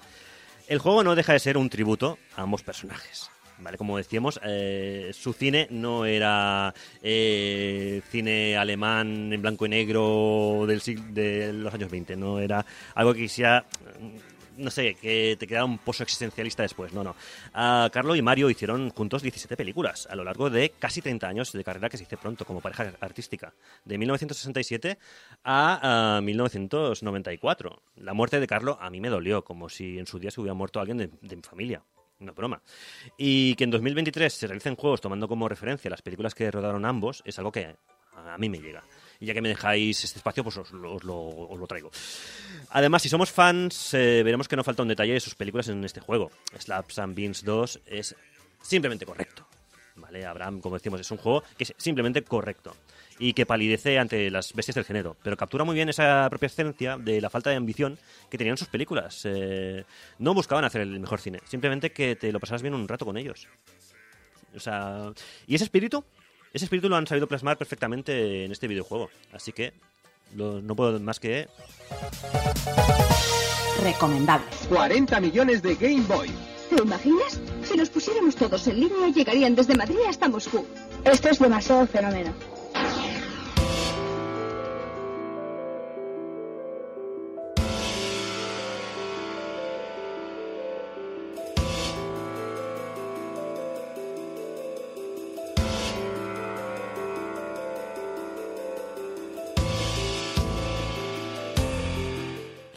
El 0.68 0.78
juego 0.78 1.02
no 1.02 1.14
deja 1.14 1.32
de 1.32 1.38
ser 1.38 1.56
un 1.56 1.68
tributo 1.68 2.18
a 2.36 2.42
ambos 2.42 2.62
personajes. 2.62 3.30
¿Vale? 3.58 3.78
Como 3.78 3.96
decíamos, 3.96 4.40
eh, 4.44 5.12
su 5.14 5.32
cine 5.32 5.68
no 5.70 6.04
era 6.04 6.74
cine 7.00 8.56
alemán 8.56 9.32
en 9.32 9.40
blanco 9.40 9.66
y 9.66 9.68
negro 9.68 10.64
del 10.66 10.80
de 11.14 11.52
los 11.52 11.72
años 11.72 11.90
20, 11.90 12.16
no 12.16 12.40
era 12.40 12.64
algo 12.94 13.14
que 13.14 13.20
quisiera, 13.20 13.64
no 14.62 14.70
sé, 14.70 14.94
que 14.94 15.36
te 15.38 15.46
quedara 15.46 15.64
un 15.64 15.78
pozo 15.78 16.02
existencialista 16.02 16.62
después, 16.62 16.92
no, 16.92 17.04
no. 17.04 17.14
Ah, 17.52 17.90
Carlo 17.92 18.14
y 18.16 18.22
Mario 18.22 18.48
hicieron 18.48 18.90
juntos 18.90 19.22
17 19.22 19.56
películas 19.56 20.06
a 20.10 20.14
lo 20.14 20.24
largo 20.24 20.48
de 20.48 20.70
casi 20.78 21.02
30 21.02 21.28
años 21.28 21.52
de 21.52 21.64
carrera 21.64 21.88
que 21.88 21.96
se 21.96 22.04
dice 22.04 22.16
pronto 22.16 22.44
como 22.44 22.60
pareja 22.60 22.92
artística, 23.00 23.52
de 23.84 23.98
1967 23.98 24.98
a 25.44 26.16
ah, 26.16 26.20
1994. 26.22 27.82
La 27.96 28.14
muerte 28.14 28.40
de 28.40 28.46
Carlo 28.46 28.78
a 28.80 28.90
mí 28.90 29.00
me 29.00 29.08
dolió, 29.08 29.44
como 29.44 29.68
si 29.68 29.98
en 29.98 30.06
su 30.06 30.18
día 30.18 30.30
se 30.30 30.40
hubiera 30.40 30.54
muerto 30.54 30.80
alguien 30.80 30.98
de, 30.98 31.10
de 31.20 31.36
mi 31.36 31.42
familia. 31.42 31.82
Una 32.20 32.32
broma. 32.32 32.62
Y 33.16 33.56
que 33.56 33.64
en 33.64 33.70
2023 33.70 34.32
se 34.32 34.46
realicen 34.46 34.76
juegos 34.76 35.00
tomando 35.00 35.26
como 35.26 35.48
referencia 35.48 35.90
las 35.90 36.02
películas 36.02 36.34
que 36.34 36.50
rodaron 36.52 36.84
ambos 36.84 37.20
es 37.26 37.36
algo 37.38 37.50
que 37.50 37.74
a 38.14 38.38
mí 38.38 38.48
me 38.48 38.58
llega. 38.58 38.82
Y 39.22 39.26
ya 39.26 39.34
que 39.34 39.40
me 39.40 39.48
dejáis 39.50 40.02
este 40.02 40.18
espacio, 40.18 40.42
pues 40.42 40.56
os, 40.56 40.72
lo- 40.72 40.94
os 40.96 41.04
lo, 41.04 41.66
traigo. 41.68 41.92
Además, 42.70 43.02
si 43.02 43.08
somos 43.08 43.30
fans, 43.30 43.94
eh, 43.94 44.22
veremos 44.24 44.48
que 44.48 44.56
no 44.56 44.64
falta 44.64 44.82
un 44.82 44.88
detalle 44.88 45.12
de 45.12 45.20
sus 45.20 45.36
películas 45.36 45.68
en 45.68 45.84
este 45.84 46.00
juego. 46.00 46.32
Slaps 46.58 46.98
and 46.98 47.14
Beans 47.14 47.44
2 47.44 47.80
es 47.86 48.16
simplemente 48.60 49.06
correcto. 49.06 49.46
¿Vale? 49.94 50.26
Abraham, 50.26 50.60
como 50.60 50.76
decimos, 50.76 51.00
es 51.00 51.08
un 51.12 51.18
juego 51.18 51.44
que 51.56 51.62
es 51.62 51.74
simplemente 51.76 52.22
correcto 52.22 52.74
y 53.20 53.32
que 53.32 53.46
palidece 53.46 54.00
ante 54.00 54.28
las 54.28 54.54
bestias 54.54 54.74
del 54.74 54.84
género, 54.86 55.16
pero 55.22 55.36
captura 55.36 55.62
muy 55.62 55.76
bien 55.76 55.88
esa 55.88 56.26
propia 56.28 56.46
esencia 56.46 56.96
de 56.96 57.20
la 57.20 57.30
falta 57.30 57.50
de 57.50 57.56
ambición 57.56 57.98
que 58.28 58.38
tenían 58.38 58.56
sus 58.56 58.66
películas. 58.66 59.20
Eh, 59.24 59.84
no 60.18 60.34
buscaban 60.34 60.64
hacer 60.64 60.80
el 60.80 60.98
mejor 60.98 61.20
cine, 61.20 61.38
simplemente 61.44 61.92
que 61.92 62.16
te 62.16 62.32
lo 62.32 62.40
pasabas 62.40 62.62
bien 62.62 62.74
un 62.74 62.88
rato 62.88 63.04
con 63.04 63.16
ellos. 63.16 63.46
O 64.56 64.58
sea, 64.60 65.12
y 65.46 65.54
ese 65.54 65.64
espíritu, 65.64 66.04
ese 66.52 66.64
espíritu 66.66 66.88
lo 66.88 66.96
han 66.96 67.06
sabido 67.06 67.26
plasmar 67.26 67.56
perfectamente 67.58 68.44
en 68.44 68.52
este 68.52 68.68
videojuego. 68.68 69.10
Así 69.32 69.52
que 69.52 69.72
lo- 70.34 70.60
no 70.60 70.74
puedo 70.76 70.98
más 71.00 71.18
que 71.20 71.48
Recomendables. 73.82 74.54
40 74.68 75.20
millones 75.20 75.62
de 75.62 75.74
Game 75.74 76.02
Boy. 76.06 76.30
¿Te 76.74 76.82
imaginas? 76.82 77.40
Si 77.64 77.76
nos 77.76 77.90
pusiéramos 77.90 78.36
todos 78.36 78.66
en 78.68 78.80
línea, 78.80 79.08
llegarían 79.08 79.54
desde 79.54 79.74
Madrid 79.74 79.96
hasta 80.08 80.28
Moscú. 80.28 80.64
Esto 81.04 81.28
es 81.30 81.38
demasiado 81.38 81.86
fenómeno. 81.86 82.32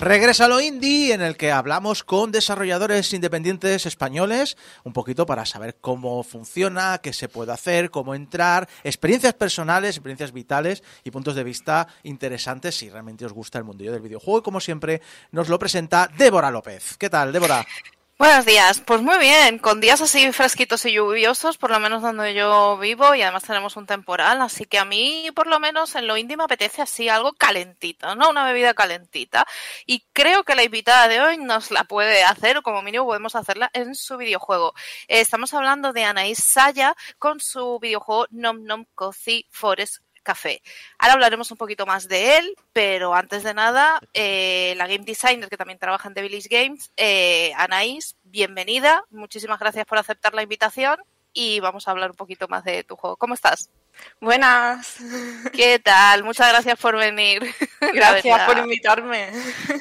Regresa 0.06 0.47
lo 0.47 0.62
indie, 0.62 1.16
en 1.16 1.24
el 1.24 1.36
que 1.36 1.51
hablamos 1.51 2.03
con 2.03 2.32
desarrolladores 2.32 3.12
independientes 3.12 3.88
españoles, 3.88 4.56
un 4.84 4.93
poquito 4.93 5.26
para 5.26 5.47
saber 5.47 5.78
cómo 5.82 6.22
funciona, 6.22 6.99
qué 6.99 7.12
se 7.12 7.28
puede 7.28 7.51
hacer, 7.51 7.89
cómo 7.89 8.14
entrar, 8.14 8.70
experiencias 8.84 9.34
personales, 9.34 9.95
experiencias 9.95 10.32
vitales 10.32 10.84
y 11.03 11.10
puntos 11.10 11.34
de 11.34 11.43
vista 11.43 11.88
interesantes 12.03 12.76
si 12.76 12.88
realmente 12.88 13.26
os 13.26 13.34
gusta 13.34 13.58
el 13.58 13.64
mundillo 13.64 13.93
del 13.93 14.01
videojuego. 14.01 14.38
Y 14.38 14.43
como 14.43 14.60
siempre, 14.60 15.01
nos 15.32 15.49
lo 15.49 15.58
presenta 15.58 16.08
Débora 16.16 16.51
López. 16.51 16.97
¿Qué 16.99 17.10
tal, 17.10 17.34
Débora? 17.34 17.66
Buenos 18.18 18.45
días, 18.45 18.80
pues 18.80 19.01
muy 19.01 19.18
bien, 19.18 19.59
con 19.59 19.82
días 19.82 19.99
así 20.01 20.32
fresquitos 20.32 20.86
y 20.86 20.93
lluviosos, 20.93 21.57
por 21.57 21.70
lo 21.70 21.82
menos 21.82 22.01
donde 22.01 22.34
yo 22.34 22.78
vivo, 22.78 23.13
y 23.13 23.22
además 23.22 23.43
tenemos 23.43 23.76
un 23.76 23.86
temporal, 23.86 24.41
así 24.41 24.63
que 24.63 24.80
a 24.80 24.86
mí, 24.86 25.28
por 25.36 25.47
lo 25.47 25.59
menos 25.59 25.95
en 25.95 26.07
lo 26.07 26.16
íntimo, 26.16 26.43
apetece 26.43 26.82
así 26.82 27.09
algo 27.09 27.34
calentito, 27.34 28.16
¿no? 28.16 28.30
Una 28.30 28.45
bebida 28.45 28.74
calentita. 28.74 29.45
Y 29.86 30.05
creo 30.13 30.45
que 30.45 30.55
la 30.55 30.63
invitada 30.63 31.09
de 31.09 31.20
hoy 31.20 31.38
nos 31.38 31.72
la 31.72 31.84
puede 31.84 32.24
hacer, 32.24 32.57
o 32.57 32.61
como 32.63 32.82
mínimo 32.82 33.03
podemos 33.05 33.36
hacerla 33.36 33.70
en 33.74 33.95
su 33.95 34.16
videojuego. 34.16 34.74
Eh, 35.09 35.20
estamos 35.20 35.53
hablando 35.53 35.91
de 35.91 36.05
Anaís 36.05 36.41
Saya 36.41 36.95
con 37.20 37.41
su 37.41 37.80
videojuego 37.82 38.28
Nom 38.32 38.63
Nom 38.63 38.86
Coffee 38.95 39.45
Forest 39.51 40.05
Café. 40.26 40.61
Ahora 40.97 41.13
hablaremos 41.13 41.49
un 41.51 41.57
poquito 41.57 41.86
más 41.86 42.09
de 42.09 42.38
él, 42.38 42.55
pero 42.73 43.15
antes 43.15 43.43
de 43.43 43.53
nada, 43.53 44.01
eh, 44.13 44.73
la 44.76 44.88
game 44.88 45.05
designer 45.05 45.47
que 45.47 45.55
también 45.55 45.80
trabaja 45.80 46.09
en 46.09 46.15
Devilish 46.15 46.49
Games, 46.49 46.91
eh, 46.97 47.53
Anaís, 47.55 48.17
bienvenida. 48.23 49.05
Muchísimas 49.11 49.59
gracias 49.59 49.86
por 49.86 49.97
aceptar 49.97 50.34
la 50.34 50.43
invitación 50.43 50.97
y 51.36 51.60
vamos 51.60 51.88
a 51.88 51.92
hablar 51.92 52.12
un 52.12 52.16
poquito 52.16 52.48
más 52.48 52.64
de 52.64 52.84
tu 52.84 52.96
juego. 52.96 53.18
¿Cómo 53.18 53.34
estás? 53.34 53.70
Buenas, 54.20 54.98
¿Qué 55.54 55.80
tal? 55.80 56.24
Muchas 56.24 56.50
gracias 56.50 56.80
por 56.80 56.98
venir. 56.98 57.44
Gracias 57.94 58.42
por 58.46 58.58
invitarme. 58.58 59.30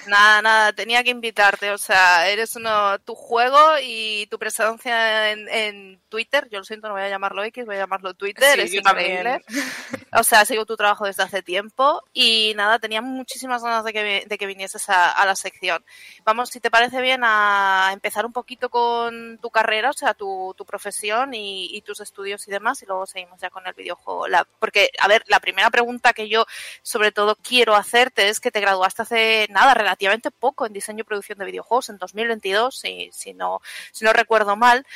Nada, 0.07 0.43
nada, 0.43 0.73
tenía 0.73 1.03
que 1.03 1.11
invitarte. 1.11 1.71
O 1.71 1.79
sea, 1.79 2.29
eres 2.29 2.55
uno, 2.55 2.99
tu 3.01 3.15
juego 3.15 3.59
y 3.83 4.27
tu 4.27 4.39
presencia 4.39 5.33
en, 5.33 5.49
en 5.49 6.01
Twitter. 6.09 6.49
Yo 6.51 6.59
lo 6.59 6.65
siento, 6.65 6.89
no 6.89 6.95
voy 6.95 7.03
a 7.03 7.09
llamarlo 7.09 7.43
X, 7.45 7.65
voy 7.65 7.77
a 7.77 7.81
llamarlo 7.81 8.15
Twitter. 8.15 8.55
Sí, 8.55 8.61
es 8.61 8.75
increíble. 8.75 9.43
también. 9.43 9.67
O 10.13 10.23
sea, 10.23 10.45
sigo 10.45 10.67
tu 10.67 10.77
trabajo 10.77 11.07
desde 11.07 11.23
hace 11.23 11.43
tiempo 11.43 12.03
y 12.13 12.53
nada, 12.57 12.79
tenía 12.79 13.01
muchísimas 13.01 13.63
ganas 13.63 13.85
de 13.85 13.93
que, 13.93 14.25
de 14.29 14.39
que 14.39 14.47
vinieses 14.47 14.89
a, 14.89 15.11
a 15.11 15.27
la 15.27 15.35
sección. 15.35 15.85
Vamos, 16.25 16.51
si 16.51 16.61
te 16.61 16.71
parece 16.71 17.01
bien, 17.01 17.23
a 17.25 17.91
empezar 17.93 18.27
un 18.27 18.33
poquito 18.33 18.69
con 18.69 19.39
tu 19.39 19.51
carrera, 19.51 19.91
o 19.91 19.95
sea, 19.95 20.15
tu, 20.15 20.55
tu 20.57 20.65
profesión 20.65 21.35
y, 21.35 21.44
y 21.45 21.83
tus 21.83 22.01
estudios 22.01 22.47
y 22.49 22.51
demás, 22.51 22.83
y 22.83 22.87
luego 22.87 23.07
seguimos 23.07 23.41
ya 23.41 23.51
con 23.51 23.67
el 23.67 23.75
videojuego. 23.75 24.27
Porque, 24.59 24.91
a 24.99 25.09
ver, 25.09 25.25
la 25.27 25.41
primera 25.41 25.71
pregunta 25.71 26.13
que 26.13 26.29
yo 26.29 26.47
sobre 26.83 27.13
todo 27.13 27.37
quiero 27.37 27.75
hacerte 27.75 28.29
es 28.29 28.41
que 28.41 28.51
te 28.51 28.61
graduaste 28.61 29.03
hace 29.03 29.47
nada, 29.51 29.75
relativamente 29.75 30.31
poco 30.31 30.67
en 30.67 30.73
diseño 30.73 31.01
y 31.01 31.05
producción 31.05 31.39
de 31.39 31.45
videojuegos, 31.45 31.89
en 31.91 31.99
2022, 31.99 32.77
si, 32.77 33.11
si, 33.13 33.35
no, 33.35 33.61
si 33.93 34.05
no 34.05 34.13
recuerdo 34.13 34.57
mal. 34.57 34.87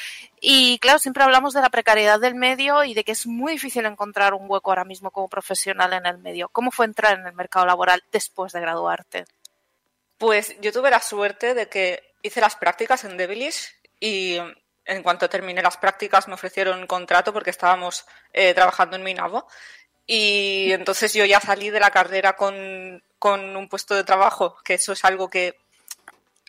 Y 0.41 0.79
claro, 0.79 0.99
siempre 0.99 1.25
hablamos 1.25 1.55
de 1.55 1.61
la 1.61 1.71
precariedad 1.71 2.21
del 2.21 2.35
medio 2.35 2.85
y 2.85 2.95
de 2.95 3.05
que 3.05 3.13
es 3.13 3.27
muy 3.27 3.53
difícil 3.53 3.85
encontrar 3.87 4.35
un 4.35 4.51
hueco 4.51 4.71
ahora 4.71 4.85
mismo 4.85 5.11
como 5.11 5.29
profesional 5.29 5.93
en 5.93 6.07
el 6.07 6.19
medio. 6.19 6.49
¿Cómo 6.49 6.71
fue 6.71 6.87
entrar 6.87 7.19
en 7.19 7.27
el 7.27 7.35
mercado 7.35 7.67
laboral 7.67 8.03
después 8.13 8.53
de 8.53 8.61
graduarte? 8.61 9.25
Pues 10.19 10.57
yo 10.61 10.73
tuve 10.73 10.91
la 10.91 11.01
suerte 11.01 11.55
de 11.55 11.69
que 11.69 12.03
hice 12.23 12.41
las 12.41 12.57
prácticas 12.57 13.05
en 13.05 13.17
Devilish 13.17 13.73
y 14.01 14.39
en 14.89 15.03
cuanto 15.03 15.29
terminé 15.29 15.63
las 15.63 15.77
prácticas 15.77 16.27
me 16.29 16.35
ofrecieron 16.35 16.81
un 16.81 16.87
contrato 16.87 17.33
porque 17.33 17.51
estábamos 17.51 18.07
eh, 18.33 18.55
trabajando 18.55 18.97
en 18.97 19.05
Minavo. 19.05 19.47
Y 20.07 20.73
entonces 20.73 21.13
yo 21.13 21.25
ya 21.27 21.41
salí 21.41 21.69
de 21.71 21.81
la 21.81 21.91
carrera 21.91 22.35
con, 22.35 23.03
con 23.19 23.55
un 23.57 23.69
puesto 23.69 23.95
de 23.95 24.05
trabajo, 24.05 24.57
que 24.65 24.75
eso 24.75 24.93
es 24.93 25.05
algo 25.05 25.29
que 25.29 25.57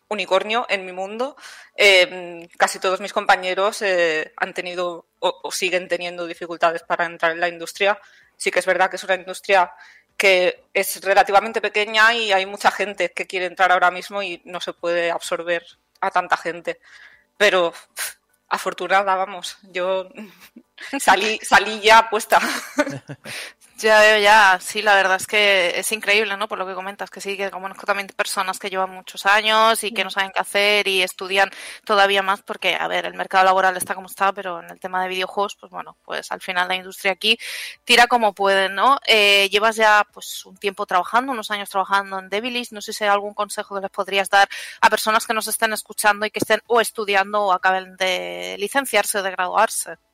unicornio 0.08 0.66
en 0.70 0.86
mi 0.86 0.94
mundo. 0.94 1.36
Eh, 1.76 2.48
casi 2.58 2.80
todos 2.80 3.02
mis 3.02 3.14
compañeros 3.14 3.82
eh, 3.82 4.34
han 4.38 4.54
tenido 4.54 5.06
o, 5.20 5.52
siguen 5.52 5.88
teniendo 5.88 6.26
dificultades 6.26 6.84
para 6.84 7.06
entrar 7.06 7.34
en 7.34 7.42
la 7.42 7.50
industria. 7.50 8.00
Sí 8.38 8.52
que 8.52 8.60
es 8.60 8.66
verdad 8.66 8.90
que 8.90 8.96
es 8.96 9.04
una 9.04 9.16
industria 9.16 9.72
que 10.16 10.64
es 10.74 11.02
relativamente 11.02 11.62
pequeña 11.62 12.14
y 12.14 12.32
hay 12.32 12.46
mucha 12.46 12.72
gente 12.72 13.12
que 13.12 13.28
quiere 13.28 13.46
entrar 13.46 13.72
ahora 13.72 13.92
mismo 13.92 14.22
y 14.24 14.42
no 14.46 14.60
se 14.62 14.74
puede 14.74 15.12
absorber 15.12 15.66
a 16.02 16.12
tanta 16.12 16.38
gente. 16.38 16.80
Pero 17.38 17.74
afortunada, 18.50 19.16
vamos, 19.16 19.58
yo 19.64 20.10
salí, 21.00 21.40
salí 21.44 21.80
ya 21.82 22.10
puesta. 22.10 22.40
Ya 23.82 24.02
veo, 24.02 24.20
ya, 24.20 24.60
sí, 24.60 24.82
la 24.82 24.94
verdad 24.94 25.16
es 25.16 25.26
que 25.26 25.80
es 25.80 25.90
increíble, 25.94 26.36
¿no? 26.36 26.50
Por 26.50 26.58
lo 26.58 26.68
que 26.68 26.74
comentas, 26.74 27.10
que 27.10 27.22
sí, 27.22 27.38
que 27.38 27.50
conozco 27.50 27.86
también 27.86 28.08
personas 28.08 28.60
que 28.60 28.70
llevan 28.70 28.90
muchos 28.90 29.26
años 29.26 29.86
y 29.86 29.94
que 29.94 30.04
no 30.04 30.10
saben 30.10 30.32
qué 30.34 30.42
hacer 30.42 30.86
y 30.90 31.02
estudian 31.02 31.50
todavía 31.86 32.22
más 32.22 32.42
porque, 32.42 32.76
a 32.76 32.90
ver, 32.90 33.06
el 33.06 33.14
mercado 33.14 33.46
laboral 33.46 33.78
está 33.78 33.96
como 33.96 34.08
está, 34.08 34.34
pero 34.34 34.60
en 34.62 34.70
el 34.70 34.80
tema 34.82 35.02
de 35.02 35.08
videojuegos, 35.08 35.56
pues 35.56 35.72
bueno, 35.72 35.98
pues 36.04 36.30
al 36.32 36.42
final 36.42 36.68
la 36.68 36.76
industria 36.76 37.14
aquí 37.14 37.38
tira 37.86 38.08
como 38.08 38.34
puede, 38.34 38.68
¿no? 38.68 39.00
Eh, 39.08 39.48
llevas 39.50 39.78
ya, 39.78 40.06
pues, 40.12 40.46
un 40.46 40.58
tiempo 40.58 40.86
trabajando, 40.86 41.32
unos 41.32 41.50
años 41.50 41.70
trabajando 41.70 42.20
en 42.20 42.28
Devilish, 42.28 42.74
no 42.74 42.82
sé 42.82 42.92
si 42.92 43.06
hay 43.06 43.12
algún 43.12 43.34
consejo 43.34 43.76
que 43.76 43.82
les 43.82 43.92
podrías 43.92 44.30
dar 44.30 44.50
a 44.82 44.90
personas 44.90 45.26
que 45.26 45.34
nos 45.34 45.48
estén 45.48 45.72
escuchando 45.72 46.26
y 46.26 46.32
que 46.32 46.40
estén 46.40 46.60
o 46.68 46.82
estudiando 46.82 47.44
o 47.44 47.54
acaben 47.54 47.96
de 47.96 48.58
licenciarse 48.60 49.20
o 49.20 49.24
de 49.24 49.32
graduarse. 49.32 50.09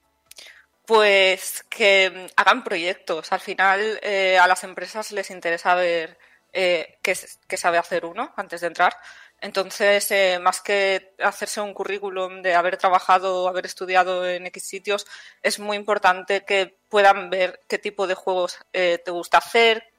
Pues 0.86 1.64
que 1.70 2.28
hagan 2.36 2.64
proyectos. 2.64 3.32
Al 3.32 3.40
final 3.40 4.00
eh, 4.04 4.38
a 4.38 4.48
las 4.48 4.64
empresas 4.64 5.12
les 5.12 5.32
interesa 5.32 5.76
ver 5.76 6.18
eh, 6.58 7.00
qué, 7.02 7.16
sabe 7.58 7.78
hacer 7.78 8.06
uno 8.06 8.34
antes 8.38 8.62
de 8.62 8.68
entrar. 8.68 8.96
Entonces, 9.42 10.10
eh, 10.12 10.40
más 10.42 10.62
que 10.62 11.14
hacerse 11.22 11.60
un 11.60 11.74
currículum 11.74 12.42
de 12.42 12.56
haber 12.56 12.78
trabajado 12.78 13.44
o 13.44 13.50
haber 13.50 13.66
estudiado 13.66 14.26
en 14.26 14.46
X 14.48 14.64
sitios, 14.64 15.06
es 15.44 15.60
muy 15.60 15.76
importante 15.76 16.46
que 16.46 16.78
puedan 16.88 17.30
ver 17.30 17.62
qué 17.68 17.78
tipo 17.78 18.08
de 18.08 18.16
juegos 18.16 18.58
eh, 18.72 19.02
te 19.04 19.12
gusta 19.12 19.40
hacer, 19.40 19.92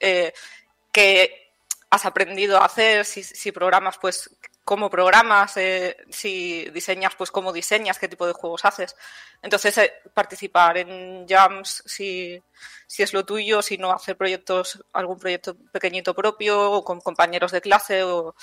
qué 0.93 1.53
has 1.91 2.07
aprendido 2.07 2.59
a 2.59 2.64
hacer, 2.64 3.05
si 3.05 3.53
programas, 3.53 3.99
pues 3.99 4.30
cómo 4.67 4.91
programas, 4.91 5.57
eh, 5.59 5.97
si 6.11 6.69
diseñas, 6.71 7.14
pues 7.14 7.31
cómo 7.31 7.53
diseñas, 7.53 8.01
qué 8.01 8.09
tipo 8.09 8.27
de 8.27 8.33
juegos 8.33 8.64
haces. 8.64 8.97
Entonces, 9.41 9.79
eh, 9.79 9.93
participar 10.12 10.77
en 10.79 11.25
jams, 11.29 11.85
si, 11.87 12.43
si 12.89 13.05
es 13.05 13.12
lo 13.12 13.25
tuyo, 13.25 13.62
si 13.62 13.79
no, 13.79 13.93
hacer 13.93 14.17
proyectos, 14.17 14.85
algún 14.93 15.21
proyecto 15.21 15.57
pequeñito 15.73 16.14
propio, 16.14 16.73
o 16.73 16.85
con 16.85 17.01
compañeros 17.01 17.53
de 17.53 17.61
clase, 17.61 18.03
o 18.03 18.35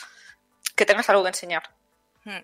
que 0.78 0.86
tengas 0.86 1.10
algo 1.10 1.24
que 1.24 1.30
enseñar. 1.30 1.64
Hmm. 2.26 2.40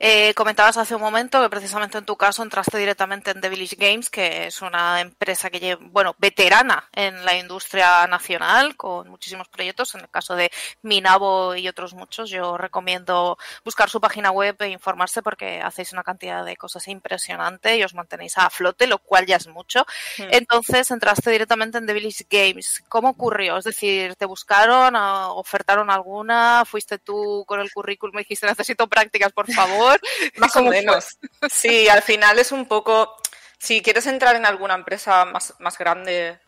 Eh, 0.00 0.32
comentabas 0.34 0.78
hace 0.78 0.94
un 0.94 1.02
momento 1.02 1.42
que 1.42 1.50
precisamente 1.50 1.98
en 1.98 2.06
tu 2.06 2.16
caso 2.16 2.42
entraste 2.42 2.78
directamente 2.78 3.32
en 3.32 3.40
Devilish 3.42 3.76
Games, 3.76 4.08
que 4.08 4.46
es 4.46 4.62
una 4.62 5.02
empresa 5.02 5.50
que 5.50 5.60
lleva, 5.60 5.82
bueno, 5.90 6.14
veterana 6.18 6.88
en 6.92 7.22
la 7.24 7.36
industria 7.36 8.06
nacional, 8.06 8.76
con 8.76 9.10
muchísimos 9.10 9.48
proyectos. 9.48 9.94
En 9.94 10.00
el 10.00 10.08
caso 10.08 10.34
de 10.36 10.50
Minabo 10.82 11.54
y 11.54 11.68
otros 11.68 11.92
muchos, 11.92 12.30
yo 12.30 12.56
recomiendo 12.56 13.36
buscar 13.62 13.90
su 13.90 14.00
página 14.00 14.30
web 14.30 14.56
e 14.60 14.68
informarse 14.68 15.22
porque 15.22 15.60
hacéis 15.60 15.92
una 15.92 16.02
cantidad 16.02 16.44
de 16.44 16.56
cosas 16.56 16.88
impresionante 16.88 17.76
y 17.76 17.84
os 17.84 17.94
mantenéis 17.94 18.38
a 18.38 18.48
flote, 18.48 18.86
lo 18.86 18.98
cual 18.98 19.26
ya 19.26 19.36
es 19.36 19.48
mucho. 19.48 19.84
Hmm. 20.18 20.28
Entonces 20.30 20.90
entraste 20.90 21.30
directamente 21.30 21.76
en 21.76 21.84
Devilish 21.86 22.26
Games. 22.30 22.82
¿Cómo 22.88 23.10
ocurrió? 23.10 23.58
Es 23.58 23.64
decir, 23.64 24.16
¿te 24.16 24.24
buscaron, 24.24 24.94
ofertaron 24.96 25.90
alguna? 25.90 26.64
¿Fuiste 26.64 26.98
tú 26.98 27.44
con 27.46 27.60
el 27.60 27.70
currículum 27.70 28.16
y 28.16 28.18
dijiste 28.20 28.46
necesito 28.46 28.88
prácticas, 28.94 29.32
por 29.32 29.52
favor. 29.52 30.00
Más 30.36 30.54
o 30.56 30.62
menos. 30.62 31.18
Sí, 31.50 31.88
al 31.88 32.02
final 32.02 32.38
es 32.38 32.52
un 32.52 32.66
poco. 32.66 33.16
Si 33.58 33.82
quieres 33.82 34.06
entrar 34.06 34.36
en 34.36 34.44
alguna 34.44 34.74
empresa 34.74 35.24
más, 35.24 35.54
más 35.58 35.78
grande, 35.78 36.38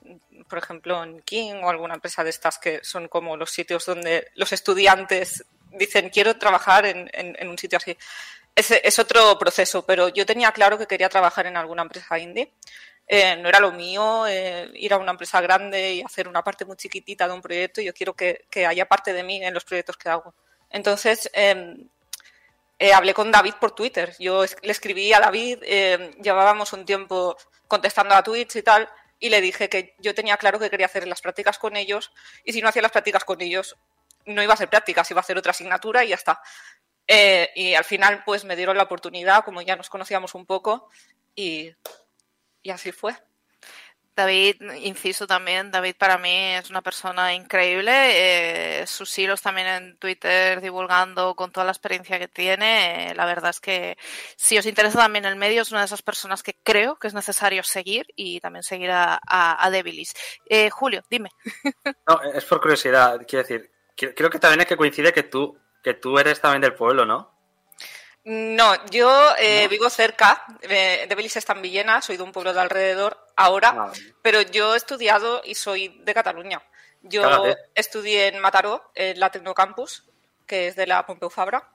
por 0.49 0.59
ejemplo 0.59 1.03
en 1.03 1.22
King 1.22 1.55
o 1.62 1.70
alguna 1.70 1.94
empresa 1.94 2.22
de 2.22 2.28
estas 2.28 2.59
que 2.59 2.80
son 2.84 3.09
como 3.09 3.38
los 3.38 3.51
sitios 3.51 3.86
donde 3.86 4.28
los 4.34 4.53
estudiantes 4.53 5.47
dicen 5.70 6.11
quiero 6.11 6.36
trabajar 6.36 6.84
en, 6.84 7.11
en, 7.14 7.49
un 7.49 7.57
sitio 7.57 7.78
así. 7.78 7.97
Es, 8.55 8.70
es, 8.70 8.99
otro 8.99 9.38
proceso, 9.38 9.86
pero 9.86 10.09
yo 10.09 10.26
tenía 10.26 10.53
claro 10.53 10.76
que 10.76 10.86
quería 10.86 11.09
trabajar 11.09 11.47
en 11.47 11.57
alguna 11.57 11.82
empresa 11.82 12.18
indie. 12.18 12.53
Eh, 13.09 13.36
no 13.36 13.49
era 13.49 13.61
lo 13.61 13.72
mío 13.72 14.26
eh, 14.26 14.68
ir 14.74 14.92
a 14.92 14.99
una 14.99 15.12
empresa 15.12 15.40
grande 15.40 15.94
y 15.94 16.03
hacer 16.03 16.26
una 16.28 16.42
parte 16.42 16.64
muy 16.64 16.76
chiquitita 16.76 17.26
de 17.26 17.34
un 17.34 17.40
proyecto. 17.40 17.80
Yo 17.80 17.94
quiero 17.94 18.14
que, 18.14 18.44
que 18.51 18.66
haya 18.66 18.86
parte 18.86 19.12
de 19.12 19.22
mí 19.22 19.42
en 19.42 19.55
los 19.55 19.64
proyectos 19.64 19.97
que 19.97 20.09
hago. 20.09 20.34
Entonces, 20.70 21.30
eh, 21.32 21.76
eh, 22.78 22.92
hablé 22.92 23.14
con 23.14 23.30
David 23.30 23.54
por 23.60 23.72
Twitter. 23.72 24.14
Yo 24.18 24.44
le 24.62 24.72
escribí 24.72 25.12
a 25.12 25.20
David, 25.20 25.58
eh, 25.62 26.14
llevábamos 26.22 26.72
un 26.72 26.84
tiempo 26.84 27.36
contestando 27.68 28.14
a 28.14 28.22
tweets 28.22 28.56
y 28.56 28.62
tal, 28.62 28.88
y 29.18 29.30
le 29.30 29.40
dije 29.40 29.68
que 29.68 29.94
yo 29.98 30.14
tenía 30.14 30.36
claro 30.36 30.58
que 30.58 30.70
quería 30.70 30.86
hacer 30.86 31.06
las 31.06 31.22
prácticas 31.22 31.58
con 31.58 31.76
ellos, 31.76 32.12
y 32.44 32.52
si 32.52 32.60
no 32.60 32.68
hacía 32.68 32.82
las 32.82 32.92
prácticas 32.92 33.24
con 33.24 33.40
ellos, 33.40 33.76
no 34.26 34.42
iba 34.42 34.52
a 34.52 34.54
hacer 34.54 34.68
prácticas, 34.68 35.10
iba 35.10 35.20
a 35.20 35.22
hacer 35.22 35.38
otra 35.38 35.50
asignatura 35.50 36.04
y 36.04 36.08
ya 36.08 36.16
está. 36.16 36.40
Eh, 37.06 37.50
y 37.54 37.74
al 37.74 37.84
final, 37.84 38.22
pues 38.24 38.44
me 38.44 38.56
dieron 38.56 38.76
la 38.76 38.82
oportunidad, 38.82 39.44
como 39.44 39.62
ya 39.62 39.76
nos 39.76 39.88
conocíamos 39.88 40.34
un 40.34 40.44
poco, 40.44 40.88
y, 41.34 41.72
y 42.62 42.70
así 42.70 42.92
fue. 42.92 43.16
David, 44.16 44.62
inciso 44.82 45.26
también, 45.26 45.70
David 45.70 45.94
para 45.98 46.16
mí 46.16 46.54
es 46.54 46.70
una 46.70 46.80
persona 46.80 47.34
increíble. 47.34 47.92
Eh, 48.80 48.86
sus 48.86 49.16
hilos 49.18 49.42
también 49.42 49.66
en 49.66 49.98
Twitter 49.98 50.62
divulgando 50.62 51.34
con 51.34 51.52
toda 51.52 51.66
la 51.66 51.72
experiencia 51.72 52.18
que 52.18 52.26
tiene. 52.26 53.10
Eh, 53.10 53.14
la 53.14 53.26
verdad 53.26 53.50
es 53.50 53.60
que 53.60 53.98
si 54.36 54.56
os 54.56 54.64
interesa 54.64 54.98
también 54.98 55.26
el 55.26 55.36
medio, 55.36 55.60
es 55.60 55.70
una 55.70 55.80
de 55.80 55.86
esas 55.86 56.00
personas 56.00 56.42
que 56.42 56.56
creo 56.64 56.96
que 56.96 57.08
es 57.08 57.14
necesario 57.14 57.62
seguir 57.62 58.06
y 58.16 58.40
también 58.40 58.62
seguir 58.62 58.90
a, 58.90 59.20
a. 59.26 59.70
Eh, 60.46 60.70
Julio, 60.70 61.02
dime. 61.10 61.30
No, 62.08 62.22
es 62.22 62.44
por 62.44 62.60
curiosidad, 62.60 63.20
quiero 63.28 63.46
decir, 63.46 63.70
creo 63.96 64.30
que 64.30 64.38
también 64.38 64.60
es 64.60 64.66
que 64.66 64.76
coincide 64.76 65.12
que 65.12 65.24
tú, 65.24 65.58
que 65.82 65.94
tú 65.94 66.18
eres 66.18 66.40
también 66.40 66.62
del 66.62 66.74
pueblo, 66.74 67.04
¿no? 67.04 67.36
No, 68.28 68.74
yo 68.86 69.08
eh, 69.38 69.68
vivo 69.68 69.88
cerca, 69.88 70.44
eh, 70.62 71.06
de 71.08 71.14
Belis 71.14 71.36
está 71.36 71.52
en 71.52 71.62
Villena, 71.62 72.02
soy 72.02 72.16
de 72.16 72.24
un 72.24 72.32
pueblo 72.32 72.52
de 72.52 72.60
alrededor 72.60 73.24
ahora, 73.36 73.72
ah, 73.78 73.92
pero 74.20 74.42
yo 74.42 74.74
he 74.74 74.76
estudiado 74.76 75.42
y 75.44 75.54
soy 75.54 76.00
de 76.02 76.12
Cataluña. 76.12 76.60
Yo 77.02 77.22
estudié 77.72 78.26
en 78.26 78.40
Mataró, 78.40 78.90
en 78.96 79.20
la 79.20 79.30
Tecnocampus, 79.30 80.06
que 80.44 80.66
es 80.66 80.74
de 80.74 80.88
la 80.88 81.06
Pompeu 81.06 81.30
Fabra, 81.30 81.70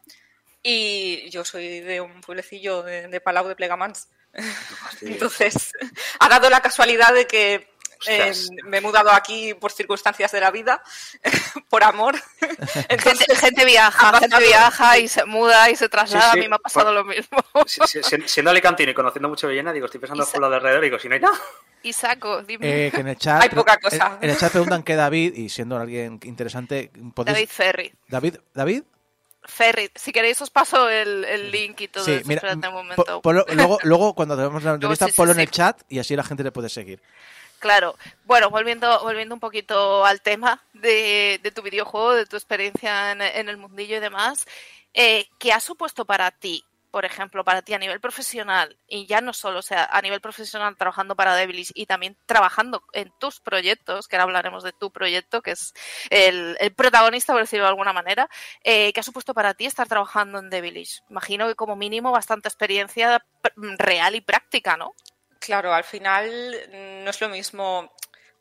y 0.61 1.29
yo 1.29 1.45
soy 1.45 1.79
de 1.79 2.01
un 2.01 2.19
pueblecillo 2.19 2.83
de, 2.83 3.21
Palau 3.21 3.47
de 3.47 3.55
Plegamans. 3.55 4.09
Entonces, 5.01 5.71
ha 6.19 6.27
dado 6.27 6.49
la 6.49 6.59
casualidad 6.59 7.13
de 7.13 7.27
que 7.27 7.70
eh, 8.07 8.33
me 8.65 8.77
he 8.77 8.81
mudado 8.81 9.11
aquí 9.11 9.53
por 9.53 9.71
circunstancias 9.71 10.31
de 10.31 10.39
la 10.39 10.51
vida, 10.51 10.81
por 11.69 11.83
amor. 11.83 12.15
Entonces, 12.89 13.39
gente, 13.39 13.65
viaja, 13.65 14.19
gente 14.19 14.39
viaja 14.39 14.97
y 14.97 15.07
se 15.07 15.25
muda 15.25 15.69
y 15.69 15.75
se 15.75 15.89
traslada. 15.89 16.31
A 16.31 16.35
mí 16.35 16.47
me 16.47 16.55
ha 16.55 16.59
pasado 16.59 16.93
lo 16.93 17.03
mismo. 17.03 17.37
siendo 18.25 18.51
alicantino 18.51 18.91
y 18.91 18.93
conociendo 18.93 19.29
mucho 19.29 19.47
Villena, 19.47 19.73
digo, 19.73 19.85
estoy 19.85 19.99
pensando 19.99 20.25
por 20.25 20.41
lo 20.41 20.49
de 20.49 20.55
alrededor 20.57 20.83
y 20.83 20.87
digo, 20.87 20.99
si 20.99 21.07
no 21.07 21.15
hay 21.15 21.21
nada. 21.21 21.37
Y 21.83 21.93
saco, 21.93 22.43
dime. 22.43 22.85
Eh, 22.85 22.91
que 22.91 23.01
en 23.01 23.07
el 23.07 23.17
chat, 23.17 23.41
hay 23.41 23.49
poca 23.49 23.75
cosa. 23.77 24.19
En, 24.21 24.29
el 24.29 24.37
chat 24.37 24.51
preguntan 24.51 24.83
que 24.83 24.95
David, 24.95 25.33
y 25.33 25.49
siendo 25.49 25.77
alguien 25.77 26.19
interesante, 26.25 26.91
¿podéis... 27.15 27.35
David 27.35 27.49
Ferry. 27.49 27.93
David, 28.07 28.35
David. 28.53 28.83
Ferry, 29.43 29.89
si 29.95 30.11
queréis 30.11 30.39
os 30.41 30.51
paso 30.51 30.87
el, 30.87 31.25
el 31.25 31.49
link 31.49 31.81
y 31.81 31.87
todo 31.87 32.05
sí, 32.05 32.13
eso. 32.13 32.27
Mira, 32.27 32.53
un 32.53 32.59
momento. 32.59 33.21
luego, 33.23 33.79
luego, 33.81 34.13
cuando 34.13 34.35
tenemos 34.35 34.63
la 34.63 34.75
entrevista, 34.75 35.07
ponlo 35.15 35.33
en 35.33 35.39
el 35.39 35.49
chat 35.49 35.81
y 35.89 35.97
así 35.97 36.15
la 36.15 36.23
gente 36.23 36.43
le 36.43 36.51
puede 36.51 36.69
seguir. 36.69 37.01
Claro. 37.61 37.95
Bueno, 38.25 38.49
volviendo, 38.49 39.01
volviendo 39.03 39.35
un 39.35 39.39
poquito 39.39 40.03
al 40.03 40.21
tema 40.21 40.63
de, 40.73 41.39
tu 41.53 41.61
videojuego, 41.61 42.15
de 42.15 42.25
tu 42.25 42.35
experiencia 42.35 43.11
en, 43.11 43.49
el 43.49 43.57
mundillo 43.57 43.97
y 43.97 43.99
demás, 43.99 44.47
eh, 44.95 45.27
¿qué 45.37 45.53
ha 45.53 45.59
supuesto 45.59 46.03
para 46.03 46.31
ti, 46.31 46.65
por 46.89 47.05
ejemplo, 47.05 47.43
para 47.43 47.61
ti 47.61 47.75
a 47.75 47.77
nivel 47.77 47.99
profesional, 47.99 48.79
y 48.87 49.05
ya 49.05 49.21
no 49.21 49.31
solo, 49.31 49.59
o 49.59 49.61
sea, 49.61 49.85
a 49.85 50.01
nivel 50.01 50.21
profesional 50.21 50.75
trabajando 50.75 51.15
para 51.15 51.35
Devilis 51.35 51.71
y 51.75 51.85
también 51.85 52.17
trabajando 52.25 52.81
en 52.93 53.13
tus 53.19 53.39
proyectos, 53.39 54.07
que 54.07 54.15
ahora 54.15 54.23
hablaremos 54.23 54.63
de 54.63 54.73
tu 54.73 54.89
proyecto, 54.89 55.43
que 55.43 55.51
es 55.51 55.75
el, 56.09 56.57
protagonista, 56.75 57.33
por 57.33 57.43
decirlo 57.43 57.65
de 57.65 57.69
alguna 57.69 57.93
manera, 57.93 58.27
eh, 58.63 58.91
¿qué 58.91 59.01
ha 59.01 59.03
supuesto 59.03 59.35
para 59.35 59.53
ti 59.53 59.67
estar 59.67 59.87
trabajando 59.87 60.39
en 60.39 60.49
Devilis? 60.49 61.03
Imagino 61.11 61.47
que 61.47 61.53
como 61.53 61.75
mínimo 61.75 62.11
bastante 62.11 62.49
experiencia 62.49 63.23
real 63.55 64.15
y 64.15 64.21
práctica, 64.21 64.77
¿no? 64.77 64.95
Claro, 65.41 65.73
al 65.73 65.83
final 65.83 66.29
mm, 66.71 67.03
no 67.03 67.09
es 67.09 67.19
lo 67.19 67.27
mismo. 67.27 67.91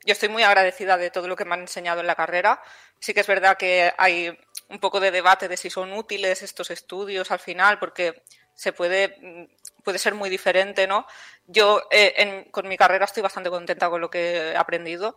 Yo 0.04 0.12
estoy 0.12 0.28
muy 0.28 0.42
agradecida 0.42 0.98
de 0.98 1.10
todo 1.10 1.28
lo 1.28 1.36
que 1.36 1.46
me 1.46 1.54
han 1.54 1.62
enseñado 1.62 2.00
en 2.00 2.06
la 2.06 2.14
carrera. 2.14 2.62
Sí 2.98 3.14
que 3.14 3.20
es 3.20 3.26
verdad 3.26 3.56
que 3.56 3.92
hay 3.96 4.38
un 4.68 4.78
poco 4.80 5.00
de 5.00 5.10
debate 5.10 5.48
de 5.48 5.56
si 5.56 5.70
son 5.70 5.92
útiles 5.94 6.42
estos 6.42 6.70
estudios 6.70 7.30
al 7.30 7.38
final, 7.38 7.78
porque 7.78 8.22
se 8.54 8.72
puede, 8.74 9.16
mm, 9.18 9.82
puede 9.82 9.98
ser 9.98 10.14
muy 10.14 10.28
diferente, 10.28 10.86
¿no? 10.86 11.06
Yo 11.46 11.82
eh, 11.90 12.46
con 12.50 12.68
mi 12.68 12.76
carrera 12.76 13.06
estoy 13.06 13.22
bastante 13.22 13.50
contenta 13.50 13.88
con 13.88 14.00
lo 14.02 14.10
que 14.10 14.52
he 14.52 14.56
aprendido, 14.56 15.16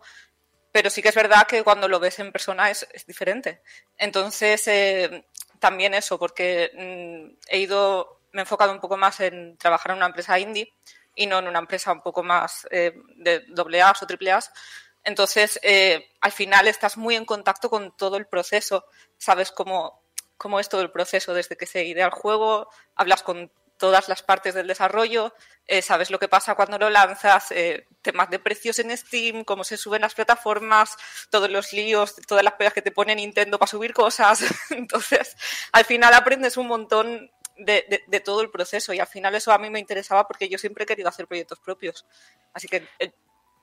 pero 0.72 0.90
sí 0.90 1.02
que 1.02 1.10
es 1.10 1.14
verdad 1.14 1.46
que 1.46 1.62
cuando 1.64 1.86
lo 1.88 2.00
ves 2.00 2.18
en 2.20 2.32
persona 2.32 2.70
es, 2.70 2.86
diferente. 3.06 3.62
Entonces, 3.98 4.66
eh, 4.68 5.26
también 5.60 5.94
eso, 5.94 6.18
porque 6.18 6.70
mm, 6.74 7.38
he 7.48 7.58
ido, 7.58 8.20
me 8.32 8.40
he 8.40 8.44
enfocado 8.44 8.72
un 8.72 8.80
poco 8.80 8.96
más 8.96 9.20
en 9.20 9.58
trabajar 9.58 9.92
en 9.92 9.98
una 9.98 10.06
empresa 10.06 10.38
indie 10.38 10.72
y 11.14 11.26
no 11.26 11.38
en 11.38 11.48
una 11.48 11.58
empresa 11.58 11.92
un 11.92 12.02
poco 12.02 12.22
más 12.22 12.66
eh, 12.70 12.92
de 13.16 13.44
doble 13.48 13.82
A 13.82 13.92
o 13.92 14.06
triple 14.06 14.32
A. 14.32 14.40
Entonces, 15.02 15.60
eh, 15.62 16.10
al 16.20 16.32
final 16.32 16.66
estás 16.66 16.96
muy 16.96 17.14
en 17.14 17.24
contacto 17.24 17.68
con 17.68 17.96
todo 17.96 18.16
el 18.16 18.26
proceso, 18.26 18.86
sabes 19.18 19.50
cómo, 19.50 20.02
cómo 20.36 20.60
es 20.60 20.68
todo 20.68 20.80
el 20.80 20.90
proceso 20.90 21.34
desde 21.34 21.56
que 21.56 21.66
se 21.66 21.84
idea 21.84 22.06
el 22.06 22.12
juego, 22.12 22.70
hablas 22.94 23.22
con 23.22 23.52
todas 23.76 24.08
las 24.08 24.22
partes 24.22 24.54
del 24.54 24.66
desarrollo, 24.66 25.34
eh, 25.66 25.82
sabes 25.82 26.10
lo 26.10 26.18
que 26.18 26.28
pasa 26.28 26.54
cuando 26.54 26.78
lo 26.78 26.88
lanzas, 26.88 27.52
temas 28.00 28.30
de 28.30 28.38
precios 28.38 28.78
en 28.78 28.96
Steam, 28.96 29.44
cómo 29.44 29.64
se 29.64 29.76
suben 29.76 30.00
las 30.00 30.14
plataformas, 30.14 30.96
todos 31.28 31.50
los 31.50 31.72
líos, 31.72 32.14
todas 32.26 32.44
las 32.44 32.54
pegas 32.54 32.72
que 32.72 32.82
te 32.82 32.92
pone 32.92 33.14
Nintendo 33.14 33.58
para 33.58 33.70
subir 33.70 33.92
cosas. 33.92 34.42
Entonces, 34.70 35.36
al 35.72 35.84
final 35.84 36.14
aprendes 36.14 36.56
un 36.56 36.68
montón 36.68 37.30
de, 37.56 38.20
todo 38.24 38.40
el 38.40 38.50
proceso 38.50 38.92
y 38.92 39.00
al 39.00 39.06
final 39.06 39.34
eso 39.34 39.52
a 39.52 39.58
mí 39.58 39.70
me 39.70 39.78
interesaba 39.78 40.26
porque 40.26 40.48
yo 40.48 40.58
siempre 40.58 40.84
he 40.84 40.86
querido 40.86 41.08
hacer 41.08 41.26
proyectos 41.26 41.60
propios. 41.60 42.06
Así 42.52 42.68
que 42.68 42.86
el 42.98 43.14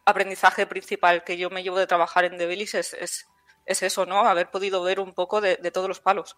aprendizaje 0.06 0.66
principal 0.66 1.24
que 1.24 1.38
yo 1.38 1.50
me 1.50 1.64
llevo 1.64 1.78
de 1.78 1.88
trabajar 1.88 2.26
en 2.26 2.38
Devilis 2.38 2.76
es, 2.76 2.94
es, 2.94 3.28
es 3.66 3.84
eso, 3.84 4.06
¿no? 4.06 4.26
Haber 4.26 4.50
podido 4.50 4.84
ver 4.84 5.00
un 5.00 5.14
poco 5.14 5.42
de 5.42 5.58
todos 5.72 5.88
los 5.88 6.00
palos 6.00 6.38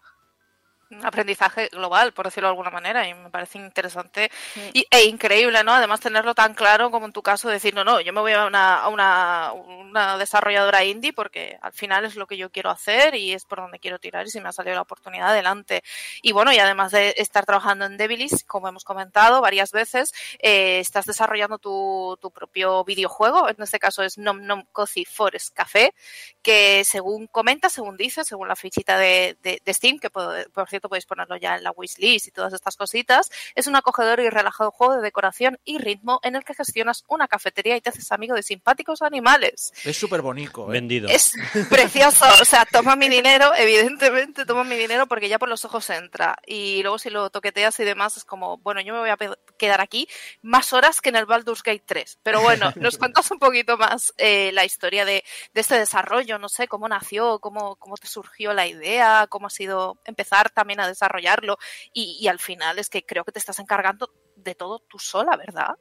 aprendizaje 1.04 1.70
global, 1.70 2.14
por 2.14 2.26
decirlo 2.26 2.48
de 2.48 2.52
alguna 2.52 2.70
manera, 2.70 3.08
y 3.08 3.14
me 3.14 3.30
parece 3.30 3.58
interesante 3.58 4.32
y, 4.74 4.86
e 4.90 5.04
increíble, 5.06 5.64
¿no? 5.64 5.74
Además, 5.74 6.00
tenerlo 6.00 6.36
tan 6.36 6.54
claro 6.54 6.92
como 6.92 7.06
en 7.06 7.14
tu 7.14 7.22
caso, 7.22 7.50
decir, 7.50 7.74
no, 7.74 7.84
no, 7.84 8.02
yo 8.02 8.14
me 8.14 8.22
voy 8.22 8.34
a 8.34 8.46
una, 8.46 8.78
a 8.78 8.88
una, 8.90 9.54
una, 9.54 10.18
desarrolladora 10.18 10.84
indie 10.84 11.14
porque 11.14 11.58
al 11.62 11.74
final 11.74 12.06
es 12.06 12.16
lo 12.16 12.28
que 12.28 12.38
yo 12.38 12.52
quiero 12.52 12.70
hacer 12.70 13.16
y 13.16 13.34
es 13.34 13.46
por 13.46 13.60
donde 13.60 13.80
quiero 13.80 14.00
tirar 14.00 14.26
y 14.26 14.30
si 14.30 14.40
me 14.42 14.50
ha 14.50 14.52
salido 14.52 14.76
la 14.76 14.82
oportunidad, 14.82 15.30
adelante. 15.30 15.84
Y 16.22 16.32
bueno, 16.32 16.52
y 16.54 16.60
además 16.60 16.92
de 16.92 17.14
estar 17.18 17.46
trabajando 17.46 17.86
en 17.86 17.98
Devilis, 17.98 18.44
como 18.44 18.68
hemos 18.68 18.84
comentado 18.84 19.42
varias 19.42 19.72
veces, 19.72 20.14
eh, 20.40 20.80
estás 20.80 21.06
desarrollando 21.06 21.58
tu, 21.58 22.18
tu, 22.22 22.32
propio 22.32 22.84
videojuego, 22.84 23.50
en 23.50 23.56
este 23.60 23.80
caso 23.80 24.04
es 24.04 24.18
Nom 24.18 24.42
Nom 24.46 24.64
Coffee 24.72 25.06
Forest 25.06 25.54
Café, 25.54 25.94
que 26.42 26.84
según 26.84 27.28
comenta, 27.28 27.70
según 27.70 27.98
dice, 27.98 28.24
según 28.24 28.48
la 28.48 28.56
fichita 28.56 28.98
de, 28.98 29.38
de, 29.42 29.74
Steam, 29.74 30.00
que 30.00 30.10
por, 30.10 30.52
por 30.52 30.70
cierto 30.70 30.83
cierto 30.84 30.90
podéis 30.90 31.06
ponerlo 31.06 31.38
ya 31.38 31.56
en 31.56 31.64
la 31.64 31.72
wishlist 31.72 32.28
y 32.28 32.32
todas 32.32 32.54
estas 32.54 32.76
cositas, 32.76 33.32
es 33.56 33.68
un 33.68 33.76
acogedor 33.76 34.20
y 34.20 34.30
relajado 34.30 34.72
juego 34.72 34.96
de 34.96 35.02
decoración 35.02 35.60
y 35.64 35.78
ritmo 35.78 36.20
en 36.24 36.36
el 36.36 36.44
que 36.44 36.54
gestionas 36.54 37.04
una 37.08 37.28
cafetería 37.28 37.78
y 37.78 37.82
te 37.82 37.90
haces 37.90 38.12
amigo 38.12 38.36
de 38.36 38.44
simpáticos 38.44 39.02
animales. 39.02 39.72
Es 39.84 39.98
súper 39.98 40.22
bonito. 40.22 40.68
¿eh? 40.68 40.74
Vendido. 40.74 41.10
Es 41.10 41.34
precioso, 41.70 42.26
o 42.42 42.46
sea, 42.46 42.66
toma 42.66 42.96
mi 42.96 43.08
dinero, 43.08 43.54
evidentemente 43.56 44.46
toma 44.46 44.64
mi 44.64 44.76
dinero 44.76 45.08
porque 45.08 45.30
ya 45.30 45.40
por 45.40 45.50
los 45.50 45.64
ojos 45.66 45.90
entra. 45.90 46.36
Y 46.46 46.82
luego 46.82 47.00
si 47.00 47.10
lo 47.10 47.30
toqueteas 47.30 47.80
y 47.80 47.84
demás 47.84 48.18
es 48.18 48.26
como, 48.26 48.58
bueno, 48.58 48.82
yo 48.82 48.94
me 48.94 49.00
voy 49.00 49.10
a 49.10 49.18
quedar 49.58 49.82
aquí 49.82 50.08
más 50.42 50.74
horas 50.74 51.02
que 51.02 51.10
en 51.10 51.16
el 51.16 51.26
Baldur's 51.26 51.64
Gate 51.64 51.84
3. 51.86 52.20
Pero 52.24 52.42
bueno, 52.42 52.74
nos 52.76 52.98
cuentas 52.98 53.30
un 53.32 53.40
poquito 53.40 53.78
más 53.78 54.14
eh, 54.18 54.52
la 54.54 54.66
historia 54.66 55.06
de, 55.06 55.24
de 55.54 55.62
este 55.62 55.78
desarrollo, 55.78 56.38
no 56.40 56.50
sé, 56.50 56.68
cómo 56.68 56.90
nació, 56.90 57.40
cómo, 57.40 57.76
cómo 57.78 57.96
te 57.98 58.08
surgió 58.08 58.54
la 58.54 58.68
idea, 58.68 59.28
cómo 59.30 59.48
ha 59.48 59.50
sido 59.50 60.00
empezar 60.06 60.50
también 60.50 60.73
a 60.80 60.88
desarrollarlo. 60.88 61.58
Y, 61.92 62.28
al 62.28 62.40
final 62.40 62.80
es 62.80 62.90
que 62.90 63.06
creo 63.06 63.24
que 63.24 63.32
te 63.32 63.40
estás 63.40 63.60
encargando 63.60 64.12
de 64.36 64.56
todo 64.56 64.80
tú 64.80 65.00
sola, 65.00 65.36
¿verdad? 65.38 65.76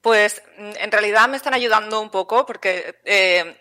Pues 0.00 0.42
mm, 0.58 0.72
en 0.80 0.92
realidad 0.92 1.28
me 1.28 1.36
están 1.36 1.54
ayudando 1.54 2.00
un 2.00 2.10
poco 2.10 2.46
porque 2.46 2.96
eh, 3.04 3.58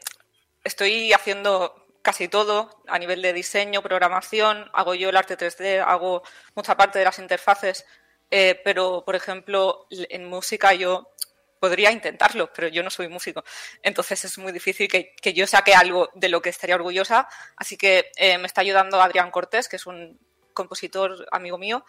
estoy 0.64 1.14
haciendo 1.14 1.84
casi 2.03 2.27
todo 2.27 2.84
a 2.88 2.99
nivel 2.99 3.22
de 3.22 3.34
diseño, 3.34 3.81
programación, 3.81 4.69
hago 4.73 4.94
yo 4.94 5.10
el 5.10 5.18
arte 5.18 5.38
3D, 5.38 5.84
hago 5.85 6.22
mucha 6.53 6.76
parte 6.76 6.99
de 6.99 7.06
las 7.06 7.18
interfaces, 7.18 7.85
eh, 8.30 8.60
pero 8.64 9.03
por 9.06 9.15
ejemplo 9.15 9.88
en 9.90 10.26
música 10.26 10.73
yo 10.73 11.14
podría 11.60 11.91
intentarlo, 11.91 12.52
pero 12.53 12.68
yo 12.68 12.84
no 12.84 12.90
soy 12.90 13.07
músico, 13.07 13.44
entonces 13.81 14.26
es 14.26 14.38
muy 14.38 14.52
difícil 14.52 14.90
que, 14.90 15.15
que 15.15 15.34
yo 15.34 15.48
saque 15.48 15.73
algo 15.73 16.10
de 16.14 16.27
lo 16.27 16.41
que 16.41 16.49
estaría 16.49 16.76
orgullosa, 16.76 17.30
así 17.56 17.77
que 17.77 18.11
eh, 18.18 18.38
me 18.38 18.48
está 18.48 18.60
ayudando 18.60 19.02
Adrián 19.02 19.31
Cortés, 19.31 19.69
que 19.69 19.77
es 19.77 19.85
un 19.85 20.19
compositor 20.53 21.27
amigo 21.31 21.57
mío, 21.57 21.85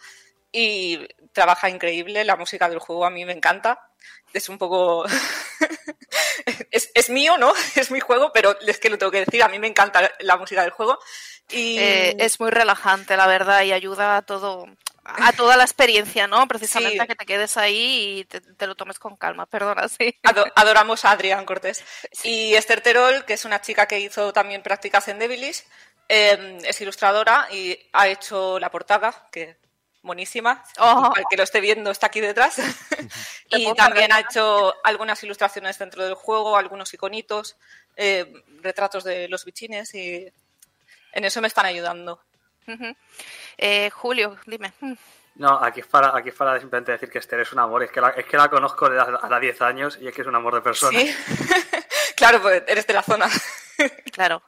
y 0.51 1.07
trabaja 1.33 1.69
increíble, 1.69 2.23
la 2.23 2.35
música 2.37 2.69
del 2.69 2.79
juego 2.79 3.05
a 3.05 3.09
mí 3.09 3.25
me 3.25 3.33
encanta, 3.33 3.79
es 4.33 4.47
un 4.49 4.57
poco... 4.57 5.05
es, 6.71 6.91
es, 6.93 7.09
mío, 7.09 7.37
¿no? 7.37 7.53
Es 7.75 7.91
mi 7.91 7.99
juego, 7.99 8.31
pero 8.33 8.57
es 8.61 8.79
que 8.79 8.89
lo 8.89 8.97
tengo 8.97 9.11
que 9.11 9.25
decir, 9.25 9.43
a 9.43 9.49
mí 9.49 9.59
me 9.59 9.67
encanta 9.67 10.11
la 10.19 10.37
música 10.37 10.61
del 10.61 10.71
juego. 10.71 10.97
Y... 11.49 11.77
Eh, 11.79 12.15
es 12.19 12.39
muy 12.39 12.51
relajante, 12.51 13.17
la 13.17 13.27
verdad, 13.27 13.63
y 13.63 13.71
ayuda 13.73 14.17
a 14.17 14.21
todo, 14.21 14.65
a 15.03 15.31
toda 15.33 15.57
la 15.57 15.63
experiencia, 15.63 16.27
¿no? 16.27 16.47
Precisamente 16.47 16.95
Sí. 16.97 17.01
a 17.01 17.07
que 17.07 17.15
te 17.15 17.25
quedes 17.25 17.57
ahí 17.57 18.19
y 18.19 18.25
te, 18.25 18.41
te 18.41 18.67
lo 18.67 18.75
tomes 18.75 18.99
con 18.99 19.15
calma, 19.17 19.45
perdona, 19.49 19.87
sí. 19.87 20.17
Ado- 20.23 20.47
adoramos 20.55 21.05
a 21.05 21.11
Adrián 21.11 21.45
Cortés. 21.45 21.83
Y 22.23 22.55
Esther 22.55 22.81
Terol, 22.81 23.25
que 23.25 23.33
es 23.33 23.45
una 23.45 23.61
chica 23.61 23.87
que 23.87 23.99
hizo 23.99 24.33
también 24.33 24.63
prácticas 24.63 25.07
en 25.07 25.19
Devilish, 25.19 25.63
eh, 26.07 26.59
es 26.63 26.81
ilustradora 26.81 27.47
y 27.51 27.77
ha 27.93 28.07
hecho 28.07 28.59
la 28.59 28.69
portada, 28.69 29.27
que 29.31 29.57
buenísima. 30.05 30.63
Oh. 30.77 31.11
Al 31.15 31.25
que 31.29 31.37
lo 31.37 31.43
esté 31.43 31.59
viendo 31.59 31.91
está 31.91 32.07
aquí 32.07 32.21
detrás. 32.21 32.57
Y 33.47 33.71
también 33.75 34.11
ha 34.11 34.21
hecho 34.21 34.73
algunas 34.83 35.23
ilustraciones 35.23 35.77
dentro 35.77 36.03
del 36.03 36.15
juego, 36.15 36.57
algunos 36.57 36.91
iconitos, 36.93 37.55
eh, 37.95 38.43
retratos 38.61 39.03
de 39.03 39.29
los 39.29 39.45
bichines 39.45 39.93
y 39.93 40.27
en 41.13 41.23
eso 41.23 41.41
me 41.41 41.47
están 41.47 41.67
ayudando. 41.67 42.19
Ujú. 42.67 42.95
Eh, 43.57 43.91
Julio, 43.91 44.35
dime. 44.47 44.73
Mm. 44.79 44.93
No, 45.35 45.59
aquí 45.61 45.81
es 45.81 45.87
para, 45.87 46.15
aquí 46.17 46.29
es 46.29 46.35
para 46.35 46.59
simplemente 46.59 46.93
decir 46.93 47.09
que 47.09 47.19
Esther 47.19 47.41
es 47.41 47.53
un 47.53 47.59
amor. 47.59 47.83
Es 47.83 47.91
que 47.91 48.01
la, 48.01 48.09
es 48.09 48.25
que 48.25 48.35
la 48.35 48.49
conozco 48.49 48.89
desde 48.89 49.03
hace 49.03 49.13
hace 49.21 49.39
10 49.39 49.61
años 49.61 49.97
y 50.01 50.07
es 50.07 50.15
que 50.15 50.21
es 50.21 50.27
un 50.27 50.35
amor 50.35 50.55
de 50.55 50.61
persona. 50.61 50.99
Sí, 50.99 51.15
claro, 52.15 52.41
pues 52.41 52.63
eres 52.67 52.87
de 52.87 52.93
la 52.93 53.03
zona. 53.03 53.29
Claro. 54.11 54.41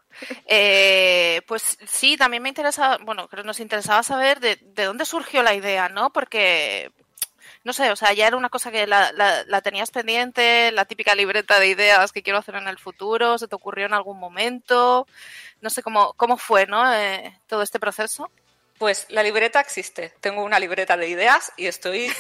Eh, 0.48 1.42
pues 1.48 1.78
sí, 1.88 2.18
también 2.18 2.42
me 2.44 2.50
interesa, 2.50 2.98
bueno, 3.02 3.28
creo 3.28 3.44
nos 3.44 3.60
interesaba 3.60 4.04
saber 4.04 4.40
de, 4.40 4.58
de 4.62 4.84
dónde 4.86 5.06
surgió 5.06 5.44
la 5.44 5.54
idea, 5.54 5.90
¿no? 5.90 6.12
Porque, 6.12 6.92
no 7.64 7.74
sé, 7.74 7.92
o 7.92 7.96
sea, 7.96 8.14
ya 8.14 8.28
era 8.28 8.38
una 8.38 8.50
cosa 8.50 8.72
que 8.72 8.88
la, 8.88 9.12
la- 9.14 9.44
la 9.46 9.62
tenías 9.62 9.92
pendiente, 9.92 10.72
la 10.72 10.86
típica 10.86 11.16
libreta 11.16 11.60
de 11.60 11.68
ideas 11.68 12.12
que 12.12 12.24
quiero 12.24 12.40
hacer 12.40 12.56
en 12.56 12.68
el 12.68 12.80
futuro, 12.80 13.38
¿se 13.38 13.48
te 13.48 13.56
ocurrió 13.56 13.86
en 13.86 13.94
algún 13.94 14.20
momento? 14.20 15.08
No 15.62 15.70
sé 15.70 15.84
cómo, 15.84 16.14
cómo 16.14 16.38
fue, 16.38 16.66
¿no? 16.68 16.92
Eh, 16.94 17.40
todo 17.48 17.62
este 17.62 17.80
proceso. 17.80 18.32
Pues 18.80 19.08
la 19.10 19.24
libreta 19.24 19.60
existe. 19.60 20.14
Tengo 20.22 20.44
una 20.44 20.60
libreta 20.60 20.98
de 20.98 21.10
ideas 21.10 21.52
y 21.58 21.68
estoy, 21.68 22.12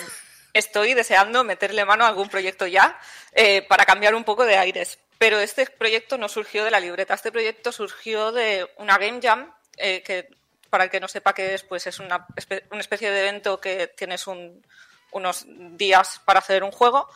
estoy 0.53 0.93
deseando 0.93 1.43
meterle 1.43 1.85
mano 1.85 2.05
a 2.05 2.07
algún 2.09 2.29
proyecto 2.29 2.67
ya 2.67 2.99
eh, 3.33 3.61
para 3.63 3.85
cambiar 3.85 4.15
un 4.15 4.23
poco 4.23 4.45
de 4.45 4.57
aires. 4.57 4.99
Pero 5.17 5.39
este 5.39 5.65
proyecto 5.65 6.17
no 6.17 6.29
surgió 6.29 6.63
de 6.63 6.71
la 6.71 6.79
libreta. 6.79 7.13
Este 7.13 7.31
proyecto 7.31 7.71
surgió 7.71 8.31
de 8.31 8.69
una 8.77 8.97
Game 8.97 9.19
Jam 9.21 9.51
eh, 9.77 10.03
que, 10.03 10.29
para 10.69 10.85
el 10.85 10.89
que 10.89 10.99
no 10.99 11.07
sepa 11.07 11.33
qué 11.33 11.53
es, 11.55 11.63
pues 11.63 11.87
es 11.87 11.99
una, 11.99 12.27
espe- 12.35 12.63
una 12.71 12.81
especie 12.81 13.09
de 13.09 13.19
evento 13.21 13.59
que 13.59 13.87
tienes 13.87 14.27
un- 14.27 14.63
unos 15.11 15.45
días 15.47 16.21
para 16.25 16.39
hacer 16.39 16.63
un 16.63 16.71
juego 16.71 17.07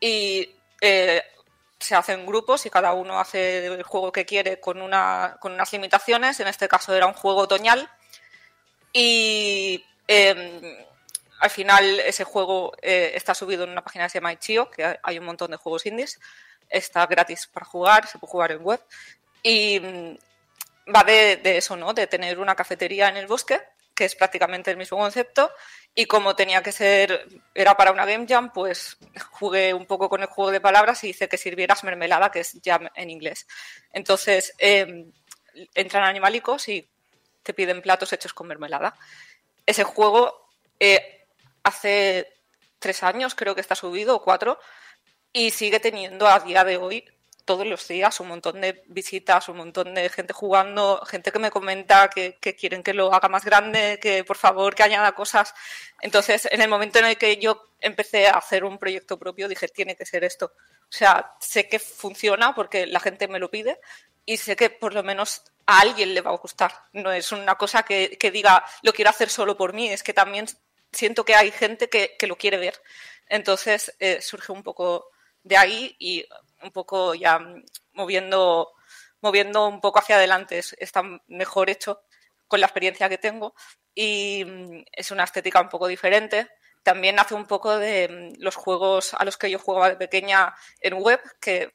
y 0.00 0.50
eh, 0.80 1.22
se 1.78 1.94
hacen 1.94 2.26
grupos 2.26 2.66
y 2.66 2.70
cada 2.70 2.92
uno 2.92 3.18
hace 3.20 3.66
el 3.66 3.82
juego 3.84 4.10
que 4.12 4.26
quiere 4.26 4.60
con, 4.60 4.82
una, 4.82 5.36
con 5.40 5.52
unas 5.52 5.72
limitaciones. 5.72 6.40
En 6.40 6.48
este 6.48 6.68
caso 6.68 6.94
era 6.94 7.06
un 7.06 7.12
juego 7.14 7.40
otoñal. 7.42 7.88
Y 8.92 9.84
eh, 10.08 10.86
al 11.40 11.50
final 11.50 12.00
ese 12.00 12.24
juego 12.24 12.72
eh, 12.82 13.12
está 13.14 13.34
subido 13.34 13.64
en 13.64 13.70
una 13.70 13.84
página 13.84 14.04
que 14.06 14.10
se 14.10 14.18
llama 14.18 14.32
Itch.io, 14.32 14.70
que 14.70 14.98
hay 15.02 15.18
un 15.18 15.24
montón 15.26 15.50
de 15.50 15.56
juegos 15.58 15.86
indies. 15.86 16.18
Está 16.68 17.06
gratis 17.06 17.46
para 17.46 17.66
jugar, 17.66 18.06
se 18.06 18.18
puede 18.18 18.30
jugar 18.30 18.52
en 18.52 18.62
web. 18.62 18.80
Y 19.42 19.80
mm, 19.80 20.92
va 20.94 21.04
de, 21.04 21.36
de 21.36 21.58
eso, 21.58 21.76
¿no? 21.76 21.92
De 21.94 22.06
tener 22.06 22.38
una 22.38 22.54
cafetería 22.54 23.08
en 23.08 23.16
el 23.16 23.26
bosque, 23.26 23.60
que 23.94 24.04
es 24.04 24.14
prácticamente 24.14 24.70
el 24.70 24.76
mismo 24.76 24.98
concepto. 24.98 25.50
Y 25.94 26.04
como 26.04 26.36
tenía 26.36 26.62
que 26.62 26.72
ser, 26.72 27.26
era 27.54 27.74
para 27.74 27.90
una 27.90 28.04
Game 28.04 28.26
Jam, 28.28 28.52
pues 28.52 28.98
jugué 29.30 29.72
un 29.72 29.86
poco 29.86 30.10
con 30.10 30.20
el 30.20 30.28
juego 30.28 30.50
de 30.50 30.60
palabras 30.60 31.02
y 31.04 31.08
hice 31.08 31.28
que 31.28 31.38
sirvieras 31.38 31.84
mermelada, 31.84 32.30
que 32.30 32.40
es 32.40 32.58
jam 32.62 32.88
en 32.94 33.08
inglés. 33.08 33.46
Entonces, 33.92 34.52
eh, 34.58 35.06
entran 35.74 36.04
animalicos 36.04 36.68
y 36.68 36.86
te 37.42 37.54
piden 37.54 37.80
platos 37.80 38.12
hechos 38.12 38.34
con 38.34 38.46
mermelada. 38.46 38.94
Ese 39.64 39.84
juego 39.84 40.50
eh, 40.78 41.26
hace 41.62 42.34
tres 42.78 43.02
años 43.02 43.34
creo 43.34 43.54
que 43.54 43.60
está 43.60 43.74
subido, 43.74 44.16
o 44.16 44.22
cuatro, 44.22 44.58
y 45.36 45.50
sigue 45.50 45.80
teniendo 45.80 46.26
a 46.26 46.40
día 46.40 46.64
de 46.64 46.78
hoy 46.78 47.04
todos 47.44 47.66
los 47.66 47.86
días 47.86 48.18
un 48.20 48.28
montón 48.28 48.58
de 48.62 48.82
visitas, 48.86 49.50
un 49.50 49.58
montón 49.58 49.92
de 49.92 50.08
gente 50.08 50.32
jugando, 50.32 51.02
gente 51.04 51.30
que 51.30 51.38
me 51.38 51.50
comenta 51.50 52.08
que, 52.08 52.38
que 52.40 52.56
quieren 52.56 52.82
que 52.82 52.94
lo 52.94 53.12
haga 53.12 53.28
más 53.28 53.44
grande, 53.44 53.98
que 54.00 54.24
por 54.24 54.38
favor 54.38 54.74
que 54.74 54.82
añada 54.82 55.12
cosas. 55.12 55.54
Entonces, 56.00 56.48
en 56.50 56.62
el 56.62 56.70
momento 56.70 57.00
en 57.00 57.04
el 57.04 57.18
que 57.18 57.36
yo 57.36 57.68
empecé 57.80 58.28
a 58.28 58.38
hacer 58.38 58.64
un 58.64 58.78
proyecto 58.78 59.18
propio, 59.18 59.46
dije, 59.46 59.68
tiene 59.68 59.94
que 59.94 60.06
ser 60.06 60.24
esto. 60.24 60.46
O 60.56 60.92
sea, 60.92 61.34
sé 61.38 61.68
que 61.68 61.78
funciona 61.80 62.54
porque 62.54 62.86
la 62.86 63.00
gente 63.00 63.28
me 63.28 63.38
lo 63.38 63.50
pide 63.50 63.78
y 64.24 64.38
sé 64.38 64.56
que 64.56 64.70
por 64.70 64.94
lo 64.94 65.02
menos 65.02 65.42
a 65.66 65.80
alguien 65.80 66.14
le 66.14 66.22
va 66.22 66.30
a 66.30 66.38
gustar. 66.38 66.72
No 66.94 67.12
es 67.12 67.30
una 67.30 67.56
cosa 67.56 67.82
que, 67.82 68.16
que 68.18 68.30
diga, 68.30 68.64
lo 68.82 68.94
quiero 68.94 69.10
hacer 69.10 69.28
solo 69.28 69.54
por 69.54 69.74
mí, 69.74 69.90
es 69.90 70.02
que 70.02 70.14
también 70.14 70.46
siento 70.92 71.26
que 71.26 71.34
hay 71.34 71.50
gente 71.50 71.90
que, 71.90 72.16
que 72.18 72.26
lo 72.26 72.36
quiere 72.36 72.56
ver. 72.56 72.80
Entonces, 73.28 73.94
eh, 74.00 74.22
surge 74.22 74.50
un 74.50 74.62
poco 74.62 75.10
de 75.46 75.56
ahí 75.56 75.96
y 75.98 76.24
un 76.62 76.70
poco 76.72 77.14
ya 77.14 77.38
moviendo, 77.92 78.72
moviendo 79.20 79.66
un 79.68 79.80
poco 79.80 79.98
hacia 80.00 80.16
adelante. 80.16 80.58
Es- 80.58 80.76
está 80.78 81.02
mejor 81.28 81.70
hecho 81.70 82.02
con 82.48 82.60
la 82.60 82.66
experiencia 82.66 83.08
que 83.08 83.18
tengo 83.18 83.54
y 83.94 84.44
mm, 84.44 84.84
es 84.92 85.10
una 85.10 85.24
estética 85.24 85.60
un 85.60 85.68
poco 85.68 85.86
diferente. 85.86 86.48
También 86.82 87.18
hace 87.18 87.34
un 87.34 87.46
poco 87.46 87.76
de 87.78 88.08
mm, 88.08 88.42
los 88.42 88.56
juegos 88.56 89.14
a 89.14 89.24
los 89.24 89.36
que 89.36 89.50
yo 89.50 89.58
jugaba 89.58 89.90
de 89.90 89.96
pequeña 89.96 90.54
en 90.80 90.94
web, 90.94 91.20
que 91.40 91.72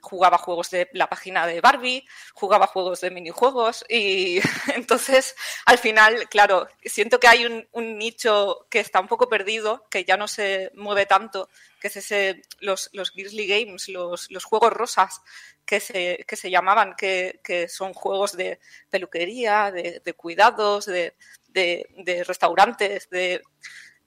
jugaba 0.00 0.38
juegos 0.38 0.70
de 0.70 0.88
la 0.92 1.08
página 1.08 1.46
de 1.46 1.60
Barbie, 1.60 2.06
jugaba 2.34 2.66
juegos 2.66 3.00
de 3.00 3.10
minijuegos 3.10 3.84
y 3.88 4.40
entonces 4.74 5.34
al 5.66 5.78
final, 5.78 6.28
claro, 6.28 6.68
siento 6.84 7.20
que 7.20 7.28
hay 7.28 7.46
un, 7.46 7.98
nicho 7.98 8.66
que 8.70 8.80
está 8.80 9.00
un 9.00 9.08
poco 9.08 9.28
perdido, 9.28 9.86
que 9.90 10.04
ya 10.04 10.16
no 10.16 10.28
se 10.28 10.70
mueve 10.74 11.06
tanto, 11.06 11.48
que 11.80 11.88
es 11.88 11.96
ese, 11.96 12.42
los, 12.60 12.90
Grizzly 13.14 13.46
Games, 13.46 13.88
los, 13.88 14.28
juegos 14.44 14.72
rosas 14.72 15.20
que 15.64 15.80
se, 15.80 16.24
que 16.26 16.36
se 16.36 16.50
llamaban, 16.50 16.94
que, 16.96 17.68
son 17.68 17.92
juegos 17.92 18.36
de 18.36 18.60
peluquería, 18.88 19.70
de, 19.70 20.14
cuidados, 20.14 20.86
de, 20.86 21.14
de 21.48 22.24
restaurantes, 22.26 23.08
de 23.10 23.42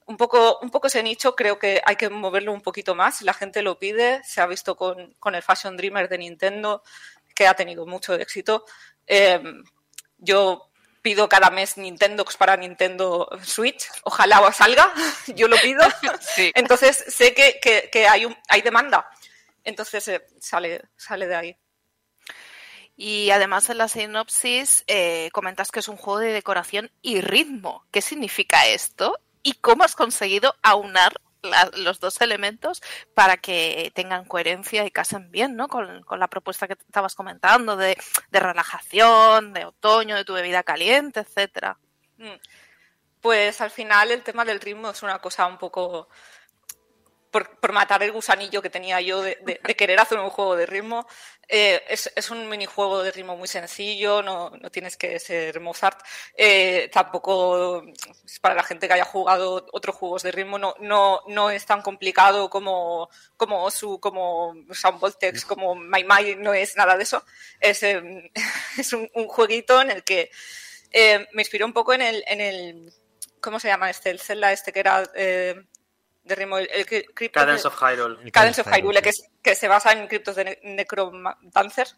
un 0.08 0.18
poco, 0.18 0.60
un 0.62 0.70
poco 0.70 0.88
ese 0.88 1.02
nicho 1.04 1.36
creo 1.36 1.58
que 1.60 1.82
hay 1.86 1.96
que 1.96 2.10
moverlo 2.10 2.52
un 2.54 2.62
poquito 2.62 2.96
más. 2.96 3.22
La 3.22 3.34
gente 3.34 3.62
lo 3.62 3.80
pide, 3.80 4.22
se 4.24 4.42
ha 4.42 4.46
visto 4.48 4.76
con, 4.76 5.14
con 5.20 5.36
el 5.36 5.42
Fashion 5.44 5.76
Dreamer 5.78 6.08
de 6.10 6.18
Nintendo, 6.18 6.84
que 7.36 7.48
ha 7.48 7.54
tenido 7.54 7.86
mucho 7.86 8.14
éxito. 8.16 8.66
Eh, 9.08 9.42
yo 10.18 10.70
pido 11.02 11.28
cada 11.28 11.50
mes 11.50 11.78
Nintendo 11.78 12.26
para 12.38 12.56
Nintendo 12.56 13.28
Switch, 13.44 13.88
ojalá 14.04 14.52
salga, 14.54 14.94
yo 15.36 15.48
lo 15.48 15.58
pido. 15.58 15.82
Sí. 16.22 16.52
Entonces 16.56 17.04
sé 17.08 17.34
que, 17.34 17.60
que- 17.62 17.90
que 17.92 18.08
hay, 18.08 18.26
un, 18.26 18.36
hay 18.48 18.62
demanda. 18.62 19.10
Entonces 19.66 20.08
eh, 20.08 20.26
sale, 20.40 20.82
sale 20.98 21.28
de 21.28 21.36
ahí. 21.36 21.58
Y 22.96 23.32
además 23.32 23.70
en 23.70 23.80
la 23.80 23.88
sinopsis 23.88 24.84
eh, 24.88 25.30
comentas 25.34 25.72
que 25.72 25.80
es 25.80 25.88
un 25.88 25.98
juego 25.98 26.20
de 26.20 26.32
decoración 26.32 26.92
y 27.02 27.22
ritmo. 27.22 27.86
¿Qué 27.92 28.02
significa 28.02 28.68
esto? 28.68 29.20
¿Y 29.44 29.54
cómo 29.54 29.84
has 29.84 29.96
conseguido 29.96 30.56
aunar 30.64 31.14
los 31.78 32.00
dos 32.00 32.22
elementos 32.22 32.82
para 33.14 33.38
que 33.38 33.92
tengan 33.94 34.26
coherencia 34.26 34.86
y 34.86 34.92
casen 34.92 35.30
bien, 35.30 35.56
¿no? 35.56 35.68
Con, 35.68 36.04
con 36.04 36.20
la 36.20 36.30
propuesta 36.30 36.68
que 36.68 36.74
estabas 36.74 37.16
comentando 37.16 37.76
de, 37.76 37.98
de 38.32 38.40
relajación, 38.40 39.54
de 39.54 39.66
otoño, 39.66 40.16
de 40.16 40.26
tu 40.26 40.34
bebida 40.34 40.64
caliente, 40.64 41.20
etcétera. 41.20 41.78
Mm. 42.18 42.36
Pues 43.20 43.62
al 43.62 43.72
final 43.72 44.12
el 44.12 44.24
tema 44.24 44.46
del 44.46 44.60
ritmo 44.60 44.90
es 44.90 45.04
una 45.04 45.20
cosa 45.20 45.46
un 45.48 45.58
poco 45.58 46.10
por, 47.34 47.60
por 47.60 47.74
matar 47.74 48.02
el 48.04 48.14
gusanillo 48.14 48.62
que 48.62 48.70
tenía 48.70 49.02
yo 49.02 49.22
de, 49.22 49.38
de- 49.42 49.60
de 49.62 49.76
querer 49.76 50.00
hacer 50.00 50.20
un 50.20 50.30
juego 50.30 50.56
de 50.56 50.66
ritmo. 50.66 51.06
Eh, 51.50 51.84
es, 51.90 52.10
es 52.16 52.30
un 52.32 52.48
minijuego 52.48 53.04
de 53.04 53.12
ritmo 53.12 53.36
muy 53.36 53.50
sencillo, 53.50 54.22
no, 54.22 54.52
no 54.52 54.72
tienes 54.72 54.96
que 54.96 55.20
ser 55.20 55.60
Mozart. 55.60 56.00
Eh, 56.38 56.90
tampoco 56.94 57.84
es 58.26 58.40
para 58.40 58.56
la 58.56 58.64
gente 58.64 58.88
que 58.88 58.94
haya 58.94 59.04
jugado 59.06 59.66
otros 59.74 59.96
juegos 59.96 60.24
de 60.24 60.32
ritmo, 60.32 60.58
no, 60.58 60.76
no, 60.80 61.22
no 61.28 61.50
es 61.50 61.66
tan 61.66 61.82
complicado 61.82 62.50
como, 62.50 63.10
como 63.36 63.64
Osu, 63.66 64.00
como 64.00 64.54
Sound 64.72 65.00
Voltex, 65.02 65.44
como 65.46 65.76
My 65.76 66.04
My, 66.06 66.36
no 66.38 66.54
es 66.54 66.76
nada 66.78 66.96
de 66.96 67.04
eso. 67.04 67.26
Es, 67.60 67.84
eh, 67.84 68.32
es 68.78 68.94
un, 68.94 69.10
un 69.16 69.28
jueguito 69.28 69.82
en 69.82 69.92
el 69.92 70.04
que 70.04 70.32
eh, 70.92 71.28
me 71.34 71.42
inspiró 71.42 71.66
un 71.66 71.74
poco 71.74 71.94
en 71.94 72.02
el, 72.04 72.24
en 72.28 72.40
el. 72.42 72.94
¿Cómo 73.42 73.60
se 73.60 73.68
llama 73.68 73.90
este? 73.90 74.10
El 74.10 74.20
Zelda, 74.22 74.54
este 74.54 74.72
que 74.72 74.80
era 74.80 75.04
eh, 75.16 75.56
de 76.24 76.36
ritmo. 76.36 76.58
El, 76.58 76.86
Crypto- 76.86 77.32
Cadence 77.40 77.68
of 77.68 77.76
Hyrule. 77.82 78.32
Cadence 78.32 78.62
of 78.62 78.68
Hyrule, 78.68 79.02
que, 79.02 79.10
es- 79.10 79.30
que 79.42 79.56
se 79.56 79.68
basa 79.68 79.92
en 79.92 80.08
criptos 80.08 80.36
de 80.36 80.46
ne 80.46 80.60
Necromancer. 80.64 81.88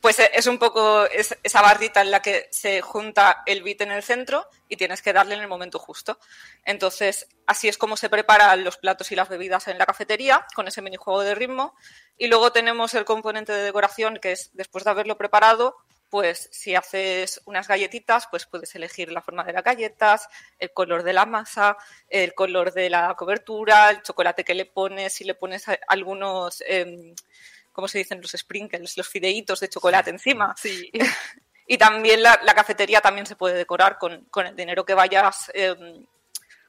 Pues 0.00 0.18
eh, 0.18 0.30
es 0.32 0.46
un 0.46 0.58
poco 0.58 1.04
es- 1.04 1.36
esa 1.42 1.60
barrita 1.60 2.00
en 2.00 2.10
la 2.10 2.22
que 2.22 2.48
se 2.50 2.80
junta 2.80 3.42
el 3.44 3.62
bit 3.62 3.82
en 3.82 3.90
el 3.90 4.02
centro 4.02 4.46
y 4.66 4.76
tienes 4.78 5.02
que 5.02 5.12
darle 5.12 5.34
en 5.34 5.42
el 5.42 5.48
momento 5.48 5.78
justo. 5.78 6.18
Entonces, 6.64 7.28
así 7.46 7.68
es 7.68 7.76
como 7.76 7.98
se 7.98 8.08
preparan 8.08 8.64
los 8.64 8.78
platos 8.78 9.12
y 9.12 9.16
las 9.16 9.28
bebidas 9.28 9.68
en 9.68 9.76
la 9.76 9.84
cafetería, 9.84 10.46
con 10.54 10.66
ese 10.68 10.80
minijuego 10.80 11.20
de 11.20 11.34
ritmo. 11.34 11.74
Y 12.16 12.28
luego 12.28 12.50
tenemos 12.50 12.94
el 12.94 13.04
componente 13.04 13.52
de 13.52 13.62
decoración, 13.62 14.18
que 14.22 14.32
es 14.32 14.48
después 14.54 14.84
de 14.84 14.90
haberlo 14.90 15.18
preparado, 15.18 15.76
pues 16.10 16.48
si 16.52 16.74
haces 16.74 17.40
unas 17.44 17.68
galletitas, 17.68 18.26
pues 18.30 18.46
puedes 18.46 18.74
elegir 18.74 19.12
la 19.12 19.22
forma 19.22 19.44
de 19.44 19.52
las 19.52 19.64
galletas, 19.64 20.28
el 20.58 20.72
color 20.72 21.02
de 21.04 21.12
la 21.12 21.24
masa, 21.24 21.76
el 22.08 22.34
color 22.34 22.72
de 22.72 22.90
la 22.90 23.14
cobertura, 23.14 23.90
el 23.90 24.02
chocolate 24.02 24.44
que 24.44 24.54
le 24.54 24.66
pones, 24.66 25.12
si 25.12 25.24
le 25.24 25.34
pones 25.34 25.64
algunos, 25.88 26.62
em, 26.66 27.14
¿cómo 27.72 27.86
se 27.88 27.98
dicen? 27.98 28.20
Los 28.20 28.32
sprinkles, 28.32 28.96
los 28.96 29.08
fideitos 29.08 29.60
de 29.60 29.68
chocolate 29.68 30.10
encima. 30.10 30.54
Sí. 30.58 30.90
Y 31.72 31.78
también 31.78 32.20
la, 32.20 32.40
la 32.42 32.52
cafetería 32.52 33.00
también 33.00 33.26
se 33.26 33.36
puede 33.36 33.54
decorar 33.56 33.96
con, 33.96 34.24
con 34.24 34.44
el 34.44 34.56
dinero 34.56 34.84
que 34.84 34.92
vayas 34.92 35.52
em, 35.54 36.04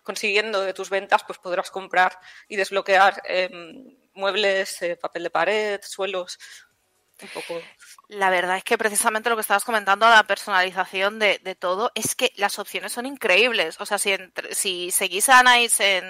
consiguiendo 0.04 0.62
de 0.62 0.76
tus 0.76 0.92
ventas, 0.92 1.24
pues 1.24 1.40
podrás 1.40 1.72
comprar 1.72 2.20
y 2.48 2.56
desbloquear 2.56 3.20
em, 3.26 3.98
muebles, 4.14 4.82
eh, 4.84 4.96
papel 4.96 5.24
de 5.24 5.30
pared, 5.30 5.82
suelos, 5.84 6.38
un 7.22 7.30
poco. 7.30 7.62
La 8.14 8.30
verdad 8.30 8.58
es 8.58 8.66
que 8.66 8.78
precisamente 8.78 9.30
lo 9.30 9.38
que 9.38 9.42
estabas 9.42 9.64
comentando, 9.64 10.10
la 10.10 10.24
personalización 10.26 11.18
de, 11.18 11.40
de 11.46 11.56
todo, 11.56 11.94
es 11.96 12.14
que 12.14 12.34
las 12.36 12.60
opciones 12.60 12.92
son 12.92 13.06
increíbles. 13.06 13.78
O 13.80 13.86
sea, 13.86 13.98
si, 14.00 14.12
entre- 14.12 14.54
si 14.54 14.92
seguís 14.92 15.30
a 15.30 15.40
Anais 15.40 15.80
en, 15.80 16.04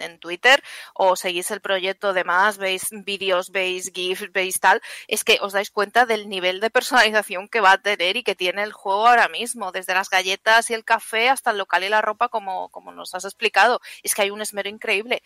en, 0.00 0.18
Twitter 0.18 0.62
o 0.94 1.14
seguís 1.14 1.50
el 1.50 1.60
proyecto 1.60 2.14
de 2.14 2.24
más, 2.24 2.56
veis 2.56 2.86
vídeos, 2.90 3.50
veis 3.50 3.90
GIFs, 3.92 4.32
veis 4.32 4.60
tal, 4.60 4.80
es 5.08 5.24
que 5.24 5.36
os 5.42 5.52
dais 5.52 5.70
cuenta 5.70 6.06
del 6.06 6.30
nivel 6.30 6.58
de 6.60 6.70
personalización 6.70 7.48
que 7.50 7.60
va 7.60 7.72
a 7.72 7.82
tener 7.82 8.16
y 8.16 8.22
que 8.22 8.34
tiene 8.34 8.62
el 8.62 8.72
juego 8.72 9.06
ahora 9.08 9.28
mismo, 9.28 9.72
desde 9.72 9.92
las 9.92 10.08
galletas 10.08 10.70
y 10.70 10.74
el 10.74 10.86
café 10.86 11.28
hasta 11.28 11.50
el 11.50 11.58
local 11.58 11.84
y 11.84 11.90
la 11.90 12.00
ropa, 12.00 12.30
como, 12.30 12.70
como 12.70 12.92
nos 12.92 13.14
has 13.14 13.26
explicado. 13.26 13.82
Es 14.02 14.14
que 14.14 14.22
hay 14.22 14.30
un 14.30 14.40
esmero 14.40 14.70
increíble. 14.70 15.22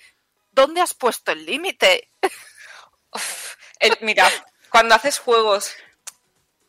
¿Dónde 0.50 0.80
has 0.80 0.92
puesto 0.92 1.30
el 1.30 1.46
límite? 1.46 2.08
Mira, 4.00 4.28
cuando 4.70 4.94
haces 4.94 5.18
juegos 5.18 5.74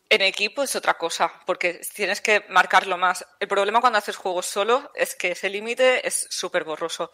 en 0.10 0.22
equipo 0.22 0.64
es 0.64 0.76
otra 0.76 0.96
cosa, 0.96 1.32
porque 1.46 1.82
tienes 1.94 2.22
que 2.22 2.46
marcarlo 2.50 2.98
más. 2.98 3.26
El 3.40 3.48
problema 3.48 3.82
cuando 3.82 4.00
haces 4.00 4.16
juegos 4.16 4.46
solo 4.46 4.92
es 4.96 5.16
que 5.16 5.32
ese 5.32 5.50
límite 5.50 6.08
es 6.08 6.28
súper 6.30 6.64
borroso. 6.64 7.12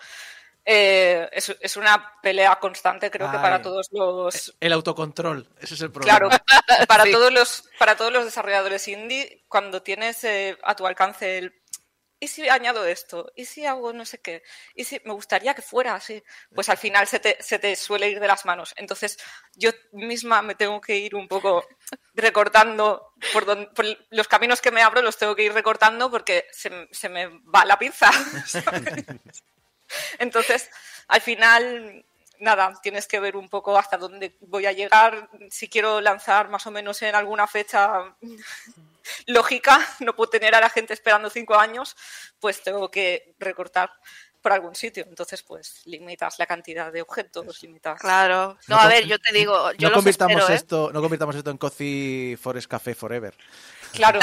Eh, 0.65 1.28
es, 1.34 1.53
es 1.60 1.76
una 1.76 2.14
pelea 2.22 2.56
constante, 2.57 3.11
creo 3.11 3.30
que 3.30 3.38
para 3.38 3.61
todos 3.61 3.90
los, 3.91 4.56
El 4.61 4.72
autocontrol, 4.72 5.49
ese 5.60 5.74
es 5.74 5.82
el 5.82 5.91
problema. 5.91 6.20
Claro, 6.20 6.44
para 6.88 7.03
Sí. 7.06 7.11
todos 7.11 7.34
los 7.34 7.70
para 7.78 7.98
todos 7.98 8.14
los 8.14 8.24
desarrolladores 8.24 8.88
indie, 8.88 9.44
cuando 9.49 9.82
tienes 9.82 10.24
eh, 10.24 10.57
a 10.64 10.76
tu 10.76 10.88
alcance 10.88 11.38
el 11.38 11.62
¿y 12.23 12.27
si 12.27 12.47
añado 12.47 12.85
esto? 12.85 13.31
¿Y 13.35 13.45
si 13.45 13.65
hago 13.65 13.91
no 13.93 14.05
sé 14.05 14.19
qué? 14.21 14.43
¿Y 14.75 14.85
si 14.85 15.01
me 15.03 15.13
gustaría 15.13 15.53
que 15.53 15.61
fuera 15.61 15.95
así? 15.95 16.23
Pues 16.55 16.69
al 16.69 16.77
final 16.77 17.05
se 17.07 17.19
te, 17.19 17.37
se 17.41 17.59
te 17.59 17.75
suele 17.75 18.09
ir 18.09 18.19
de 18.19 18.27
las 18.27 18.45
manos. 18.45 18.73
Entonces 18.77 19.17
yo 19.55 19.71
misma 19.91 20.41
me 20.41 20.55
tengo 20.55 20.79
que 20.79 20.95
ir 20.97 21.15
un 21.15 21.27
poco 21.27 21.67
recortando 22.13 23.13
por, 23.33 23.45
don- 23.45 23.69
por 23.75 23.85
los 24.11 24.27
caminos 24.27 24.61
que 24.61 24.71
me 24.71 24.81
abro, 24.81 25.01
los 25.01 25.17
tengo 25.17 25.35
que 25.35 25.43
ir 25.43 25.53
recortando 25.53 26.09
porque 26.09 26.45
se, 26.51 26.69
me 27.09 27.27
va 27.53 27.65
la 27.65 27.77
pinza. 27.77 28.09
¿sabes? 28.45 29.05
Entonces, 30.19 30.69
al 31.07 31.21
final, 31.21 32.05
nada, 32.39 32.79
tienes 32.81 33.07
que 33.07 33.19
ver 33.19 33.35
un 33.35 33.49
poco 33.49 33.77
hasta 33.77 33.97
dónde 33.97 34.37
voy 34.41 34.65
a 34.65 34.71
llegar. 34.71 35.29
Si 35.49 35.69
quiero 35.69 36.01
lanzar 36.01 36.49
más 36.49 36.65
o 36.67 36.71
menos 36.71 37.01
en 37.01 37.15
alguna 37.15 37.47
fecha 37.47 38.15
lógica, 39.27 39.80
no 39.99 40.15
puedo 40.15 40.30
tener 40.30 40.55
a 40.55 40.61
la 40.61 40.69
gente 40.69 40.93
esperando 40.93 41.30
cinco 41.30 41.55
años, 41.55 41.95
pues 42.39 42.61
tengo 42.63 42.89
que 42.89 43.35
recortar 43.39 43.91
por 44.43 44.51
algún 44.51 44.75
sitio. 44.75 45.05
Entonces, 45.07 45.41
pues 45.41 45.81
limitas 45.85 46.38
la 46.38 46.45
cantidad 46.45 46.91
de 46.91 47.01
objetos, 47.01 47.63
limitas. 47.63 47.99
Claro. 47.99 48.57
No, 48.67 48.75
No 48.75 48.81
a 48.81 48.88
ver, 48.88 49.05
yo 49.07 49.17
te 49.17 49.31
digo, 49.34 49.71
yo 49.73 49.89
no 49.89 49.95
convirtamos 49.95 50.34
espero, 50.35 50.53
¿eh? 50.53 50.55
esto, 50.57 50.91
no 50.93 51.01
convirtamos 51.01 51.35
esto 51.35 51.49
en 51.49 51.57
Coffee 51.57 52.38
Forest 52.38 52.69
Café 52.69 52.93
Forever. 52.93 53.34
Claro, 53.93 54.19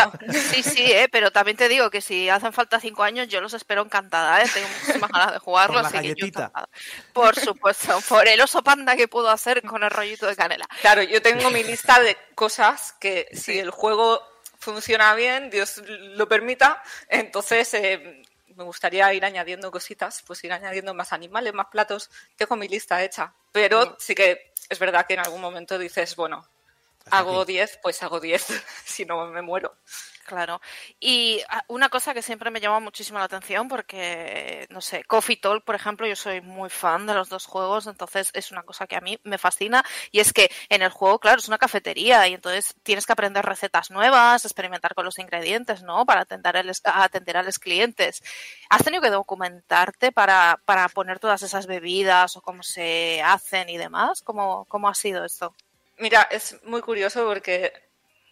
Sí, 0.52 0.62
sí, 0.62 0.82
¿eh? 0.82 1.08
pero 1.10 1.30
también 1.30 1.56
te 1.56 1.68
digo 1.68 1.90
que 1.90 2.00
si 2.00 2.28
hacen 2.28 2.52
falta 2.52 2.78
cinco 2.80 3.02
años, 3.02 3.28
yo 3.28 3.40
los 3.40 3.54
espero 3.54 3.82
encantada, 3.82 4.42
¿eh? 4.42 4.46
tengo 4.52 4.68
muchísimas 4.68 5.10
ganas 5.10 5.32
de 5.32 5.38
jugarlo. 5.38 5.74
Por 5.74 5.82
la 5.82 5.88
así 5.88 5.98
que 5.98 6.08
yo 6.08 6.14
galletita. 6.14 6.40
encantada. 6.44 6.68
Por 7.12 7.36
supuesto, 7.36 8.00
por 8.08 8.28
el 8.28 8.40
oso 8.42 8.62
panda 8.62 8.96
que 8.96 9.08
puedo 9.08 9.30
hacer 9.30 9.62
con 9.62 9.82
el 9.82 9.90
rollito 9.90 10.26
de 10.26 10.36
canela. 10.36 10.66
claro, 10.82 11.02
yo 11.02 11.22
tengo 11.22 11.50
mi 11.50 11.62
lista 11.64 11.98
de 12.00 12.16
cosas 12.34 12.94
que 13.00 13.28
si 13.32 13.58
el 13.58 13.70
juego 13.70 14.20
funciona 14.60 15.14
bien, 15.14 15.50
Dios 15.50 15.82
lo 15.86 16.28
permita, 16.28 16.82
entonces 17.08 17.74
eh, 17.74 18.22
me 18.54 18.64
gustaría 18.64 19.12
ir 19.14 19.24
añadiendo 19.24 19.70
cositas, 19.70 20.22
pues 20.26 20.44
ir 20.44 20.52
añadiendo 20.52 20.94
más 20.94 21.12
animales, 21.12 21.54
más 21.54 21.66
platos. 21.66 22.10
Tengo 22.36 22.56
mi 22.56 22.68
lista 22.68 23.02
hecha, 23.02 23.32
pero 23.50 23.96
sí 23.98 24.14
que 24.14 24.52
es 24.68 24.78
verdad 24.78 25.06
que 25.06 25.14
en 25.14 25.20
algún 25.20 25.40
momento 25.40 25.78
dices, 25.78 26.14
bueno, 26.14 26.46
Hasta 27.04 27.18
hago 27.18 27.42
aquí. 27.42 27.54
10, 27.54 27.80
pues 27.82 28.02
hago 28.02 28.20
10, 28.20 28.46
si 28.84 29.04
no 29.04 29.26
me 29.26 29.42
muero. 29.42 29.76
Claro. 30.30 30.60
Y 31.00 31.40
ah, 31.48 31.64
una 31.66 31.88
cosa 31.88 32.14
que 32.14 32.22
siempre 32.22 32.52
me 32.52 32.60
llama 32.60 32.78
muchísimo 32.78 33.18
la 33.18 33.24
atención 33.24 33.66
porque, 33.66 34.64
no 34.70 34.80
sé, 34.80 35.02
Coffee 35.02 35.38
Talk, 35.38 35.64
por 35.64 35.74
ejemplo, 35.74 36.06
yo 36.06 36.14
soy 36.14 36.40
muy 36.40 36.70
fan 36.70 37.04
de 37.04 37.14
los 37.14 37.28
dos 37.28 37.46
juegos, 37.46 37.88
entonces 37.88 38.30
es 38.32 38.52
una 38.52 38.62
cosa 38.62 38.86
que 38.86 38.94
a 38.94 39.00
mí 39.00 39.18
me 39.24 39.38
fascina 39.38 39.84
y 40.12 40.20
es 40.20 40.32
que 40.32 40.48
en 40.68 40.82
el 40.82 40.90
juego, 40.90 41.18
claro, 41.18 41.40
es 41.40 41.48
una 41.48 41.58
cafetería 41.58 42.28
y 42.28 42.34
entonces 42.34 42.76
tienes 42.84 43.06
que 43.06 43.12
aprender 43.12 43.44
recetas 43.44 43.90
nuevas, 43.90 44.44
experimentar 44.44 44.94
con 44.94 45.04
los 45.04 45.18
ingredientes, 45.18 45.82
¿no? 45.82 46.06
Para 46.06 46.20
atender 46.20 46.56
atender 46.84 47.36
a 47.36 47.42
los 47.42 47.58
clientes. 47.58 48.22
¿Has 48.68 48.84
tenido 48.84 49.02
que 49.02 49.10
documentarte 49.10 50.12
para, 50.12 50.60
para 50.64 50.88
poner 50.90 51.18
todas 51.18 51.42
esas 51.42 51.66
bebidas 51.66 52.36
o 52.36 52.40
cómo 52.40 52.62
se 52.62 53.20
hacen 53.24 53.68
y 53.68 53.78
demás? 53.78 54.22
¿Cómo, 54.22 54.64
cómo 54.66 54.88
ha 54.88 54.94
sido 54.94 55.24
esto? 55.24 55.56
Mira, 55.98 56.22
es 56.30 56.56
muy 56.62 56.82
curioso 56.82 57.26
porque 57.26 57.72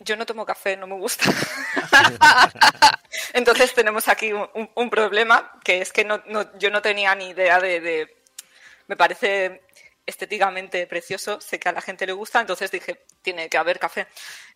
yo 0.00 0.16
no 0.16 0.26
tomo 0.26 0.46
café, 0.46 0.76
no 0.76 0.86
me 0.86 0.94
gusta. 0.94 1.24
Entonces 3.32 3.74
tenemos 3.74 4.08
aquí 4.08 4.32
un, 4.32 4.90
problema, 4.90 5.58
que 5.64 5.80
es 5.80 5.92
que 5.92 6.04
no, 6.04 6.22
yo 6.58 6.70
no 6.70 6.82
tenía 6.82 7.14
ni 7.14 7.30
idea 7.30 7.60
de, 7.60 8.16
Me 8.86 8.96
parece 8.96 9.62
estéticamente 10.06 10.86
precioso, 10.86 11.40
sé 11.40 11.58
que 11.58 11.68
a 11.68 11.72
la 11.72 11.82
gente 11.82 12.06
le 12.06 12.12
gusta, 12.12 12.40
entonces 12.40 12.70
dije, 12.70 13.04
tiene 13.20 13.48
que 13.48 13.58
haber 13.58 13.78
café. 13.78 14.06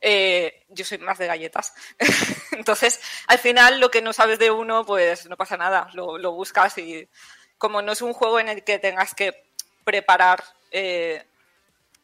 Eh, 0.01 0.65
yo 0.69 0.85
soy 0.85 0.99
más 0.99 1.19
de 1.19 1.27
galletas. 1.27 1.75
entonces, 2.53 3.01
al 3.27 3.39
final, 3.39 3.79
lo 3.79 3.91
que 3.91 4.01
no 4.01 4.13
sabes 4.13 4.39
de 4.39 4.51
uno, 4.51 4.87
pues 4.87 5.27
no 5.29 5.37
pasa 5.37 5.57
nada, 5.57 5.89
lo, 5.93 6.17
lo 6.17 6.33
buscas 6.33 6.79
y 6.79 7.07
como 7.59 7.83
no 7.83 7.93
es 7.93 8.01
un 8.01 8.15
juego 8.15 8.41
en 8.41 8.49
el 8.49 8.65
que 8.65 8.79
tengas 8.79 9.15
que 9.15 9.45
preparar... 9.85 10.43
eh, 10.71 11.25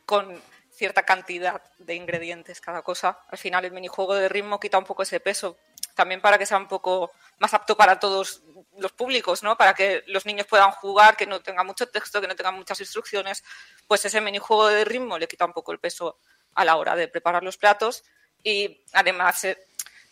con 0.09 0.41
cierta 0.79 1.03
cantidad 1.03 1.61
de 1.79 1.95
ingredientes 1.97 2.61
cada 2.61 2.83
cosa. 2.83 3.19
Al 3.29 3.37
final 3.37 3.65
el 3.65 3.73
minijuego 3.73 4.15
de 4.15 4.29
ritmo 4.29 4.61
quita 4.61 4.79
un 4.79 4.85
poco 4.85 5.03
ese 5.03 5.19
peso, 5.19 5.59
también 5.95 6.21
para 6.21 6.39
que 6.39 6.47
sea 6.47 6.57
un 6.57 6.69
poco 6.69 7.11
más 7.39 7.53
apto 7.53 7.77
para 7.77 7.99
todos 7.99 8.43
los 8.77 8.93
públicos, 8.93 9.43
¿no? 9.43 9.57
Para 9.57 9.75
que 9.75 10.05
los 10.07 10.25
niños 10.25 10.47
puedan 10.47 10.71
jugar, 10.71 11.17
que 11.17 11.27
no 11.27 11.41
tenga 11.41 11.65
mucho 11.65 11.89
texto, 11.89 12.21
que 12.21 12.29
no 12.29 12.37
tengan 12.37 12.55
muchas 12.55 12.79
instrucciones, 12.81 13.43
pues 13.89 14.05
ese 14.05 14.21
minijuego 14.21 14.69
de 14.69 14.85
ritmo 14.85 15.19
le 15.19 15.27
quita 15.27 15.45
un 15.45 15.53
poco 15.53 15.73
el 15.73 15.81
peso 15.81 16.19
a 16.55 16.65
la 16.65 16.77
hora 16.77 16.95
de 16.95 17.09
preparar 17.09 17.43
los 17.43 17.57
platos 17.57 18.05
y 18.45 18.81
además 18.93 19.43
eh, 19.45 19.59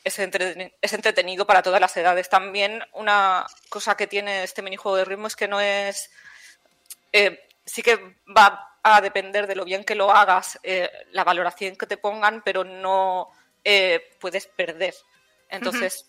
es 0.02 0.18
entretenido 0.92 1.46
para 1.46 1.62
todas 1.62 1.80
las 1.80 1.96
edades. 1.96 2.28
También 2.28 2.82
una 2.92 3.46
cosa 3.68 3.96
que 3.96 4.08
tiene 4.08 4.42
este 4.42 4.62
minijuego 4.62 4.96
de 4.96 5.04
ritmo 5.04 5.28
es 5.28 5.36
que 5.36 5.46
no 5.46 5.60
es... 5.60 6.10
eh, 7.12 7.48
sí 7.64 7.82
que 7.82 8.16
va 8.36 8.75
a 8.94 9.00
depender 9.00 9.46
de 9.46 9.56
lo 9.56 9.64
bien 9.64 9.84
que 9.84 9.94
lo 9.94 10.10
hagas, 10.10 10.58
eh, 10.62 10.90
la 11.10 11.24
valoración 11.24 11.74
que 11.76 11.86
te 11.86 11.96
pongan, 11.96 12.42
pero 12.44 12.62
no 12.64 13.30
eh, 13.64 14.10
puedes 14.20 14.46
perder. 14.46 14.94
Entonces, 15.48 16.08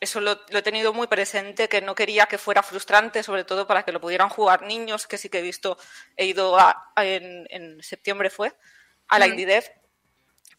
eso 0.00 0.20
lo, 0.20 0.38
lo 0.50 0.58
he 0.58 0.62
tenido 0.62 0.92
muy 0.92 1.06
presente, 1.06 1.68
que 1.68 1.80
no 1.80 1.94
quería 1.94 2.26
que 2.26 2.36
fuera 2.36 2.62
frustrante, 2.62 3.22
sobre 3.22 3.44
todo 3.44 3.66
para 3.66 3.84
que 3.84 3.92
lo 3.92 4.00
pudieran 4.00 4.28
jugar 4.28 4.62
niños, 4.62 5.06
que 5.06 5.16
sí 5.16 5.28
que 5.30 5.38
he 5.38 5.42
visto, 5.42 5.78
he 6.16 6.26
ido 6.26 6.58
a, 6.58 6.92
a- 6.94 7.04
en, 7.06 7.46
en 7.50 7.82
septiembre 7.82 8.28
fue, 8.28 8.52
a 9.08 9.18
la. 9.18 9.26
Indie 9.28 9.46
Dev, 9.46 9.64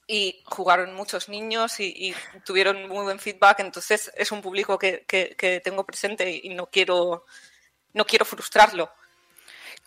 y 0.07 0.43
jugaron 0.45 0.93
muchos 0.95 1.29
niños 1.29 1.79
y, 1.79 1.93
y 2.09 2.15
tuvieron 2.43 2.87
muy 2.87 3.03
buen 3.03 3.19
feedback, 3.19 3.59
entonces 3.59 4.11
es 4.15 4.31
un 4.31 4.41
público 4.41 4.77
que, 4.79 5.03
que- 5.07 5.35
que 5.35 5.59
tengo 5.61 5.83
presente 5.85 6.29
y 6.43 6.49
no 6.49 6.67
quiero, 6.67 7.25
no 7.93 8.05
quiero 8.05 8.25
frustrarlo. 8.25 8.91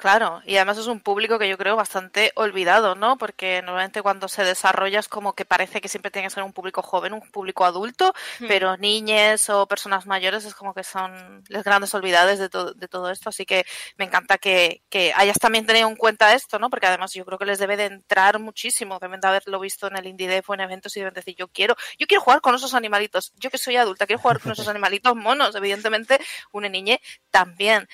Claro, 0.01 0.41
y 0.47 0.55
además 0.55 0.79
es 0.79 0.87
un 0.87 1.01
público 1.01 1.41
que 1.41 1.49
yo 1.49 1.59
creo 1.59 1.75
bastante 1.75 2.31
olvidado, 2.37 2.95
¿no? 2.95 3.19
Porque 3.19 3.63
normalmente 3.63 4.01
cuando 4.01 4.29
se 4.29 4.45
desarrolla 4.45 5.01
es 5.01 5.09
como 5.09 5.33
que 5.35 5.45
parece 5.45 5.81
que 5.81 5.89
siempre 5.89 6.13
tiene 6.13 6.29
que 6.29 6.35
ser 6.35 6.45
un 6.45 6.53
público 6.53 6.83
joven, 6.83 7.15
un 7.15 7.21
público 7.33 7.65
adulto, 7.65 8.15
Hmm. 8.39 8.47
pero 8.47 8.77
niñes 8.77 9.51
o 9.51 9.67
personas 9.67 10.07
mayores 10.07 10.45
es 10.45 10.55
como 10.55 10.73
que 10.73 10.85
son 10.85 11.43
las 11.49 11.65
grandes 11.65 11.93
olvidades 11.95 12.39
de, 12.39 12.49
to- 12.49 12.75
de 12.75 12.87
todo 12.87 13.11
esto. 13.11 13.31
Así 13.31 13.45
que 13.45 13.67
me 13.97 14.05
encanta 14.05 14.39
que, 14.39 14.85
que 14.89 15.13
hayas 15.17 15.41
también 15.41 15.67
tenido 15.67 15.89
en 15.89 15.97
cuenta 15.97 16.33
esto, 16.33 16.61
¿no? 16.61 16.71
Porque 16.71 16.87
además 16.87 17.13
yo 17.15 17.25
creo 17.25 17.37
que 17.39 17.47
les 17.47 17.59
debe 17.59 17.77
de 17.77 17.87
entrar 17.87 18.39
muchísimo, 18.39 19.01
deben 19.01 19.21
de 19.21 19.27
haberlo 19.27 19.59
visto 19.59 19.89
en 19.89 19.97
el 19.97 20.07
Indie 20.07 20.29
Dev 20.29 20.45
o 20.47 20.55
en 20.55 20.61
eventos 20.61 20.97
y 20.97 21.01
deben 21.01 21.15
decir, 21.15 21.35
yo 21.37 21.49
quiero, 21.49 21.75
yo 21.99 22.07
quiero 22.07 22.23
jugar 22.23 22.41
con 22.41 22.55
esos 22.55 22.73
animalitos, 22.75 23.33
yo 23.35 23.51
que 23.51 23.59
soy 23.59 23.75
adulta, 23.77 24.07
quiero 24.07 24.23
jugar 24.23 24.39
con 24.39 24.53
esos 24.53 24.69
animalitos 24.69 25.17
monos, 25.17 25.57
evidentemente 25.57 26.21
una 26.53 26.69
niñe 26.69 27.01
también. 27.33 27.89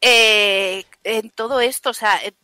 Eh, 0.00 0.84
en 1.04 1.30
todo 1.30 1.60
esto, 1.60 1.90
o 1.90 1.94
sea, 1.94 2.20
eh, 2.22 2.34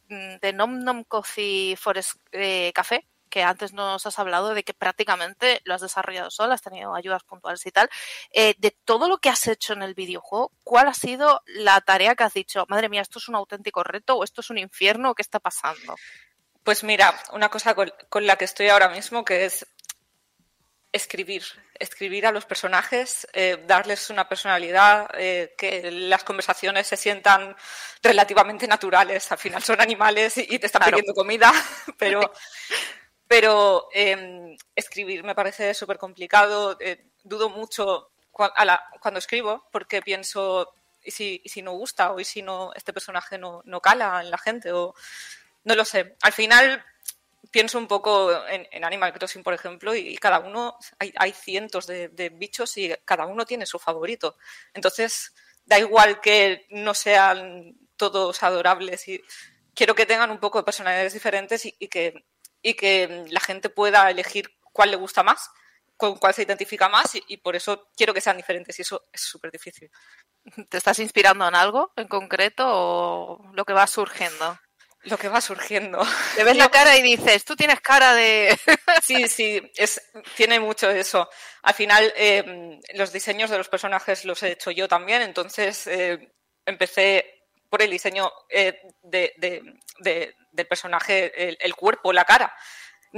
de 0.40 0.52
Nom 0.52 0.78
Nom 0.78 1.04
Coffee 1.04 1.76
Forest 1.76 2.16
eh, 2.32 2.72
Café, 2.74 3.06
que 3.32 3.42
antes 3.42 3.72
nos 3.72 4.06
has 4.06 4.18
hablado 4.18 4.52
de 4.52 4.62
que 4.62 4.74
prácticamente 4.74 5.62
lo 5.64 5.74
has 5.74 5.80
desarrollado 5.80 6.30
sola, 6.30 6.54
has 6.54 6.60
tenido 6.62 6.94
ayudas 6.94 7.24
puntuales 7.24 7.64
y 7.64 7.70
tal. 7.70 7.88
eh, 8.30 8.54
de 8.58 8.70
todo 8.84 9.08
lo 9.08 9.18
que 9.18 9.30
has 9.30 9.46
hecho 9.46 9.72
en 9.72 9.82
el 9.82 9.94
videojuego, 9.94 10.52
¿cuál 10.62 10.86
ha 10.88 10.94
sido 10.94 11.42
la 11.46 11.80
tarea 11.80 12.14
que 12.14 12.24
has 12.24 12.34
dicho? 12.34 12.66
Madre 12.68 12.90
mía, 12.90 13.00
esto 13.00 13.18
es 13.18 13.28
un 13.28 13.34
auténtico 13.36 13.82
reto 13.82 14.16
o 14.16 14.24
esto 14.24 14.42
es 14.42 14.50
un 14.50 14.58
infierno 14.58 15.14
qué 15.14 15.22
está 15.22 15.40
pasando? 15.40 15.96
Pues 16.62 16.84
mira, 16.84 17.18
una 17.32 17.48
cosa 17.48 17.74
con 17.74 18.26
la 18.26 18.36
que 18.36 18.44
estoy 18.44 18.68
ahora 18.68 18.90
mismo, 18.90 19.24
que 19.24 19.46
es 19.46 19.66
escribir, 20.92 21.42
escribir 21.78 22.26
a 22.26 22.32
los 22.32 22.44
personajes, 22.44 23.26
eh, 23.32 23.62
darles 23.66 24.10
una 24.10 24.28
personalidad, 24.28 25.08
eh, 25.14 25.54
que 25.56 25.90
las 25.90 26.22
conversaciones 26.22 26.86
se 26.86 26.96
sientan 26.98 27.56
relativamente 28.02 28.66
naturales. 28.66 29.32
Al 29.32 29.38
final 29.38 29.62
son 29.62 29.80
animales 29.80 30.36
y, 30.36 30.46
y 30.50 30.58
te 30.58 30.66
están 30.66 30.80
Claro. 30.82 30.98
pidiendo 30.98 31.14
comida, 31.14 31.50
pero, 31.98 32.32
pero 33.26 33.88
eh, 33.94 34.56
escribir 34.76 35.24
me 35.24 35.34
parece 35.34 35.72
súper 35.74 35.98
complicado. 35.98 36.76
eh, 36.80 37.06
dudo 37.24 37.48
mucho 37.48 38.10
a 38.38 38.64
la- 38.64 38.82
cuando 39.00 39.18
escribo 39.18 39.68
porque 39.70 40.02
pienso, 40.02 40.74
¿y 41.04 41.10
si, 41.10 41.40
y 41.44 41.48
si 41.48 41.62
no 41.62 41.72
gusta? 41.72 42.12
¿O 42.12 42.20
y 42.20 42.24
si 42.24 42.42
no, 42.42 42.72
este 42.74 42.92
personaje 42.92 43.38
no, 43.38 43.62
no 43.64 43.80
cala 43.80 44.20
en 44.20 44.30
la 44.30 44.38
gente? 44.38 44.72
O 44.72 44.94
no 45.64 45.74
lo 45.74 45.84
sé. 45.84 46.16
Al 46.22 46.32
final 46.32 46.84
pienso 47.52 47.78
un 47.78 47.86
poco 47.86 48.32
en, 48.48 48.66
en 48.72 48.84
Animal 48.84 49.12
Crossing, 49.12 49.44
por 49.44 49.54
ejemplo, 49.54 49.94
y, 49.94 50.16
cada 50.16 50.40
uno, 50.40 50.76
hay, 50.98 51.12
hay 51.16 51.32
cientos 51.32 51.86
de, 51.86 52.08
de 52.08 52.30
bichos 52.30 52.76
y 52.78 52.92
cada 53.04 53.26
uno 53.26 53.44
tiene 53.44 53.66
su 53.66 53.78
favorito. 53.78 54.36
Entonces, 54.74 55.32
da 55.64 55.78
igual 55.78 56.20
que 56.20 56.66
no 56.70 56.94
sean 56.94 57.76
todos 57.96 58.42
adorables 58.42 59.06
y 59.06 59.22
quiero 59.74 59.94
que 59.94 60.06
tengan 60.06 60.30
un 60.30 60.40
poco 60.40 60.58
de 60.58 60.64
personalidades 60.64 61.12
diferentes 61.12 61.64
y, 61.66 61.76
y 61.78 61.88
que, 61.88 62.24
y 62.62 62.74
que 62.74 63.26
la 63.30 63.40
gente 63.40 63.68
pueda 63.68 64.10
elegir 64.10 64.50
cuál 64.72 64.90
le 64.90 64.96
gusta 64.96 65.22
más, 65.22 65.50
con 65.96 66.16
cuál 66.16 66.34
se 66.34 66.42
identifica 66.42 66.88
más 66.88 67.14
y, 67.14 67.22
y 67.28 67.36
por 67.36 67.54
eso 67.54 67.90
quiero 67.94 68.14
que 68.14 68.22
sean 68.22 68.38
diferentes 68.38 68.78
y 68.78 68.82
eso 68.82 69.04
es 69.12 69.20
súper 69.20 69.52
difícil. 69.52 69.90
¿Te 70.68 70.78
estás 70.78 70.98
inspirando 70.98 71.46
en 71.46 71.54
algo 71.54 71.92
en 71.96 72.08
concreto 72.08 72.64
o 72.66 73.52
lo 73.52 73.64
que 73.64 73.74
va 73.74 73.86
surgiendo? 73.86 74.58
Lo 75.04 75.18
que 75.18 75.28
va 75.28 75.40
surgiendo. 75.40 76.00
Te 76.36 76.44
ves 76.44 76.56
la 76.56 76.70
cara 76.70 76.96
y 76.96 77.02
dices, 77.02 77.44
tú 77.44 77.56
tienes 77.56 77.80
cara 77.80 78.14
de... 78.14 78.58
Sí, 79.02 79.26
sí, 79.28 79.60
es, 79.76 80.00
tiene 80.36 80.60
mucho 80.60 80.88
eso. 80.90 81.28
Al 81.62 81.74
final, 81.74 82.12
eh, 82.16 82.78
los 82.94 83.12
diseños 83.12 83.50
de 83.50 83.58
los 83.58 83.68
personajes 83.68 84.24
los 84.24 84.42
he 84.42 84.52
hecho 84.52 84.70
yo 84.70 84.86
también, 84.88 85.22
entonces 85.22 85.86
eh, 85.88 86.32
empecé 86.64 87.42
por 87.68 87.82
el 87.82 87.90
diseño 87.90 88.30
eh, 88.48 88.80
de, 89.02 89.32
de- 89.38 89.62
de- 89.98 90.34
del 90.52 90.66
personaje, 90.68 91.48
el, 91.48 91.56
el 91.60 91.74
cuerpo, 91.74 92.12
la 92.12 92.24
cara, 92.24 92.54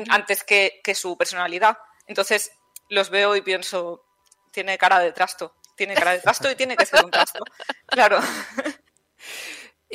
antes 0.09 0.45
que, 0.45 0.81
que 0.83 0.95
su 0.95 1.19
personalidad. 1.19 1.77
Entonces, 2.07 2.53
los 2.89 3.11
veo 3.11 3.35
y 3.37 3.43
pienso, 3.43 4.05
tiene 4.53 4.79
cara 4.79 5.01
de 5.01 5.13
trasto, 5.13 5.57
tiene 5.77 5.95
cara 5.95 6.13
de 6.13 6.21
trasto 6.21 6.51
y 6.51 6.55
tiene 6.55 6.77
que 6.77 6.87
ser 6.87 7.05
un 7.05 7.11
trasto. 7.11 7.41
Claro. 7.87 8.21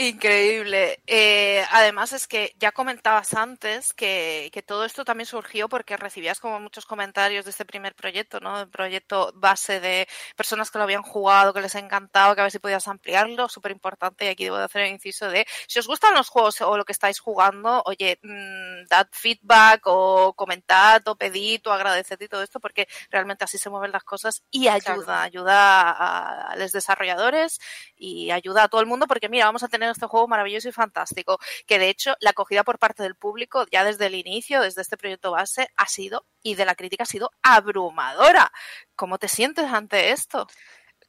Increíble. 0.01 1.01
Eh, 1.07 1.61
además 1.71 2.13
es 2.13 2.25
que 2.25 2.55
ya 2.57 2.71
comentabas 2.71 3.33
antes 3.33 3.91
que, 3.91 4.49
que 4.53 4.61
todo 4.63 4.85
esto 4.85 5.03
también 5.03 5.25
surgió 5.25 5.67
porque 5.67 5.97
recibías 5.97 6.39
como 6.39 6.57
muchos 6.61 6.85
comentarios 6.85 7.43
de 7.43 7.51
este 7.51 7.65
primer 7.65 7.95
proyecto, 7.95 8.39
¿no? 8.39 8.61
El 8.61 8.69
proyecto 8.69 9.33
base 9.35 9.81
de 9.81 10.07
personas 10.37 10.71
que 10.71 10.77
lo 10.77 10.85
habían 10.85 11.01
jugado, 11.01 11.53
que 11.53 11.59
les 11.59 11.75
encantaba, 11.75 12.33
que 12.33 12.39
a 12.39 12.43
ver 12.45 12.51
si 12.53 12.59
podías 12.59 12.87
ampliarlo. 12.87 13.49
Súper 13.49 13.73
importante 13.73 14.23
y 14.23 14.29
aquí 14.29 14.45
debo 14.45 14.57
de 14.57 14.63
hacer 14.63 14.83
el 14.83 14.93
inciso 14.93 15.27
de 15.27 15.45
si 15.67 15.79
os 15.79 15.87
gustan 15.87 16.13
los 16.13 16.29
juegos 16.29 16.61
o 16.61 16.77
lo 16.77 16.85
que 16.85 16.93
estáis 16.93 17.19
jugando, 17.19 17.83
oye, 17.85 18.19
mm, 18.23 18.85
dad 18.89 19.07
feedback 19.11 19.81
o 19.83 20.31
comentad 20.33 21.05
o 21.09 21.17
pedid 21.17 21.59
o 21.67 21.73
agradeced 21.73 22.21
y 22.21 22.29
todo 22.29 22.41
esto 22.41 22.61
porque 22.61 22.87
realmente 23.09 23.43
así 23.43 23.57
se 23.57 23.69
mueven 23.69 23.91
las 23.91 24.05
cosas 24.05 24.43
y 24.49 24.69
ayuda, 24.69 25.03
Claro. 25.03 25.21
ayuda 25.23 25.81
a, 25.91 26.51
a 26.51 26.55
los 26.55 26.71
desarrolladores 26.71 27.59
y 27.97 28.31
ayuda 28.31 28.63
a 28.63 28.67
todo 28.69 28.79
el 28.79 28.87
mundo 28.87 29.05
porque 29.05 29.27
mira, 29.27 29.43
vamos 29.43 29.63
a 29.63 29.67
tener 29.67 29.88
este 29.91 30.07
juego 30.07 30.27
maravilloso 30.27 30.69
y 30.69 30.71
fantástico, 30.71 31.39
que 31.65 31.79
de 31.79 31.89
hecho 31.89 32.15
la 32.19 32.31
acogida 32.31 32.63
por 32.63 32.79
parte 32.79 33.03
del 33.03 33.15
público 33.15 33.65
ya 33.71 33.83
desde 33.83 34.07
el 34.07 34.15
inicio, 34.15 34.61
desde 34.61 34.81
este 34.81 34.97
proyecto 34.97 35.31
base, 35.31 35.69
ha 35.75 35.87
sido 35.87 36.25
y 36.41 36.55
de 36.55 36.65
la 36.65 36.75
crítica 36.75 37.03
ha 37.03 37.07
sido 37.07 37.31
abrumadora. 37.41 38.51
¿Cómo 38.95 39.17
te 39.17 39.27
sientes 39.27 39.65
ante 39.65 40.11
esto? 40.11 40.47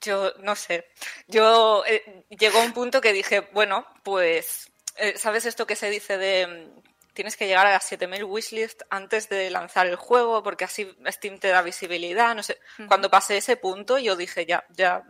Yo 0.00 0.32
no 0.38 0.56
sé. 0.56 0.88
Yo 1.26 1.84
eh, 1.86 2.24
llegó 2.30 2.60
un 2.60 2.72
punto 2.72 3.00
que 3.00 3.12
dije, 3.12 3.48
bueno, 3.52 3.86
pues, 4.02 4.70
eh, 4.96 5.16
¿sabes 5.16 5.44
esto 5.44 5.66
que 5.66 5.76
se 5.76 5.90
dice 5.90 6.16
de 6.16 6.46
mm, 6.46 6.80
tienes 7.12 7.36
que 7.36 7.46
llegar 7.46 7.66
a 7.66 7.72
las 7.72 7.84
7000 7.84 8.24
wishlist 8.24 8.82
antes 8.88 9.28
de 9.28 9.50
lanzar 9.50 9.86
el 9.86 9.96
juego 9.96 10.42
porque 10.42 10.64
así 10.64 10.90
Steam 11.08 11.38
te 11.38 11.48
da 11.48 11.62
visibilidad? 11.62 12.34
No 12.34 12.42
sé. 12.42 12.58
Cuando 12.88 13.10
pasé 13.10 13.36
ese 13.36 13.56
punto, 13.56 13.98
yo 13.98 14.16
dije, 14.16 14.46
ya, 14.46 14.64
ya. 14.70 15.04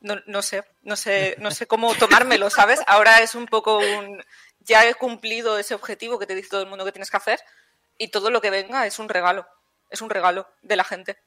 No, 0.00 0.16
no 0.26 0.42
sé, 0.42 0.64
no 0.82 0.94
sé, 0.96 1.34
no 1.38 1.50
sé 1.50 1.66
cómo 1.66 1.94
tomármelo, 1.94 2.50
¿sabes? 2.50 2.80
Ahora 2.86 3.20
es 3.20 3.34
un 3.34 3.46
poco 3.46 3.78
un. 3.78 4.22
Ya 4.60 4.86
he 4.86 4.94
cumplido 4.94 5.58
ese 5.58 5.74
objetivo 5.74 6.18
que 6.18 6.26
te 6.26 6.34
dice 6.34 6.50
todo 6.50 6.60
el 6.62 6.68
mundo 6.68 6.84
que 6.84 6.92
tienes 6.92 7.10
que 7.10 7.16
hacer 7.16 7.40
y 7.96 8.08
todo 8.08 8.30
lo 8.30 8.40
que 8.40 8.50
venga 8.50 8.86
es 8.86 8.98
un 8.98 9.08
regalo. 9.08 9.46
Es 9.90 10.00
un 10.02 10.10
regalo 10.10 10.46
de 10.62 10.76
la 10.76 10.84
gente 10.84 11.18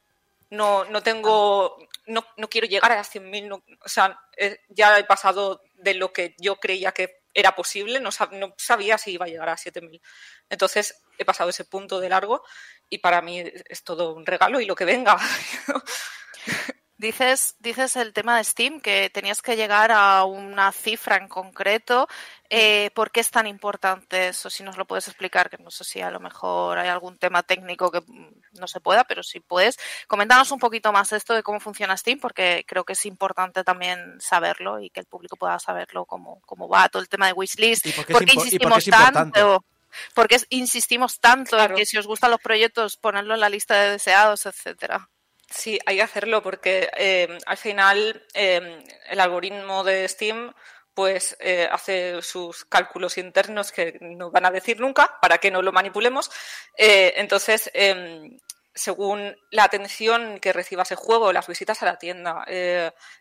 no, 0.50 0.84
no 0.86 1.02
tengo, 1.02 1.78
no, 2.08 2.26
no 2.38 2.50
quiero 2.50 2.68
llegar 2.68 2.92
a 2.92 2.98
las 2.98 3.10
100.000, 3.10 3.48
no, 3.48 3.64
o 3.84 3.90
sea, 3.90 4.20
eh, 4.38 4.60
ya 4.70 5.00
he 5.00 5.06
pasado 5.06 5.62
de 5.76 5.94
lo 5.94 6.12
que 6.12 6.36
yo 6.40 6.58
creía 6.58 6.92
que 6.92 7.22
era 7.34 7.56
posible, 7.56 8.02
no, 8.02 8.12
sab- 8.12 8.32
no 8.38 8.54
sabía 8.58 8.98
si 8.98 9.12
iba 9.14 9.26
a 9.26 9.30
llegar 9.30 9.48
a 9.50 9.58
7.000. 9.58 10.02
Entonces 10.50 11.02
he 11.18 11.24
pasado 11.26 11.50
ese 11.50 11.64
punto 11.66 12.00
de 12.02 12.10
largo 12.10 12.44
y 12.90 12.98
para 12.98 13.22
mí 13.22 13.42
es 13.66 13.84
todo 13.84 14.14
un 14.14 14.26
regalo 14.26 14.60
y 14.60 14.66
lo 14.66 14.76
que 14.76 14.86
venga. 14.86 15.18
Dices, 17.02 17.56
dices 17.58 17.96
el 17.96 18.14
tema 18.14 18.38
de 18.38 18.44
Steam, 18.44 18.80
que 18.80 19.10
tenías 19.10 19.42
que 19.42 19.56
llegar 19.56 19.92
a 19.92 20.24
una 20.24 20.72
cifra 20.72 21.16
en 21.18 21.28
concreto. 21.28 22.08
Eh, 22.48 22.92
¿Por 22.94 23.10
qué 23.10 23.22
es 23.22 23.32
tan 23.32 23.48
importante 23.48 24.28
eso? 24.28 24.52
Si 24.52 24.62
nos 24.62 24.78
lo 24.78 24.86
puedes 24.86 25.08
explicar, 25.08 25.50
que 25.50 25.58
no 25.58 25.72
sé 25.72 25.84
si 25.84 26.00
a 26.00 26.12
lo 26.12 26.20
mejor 26.20 26.78
hay 26.78 26.90
algún 26.90 27.18
tema 27.18 27.42
técnico 27.42 27.90
que 27.90 28.02
mm, 28.02 28.42
no 28.60 28.68
se 28.68 28.82
pueda, 28.82 29.04
pero 29.06 29.24
si 29.24 29.40
puedes, 29.40 29.80
coméntanos 30.08 30.52
un 30.52 30.60
poquito 30.60 30.92
más 30.92 31.12
esto 31.12 31.34
de 31.34 31.42
cómo 31.42 31.60
funciona 31.60 31.98
Steam, 31.98 32.20
porque 32.20 32.64
creo 32.68 32.84
que 32.84 32.94
es 32.94 33.04
importante 33.08 33.64
también 33.64 34.22
saberlo 34.22 34.80
y 34.80 34.92
que 34.92 35.00
el 35.00 35.08
público 35.08 35.38
pueda 35.38 35.58
saberlo 35.58 36.06
cómo, 36.06 36.40
cómo 36.46 36.70
va 36.70 36.88
todo 36.88 37.02
el 37.02 37.10
tema 37.10 37.26
de 37.26 37.34
wishlist. 37.34 37.84
¿Y 37.88 37.94
por 37.94 38.06
qué 38.06 38.14
por 38.14 38.22
insistimos 38.22 38.86
tanto? 38.86 39.66
¿Por 40.14 40.28
qué 40.28 40.36
es- 40.36 40.46
insistimos 40.50 41.20
tanto 41.20 41.56
Claro. 41.56 41.74
en 41.74 41.80
que 41.80 41.88
si 41.88 41.98
os 41.98 42.06
gustan 42.06 42.30
los 42.30 42.42
proyectos, 42.42 42.96
ponerlo 42.98 43.34
en 43.34 43.40
la 43.40 43.50
lista 43.50 43.74
de 43.74 43.90
deseados, 43.90 44.46
etcétera? 44.46 45.10
Sí, 45.52 45.78
hay 45.86 45.98
que 45.98 46.02
hacerlo 46.02 46.42
porque 46.42 46.90
eh, 46.98 47.38
al 47.46 47.58
final 47.58 48.26
eh, 48.34 48.84
el 49.10 49.20
algoritmo 49.20 49.84
de 49.84 50.08
Steam 50.08 50.54
pues 50.94 51.36
eh, 51.40 51.68
hace 51.70 52.22
sus 52.22 52.66
cálculos 52.66 53.18
internos 53.18 53.72
que 53.72 53.98
no 54.02 54.32
van 54.32 54.46
a 54.46 54.52
decir 54.52 54.80
nunca 54.80 55.18
para 55.22 55.40
que 55.40 55.52
no 55.52 55.62
lo 55.62 55.72
manipulemos. 55.74 56.32
Eh, 56.78 57.14
entonces, 57.18 57.70
em, 57.74 58.38
según 58.74 59.36
la 59.52 59.66
atención 59.66 60.40
que 60.40 60.54
reciba 60.54 60.84
ese 60.84 60.96
juego, 60.96 61.34
las 61.34 61.48
visitas 61.48 61.82
a 61.82 61.86
la 61.86 61.98
tienda, 61.98 62.46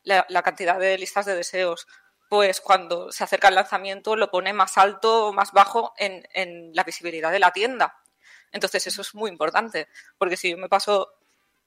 la, 0.04 0.26
la 0.28 0.42
cantidad 0.42 0.78
de 0.78 0.98
listas 0.98 1.26
de 1.26 1.34
deseos, 1.34 1.86
pues 2.28 2.60
cuando 2.60 3.10
se 3.12 3.24
acerca 3.24 3.48
el 3.48 3.56
lanzamiento 3.56 4.14
lo 4.16 4.30
pone 4.30 4.52
más 4.52 4.78
alto 4.78 5.26
o 5.26 5.32
más 5.32 5.52
bajo 5.52 5.94
en, 5.96 6.28
en 6.34 6.70
la 6.74 6.84
visibilidad 6.84 7.32
de 7.32 7.40
la 7.40 7.52
tienda. 7.52 7.96
Entonces 8.52 8.86
eso 8.86 9.02
es 9.02 9.14
muy 9.14 9.30
importante, 9.30 9.88
porque 10.18 10.36
si 10.36 10.50
yo 10.50 10.58
me 10.58 10.68
paso 10.68 11.19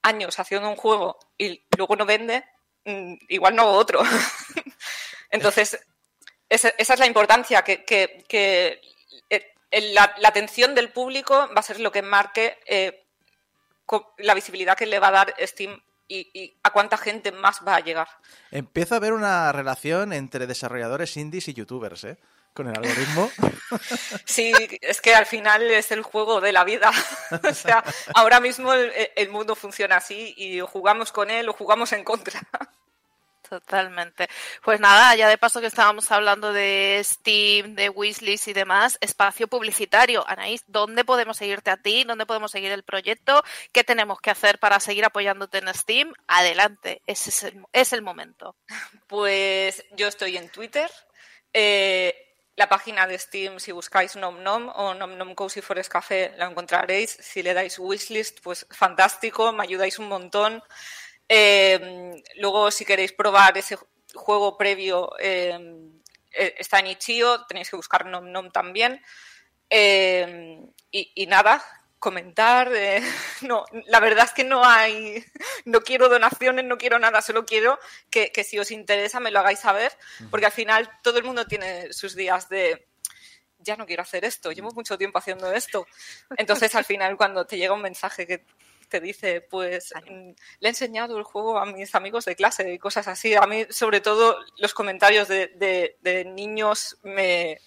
años 0.04 0.40
haciendo 0.40 0.70
un 0.70 0.76
juego 0.76 1.18
y 1.38 1.64
luego 1.78 1.96
no 1.96 2.06
vende, 2.06 2.44
mm, 2.86 3.16
igual 3.30 3.56
no 3.56 3.64
hago 3.64 3.72
otro. 3.72 4.02
Entonces, 5.32 5.80
esa, 6.50 6.70
es 6.78 7.00
la 7.00 7.08
importancia, 7.08 7.64
que, 7.64 7.84
eh, 8.30 8.82
la, 9.94 10.14
atención 10.24 10.76
del 10.76 10.92
público 10.92 11.50
va 11.56 11.60
a 11.60 11.64
ser 11.64 11.80
lo 11.80 11.92
que 11.92 12.04
marque 12.04 12.60
eh, 12.68 13.06
la 14.20 14.36
visibilidad 14.36 14.78
que 14.78 14.86
le 14.86 15.00
va 15.00 15.08
a 15.08 15.12
dar 15.12 15.36
Steam 15.40 15.82
y, 16.08 16.30
y 16.34 16.54
a 16.62 16.70
cuánta 16.70 16.98
gente 16.98 17.32
más 17.32 17.62
va 17.68 17.78
a 17.78 17.80
llegar. 17.80 18.08
Empieza 18.52 18.96
a 18.96 18.98
haber 18.98 19.14
una 19.14 19.52
relación 19.52 20.14
entre 20.14 20.46
desarrolladores 20.46 21.18
indies 21.18 21.48
y 21.48 21.54
youtubers, 21.54 22.04
¿eh? 22.04 22.18
Con 22.54 22.68
el 22.70 22.78
algoritmo. 22.78 23.32
Sí, 24.26 24.54
es 24.82 25.02
que 25.02 25.16
al 25.16 25.26
final 25.26 25.64
es 25.72 25.92
el 25.92 26.04
juego 26.04 26.42
de 26.42 26.52
la 26.52 26.64
vida. 26.64 26.92
o 27.50 27.54
sea, 27.54 27.84
ahora 28.14 28.40
mismo 28.40 28.74
el, 28.74 28.92
el 29.16 29.30
mundo 29.30 29.56
funciona 29.56 29.98
así 29.98 30.34
y 30.38 30.62
o 30.62 30.68
jugamos 30.68 31.12
con 31.12 31.32
él 31.32 31.50
o 31.50 31.54
jugamos 31.54 31.92
en 31.94 32.04
contra. 32.04 32.40
Totalmente. 33.50 34.30
Pues 34.64 34.80
nada, 34.80 35.16
ya 35.16 35.28
de 35.30 35.38
paso 35.38 35.62
que 35.62 35.68
estábamos 35.68 36.12
hablando 36.12 36.54
de 36.54 37.00
Steam, 37.04 37.76
de 37.76 37.90
Wishlist 37.90 38.48
y 38.48 38.54
demás, 38.54 38.98
espacio 39.02 39.48
publicitario. 39.48 40.24
Anaís, 40.28 40.64
¿dónde 40.68 41.06
podemos 41.06 41.38
seguirte 41.38 41.70
a 41.70 41.78
ti? 41.78 42.04
¿Dónde 42.06 42.26
podemos 42.26 42.52
seguir 42.52 42.72
el 42.72 42.84
proyecto? 42.84 43.44
¿Qué 43.72 43.84
tenemos 43.84 44.20
que 44.22 44.32
hacer 44.32 44.60
para 44.60 44.80
seguir 44.80 45.06
apoyándote 45.06 45.60
en 45.60 45.72
Steam? 45.74 46.14
Adelante, 46.28 47.02
ese 47.06 47.30
es 47.30 47.44
el, 47.44 47.64
es 47.74 47.94
el 47.94 48.02
momento. 48.02 48.56
Pues 49.08 49.86
yo 49.92 50.08
estoy 50.08 50.38
en 50.38 50.50
Twitter. 50.50 50.90
eh, 51.54 52.16
la 52.56 52.68
página 52.68 53.08
de 53.08 53.18
Steam, 53.18 53.60
si 53.60 53.72
buscáis 53.72 54.16
Nom 54.16 54.42
Nom 54.42 54.70
o 54.76 54.94
Nom 54.94 55.18
Nom 55.18 55.34
Cozy 55.34 55.62
Forest 55.62 55.92
Café, 55.92 56.34
la 56.38 56.46
encontraréis. 56.46 57.18
Si 57.20 57.42
le 57.42 57.54
dais 57.54 57.80
wishlist, 57.80 58.42
pues 58.42 58.68
fantástico, 58.70 59.52
me 59.52 59.64
ayudáis 59.64 59.98
un 60.00 60.08
montón. 60.08 60.64
Eh, 61.28 62.22
luego, 62.36 62.70
si 62.70 62.86
queréis 62.86 63.12
probar 63.12 63.58
ese 63.58 63.78
juego 64.14 64.56
previo, 64.58 65.12
eh, 65.20 65.58
eh, 66.32 66.56
está 66.58 66.80
en 66.80 66.88
Itch.io, 66.88 67.46
tenéis 67.46 67.70
que 67.70 67.76
buscar 67.76 68.06
Nom 68.06 68.32
Nom 68.32 68.52
también. 68.52 69.02
Y, 69.70 71.12
y 71.16 71.26
nada, 71.26 71.66
comentar. 72.04 72.70
eh, 72.76 73.02
no, 73.42 73.66
la 73.88 74.02
verdad 74.02 74.26
es 74.26 74.34
que 74.34 74.44
no 74.44 74.66
hay, 74.66 75.24
no 75.66 75.82
quiero 75.82 76.10
donaciones, 76.10 76.66
no 76.66 76.78
quiero 76.78 77.00
nada, 77.00 77.22
solo 77.22 77.46
quiero 77.46 77.80
que, 78.10 78.32
que 78.32 78.44
si 78.44 78.60
os 78.60 78.72
interesa 78.72 79.22
me 79.22 79.32
lo 79.32 79.40
hagáis 79.40 79.60
saber, 79.60 79.94
porque 80.30 80.46
al 80.46 80.52
final 80.52 80.90
todo 81.02 81.18
el 81.18 81.24
mundo 81.24 81.48
tiene 81.48 81.94
sus 81.94 82.14
días 82.16 82.50
de 82.50 82.88
ya 83.60 83.78
no 83.78 83.86
quiero 83.86 84.04
hacer 84.04 84.26
esto, 84.26 84.52
llevo 84.52 84.72
mucho 84.72 84.98
tiempo 84.98 85.20
haciendo 85.20 85.52
esto. 85.54 85.88
Entonces 86.36 86.76
al 86.76 86.84
final 86.84 87.16
cuando 87.16 87.46
te 87.46 87.58
llega 87.58 87.74
un 87.74 87.82
mensaje 87.82 88.28
que 88.28 88.46
te 88.94 88.99
dice, 89.02 89.41
pues 89.41 89.91
mm, 90.07 90.30
le 90.60 90.68
he 90.68 90.70
enseñado 90.70 91.18
el 91.18 91.24
juego 91.24 91.57
a 91.57 91.65
mis 91.65 91.95
amigos 91.95 92.26
de 92.26 92.36
clase 92.36 92.72
y 92.72 92.78
cosas 92.78 93.07
así. 93.07 93.34
A 93.34 93.48
mí, 93.48 93.65
sobre 93.72 94.02
todo, 94.02 94.38
los 94.57 94.74
comentarios 94.76 95.28
de, 95.28 95.48
de- 95.56 95.98
de 96.02 96.26
niños 96.26 96.98
me, 97.02 97.60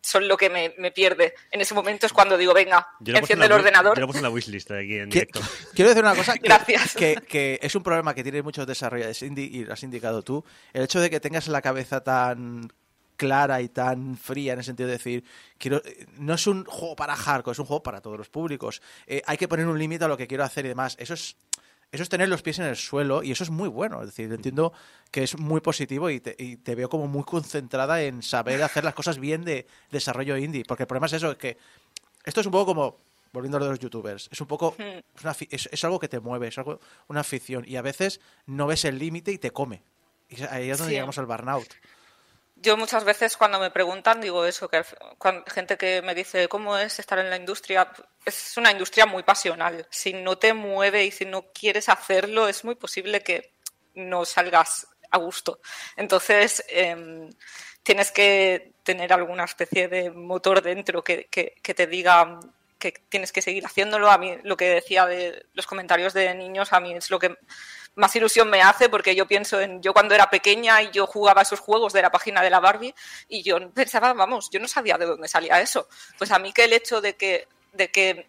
son 0.00 0.28
lo 0.28 0.36
que 0.36 0.48
me, 0.50 0.72
me 0.78 0.92
pierde. 0.92 1.34
En 1.50 1.60
ese 1.60 1.74
momento 1.74 2.06
es 2.06 2.12
cuando 2.12 2.36
digo, 2.38 2.54
venga, 2.54 2.86
Yo 3.00 3.12
lo 3.12 3.18
he 3.18 3.20
puesto 3.20 3.34
en 3.34 3.42
enciende 3.42 3.46
el 3.46 3.52
ordenador. 3.52 3.98
Yo 3.98 4.06
lo 4.06 4.14
en 4.14 4.22
la 4.22 4.30
wishlist 4.30 4.70
aquí 4.70 4.98
en 4.98 5.10
directo. 5.10 5.40
Quiero 5.74 5.88
decir 5.88 6.04
una 6.04 6.14
cosa 6.14 6.34
que, 6.34 6.40
Gracias. 6.40 6.94
que, 6.94 7.16
que 7.28 7.58
es 7.60 7.74
un 7.74 7.82
problema 7.82 8.14
que 8.14 8.22
tienen 8.22 8.44
muchos 8.44 8.66
desarrolladores 8.66 9.20
indie 9.22 9.44
y 9.46 9.64
lo 9.64 9.72
has 9.72 9.82
indicado 9.82 10.22
tú. 10.22 10.44
El 10.72 10.84
hecho 10.84 11.00
de 11.00 11.10
que 11.10 11.18
tengas 11.18 11.48
la 11.48 11.60
cabeza 11.60 12.02
tan 12.04 12.72
clara 13.18 13.60
y 13.60 13.68
tan 13.68 14.16
fría 14.16 14.54
en 14.54 14.60
el 14.60 14.64
sentido 14.64 14.86
de 14.86 14.94
decir, 14.94 15.24
quiero, 15.58 15.82
no 16.18 16.32
es 16.34 16.46
un 16.46 16.64
juego 16.64 16.96
para 16.96 17.14
hardcore, 17.16 17.52
es 17.52 17.58
un 17.58 17.66
juego 17.66 17.82
para 17.82 18.00
todos 18.00 18.16
los 18.16 18.30
públicos. 18.30 18.80
Eh, 19.06 19.20
hay 19.26 19.36
que 19.36 19.48
poner 19.48 19.66
un 19.66 19.78
límite 19.78 20.04
a 20.04 20.08
lo 20.08 20.16
que 20.16 20.26
quiero 20.26 20.44
hacer 20.44 20.64
y 20.64 20.68
demás. 20.68 20.96
Eso 21.00 21.14
es, 21.14 21.36
eso 21.90 22.02
es 22.04 22.08
tener 22.08 22.28
los 22.28 22.42
pies 22.42 22.60
en 22.60 22.66
el 22.66 22.76
suelo 22.76 23.22
y 23.24 23.32
eso 23.32 23.42
es 23.44 23.50
muy 23.50 23.68
bueno. 23.68 24.00
Es 24.00 24.06
decir, 24.06 24.32
entiendo 24.32 24.72
que 25.10 25.24
es 25.24 25.36
muy 25.36 25.60
positivo 25.60 26.08
y 26.10 26.20
te, 26.20 26.36
y 26.38 26.56
te 26.58 26.74
veo 26.76 26.88
como 26.88 27.08
muy 27.08 27.24
concentrada 27.24 28.00
en 28.02 28.22
saber 28.22 28.62
hacer 28.62 28.84
las 28.84 28.94
cosas 28.94 29.18
bien 29.18 29.44
de 29.44 29.66
desarrollo 29.90 30.36
indie. 30.36 30.64
Porque 30.64 30.84
el 30.84 30.86
problema 30.86 31.06
es 31.06 31.14
eso, 31.14 31.32
es 31.32 31.38
que 31.38 31.58
esto 32.24 32.40
es 32.40 32.46
un 32.46 32.52
poco 32.52 32.66
como, 32.66 32.98
volviendo 33.32 33.56
a 33.56 33.60
lo 33.60 33.66
de 33.66 33.72
los 33.72 33.80
youtubers, 33.80 34.28
es 34.30 34.40
un 34.40 34.46
poco, 34.46 34.76
Hmm. 34.78 34.82
es, 35.16 35.22
una 35.24 35.36
es- 35.50 35.68
es 35.72 35.84
algo 35.84 35.98
que 35.98 36.08
te 36.08 36.20
mueve, 36.20 36.46
es 36.48 36.56
algo, 36.58 36.78
una 37.08 37.20
afición 37.20 37.64
y 37.66 37.74
a 37.76 37.82
veces 37.82 38.20
no 38.46 38.66
ves 38.68 38.84
el 38.84 38.96
límite 38.98 39.32
y 39.32 39.38
te 39.38 39.50
come. 39.50 39.82
Y 40.30 40.42
ahí 40.44 40.70
es 40.70 40.78
donde 40.78 40.90
Sí. 40.90 40.94
llegamos 40.94 41.18
al 41.18 41.26
burnout. 41.26 41.66
Yo 42.60 42.76
muchas 42.76 43.04
veces 43.04 43.36
cuando 43.36 43.60
me 43.60 43.70
preguntan 43.70 44.20
digo 44.20 44.44
eso, 44.44 44.68
que 44.68 44.82
gente 45.54 45.76
que 45.76 46.02
me 46.02 46.14
dice 46.14 46.48
cómo 46.48 46.76
es 46.76 46.98
estar 46.98 47.18
en 47.20 47.30
la 47.30 47.36
industria, 47.36 47.92
es 48.24 48.56
una 48.56 48.72
industria 48.72 49.06
muy 49.06 49.22
pasional. 49.22 49.86
Si 49.90 50.12
no 50.12 50.38
te 50.38 50.54
mueve 50.54 51.04
y 51.04 51.12
si 51.12 51.24
no 51.24 51.52
quieres 51.52 51.88
hacerlo, 51.88 52.48
es 52.48 52.64
muy 52.64 52.74
posible 52.74 53.22
que 53.22 53.52
no 53.94 54.24
salgas 54.24 54.88
a 55.10 55.18
gusto. 55.18 55.60
Entonces, 55.96 56.64
em, 56.68 57.30
tienes 57.84 58.10
que 58.10 58.72
tener 58.82 59.12
alguna 59.12 59.44
especie 59.44 59.86
de 59.88 60.10
motor 60.10 60.60
dentro 60.60 61.02
que, 61.04 61.26
que- 61.30 61.54
que 61.62 61.74
te 61.74 61.86
diga 61.86 62.40
que 62.78 62.92
tienes 63.08 63.32
que 63.32 63.42
seguir 63.42 63.66
haciéndolo. 63.66 64.10
A 64.10 64.18
mí 64.18 64.36
lo 64.44 64.56
que 64.56 64.68
decía 64.68 65.06
de 65.06 65.46
los 65.52 65.66
comentarios 65.66 66.12
de 66.12 66.34
niños, 66.34 66.72
a 66.72 66.80
mí 66.80 66.94
es 66.94 67.10
lo 67.10 67.18
que 67.18 67.36
más 67.98 68.14
ilusión 68.16 68.48
me 68.48 68.62
hace 68.62 68.88
porque 68.88 69.14
yo 69.14 69.26
pienso 69.26 69.60
en 69.60 69.82
yo 69.82 69.92
cuando 69.92 70.14
era 70.14 70.30
pequeña 70.30 70.80
y 70.82 70.90
yo 70.90 71.06
jugaba 71.06 71.42
esos 71.42 71.60
juegos 71.60 71.92
de 71.92 72.02
la 72.02 72.10
página 72.10 72.40
de 72.42 72.50
la 72.50 72.60
Barbie 72.60 72.94
y 73.28 73.42
yo 73.42 73.58
pensaba, 73.72 74.12
vamos, 74.14 74.48
yo 74.50 74.60
no 74.60 74.68
sabía 74.68 74.96
de 74.96 75.06
dónde 75.06 75.28
salía 75.28 75.60
eso. 75.60 75.88
Pues 76.16 76.30
a 76.30 76.38
mí 76.38 76.52
que 76.52 76.64
el 76.64 76.72
hecho 76.72 77.00
de 77.00 77.16
que, 77.16 77.46
de 77.72 77.90
que 77.90 78.26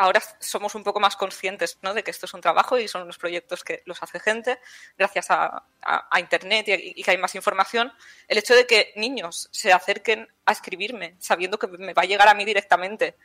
ahora 0.00 0.22
somos 0.38 0.76
un 0.76 0.84
poco 0.84 1.00
más 1.00 1.16
conscientes 1.16 1.76
¿no? 1.82 1.92
de 1.92 2.04
que 2.04 2.12
esto 2.12 2.26
es 2.26 2.32
un 2.32 2.40
trabajo 2.40 2.78
y 2.78 2.86
son 2.86 3.02
unos 3.02 3.18
proyectos 3.18 3.64
que 3.64 3.82
los 3.84 4.00
hace 4.00 4.20
gente 4.20 4.60
gracias 4.96 5.28
a, 5.30 5.64
a- 5.82 6.20
Internet 6.20 6.66
y 6.68 7.02
que 7.02 7.10
hay 7.10 7.18
más 7.18 7.34
información, 7.34 7.92
el 8.28 8.38
hecho 8.38 8.54
de 8.54 8.64
que 8.66 8.92
niños 8.94 9.48
se 9.50 9.72
acerquen 9.72 10.28
a 10.46 10.52
escribirme 10.52 11.16
sabiendo 11.18 11.58
que 11.58 11.66
me 11.66 11.94
va 11.94 12.02
a 12.02 12.06
llegar 12.06 12.28
a 12.28 12.34
mí 12.34 12.44
directamente, 12.44 13.16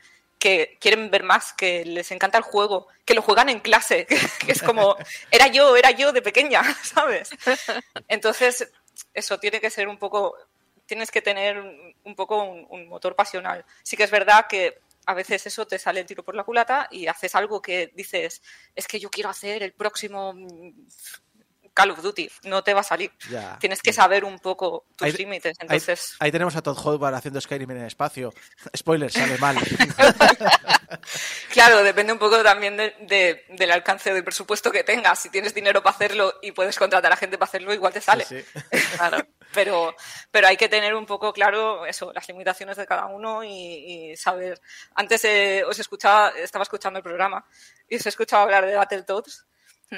que 0.43 0.77
quieren 0.81 1.09
ver 1.09 1.23
más, 1.23 1.53
que 1.53 1.85
les 1.85 2.11
encanta 2.11 2.37
el 2.37 2.43
juego, 2.43 2.87
que 3.05 3.13
lo 3.13 3.21
juegan 3.21 3.47
en 3.47 3.61
clase, 3.61 4.05
que, 4.45 4.51
es 4.51 4.61
como, 4.61 4.97
era 5.31 5.47
yo, 5.47 5.77
era 5.77 5.91
yo 5.91 6.11
de 6.11 6.21
pequeña, 6.21 6.61
¿sabes? 6.83 7.29
Entonces, 8.09 8.69
eso 9.13 9.39
tiene 9.39 9.61
que 9.61 9.69
ser 9.69 9.87
un 9.87 9.97
poco, 9.97 10.35
tienes 10.85 11.11
que 11.11 11.21
tener 11.21 11.57
un, 12.03 12.15
poco 12.17 12.43
un, 12.43 12.67
un 12.69 12.89
motor 12.89 13.15
pasional. 13.15 13.63
Sí 13.83 13.95
que 13.95 14.03
es 14.03 14.11
verdad 14.11 14.47
que 14.49 14.81
a 15.05 15.13
veces 15.13 15.47
eso 15.47 15.65
te 15.65 15.79
sale 15.79 16.01
el 16.01 16.05
tiro 16.05 16.23
por 16.23 16.35
la 16.35 16.43
culata 16.43 16.89
y 16.91 17.07
haces 17.07 17.35
algo 17.35 17.61
que 17.61 17.93
dices, 17.95 18.41
es 18.75 18.85
que 18.85 18.99
yo 18.99 19.09
quiero 19.09 19.29
hacer 19.29 19.63
el 19.63 19.71
próximo 19.71 20.33
Call 21.73 21.91
of 21.91 22.01
Duty, 22.01 22.29
no 22.43 22.63
te 22.63 22.73
va 22.73 22.81
a 22.81 22.83
salir. 22.83 23.11
Ya. 23.29 23.57
Tienes 23.59 23.81
que 23.81 23.91
saber 23.93 24.23
un 24.23 24.39
poco 24.39 24.85
tus 24.95 25.05
Ahí- 25.07 25.13
límites. 25.13 25.53
Ahí, 25.59 25.65
Entonces, 25.67 26.15
ahí 26.19 26.31
tenemos 26.31 26.55
a 26.55 26.61
Todd 26.61 26.77
Howard 26.85 27.15
haciendo 27.15 27.41
Skyrim 27.41 27.71
en 27.71 27.77
el 27.77 27.87
espacio. 27.87 28.33
Spoiler, 28.75 29.11
sale 29.11 29.37
mal. 29.37 29.57
Claro, 31.51 31.83
depende 31.83 32.13
un 32.13 32.19
poco 32.19 32.41
también 32.43 32.77
de- 32.77 32.95
de- 33.01 33.45
del 33.49 33.71
alcance 33.71 34.13
del 34.13 34.23
presupuesto 34.23 34.71
que 34.71 34.83
tengas. 34.83 35.19
Si 35.19 35.29
tienes 35.29 35.53
dinero 35.53 35.81
para 35.83 35.95
hacerlo 35.95 36.35
y 36.41 36.51
puedes 36.51 36.77
contratar 36.77 37.11
a 37.11 37.15
gente 37.17 37.37
para 37.37 37.47
hacerlo, 37.49 37.73
igual 37.73 37.93
te 37.93 38.01
sale. 38.01 38.25
Sí, 38.25 38.41
sí. 38.41 38.59
Claro. 38.97 39.17
Pero, 39.53 39.95
pero 40.31 40.47
hay 40.47 40.57
que 40.57 40.67
tener 40.69 40.95
un 40.95 41.05
poco 41.05 41.31
claro 41.31 41.85
eso, 41.85 42.11
las 42.13 42.27
limitaciones 42.27 42.75
de 42.75 42.87
cada 42.87 43.05
uno 43.05 43.43
y, 43.43 44.11
y 44.11 44.17
saber. 44.17 44.59
Antes 44.95 45.23
eh, 45.25 45.63
os 45.67 45.77
escuchaba, 45.77 46.29
estaba 46.29 46.63
escuchando 46.63 46.97
el 46.97 47.03
programa 47.03 47.45
y 47.87 47.97
os 47.97 48.05
he 48.05 48.09
escuchado 48.09 48.43
hablar 48.43 48.65
de 48.65 48.75
Battletoads. 48.75 49.45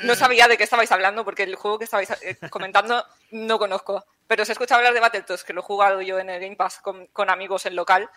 No 0.04 0.14
Mm. 0.14 0.18
sabía 0.18 0.48
de 0.48 0.58
qué 0.58 0.64
estabais 0.64 0.92
hablando 0.92 1.24
porque 1.24 1.44
el 1.44 1.56
juego 1.56 1.78
que 1.80 1.86
estabais 1.86 2.10
eh, 2.22 2.38
comentando 2.50 3.06
no 3.32 3.58
conozco. 3.60 4.06
Pero 4.28 4.44
os 4.44 4.50
he 4.50 4.52
escuchado 4.54 4.80
hablar 4.80 4.94
de 4.94 5.00
Battletoads, 5.00 5.44
que 5.44 5.54
lo 5.54 5.62
he 5.62 5.64
jugado 5.64 6.02
yo 6.02 6.20
en 6.20 6.30
el 6.30 6.40
Game 6.42 6.56
Pass 6.56 6.80
con, 6.80 7.08
con 7.08 7.30
amigos 7.30 7.66
en 7.66 7.76
local. 7.76 8.10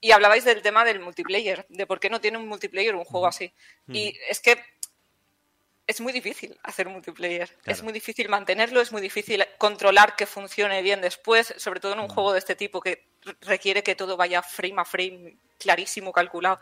Y 0.00 0.12
hablabais 0.12 0.44
del 0.44 0.60
tema 0.60 0.84
del 0.84 1.00
multiplayer, 1.00 1.64
de 1.70 1.86
por 1.86 1.98
qué 1.98 2.10
no 2.10 2.20
tiene 2.20 2.36
un 2.36 2.46
multiplayer 2.46 2.94
un 2.94 3.04
juego 3.04 3.26
así. 3.26 3.52
Y 3.88 4.14
es 4.28 4.40
que 4.40 4.62
es 5.86 6.00
muy 6.00 6.12
difícil 6.12 6.58
hacer 6.62 6.86
un 6.86 6.94
multiplayer. 6.94 7.48
Claro. 7.48 7.72
Es 7.76 7.82
muy 7.82 7.92
difícil 7.92 8.28
mantenerlo, 8.28 8.80
es 8.82 8.92
muy 8.92 9.00
difícil 9.02 9.44
controlar 9.58 10.14
que 10.16 10.26
funcione 10.26 10.82
bien 10.82 11.00
después, 11.00 11.54
sobre 11.56 11.80
todo 11.80 11.94
en 11.94 12.00
un 12.00 12.08
juego 12.08 12.32
de 12.32 12.38
este 12.38 12.54
tipo 12.54 12.80
que 12.80 13.06
requiere 13.40 13.82
que 13.82 13.94
todo 13.94 14.16
vaya 14.16 14.42
frame 14.42 14.74
a 14.80 14.84
frame, 14.84 15.36
clarísimo, 15.58 16.12
calculado. 16.12 16.60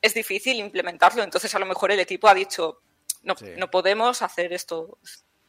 Es 0.00 0.14
difícil 0.14 0.56
implementarlo, 0.60 1.22
entonces 1.22 1.52
a 1.54 1.58
lo 1.58 1.66
mejor 1.66 1.90
el 1.90 2.00
equipo 2.00 2.28
ha 2.28 2.34
dicho, 2.34 2.82
no, 3.26 3.36
Sí. 3.36 3.52
no 3.58 3.70
podemos 3.70 4.22
hacer 4.22 4.54
esto 4.54 4.98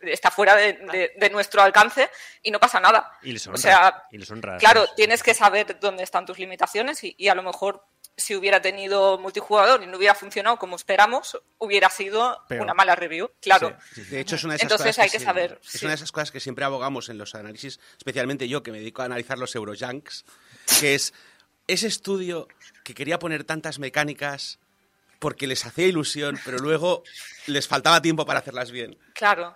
está 0.02 0.30
fuera 0.30 0.56
de, 0.56 0.74
de- 0.74 1.12
de 1.18 1.30
nuestro 1.32 1.62
alcance 1.64 2.08
y 2.44 2.52
no 2.52 2.60
pasa 2.60 2.80
nada. 2.80 3.12
Y 3.24 3.32
les 3.32 3.48
O 3.48 3.52
honra. 3.52 3.62
sea, 3.62 4.04
y 4.12 4.18
les 4.20 4.30
honra. 4.30 4.58
Claro, 4.58 4.86
sí. 4.86 4.92
tienes 4.96 5.24
que 5.24 5.34
saber 5.34 5.80
dónde 5.80 6.04
están 6.04 6.26
tus 6.26 6.38
limitaciones 6.38 7.04
y, 7.04 7.16
y 7.18 7.30
a 7.30 7.36
lo 7.36 7.42
mejor 7.42 7.84
si 8.16 8.36
hubiera 8.36 8.62
tenido 8.62 9.18
multijugador 9.18 9.82
y 9.82 9.88
no 9.88 9.98
hubiera 9.98 10.14
funcionado 10.14 10.58
como 10.58 10.76
esperamos, 10.76 11.40
hubiera 11.58 11.90
sido 11.90 12.44
Peor. 12.48 12.62
una 12.64 12.74
mala 12.76 12.96
review. 12.96 13.32
Claro. 13.42 13.76
De 13.96 14.20
hecho, 14.20 14.36
es 14.36 14.44
una 14.44 14.54
de 14.54 14.58
esas 14.58 14.64
Entonces 14.72 14.88
cosas 14.96 15.04
hay 15.04 15.10
que 15.10 15.20
sí- 15.20 15.26
saber, 15.26 15.60
Es 15.64 15.72
sí. 15.72 15.86
una 15.86 15.92
de 15.92 15.96
esas 15.96 16.12
cosas 16.12 16.32
que 16.32 16.40
siempre 16.40 16.64
abogamos 16.66 17.10
en 17.10 17.18
los 17.18 17.34
análisis, 17.34 17.80
especialmente 17.98 18.48
yo 18.48 18.62
que 18.62 18.72
me 18.72 18.78
dedico 18.80 19.02
a 19.02 19.06
analizar 19.06 19.38
los 19.40 19.56
Eurojunks, 19.56 20.26
que 20.80 20.94
es 20.96 21.14
ese 21.68 21.88
estudio 21.88 22.48
que 22.84 22.94
quería 22.94 23.18
poner 23.20 23.44
tantas 23.46 23.78
mecánicas 23.80 24.60
porque 25.20 25.48
les 25.48 25.66
hacía 25.66 25.88
ilusión, 25.88 26.40
pero 26.46 26.58
luego 26.60 27.04
les 27.48 27.68
faltaba 27.68 28.02
tiempo 28.02 28.26
para 28.26 28.40
hacerlas 28.40 28.72
bien. 28.72 28.98
Claro. 29.14 29.56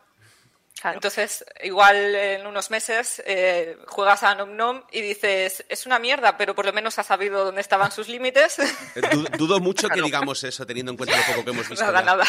Entonces, 0.83 1.45
igual 1.63 1.95
en 2.15 2.47
unos 2.47 2.71
meses 2.71 3.21
eh, 3.27 3.77
juegas 3.87 4.23
a 4.23 4.33
Nom 4.33 4.55
Nom 4.55 4.83
y 4.91 5.01
dices, 5.01 5.63
es 5.69 5.85
una 5.85 5.99
mierda, 5.99 6.37
pero 6.37 6.55
por 6.55 6.65
lo 6.65 6.73
menos 6.73 6.97
has 6.97 7.05
sabido 7.05 7.45
dónde 7.45 7.61
estaban 7.61 7.91
sus 7.91 8.07
límites. 8.07 8.57
Eh, 8.59 9.01
du- 9.11 9.27
dudo 9.37 9.59
mucho 9.59 9.87
que 9.89 10.01
digamos 10.01 10.43
eso, 10.43 10.65
teniendo 10.65 10.91
en 10.91 10.97
cuenta 10.97 11.15
lo 11.17 11.23
poco 11.23 11.43
que 11.45 11.51
hemos 11.51 11.69
visto. 11.69 11.85
nada, 11.85 11.99
ya. 11.99 12.05
nada. 12.05 12.25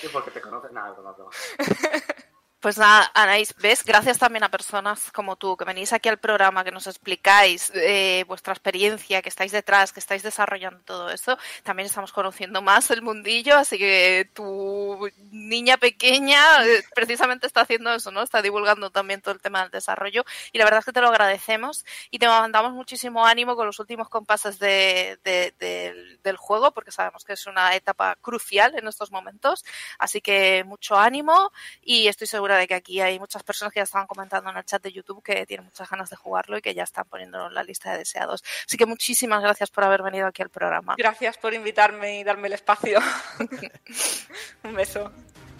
Sí, 0.00 0.06
porque 0.12 0.30
te 0.30 0.40
conoces. 0.40 0.70
Nada, 0.70 0.92
broma. 0.92 1.14
Pues 2.60 2.76
nada, 2.76 3.08
Anaís, 3.14 3.54
ves, 3.58 3.84
gracias 3.84 4.18
también 4.18 4.42
a 4.42 4.50
personas 4.50 5.12
como 5.12 5.36
tú 5.36 5.56
que 5.56 5.64
venís 5.64 5.92
aquí 5.92 6.08
al 6.08 6.18
programa, 6.18 6.64
que 6.64 6.72
nos 6.72 6.88
explicáis 6.88 7.70
eh, 7.72 8.24
vuestra 8.26 8.52
experiencia, 8.52 9.22
que 9.22 9.28
estáis 9.28 9.52
detrás, 9.52 9.92
que 9.92 10.00
estáis 10.00 10.24
desarrollando 10.24 10.80
todo 10.80 11.08
esto, 11.10 11.38
también 11.62 11.86
estamos 11.86 12.12
conociendo 12.12 12.60
más 12.60 12.90
el 12.90 13.00
mundillo, 13.02 13.56
así 13.56 13.78
que 13.78 14.28
tu 14.34 15.08
niña 15.30 15.76
pequeña 15.76 16.66
eh, 16.66 16.82
precisamente 16.96 17.46
está 17.46 17.60
haciendo 17.60 17.94
eso, 17.94 18.10
¿no? 18.10 18.22
Está 18.24 18.42
divulgando 18.42 18.90
también 18.90 19.20
todo 19.22 19.34
el 19.34 19.40
tema 19.40 19.62
del 19.62 19.70
desarrollo 19.70 20.24
y 20.52 20.58
la 20.58 20.64
verdad 20.64 20.80
es 20.80 20.84
que 20.86 20.92
te 20.92 21.00
lo 21.00 21.10
agradecemos 21.10 21.84
y 22.10 22.18
te 22.18 22.26
mandamos 22.26 22.72
muchísimo 22.72 23.24
ánimo 23.24 23.54
con 23.54 23.66
los 23.66 23.78
últimos 23.78 24.08
compases 24.08 24.58
de- 24.58 25.20
de- 25.22 25.54
del- 25.60 26.20
del 26.24 26.36
juego, 26.36 26.72
porque 26.72 26.90
sabemos 26.90 27.22
que 27.24 27.34
es 27.34 27.46
una 27.46 27.76
etapa 27.76 28.16
crucial 28.20 28.76
en 28.76 28.88
estos 28.88 29.12
momentos, 29.12 29.64
así 30.00 30.20
que 30.20 30.64
mucho 30.64 30.96
ánimo 30.98 31.52
y 31.82 32.08
estoy 32.08 32.26
segura 32.26 32.48
de 32.58 32.68
que 32.68 32.74
aquí 32.74 33.00
hay 33.00 33.18
muchas 33.18 33.42
personas 33.42 33.72
que 33.72 33.80
ya 33.80 33.84
estaban 33.84 34.06
comentando 34.06 34.50
en 34.50 34.56
el 34.56 34.64
chat 34.64 34.82
de 34.82 34.92
YouTube 34.92 35.22
que 35.22 35.46
tienen 35.46 35.66
muchas 35.66 35.88
ganas 35.88 36.10
de 36.10 36.16
jugarlo 36.16 36.58
y 36.58 36.62
que 36.62 36.74
ya 36.74 36.82
están 36.82 37.04
poniéndolo 37.08 37.48
en 37.48 37.54
la 37.54 37.62
lista 37.62 37.92
de 37.92 37.98
deseados. 37.98 38.44
Así 38.66 38.76
que 38.76 38.86
muchísimas 38.86 39.42
gracias 39.42 39.70
por 39.70 39.84
haber 39.84 40.02
venido 40.02 40.26
aquí 40.26 40.42
al 40.42 40.50
programa. 40.50 40.94
Gracias 40.96 41.36
por 41.38 41.54
invitarme 41.54 42.20
y 42.20 42.24
darme 42.24 42.48
el 42.48 42.54
espacio. 42.54 43.00
Un 44.64 44.74
beso. 44.74 45.10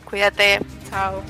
Cuídate. 0.04 0.60
Chao. 0.90 1.22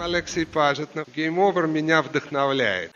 Алексей 0.00 0.46
Пажетнов. 0.46 1.08
Game 1.08 1.36
Over 1.36 1.66
меня 1.66 2.02
вдохновляет. 2.02 2.92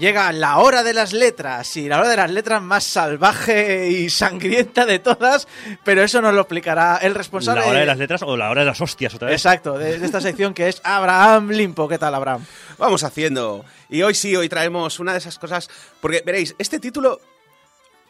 Llega 0.00 0.32
la 0.32 0.56
hora 0.60 0.82
de 0.82 0.94
las 0.94 1.12
letras, 1.12 1.76
y 1.76 1.86
la 1.86 1.98
hora 1.98 2.08
de 2.08 2.16
las 2.16 2.30
letras 2.30 2.62
más 2.62 2.84
salvaje 2.84 3.90
y 3.90 4.08
sangrienta 4.08 4.86
de 4.86 4.98
todas, 4.98 5.46
pero 5.84 6.02
eso 6.02 6.22
nos 6.22 6.32
lo 6.32 6.40
explicará 6.40 6.96
el 7.02 7.14
responsable. 7.14 7.60
¿La 7.60 7.66
hora 7.66 7.80
de 7.80 7.84
las 7.84 7.98
letras 7.98 8.22
o 8.22 8.34
la 8.34 8.48
hora 8.48 8.62
de 8.62 8.66
las 8.66 8.80
hostias 8.80 9.14
otra 9.14 9.28
vez? 9.28 9.34
Exacto, 9.34 9.76
de, 9.76 9.98
de 9.98 10.06
esta 10.06 10.22
sección 10.22 10.54
que 10.54 10.70
es 10.70 10.80
Abraham 10.84 11.50
Limpo. 11.50 11.86
¿Qué 11.86 11.98
tal, 11.98 12.14
Abraham? 12.14 12.46
Vamos 12.78 13.04
haciendo. 13.04 13.62
Y 13.90 14.00
hoy 14.00 14.14
sí, 14.14 14.34
hoy 14.34 14.48
traemos 14.48 15.00
una 15.00 15.12
de 15.12 15.18
esas 15.18 15.38
cosas. 15.38 15.68
Porque 16.00 16.22
veréis, 16.24 16.54
este 16.58 16.80
título 16.80 17.20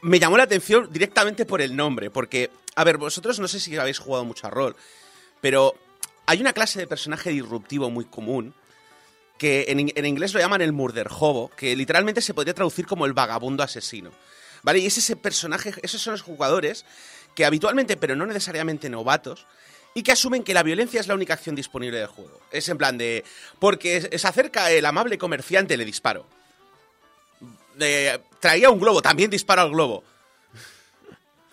me 0.03 0.21
llamó 0.21 0.37
la 0.37 0.45
atención 0.45 0.89
directamente 0.93 1.45
por 1.45 1.61
el 1.61 1.75
nombre. 1.75 2.09
Porque, 2.09 2.53
a 2.77 2.85
ver, 2.85 2.99
vosotros 2.99 3.41
no 3.41 3.49
sé 3.49 3.59
si 3.59 3.77
habéis 3.77 3.99
jugado 3.99 4.25
mucho 4.25 4.47
a 4.47 4.51
rol, 4.51 4.77
pero 5.41 5.75
hay 6.27 6.41
una 6.41 6.53
clase 6.53 6.79
de 6.79 6.87
personaje 6.87 7.31
disruptivo 7.31 7.91
muy 7.91 8.05
común 8.05 8.55
que 9.41 9.65
en, 9.69 9.91
en 9.97 10.05
inglés 10.05 10.35
lo 10.35 10.39
llaman 10.41 10.61
el 10.61 10.75
murder 10.75 11.09
hobo, 11.19 11.51
que 11.57 11.75
literalmente 11.75 12.21
se 12.21 12.35
podría 12.35 12.53
traducir 12.53 12.87
como 12.87 13.07
el 13.07 13.15
vagabundo 13.15 13.63
asesino. 13.63 14.11
¿Vale? 14.63 14.81
Y 14.81 14.87
es 14.87 14.99
ese 14.99 15.17
personaje, 15.17 15.73
esos 15.83 16.03
son 16.03 16.13
los 16.13 16.21
jugadores 16.21 16.85
que 17.35 17.47
habitualmente, 17.47 17.97
pero 17.97 18.15
no 18.15 18.27
necesariamente 18.27 18.91
novatos, 18.91 19.47
y 19.95 20.03
que 20.03 20.13
asumen 20.13 20.45
que 20.45 20.53
la 20.53 20.63
violencia 20.63 21.01
es 21.01 21.07
la 21.07 21.15
única 21.15 21.33
acción 21.33 21.57
disponible 21.57 21.97
del 21.97 22.09
juego. 22.09 22.39
Es 22.53 22.69
en 22.69 22.77
plan 22.77 22.99
de, 22.99 23.25
porque 23.59 24.19
se 24.19 24.29
acerca 24.29 24.71
el 24.71 24.85
amable 24.85 25.17
comerciante, 25.17 25.79
le 25.79 25.87
disparo. 25.87 26.27
De- 27.77 28.21
traía 28.41 28.69
un 28.69 28.79
globo, 28.79 29.01
también 29.01 29.31
disparo 29.31 29.63
al 29.63 29.71
globo. 29.71 30.05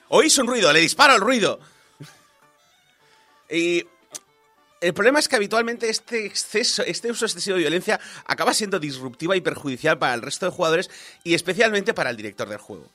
Oís 0.09 0.37
un 0.39 0.47
ruido, 0.47 0.73
le 0.73 0.81
disparo 0.81 1.13
al 1.13 1.21
ruido. 1.21 1.61
Y 3.49 3.85
el 4.87 4.93
problema 4.93 5.19
es 5.19 5.27
que 5.27 5.35
habitualmente 5.35 5.89
este 5.89 6.25
exceso, 6.25 6.81
este 6.83 7.11
uso 7.11 7.25
excesivo 7.25 7.55
de 7.55 7.63
violencia 7.63 7.99
acaba 8.25 8.53
siendo 8.53 8.79
disruptiva 8.79 9.35
y 9.35 9.41
perjudicial 9.41 9.99
para 9.99 10.13
el 10.13 10.21
resto 10.21 10.45
de 10.45 10.51
jugadores 10.53 10.89
y 11.25 11.33
especialmente 11.33 11.93
para 11.93 12.09
el 12.09 12.15
director 12.15 12.47
del 12.47 12.57
juego. 12.57 12.89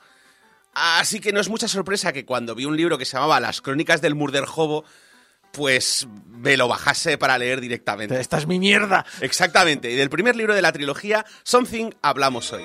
Así 0.72 1.20
que 1.20 1.32
no 1.32 1.40
es 1.40 1.50
mucha 1.50 1.68
sorpresa 1.68 2.12
que 2.12 2.24
cuando 2.24 2.54
vi 2.54 2.64
un 2.64 2.78
libro 2.78 2.96
que 2.96 3.04
se 3.04 3.18
llamaba 3.18 3.40
Las 3.40 3.60
crónicas 3.60 4.00
del 4.00 4.14
Murder 4.14 4.44
Hobo, 4.54 4.86
pues 5.52 6.08
me 6.28 6.56
lo 6.56 6.66
bajase 6.66 7.18
para 7.18 7.36
leer 7.36 7.60
directamente. 7.60 8.18
Esta 8.18 8.38
es 8.38 8.46
mi 8.46 8.58
mierda. 8.58 9.04
Exactamente, 9.20 9.90
y 9.90 9.96
del 9.96 10.08
primer 10.08 10.34
libro 10.34 10.54
de 10.54 10.62
la 10.62 10.72
trilogía, 10.72 11.26
Something, 11.42 11.90
hablamos 12.00 12.54
hoy. 12.54 12.64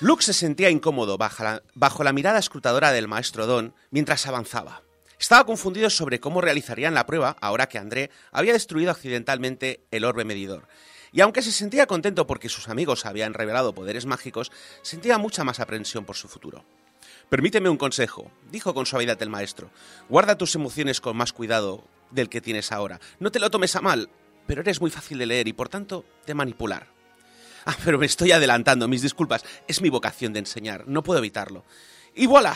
Luke 0.00 0.24
se 0.24 0.32
sentía 0.32 0.70
incómodo 0.70 1.16
bajo 1.16 1.44
la, 1.44 1.62
bajo 1.74 2.02
la 2.02 2.12
mirada 2.12 2.38
escrutadora 2.38 2.90
del 2.90 3.06
maestro 3.06 3.46
Don 3.46 3.74
mientras 3.90 4.26
avanzaba. 4.26 4.82
Estaba 5.20 5.46
confundido 5.46 5.88
sobre 5.88 6.18
cómo 6.18 6.40
realizarían 6.40 6.94
la 6.94 7.06
prueba 7.06 7.36
ahora 7.40 7.68
que 7.68 7.78
André 7.78 8.10
había 8.32 8.52
destruido 8.52 8.90
accidentalmente 8.90 9.86
el 9.92 10.04
orbe 10.04 10.24
medidor. 10.24 10.66
Y 11.12 11.20
aunque 11.20 11.42
se 11.42 11.52
sentía 11.52 11.86
contento 11.86 12.26
porque 12.26 12.48
sus 12.48 12.68
amigos 12.68 13.06
habían 13.06 13.34
revelado 13.34 13.72
poderes 13.72 14.04
mágicos, 14.04 14.50
sentía 14.82 15.16
mucha 15.16 15.44
más 15.44 15.60
aprensión 15.60 16.04
por 16.04 16.16
su 16.16 16.26
futuro. 16.26 16.64
Permíteme 17.28 17.68
un 17.68 17.76
consejo, 17.76 18.32
dijo 18.50 18.74
con 18.74 18.86
suavidad 18.86 19.22
el 19.22 19.30
maestro. 19.30 19.70
Guarda 20.08 20.36
tus 20.36 20.56
emociones 20.56 21.00
con 21.00 21.16
más 21.16 21.32
cuidado 21.32 21.84
del 22.10 22.28
que 22.28 22.40
tienes 22.40 22.72
ahora. 22.72 23.00
No 23.20 23.30
te 23.30 23.38
lo 23.38 23.50
tomes 23.50 23.76
a 23.76 23.80
mal, 23.80 24.10
pero 24.46 24.62
eres 24.62 24.80
muy 24.80 24.90
fácil 24.90 25.18
de 25.18 25.26
leer 25.26 25.46
y 25.46 25.52
por 25.52 25.68
tanto 25.68 26.04
de 26.26 26.34
manipular. 26.34 26.93
Ah, 27.66 27.76
pero 27.84 27.98
me 27.98 28.06
estoy 28.06 28.32
adelantando, 28.32 28.88
mis 28.88 29.02
disculpas. 29.02 29.44
Es 29.66 29.80
mi 29.80 29.88
vocación 29.88 30.32
de 30.32 30.40
enseñar, 30.40 30.86
no 30.86 31.02
puedo 31.02 31.18
evitarlo. 31.18 31.64
Y 32.14 32.26
voilà. 32.26 32.54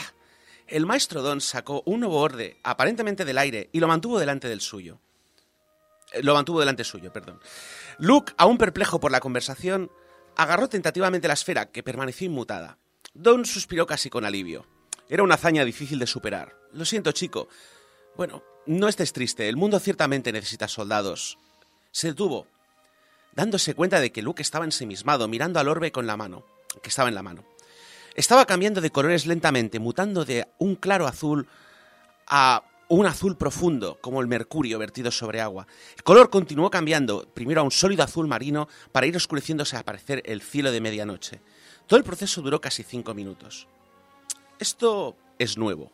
El 0.67 0.85
maestro 0.85 1.23
Don 1.23 1.41
sacó 1.41 1.83
un 1.87 2.01
nuevo 2.01 2.21
orde, 2.21 2.59
aparentemente 2.63 3.25
del 3.25 3.39
aire, 3.39 3.71
y 3.73 3.81
lo 3.81 3.89
mantuvo 3.89 4.19
delante 4.19 4.49
del 4.49 4.61
suyo. 4.61 5.01
Eh, 6.13 6.23
Lo 6.23 6.35
mantuvo 6.35 6.61
delante 6.61 6.85
suyo, 6.85 7.11
perdón. 7.13 7.41
Luke, 7.99 8.35
aún 8.37 8.59
perplejo 8.59 9.01
por 9.01 9.11
la 9.11 9.21
conversación, 9.21 9.91
agarró 10.37 10.69
tentativamente 10.69 11.27
la 11.27 11.35
esfera, 11.35 11.71
que 11.71 11.83
permaneció 11.83 12.27
inmutada. 12.27 12.79
Don 13.15 13.47
suspiró 13.47 13.87
casi 13.87 14.11
con 14.11 14.27
alivio. 14.27 14.67
Era 15.09 15.23
una 15.23 15.37
hazaña 15.37 15.65
difícil 15.65 15.99
de 15.99 16.07
superar. 16.07 16.55
Lo 16.73 16.85
siento, 16.85 17.13
chico. 17.13 17.49
Bueno, 18.15 18.43
no 18.67 18.89
estés 18.89 19.15
triste. 19.15 19.49
El 19.49 19.57
mundo 19.57 19.81
ciertamente 19.81 20.33
necesita 20.33 20.69
soldados. 20.69 21.39
Se 21.91 22.09
detuvo, 22.09 22.47
dándose 23.35 23.75
cuenta 23.75 24.01
de 24.01 24.13
que 24.13 24.23
Luke 24.23 24.43
estaba 24.43 24.65
ensimismado, 24.65 25.29
mirando 25.29 25.61
al 25.61 25.69
orbe 25.69 25.93
con 25.93 26.07
la 26.07 26.17
mano, 26.17 26.45
que 26.83 26.89
estaba 26.89 27.09
en 27.09 27.15
la 27.15 27.23
mano. 27.23 27.45
Estaba 28.15 28.47
cambiando 28.47 28.81
de 28.81 28.91
colores 28.91 29.27
lentamente, 29.27 29.79
mutando 29.79 30.25
de 30.25 30.49
un 30.59 30.75
claro 30.75 31.07
azul 31.07 31.47
a 32.27 32.65
un 32.89 33.07
azul 33.07 33.37
profundo, 33.37 33.99
como 34.01 34.21
el 34.21 34.27
mercurio 34.27 34.79
vertido 34.79 35.11
sobre 35.11 35.41
agua. 35.41 35.67
El 35.97 36.03
color 36.03 36.31
continuó 36.31 36.71
cambiando, 36.71 37.29
primero 37.33 37.61
a 37.61 37.65
un 37.65 37.71
sólido 37.71 38.03
azul 38.03 38.27
marino, 38.27 38.69
para 38.93 39.07
ir 39.07 39.17
oscureciéndose 39.17 39.77
a 39.77 39.81
aparecer 39.81 40.23
el 40.25 40.43
cielo 40.43 40.73
de 40.73 40.81
medianoche. 40.81 41.41
Todo 41.87 41.99
el 41.99 42.05
proceso 42.05 42.43
duró 42.43 42.61
casi 42.61 42.83
cinco 42.83 43.15
minutos. 43.15 43.69
Esto 44.59 45.17
es 45.39 45.57
nuevo. 45.57 45.93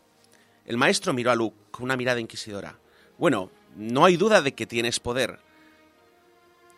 El 0.64 0.78
maestro 0.78 1.12
miró 1.12 1.30
a 1.30 1.34
Luke 1.34 1.56
con 1.70 1.84
una 1.84 1.96
mirada 1.96 2.20
inquisidora. 2.20 2.78
Bueno, 3.18 3.50
no 3.76 4.04
hay 4.04 4.16
duda 4.16 4.40
de 4.40 4.54
que 4.54 4.66
tienes 4.66 5.00
poder. 5.00 5.40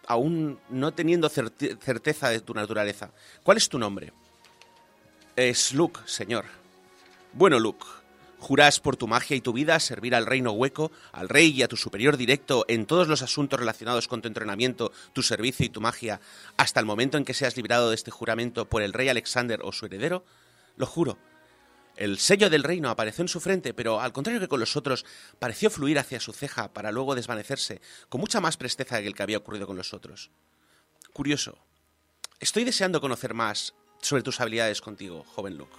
Aún 0.07 0.59
no 0.71 0.93
teniendo 0.95 1.29
certe- 1.31 1.79
certeza 1.81 2.29
de 2.31 2.41
tu 2.41 2.55
naturaleza. 2.55 3.11
¿Cuál 3.43 3.57
es 3.57 3.69
tu 3.69 3.79
nombre? 3.79 4.13
Es 5.37 5.73
Luke, 5.75 6.01
señor. 6.07 6.45
Bueno, 7.33 7.59
Luke, 7.59 7.85
¿juras 8.39 8.81
por 8.81 8.97
tu 8.97 9.07
magia 9.07 9.37
y 9.37 9.41
tu 9.41 9.53
vida 9.53 9.79
servir 9.81 10.15
al 10.15 10.25
reino 10.27 10.53
hueco, 10.53 10.91
al 11.13 11.29
rey 11.29 11.51
y 11.51 11.63
a 11.63 11.69
tu 11.69 11.77
superior 11.77 12.17
directo 12.17 12.65
en 12.69 12.87
todos 12.87 13.09
los 13.09 13.23
asuntos 13.23 13.61
relacionados 13.61 14.09
con 14.09 14.23
tu 14.23 14.29
entrenamiento, 14.29 14.93
tu 15.13 15.23
servicio 15.23 15.67
y 15.67 15.69
tu 15.69 15.81
magia, 15.81 16.21
hasta 16.57 16.81
el 16.81 16.87
momento 16.87 17.19
en 17.19 17.25
que 17.25 17.35
seas 17.35 17.57
librado 17.57 17.91
de 17.91 17.95
este 17.97 18.11
juramento 18.11 18.65
por 18.67 18.83
el 18.83 18.93
rey 18.95 19.09
Alexander 19.09 19.61
o 19.63 19.73
su 19.73 19.87
heredero? 19.87 20.25
Lo 20.77 20.87
juro. 20.87 21.19
El 21.97 22.19
sello 22.19 22.51
del 22.51 22.63
reino 22.63 22.91
apareció 22.91 23.23
en 23.23 23.29
su 23.29 23.41
frente, 23.41 23.73
pero 23.73 24.01
al 24.01 24.13
contrario 24.13 24.41
que 24.41 24.49
con 24.49 24.61
los 24.61 24.77
otros, 24.77 25.07
pareció 25.39 25.71
fluir 25.71 25.99
hacia 25.99 26.21
su 26.21 26.33
ceja 26.33 26.73
para 26.73 26.93
luego 26.93 27.15
desvanecerse, 27.15 27.81
con 28.11 28.21
mucha 28.21 28.41
más 28.41 28.59
presteza 28.59 29.01
que 29.01 29.07
el 29.07 29.15
que 29.15 29.23
había 29.23 29.39
ocurrido 29.39 29.67
con 29.67 29.77
los 29.77 29.95
otros. 29.95 30.31
Curioso. 31.15 31.59
Estoy 32.39 32.65
deseando 32.65 33.01
conocer 33.01 33.33
más 33.33 33.75
sobre 34.03 34.23
tus 34.23 34.41
habilidades 34.41 34.83
contigo, 34.83 35.25
joven 35.25 35.57
Luke. 35.57 35.77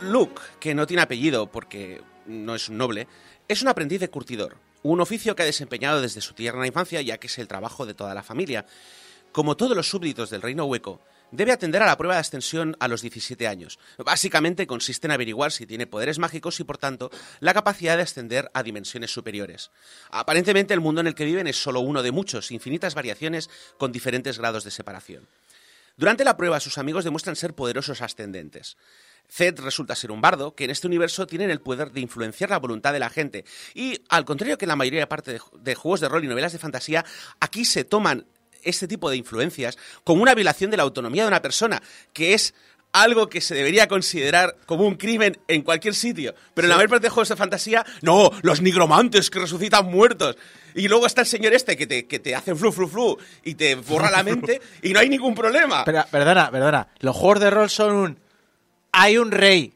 Luke, 0.00 0.40
que 0.60 0.74
no 0.74 0.86
tiene 0.86 1.02
apellido 1.02 1.50
porque 1.50 2.02
no 2.26 2.54
es 2.54 2.68
un 2.68 2.78
noble, 2.78 3.08
es 3.48 3.62
un 3.62 3.68
aprendiz 3.68 3.98
de 3.98 4.10
curtidor, 4.10 4.58
un 4.82 5.00
oficio 5.00 5.34
que 5.34 5.42
ha 5.42 5.46
desempeñado 5.46 6.00
desde 6.00 6.20
su 6.20 6.34
tierna 6.34 6.66
infancia 6.66 7.00
ya 7.02 7.18
que 7.18 7.26
es 7.26 7.38
el 7.38 7.48
trabajo 7.48 7.84
de 7.84 7.94
toda 7.94 8.14
la 8.14 8.22
familia. 8.22 8.66
Como 9.32 9.56
todos 9.56 9.76
los 9.76 9.88
súbditos 9.88 10.30
del 10.30 10.42
Reino 10.42 10.64
Hueco, 10.64 11.00
debe 11.30 11.52
atender 11.52 11.82
a 11.82 11.86
la 11.86 11.96
prueba 11.96 12.14
de 12.14 12.20
ascensión 12.20 12.76
a 12.80 12.88
los 12.88 13.02
17 13.02 13.46
años. 13.46 13.78
Básicamente 13.98 14.66
consiste 14.66 15.06
en 15.06 15.12
averiguar 15.12 15.52
si 15.52 15.66
tiene 15.66 15.86
poderes 15.86 16.18
mágicos 16.18 16.58
y, 16.58 16.64
por 16.64 16.78
tanto, 16.78 17.10
la 17.38 17.54
capacidad 17.54 17.96
de 17.96 18.02
ascender 18.02 18.50
a 18.54 18.64
dimensiones 18.64 19.12
superiores. 19.12 19.70
Aparentemente 20.10 20.74
el 20.74 20.80
mundo 20.80 21.00
en 21.00 21.06
el 21.06 21.14
que 21.14 21.24
viven 21.24 21.46
es 21.46 21.62
solo 21.62 21.78
uno 21.78 22.02
de 22.02 22.10
muchos, 22.10 22.50
infinitas 22.50 22.96
variaciones 22.96 23.50
con 23.78 23.92
diferentes 23.92 24.38
grados 24.38 24.64
de 24.64 24.72
separación. 24.72 25.28
Durante 25.96 26.24
la 26.24 26.36
prueba, 26.36 26.58
sus 26.58 26.78
amigos 26.78 27.04
demuestran 27.04 27.36
ser 27.36 27.54
poderosos 27.54 28.00
ascendentes. 28.00 28.76
Zed 29.30 29.60
resulta 29.60 29.94
ser 29.94 30.10
un 30.10 30.20
bardo 30.20 30.56
que 30.56 30.64
en 30.64 30.70
este 30.70 30.88
universo 30.88 31.26
tienen 31.26 31.50
el 31.50 31.60
poder 31.60 31.92
de 31.92 32.00
influenciar 32.00 32.50
la 32.50 32.58
voluntad 32.58 32.92
de 32.92 32.98
la 32.98 33.10
gente. 33.10 33.44
Y 33.74 34.02
al 34.08 34.24
contrario 34.24 34.58
que 34.58 34.64
en 34.64 34.70
la 34.70 34.76
mayoría 34.76 35.08
parte 35.08 35.38
de 35.52 35.74
juegos 35.76 36.00
de 36.00 36.08
rol 36.08 36.24
y 36.24 36.28
novelas 36.28 36.52
de 36.52 36.58
fantasía, 36.58 37.04
aquí 37.38 37.64
se 37.64 37.84
toman 37.84 38.26
este 38.64 38.88
tipo 38.88 39.10
de 39.10 39.16
influencias 39.16 39.78
como 40.04 40.22
una 40.22 40.34
violación 40.34 40.70
de 40.70 40.76
la 40.76 40.82
autonomía 40.82 41.22
de 41.22 41.28
una 41.28 41.42
persona, 41.42 41.82
que 42.12 42.34
es 42.34 42.54
algo 42.92 43.28
que 43.28 43.40
se 43.40 43.54
debería 43.54 43.86
considerar 43.86 44.56
como 44.66 44.84
un 44.84 44.96
crimen 44.96 45.38
en 45.46 45.62
cualquier 45.62 45.94
sitio. 45.94 46.34
Pero 46.54 46.66
en 46.66 46.70
la 46.70 46.76
mayor 46.76 46.90
parte 46.90 47.06
de 47.06 47.10
juegos 47.10 47.28
de 47.28 47.36
fantasía, 47.36 47.86
no, 48.02 48.30
los 48.42 48.60
nigromantes 48.60 49.30
que 49.30 49.38
resucitan 49.38 49.86
muertos. 49.86 50.36
Y 50.74 50.88
luego 50.88 51.06
está 51.06 51.20
el 51.20 51.28
señor 51.28 51.52
este 51.52 51.76
que 51.76 51.86
te, 51.86 52.06
que 52.06 52.18
te 52.18 52.34
hace 52.34 52.52
flu, 52.54 52.72
flu, 52.72 52.88
flu 52.88 53.16
y 53.44 53.54
te 53.54 53.76
borra 53.76 54.10
la 54.10 54.24
mente 54.24 54.60
y 54.82 54.92
no 54.92 54.98
hay 55.00 55.08
ningún 55.08 55.36
problema. 55.36 55.80
Espera, 55.80 56.04
perdona, 56.10 56.50
perdona. 56.50 56.88
Los 56.98 57.14
juegos 57.16 57.40
de 57.40 57.50
rol 57.50 57.70
son 57.70 57.94
un. 57.94 58.18
Hay 58.92 59.18
un 59.18 59.30
rey. 59.30 59.72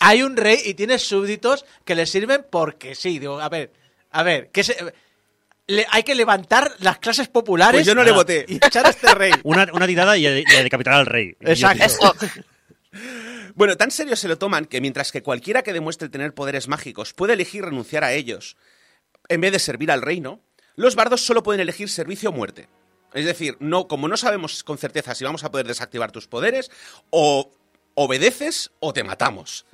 Hay 0.00 0.22
un 0.22 0.36
rey 0.36 0.58
y 0.64 0.74
tienes 0.74 1.02
súbditos 1.02 1.64
que 1.84 1.94
le 1.94 2.06
sirven 2.06 2.44
porque 2.50 2.94
sí. 2.96 3.18
Digo, 3.20 3.40
a 3.40 3.48
ver, 3.48 3.72
a 4.10 4.22
ver, 4.24 4.50
¿qué 4.52 4.64
se- 4.64 4.76
le- 5.70 5.86
hay 5.90 6.02
que 6.02 6.14
levantar 6.14 6.74
las 6.80 6.98
clases 6.98 7.28
populares. 7.28 7.78
Pues 7.78 7.86
yo 7.86 7.94
no 7.94 8.02
le 8.02 8.12
voté. 8.12 8.44
Y 8.48 8.56
echar 8.56 8.86
a 8.86 8.90
este 8.90 9.14
rey. 9.14 9.32
Una, 9.44 9.66
una 9.72 9.86
tirada 9.86 10.16
y 10.16 10.26
y 10.26 10.26
a 10.56 10.62
decapitar 10.62 10.94
al 10.94 11.06
rey. 11.06 11.36
Exacto. 11.40 12.14
Bueno, 13.54 13.76
tan 13.76 13.90
serio 13.90 14.16
se 14.16 14.26
lo 14.26 14.36
toman 14.38 14.64
que 14.64 14.80
mientras 14.80 15.12
que 15.12 15.22
cualquiera 15.22 15.62
que 15.62 15.72
demuestre 15.72 16.08
tener 16.08 16.34
poderes 16.34 16.66
mágicos 16.66 17.12
puede 17.12 17.34
elegir 17.34 17.64
renunciar 17.64 18.02
a 18.04 18.12
ellos 18.12 18.56
en 19.28 19.40
vez 19.40 19.52
de 19.52 19.58
servir 19.60 19.90
al 19.92 20.02
reino, 20.02 20.40
los 20.76 20.96
bardos 20.96 21.20
solo 21.24 21.42
pueden 21.42 21.60
elegir 21.60 21.88
servicio 21.88 22.30
o 22.30 22.32
muerte. 22.32 22.68
Es 23.12 23.24
decir, 23.24 23.56
no, 23.60 23.86
como 23.86 24.08
no 24.08 24.16
sabemos 24.16 24.64
con 24.64 24.78
certeza 24.78 25.14
si 25.14 25.24
vamos 25.24 25.44
a 25.44 25.50
poder 25.50 25.66
desactivar 25.68 26.10
tus 26.10 26.26
poderes, 26.26 26.70
o 27.10 27.52
obedeces 27.94 28.70
o 28.80 28.92
te 28.92 29.04
matamos. 29.04 29.66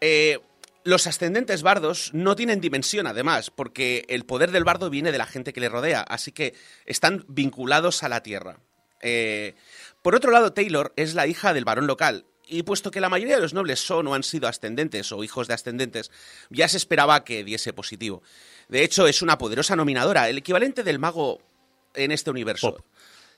Eh, 0.00 0.38
los 0.86 1.08
ascendentes 1.08 1.62
bardos 1.62 2.10
no 2.14 2.36
tienen 2.36 2.60
dimensión, 2.60 3.08
además, 3.08 3.50
porque 3.50 4.04
el 4.08 4.24
poder 4.24 4.52
del 4.52 4.62
bardo 4.62 4.88
viene 4.88 5.10
de 5.10 5.18
la 5.18 5.26
gente 5.26 5.52
que 5.52 5.60
le 5.60 5.68
rodea, 5.68 6.00
así 6.00 6.30
que 6.30 6.54
están 6.84 7.24
vinculados 7.28 8.04
a 8.04 8.08
la 8.08 8.22
tierra. 8.22 8.60
Eh, 9.02 9.56
por 10.00 10.14
otro 10.14 10.30
lado, 10.30 10.52
Taylor 10.52 10.92
es 10.94 11.14
la 11.14 11.26
hija 11.26 11.52
del 11.52 11.64
varón 11.64 11.88
local, 11.88 12.24
y 12.46 12.62
puesto 12.62 12.92
que 12.92 13.00
la 13.00 13.08
mayoría 13.08 13.34
de 13.34 13.42
los 13.42 13.52
nobles 13.52 13.80
son 13.80 14.06
o 14.06 14.14
han 14.14 14.22
sido 14.22 14.46
ascendentes 14.46 15.10
o 15.10 15.24
hijos 15.24 15.48
de 15.48 15.54
ascendentes, 15.54 16.12
ya 16.50 16.68
se 16.68 16.76
esperaba 16.76 17.24
que 17.24 17.42
diese 17.42 17.72
positivo. 17.72 18.22
De 18.68 18.84
hecho, 18.84 19.08
es 19.08 19.22
una 19.22 19.38
poderosa 19.38 19.74
nominadora, 19.74 20.28
el 20.28 20.38
equivalente 20.38 20.84
del 20.84 21.00
mago 21.00 21.40
en 21.94 22.12
este 22.12 22.30
universo. 22.30 22.84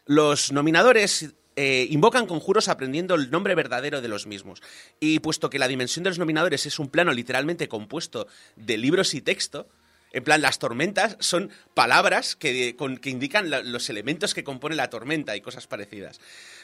Los 0.04 0.52
nominadores 0.52 1.34
eh, 1.60 1.88
invocan 1.90 2.26
conjuros 2.26 2.68
aprendiendo 2.68 3.16
el 3.16 3.30
nombre 3.32 3.56
verdadero 3.56 4.00
de 4.00 4.06
los 4.06 4.26
mismos. 4.28 4.62
Y 5.00 5.18
puesto 5.18 5.50
que 5.50 5.58
la 5.58 5.66
dimensión 5.66 6.04
de 6.04 6.10
los 6.10 6.18
nominadores 6.20 6.66
es 6.66 6.78
un 6.78 6.88
plano 6.88 7.12
literalmente 7.12 7.66
compuesto 7.68 8.28
de 8.54 8.76
libros 8.76 9.12
y 9.14 9.20
texto, 9.20 9.68
en 10.10 10.24
plan, 10.24 10.40
las 10.40 10.58
tormentas 10.58 11.16
son 11.20 11.50
palabras 11.74 12.34
que, 12.34 12.76
con- 12.76 12.96
que 12.96 13.10
indican 13.10 13.50
los 13.72 13.90
elementos 13.90 14.32
que 14.32 14.42
componen 14.42 14.78
la 14.78 14.88
tormenta 14.88 15.36
y 15.36 15.42
cosas 15.42 15.66
parecidas. 15.66 16.20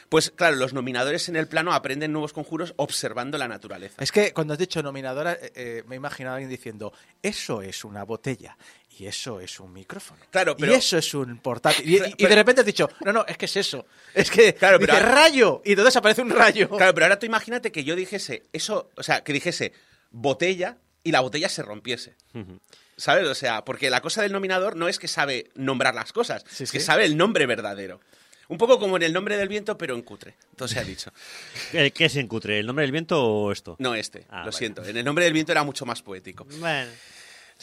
Pues 0.09 0.31
claro, 0.31 0.55
los 0.55 0.73
nominadores 0.73 1.29
en 1.29 1.35
el 1.35 1.47
plano 1.47 1.73
aprenden 1.73 2.11
nuevos 2.11 2.33
conjuros 2.33 2.73
observando 2.77 3.37
la 3.37 3.47
naturaleza. 3.47 4.01
Es 4.03 4.11
que 4.11 4.33
cuando 4.33 4.53
has 4.53 4.59
dicho 4.59 4.81
nominadora, 4.81 5.33
eh, 5.33 5.51
eh, 5.55 5.83
me 5.87 5.95
he 5.95 5.97
imaginado 5.97 6.33
a 6.33 6.37
alguien 6.37 6.49
diciendo, 6.49 6.91
eso 7.21 7.61
es 7.61 7.83
una 7.83 8.03
botella 8.03 8.57
y 8.97 9.07
eso 9.07 9.39
es 9.39 9.59
un 9.59 9.73
micrófono. 9.73 10.21
Claro, 10.31 10.55
pero- 10.55 10.71
Y 10.71 10.75
eso 10.75 10.97
es 10.97 11.13
un 11.13 11.37
portátil. 11.39 11.87
Y, 11.89 11.95
y- 11.97 11.97
y 11.97 12.15
Pero- 12.15 12.29
de 12.29 12.35
repente 12.35 12.61
has 12.61 12.65
dicho, 12.67 12.89
no, 13.03 13.11
no, 13.13 13.25
es 13.27 13.37
que 13.37 13.45
es 13.45 13.55
eso. 13.57 13.85
Es 14.13 14.29
que 14.31 14.53
Claro, 14.55 14.77
dice 14.79 14.99
rayo 14.99 15.61
y 15.65 15.71
entonces 15.71 15.95
aparece 15.95 16.21
un 16.21 16.29
rayo. 16.29 16.69
Claro, 16.69 16.93
pero 16.93 17.05
ahora 17.05 17.19
tú 17.19 17.25
imagínate 17.25 17.71
que 17.71 17.83
yo 17.83 17.95
dijese 17.95 18.43
eso, 18.53 18.89
o 18.95 19.03
sea, 19.03 19.23
que 19.23 19.33
dijese 19.33 19.73
botella 20.11 20.77
y 21.03 21.11
la 21.11 21.19
botella 21.21 21.49
se 21.49 21.61
rompiese. 21.61 22.15
¿Sabes? 22.97 23.27
O 23.27 23.35
sea, 23.35 23.65
porque 23.65 23.89
la 23.89 24.01
cosa 24.01 24.21
del 24.21 24.31
nominador 24.31 24.75
no 24.77 24.87
es 24.87 24.99
que 24.99 25.07
sabe 25.09 25.49
nombrar 25.55 25.93
las 25.93 26.13
cosas, 26.13 26.45
Sí, 26.49 26.63
es 26.63 26.71
que 26.71 26.79
sabe 26.79 27.05
el 27.05 27.17
nombre 27.17 27.45
verdadero. 27.45 27.99
Un 28.47 28.57
poco 28.59 28.79
como 28.79 28.95
en 28.95 29.03
el 29.03 29.11
nombre 29.11 29.37
del 29.37 29.47
viento, 29.49 29.75
pero 29.77 29.95
en 29.95 30.03
cutre. 30.03 30.35
Entonces 30.51 30.75
se 30.75 30.79
ha 30.81 30.85
dicho. 30.85 31.11
¿Qué, 31.71 31.91
qué 31.95 32.05
es 32.05 32.15
en 32.15 32.27
cutre? 32.27 32.59
¿El 32.59 32.67
nombre 32.67 32.83
del 32.83 32.91
viento 32.91 33.21
o 33.21 33.51
esto? 33.51 33.75
No 33.79 33.95
este, 33.95 34.25
Ah, 34.29 34.39
lo 34.41 34.45
vale. 34.45 34.51
siento. 34.57 34.85
En 34.85 34.95
el 34.95 35.03
nombre 35.03 35.25
del 35.25 35.33
viento 35.33 35.51
era 35.51 35.63
mucho 35.63 35.85
más 35.85 36.01
poético. 36.03 36.45
Bueno. 36.59 36.91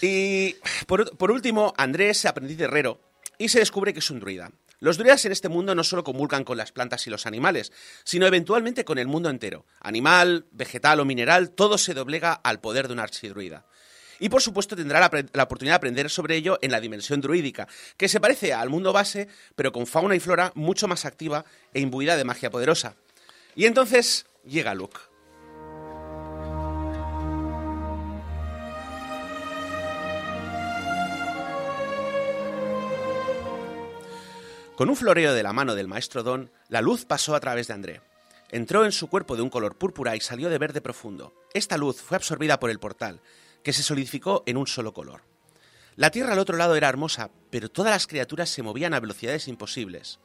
Y 0.01 0.57
por, 0.87 1.31
último, 1.31 1.75
Andrés 1.77 2.25
aprendiz 2.25 2.59
de 2.59 2.65
herrero 2.65 3.01
y 3.39 3.49
se 3.49 3.59
descubre 3.59 3.93
que 3.93 4.01
es 4.01 4.11
un 4.11 4.21
druida. 4.21 4.51
Los 4.81 4.99
druidas 4.99 5.25
en 5.25 5.33
este 5.33 5.49
mundo 5.49 5.75
no 5.75 5.85
solo 5.85 6.03
comulgan 6.03 6.43
con 6.43 6.57
las 6.57 6.73
plantas 6.73 7.07
y 7.07 7.11
los 7.11 7.27
animales, 7.27 7.73
sino 8.03 8.27
eventualmente 8.27 8.85
con 8.85 8.99
el 8.99 9.07
mundo 9.07 9.31
entero. 9.31 9.65
Animal, 9.81 10.47
vegetal 10.51 10.99
o 10.99 11.05
mineral, 11.05 11.51
todo 11.51 11.79
se 11.79 11.95
doblega 11.95 12.33
al 12.33 12.61
poder 12.61 12.89
de 12.89 12.95
un 12.95 13.01
archidruida. 13.01 13.65
Y 14.19 14.29
por 14.29 14.43
supuesto 14.43 14.75
tendrá 14.75 14.99
la, 14.99 15.11
la 15.33 15.43
oportunidad 15.45 15.75
de 15.75 15.77
aprender 15.77 16.11
sobre 16.11 16.37
ello 16.37 16.59
en 16.63 16.73
la 16.73 16.81
dimensión 16.81 17.21
druídica, 17.21 17.69
que 17.97 18.09
se 18.09 18.21
parece 18.21 18.53
al 18.53 18.71
mundo 18.71 18.93
base, 18.93 19.29
pero 19.55 19.73
con 19.73 19.87
fauna 19.87 20.17
y 20.17 20.21
flora 20.21 20.53
mucho 20.55 20.89
más 20.89 21.05
activa 21.05 21.45
e 21.75 21.81
imbuida 21.81 22.17
de 22.17 22.25
magia 22.25 22.51
poderosa. 22.51 22.97
Y 23.55 23.67
entonces 23.67 24.27
llega 24.45 24.75
Luke. 24.75 24.99
Con 34.77 34.89
un 34.89 34.97
floreo 34.97 35.35
de 35.35 35.43
la 35.43 35.53
mano 35.53 35.75
del 35.75 35.87
maestro 35.87 36.23
Don, 36.23 36.51
la 36.69 36.81
luz 36.81 37.05
pasó 37.05 37.35
a 37.35 37.41
través 37.41 37.69
de 37.69 37.75
André. 37.75 38.01
Entró 38.51 38.87
en 38.87 38.93
su 38.93 39.09
cuerpo 39.09 39.37
de 39.37 39.43
un 39.43 39.51
color 39.51 39.77
púrpura 39.77 40.17
y 40.17 40.21
salió 40.21 40.49
de 40.49 40.57
verde 40.57 40.81
profundo. 40.81 41.35
Esta 41.53 41.77
luz 41.77 42.01
fue 42.01 42.17
absorbida 42.17 42.59
por 42.59 42.71
el 42.71 42.79
portal, 42.79 43.21
que 43.63 43.75
se 43.75 43.83
solidificó 43.83 44.43
en 44.47 44.57
un 44.57 44.67
solo 44.67 44.95
color. 44.95 45.25
La 45.95 46.11
tierra 46.11 46.33
al 46.33 46.39
otro 46.39 46.57
lado 46.57 46.75
era 46.75 46.89
hermosa, 46.89 47.31
pero 47.51 47.71
todas 47.71 47.93
las 47.93 48.07
criaturas 48.07 48.49
se 48.49 48.63
movían 48.63 48.95
a 48.95 49.01
velocidades 49.01 49.47
imposibles. 49.47 50.21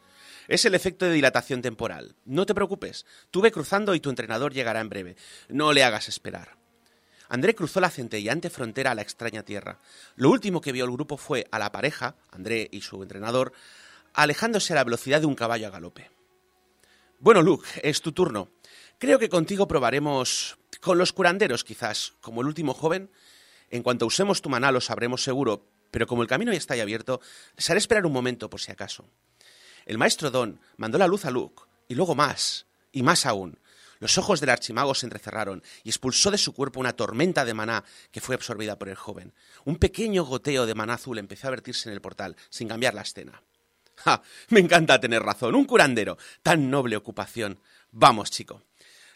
Es 0.47 0.63
el 0.63 0.75
efecto 0.75 1.05
de 1.05 1.11
dilatación 1.11 1.61
temporal. 1.61 2.15
No 2.23 2.45
te 2.45 2.55
preocupes, 2.55 3.05
tú 3.31 3.41
ve 3.41 3.51
cruzando 3.51 3.95
y 3.95 3.99
tu 3.99 4.09
entrenador 4.09 4.53
llegará 4.53 4.79
en 4.79 4.87
breve. 4.87 5.17
No 5.49 5.73
le 5.73 5.83
hagas 5.83 6.07
esperar. 6.07 6.55
André 7.27 7.53
cruzó 7.53 7.81
la 7.81 7.89
centelleante 7.89 8.49
frontera 8.49 8.91
a 8.91 8.95
la 8.95 9.01
extraña 9.01 9.43
tierra. 9.43 9.81
Lo 10.15 10.29
último 10.29 10.61
que 10.61 10.71
vio 10.71 10.85
el 10.85 10.91
grupo 10.91 11.17
fue 11.17 11.47
a 11.51 11.59
la 11.59 11.73
pareja, 11.73 12.15
André 12.31 12.69
y 12.71 12.79
su 12.79 13.03
entrenador, 13.03 13.51
alejándose 14.17 14.73
a 14.73 14.75
la 14.75 14.83
velocidad 14.83 15.21
de 15.21 15.27
un 15.27 15.35
caballo 15.35 15.67
a 15.67 15.69
galope. 15.69 16.09
Bueno, 17.19 17.43
Luke, 17.43 17.67
es 17.83 18.01
tu 18.01 18.11
turno. 18.11 18.49
Creo 18.97 19.19
que 19.19 19.29
contigo 19.29 19.67
probaremos 19.67 20.57
con 20.81 20.97
los 20.97 21.13
curanderos, 21.13 21.63
quizás, 21.63 22.13
como 22.19 22.41
el 22.41 22.47
último 22.47 22.73
joven. 22.73 23.11
En 23.69 23.83
cuanto 23.83 24.07
usemos 24.07 24.41
tu 24.41 24.49
maná 24.49 24.71
lo 24.71 24.81
sabremos 24.81 25.23
seguro, 25.23 25.67
pero 25.91 26.07
como 26.07 26.23
el 26.23 26.27
camino 26.27 26.51
ya 26.51 26.57
está 26.57 26.73
ahí 26.73 26.79
abierto, 26.79 27.21
les 27.55 27.69
haré 27.69 27.77
esperar 27.77 28.07
un 28.07 28.11
momento 28.11 28.49
por 28.49 28.59
si 28.59 28.71
acaso. 28.71 29.05
El 29.85 29.99
maestro 29.99 30.31
Don 30.31 30.59
mandó 30.77 30.97
la 30.97 31.07
luz 31.07 31.25
a 31.25 31.31
Luke, 31.31 31.63
y 31.87 31.93
luego 31.93 32.15
más, 32.15 32.65
y 32.91 33.03
más 33.03 33.27
aún. 33.27 33.59
Los 33.99 34.17
ojos 34.17 34.39
del 34.39 34.49
archimago 34.49 34.95
se 34.95 35.05
entrecerraron 35.05 35.63
y 35.83 35.89
expulsó 35.89 36.31
de 36.31 36.37
su 36.39 36.53
cuerpo 36.53 36.79
una 36.79 36.93
tormenta 36.93 37.45
de 37.45 37.53
maná 37.53 37.83
que 38.11 38.21
fue 38.21 38.33
absorbida 38.33 38.79
por 38.79 38.89
el 38.89 38.95
joven. 38.95 39.33
Un 39.63 39.77
pequeño 39.77 40.23
goteo 40.23 40.65
de 40.65 40.75
maná 40.75 40.95
azul 40.95 41.19
empezó 41.19 41.47
a 41.47 41.51
vertirse 41.51 41.89
en 41.89 41.93
el 41.93 42.01
portal, 42.01 42.35
sin 42.49 42.67
cambiar 42.67 42.95
la 42.95 43.01
escena. 43.01 43.43
¡Ja! 43.97 44.21
Me 44.49 44.59
encanta 44.59 44.99
tener 44.99 45.23
razón. 45.23 45.55
Un 45.55 45.65
curandero. 45.65 46.17
Tan 46.43 46.69
noble 46.69 46.95
ocupación. 46.95 47.59
Vamos, 47.91 48.31
chico. 48.31 48.63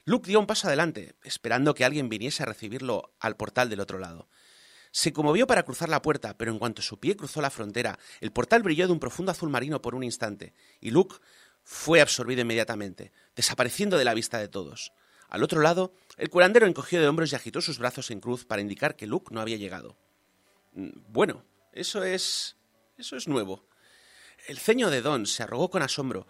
Luke 0.06 0.28
dio 0.28 0.40
un 0.40 0.48
paso 0.48 0.68
adelante, 0.68 1.16
esperando 1.24 1.74
que 1.76 1.86
alguien 1.86 2.10
viniese 2.10 2.44
a 2.44 2.48
recibirlo 2.48 3.14
al 3.20 3.38
portal 3.38 3.70
del 3.70 3.80
otro 3.80 4.00
lado. 4.00 4.28
Se 4.92 5.14
conmovió 5.14 5.48
para 5.48 5.64
cruzar 5.64 5.90
la 5.90 6.02
puerta, 6.02 6.38
pero 6.38 6.52
en 6.52 6.60
cuanto 6.60 6.82
su 6.82 7.00
pie 7.00 7.16
cruzó 7.16 7.40
la 7.42 7.50
frontera, 7.52 7.98
el 8.20 8.32
portal 8.32 8.64
brilló 8.64 8.88
de 8.88 8.94
un 8.94 9.00
profundo 9.00 9.32
azul 9.32 9.50
marino 9.50 9.82
por 9.82 9.96
un 9.96 10.04
instante, 10.04 10.54
y 10.82 10.92
Luke 10.92 11.16
fue 11.64 12.02
absorbido 12.02 12.42
inmediatamente, 12.42 13.14
desapareciendo 13.36 13.98
de 13.98 14.04
la 14.04 14.16
vista 14.16 14.40
de 14.40 14.50
todos. 14.50 14.92
Al 15.30 15.44
otro 15.44 15.62
lado, 15.62 15.94
el 16.18 16.30
curandero 16.30 16.66
encogió 16.68 17.00
de 17.00 17.08
hombros 17.08 17.32
y 17.32 17.36
agitó 17.36 17.62
sus 17.62 17.78
brazos 17.78 18.12
en 18.12 18.20
cruz 18.20 18.44
para 18.44 18.62
indicar 18.62 18.96
que 18.98 19.08
Luke 19.08 19.34
no 19.34 19.40
había 19.40 19.56
llegado. 19.56 19.96
Mm, 20.74 20.90
Bueno, 21.08 21.46
eso 21.72 22.04
es. 22.04 22.58
eso 22.98 23.16
es 23.16 23.28
nuevo. 23.30 23.64
El 24.48 24.58
ceño 24.58 24.90
de 24.90 25.02
Don 25.02 25.26
se 25.26 25.44
arrogó 25.44 25.70
con 25.70 25.82
asombro 25.82 26.28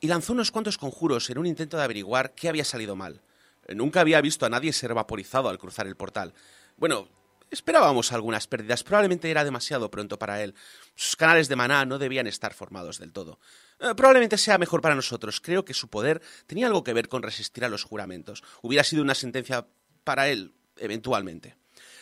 y 0.00 0.06
lanzó 0.06 0.32
unos 0.32 0.50
cuantos 0.50 0.78
conjuros 0.78 1.28
en 1.30 1.38
un 1.38 1.46
intento 1.46 1.76
de 1.76 1.84
averiguar 1.84 2.34
qué 2.34 2.48
había 2.48 2.64
salido 2.64 2.94
mal. 2.94 3.22
Nunca 3.68 4.00
había 4.00 4.20
visto 4.20 4.46
a 4.46 4.48
nadie 4.48 4.72
ser 4.72 4.94
vaporizado 4.94 5.48
al 5.48 5.58
cruzar 5.58 5.86
el 5.86 5.96
portal. 5.96 6.32
Bueno, 6.76 7.08
esperábamos 7.50 8.12
algunas 8.12 8.46
pérdidas. 8.46 8.82
Probablemente 8.82 9.30
era 9.30 9.44
demasiado 9.44 9.90
pronto 9.90 10.18
para 10.18 10.42
él. 10.42 10.54
Sus 10.94 11.16
canales 11.16 11.48
de 11.48 11.56
maná 11.56 11.84
no 11.84 11.98
debían 11.98 12.26
estar 12.26 12.54
formados 12.54 12.98
del 12.98 13.12
todo. 13.12 13.38
Eh, 13.80 13.94
probablemente 13.94 14.38
sea 14.38 14.58
mejor 14.58 14.80
para 14.80 14.94
nosotros. 14.94 15.40
Creo 15.40 15.64
que 15.64 15.74
su 15.74 15.88
poder 15.88 16.22
tenía 16.46 16.66
algo 16.66 16.84
que 16.84 16.94
ver 16.94 17.08
con 17.08 17.22
resistir 17.22 17.64
a 17.64 17.68
los 17.68 17.84
juramentos. 17.84 18.42
Hubiera 18.62 18.84
sido 18.84 19.02
una 19.02 19.14
sentencia 19.14 19.66
para 20.04 20.28
él, 20.28 20.54
eventualmente. 20.76 21.56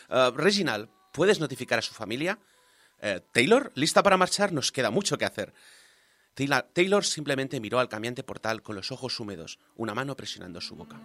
Eh, 0.09 0.31
Reginald, 0.35 0.89
¿puedes 1.11 1.39
notificar 1.39 1.79
a 1.79 1.81
su 1.81 1.93
familia? 1.93 2.39
Eh, 3.01 3.21
Taylor, 3.31 3.71
¿lista 3.75 4.03
para 4.03 4.17
marchar? 4.17 4.51
Nos 4.51 4.71
queda 4.71 4.91
mucho 4.91 5.17
que 5.17 5.25
hacer. 5.25 5.53
Taylor, 6.33 6.67
Taylor 6.73 7.05
simplemente 7.05 7.59
miró 7.59 7.79
al 7.79 7.89
cambiante 7.89 8.23
portal 8.23 8.61
con 8.61 8.75
los 8.75 8.91
ojos 8.91 9.19
húmedos, 9.19 9.59
una 9.75 9.93
mano 9.93 10.15
presionando 10.15 10.61
su 10.61 10.75
boca. 10.75 10.99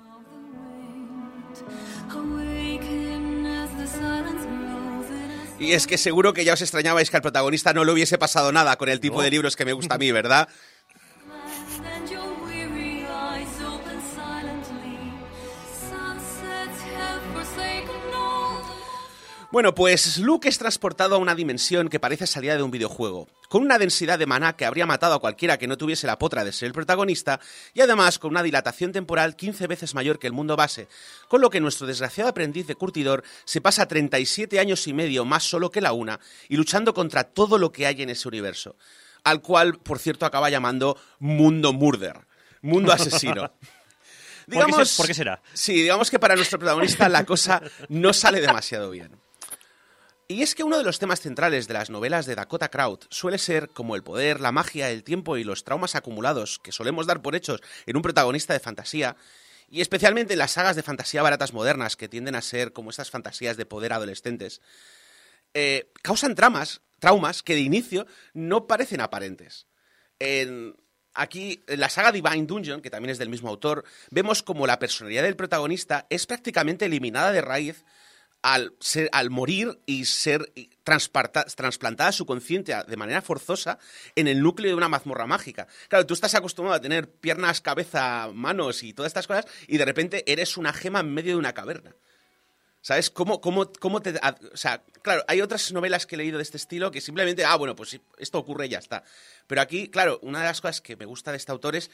Y 5.59 5.73
es 5.73 5.87
que 5.87 5.97
seguro 5.97 6.33
que 6.33 6.45
ya 6.45 6.55
os 6.55 6.61
extrañabais 6.61 7.09
que 7.09 7.17
al 7.17 7.23
protagonista 7.23 7.73
no 7.73 7.85
le 7.85 7.93
hubiese 7.93 8.19
pasado 8.19 8.51
nada 8.51 8.77
con 8.77 8.89
el 8.89 9.01
tipo 9.01 9.23
de 9.23 9.31
libros 9.31 9.55
que 9.55 9.65
me 9.65 9.73
gusta 9.73 9.95
a 9.95 9.99
mí, 9.99 10.11
¿verdad? 10.11 10.49
Bueno, 19.53 19.75
pues 19.75 20.17
Luke 20.17 20.49
es 20.49 20.57
transportado 20.57 21.15
a 21.15 21.19
una 21.19 21.35
dimensión 21.35 21.91
que 21.91 22.01
parece 22.01 22.27
salida 22.27 22.57
de 22.57 22.63
un 22.63 22.71
videojuego, 22.71 23.29
con 23.51 23.61
una 23.63 23.79
densidad 23.79 24.19
de 24.19 24.25
maná 24.25 24.55
que 24.57 24.65
habría 24.65 24.87
matado 24.87 25.15
a 25.15 25.19
cualquiera 25.21 25.59
que 25.59 25.67
no 25.67 25.77
tuviese 25.77 26.07
la 26.07 26.19
potra 26.19 26.43
de 26.43 26.53
ser 26.53 26.69
el 26.69 26.73
protagonista, 26.73 27.39
y 27.75 27.83
además 27.83 28.19
con 28.19 28.31
una 28.31 28.43
dilatación 28.43 28.93
temporal 28.93 29.37
15 29.37 29.67
veces 29.67 29.95
mayor 29.95 30.19
que 30.19 30.27
el 30.27 30.33
mundo 30.33 30.57
base, 30.57 30.89
con 31.29 31.43
lo 31.43 31.51
que 31.51 31.61
nuestro 31.61 31.87
desgraciado 31.87 32.31
aprendiz 32.31 32.67
de 32.67 32.77
curtidor 32.77 33.25
se 33.45 33.61
pasa 33.61 33.87
37 33.87 34.59
años 34.59 34.87
y 34.87 34.95
medio 34.95 35.27
más 35.27 35.45
solo 35.45 35.71
que 35.71 35.83
la 35.83 35.93
una, 35.93 36.19
y 36.49 36.57
luchando 36.57 36.95
contra 36.95 37.25
todo 37.25 37.59
lo 37.59 37.73
que 37.73 37.87
hay 37.87 38.01
en 38.01 38.09
ese 38.09 38.29
universo, 38.29 38.77
al 39.23 39.43
cual, 39.43 39.75
por 39.79 39.99
cierto, 39.99 40.25
acaba 40.25 40.49
llamando 40.49 40.97
Mundo 41.19 41.75
Murder, 41.75 42.21
Mundo 42.63 42.91
Asesino. 42.91 43.53
¿Por 44.47 44.67
qué 44.67 44.73
se- 44.89 44.97
por 44.97 45.07
qué 45.07 45.15
será? 45.15 45.43
Sí, 45.53 45.75
digamos 45.75 46.11
que 46.11 46.19
para 46.19 46.37
nuestro 46.37 46.59
protagonista 46.59 47.09
la 47.11 47.25
cosa 47.25 47.63
no 47.91 48.13
sale 48.15 48.41
demasiado 48.41 48.91
bien. 48.91 49.11
Y 50.33 50.41
es 50.41 50.55
que 50.55 50.65
uno 50.65 50.79
de 50.79 50.83
los 50.83 50.99
temas 50.99 51.21
centrales 51.21 51.69
de 51.69 51.75
las 51.75 51.91
novelas 51.91 52.25
de 52.25 52.35
Dakota 52.35 52.71
Crowd 52.71 53.01
suele 53.11 53.37
ser 53.37 53.69
como 53.69 53.97
el 53.97 54.03
poder, 54.03 54.41
la 54.41 54.51
magia, 54.51 54.89
el 54.89 55.05
tiempo 55.05 55.37
y 55.37 55.45
los 55.45 55.63
traumas 55.63 55.95
acumulados 55.95 56.59
que 56.59 56.73
solemos 56.73 57.07
dar 57.07 57.21
por 57.21 57.37
hechos 57.37 57.61
en 57.85 57.97
un 57.97 58.03
protagonista 58.03 58.55
de 58.55 58.61
fantasía, 58.61 59.15
y 59.69 59.83
especialmente 59.83 60.33
en 60.33 60.39
las 60.39 60.53
sagas 60.53 60.75
de 60.75 60.83
fantasía 60.83 61.21
baratas 61.21 61.53
modernas 61.53 61.97
que 61.97 62.09
tienden 62.09 62.35
a 62.35 62.41
ser 62.41 62.73
como 62.73 62.89
estas 62.89 63.11
fantasías 63.11 63.59
de 63.59 63.67
poder 63.67 63.93
adolescentes, 63.93 64.63
eh, 65.53 65.93
causan 66.01 66.35
tramas, 66.35 66.81
traumas 66.99 67.43
que 67.43 67.55
de 67.55 67.61
inicio 67.61 68.07
no 68.33 68.67
parecen 68.67 69.03
aparentes. 69.03 69.67
En, 70.19 70.77
aquí, 71.13 71.63
en 71.67 71.79
la 71.79 71.91
saga 71.91 72.11
Divine 72.11 72.47
Dungeon, 72.47 72.81
que 72.81 72.89
también 72.89 73.11
es 73.11 73.19
del 73.19 73.29
mismo 73.29 73.51
autor, 73.51 73.85
vemos 74.11 74.43
como 74.43 74.67
la 74.67 74.79
personalidad 74.79 75.25
del 75.25 75.37
protagonista 75.37 76.07
es 76.09 76.25
prácticamente 76.25 76.87
eliminada 76.87 77.33
de 77.33 77.43
raíz 77.43 77.85
al, 78.43 78.75
ser, 78.81 79.09
al 79.13 79.31
morir 79.31 79.79
y 79.87 80.05
ser 80.05 80.53
trasplantada 80.83 82.13
su 82.13 82.27
conciencia 82.27 82.83
de 82.83 82.97
manera 82.97 83.23
forzosa 83.23 83.79
en 84.17 84.27
el 84.27 84.43
núcleo 84.43 84.71
de 84.71 84.75
una 84.77 84.89
mazmorra 84.89 85.27
mágica. 85.27 85.69
Claro, 85.89 86.07
tú 86.07 86.15
estás 86.15 86.35
acostumbrado 86.35 86.77
a 86.77 86.81
tener 86.81 87.09
piernas, 87.09 87.61
cabeza, 87.61 88.31
manos 88.35 88.83
y 88.83 88.93
todas 88.93 89.11
estas 89.11 89.27
cosas, 89.27 89.47
y 89.69 89.79
de 89.79 89.85
repente 89.85 90.31
eres 90.31 90.57
una 90.57 90.73
gema 90.73 91.01
en 91.01 91.15
medio 91.15 91.33
de 91.33 91.39
una 91.39 91.55
caverna. 91.55 91.95
¿Sabes? 92.85 93.11
¿Cómo, 93.11 93.41
cómo, 93.41 93.71
cómo 93.79 94.03
te.? 94.03 94.19
O 94.53 94.57
sea, 94.57 94.83
claro, 95.03 95.25
hay 95.29 95.41
otras 95.41 95.71
novelas 95.71 96.05
que 96.05 96.17
he 96.17 96.19
leído 96.19 96.39
de 96.39 96.43
este 96.43 96.57
estilo 96.57 96.91
que 96.91 97.01
simplemente, 97.01 97.45
ah, 97.45 97.55
bueno, 97.55 97.77
pues 97.77 98.01
esto 98.19 98.39
ocurre 98.39 98.67
y 98.67 98.71
ya 98.71 98.81
está. 98.81 99.05
Pero 99.47 99.61
aquí, 99.61 99.89
claro, 99.89 100.19
una 100.23 100.41
de 100.41 100.47
las 100.47 100.61
cosas 100.61 100.81
que 100.81 100.97
me 100.97 101.05
gusta 101.05 101.31
de 101.31 101.37
este 101.37 101.53
autor 101.53 101.77
es 101.77 101.93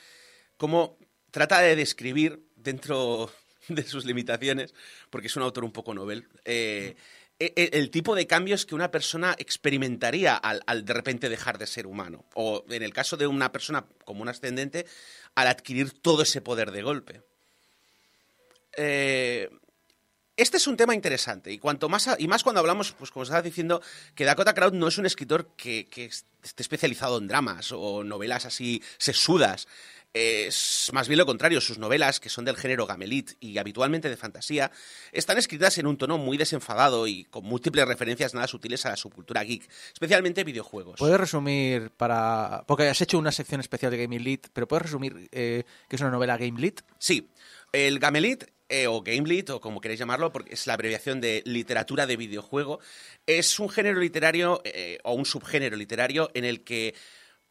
cómo 0.57 0.97
trata 1.31 1.61
de 1.61 1.77
describir 1.77 2.43
dentro 2.57 3.31
de 3.75 3.83
sus 3.85 4.05
limitaciones, 4.05 4.75
porque 5.11 5.29
es 5.29 5.37
un 5.37 5.43
autor 5.43 5.65
un 5.65 5.73
poco 5.73 5.95
novel, 5.95 6.29
eh, 6.45 6.97
e- 7.39 7.53
e- 7.55 7.71
el 7.75 7.91
tipo 7.91 8.15
de 8.15 8.27
cambios 8.27 8.67
que 8.67 8.75
una 8.75 8.91
persona 8.91 9.35
experimentaría 9.39 10.37
al, 10.37 10.85
de 10.85 10.93
repente 10.93 11.29
dejar 11.29 11.59
de 11.59 11.67
ser 11.67 11.87
humano. 11.87 12.25
O 12.35 12.65
en 12.69 12.83
el 12.83 12.93
caso 12.93 13.17
de 13.17 13.27
una 13.27 13.53
persona 13.53 13.87
como 14.05 14.23
un 14.23 14.29
ascendente, 14.29 14.87
al 15.35 15.47
adquirir 15.47 15.93
todo 16.01 16.23
ese 16.23 16.41
poder 16.41 16.73
de 16.73 16.83
golpe. 16.83 17.23
Eh, 18.77 19.49
este 20.37 20.57
es 20.57 20.69
un 20.69 20.77
tema 20.77 20.95
interesante 20.95 21.51
y 21.51 21.59
cuanto 21.59 21.89
más 21.89 22.09
y 22.17 22.29
más 22.29 22.45
cuando 22.45 22.61
hablamos, 22.61 22.93
pues 22.93 23.11
como 23.11 23.25
estaba 23.25 23.43
diciendo, 23.43 23.83
que 24.15 24.25
Dakota 24.25 24.55
Crowd 24.55 24.73
no 24.73 24.87
es 24.87 24.97
un 24.97 25.05
escritor 25.07 25.49
que, 25.57 25.89
que 25.89 26.05
esté 26.05 26.63
especializado 26.63 27.19
en 27.19 27.27
dramas 27.27 27.73
o 27.73 28.05
novelas 28.05 28.47
así 28.47 28.81
sesudas. 28.99 29.67
Es 30.15 30.91
más 30.93 31.07
bien 31.07 31.19
lo 31.19 31.27
contrario, 31.27 31.61
sus 31.61 31.79
novelas, 31.79 32.19
que 32.19 32.29
son 32.29 32.45
del 32.45 32.57
género 32.57 32.87
gamelit 32.87 33.33
y 33.41 33.59
habitualmente 33.59 34.09
de 34.09 34.17
fantasía, 34.17 34.71
están 35.13 35.39
escritas 35.39 35.77
en 35.79 35.87
un 35.87 35.99
tono 35.99 36.19
muy 36.19 36.39
desenfadado 36.39 37.07
y 37.07 37.25
con 37.25 37.45
múltiples 37.45 37.87
referencias 37.87 38.35
nada 38.35 38.47
sutiles 38.47 38.85
a 38.87 38.91
la 38.91 38.97
subcultura 38.97 39.45
geek, 39.45 39.69
especialmente 39.93 40.45
videojuegos. 40.45 40.99
¿Puedes 40.99 41.21
resumir 41.21 41.91
para...? 41.91 42.65
Porque 42.67 42.89
has 42.89 43.01
hecho 43.01 43.19
una 43.19 43.33
sección 43.33 43.61
especial 43.61 43.91
de 43.93 43.99
Game 43.99 44.17
Elite, 44.17 44.49
pero 44.53 44.67
¿puedes 44.67 44.85
resumir 44.85 45.29
eh, 45.31 45.65
que 45.89 45.97
es 45.97 46.03
una 46.03 46.11
novela 46.11 46.37
Game 46.39 46.59
Lit? 46.59 46.81
Sí, 46.99 47.31
el 47.73 47.99
Gamelit, 47.99 48.45
eh, 48.69 48.87
o 48.87 49.03
Gamelit, 49.03 49.51
o 49.51 49.61
como 49.61 49.81
queréis 49.81 50.01
llamarlo, 50.01 50.33
porque 50.33 50.55
es 50.55 50.67
la 50.67 50.75
abreviación 50.75 51.21
de 51.21 51.43
literatura 51.45 52.07
de 52.07 52.17
videojuego, 52.17 52.81
es 53.27 53.59
un 53.59 53.69
género 53.69 54.01
literario 54.01 54.61
eh, 54.65 54.99
o 55.05 55.13
un 55.13 55.27
subgénero 55.27 55.77
literario 55.77 56.31
en 56.35 56.45
el 56.45 56.65
que 56.65 56.95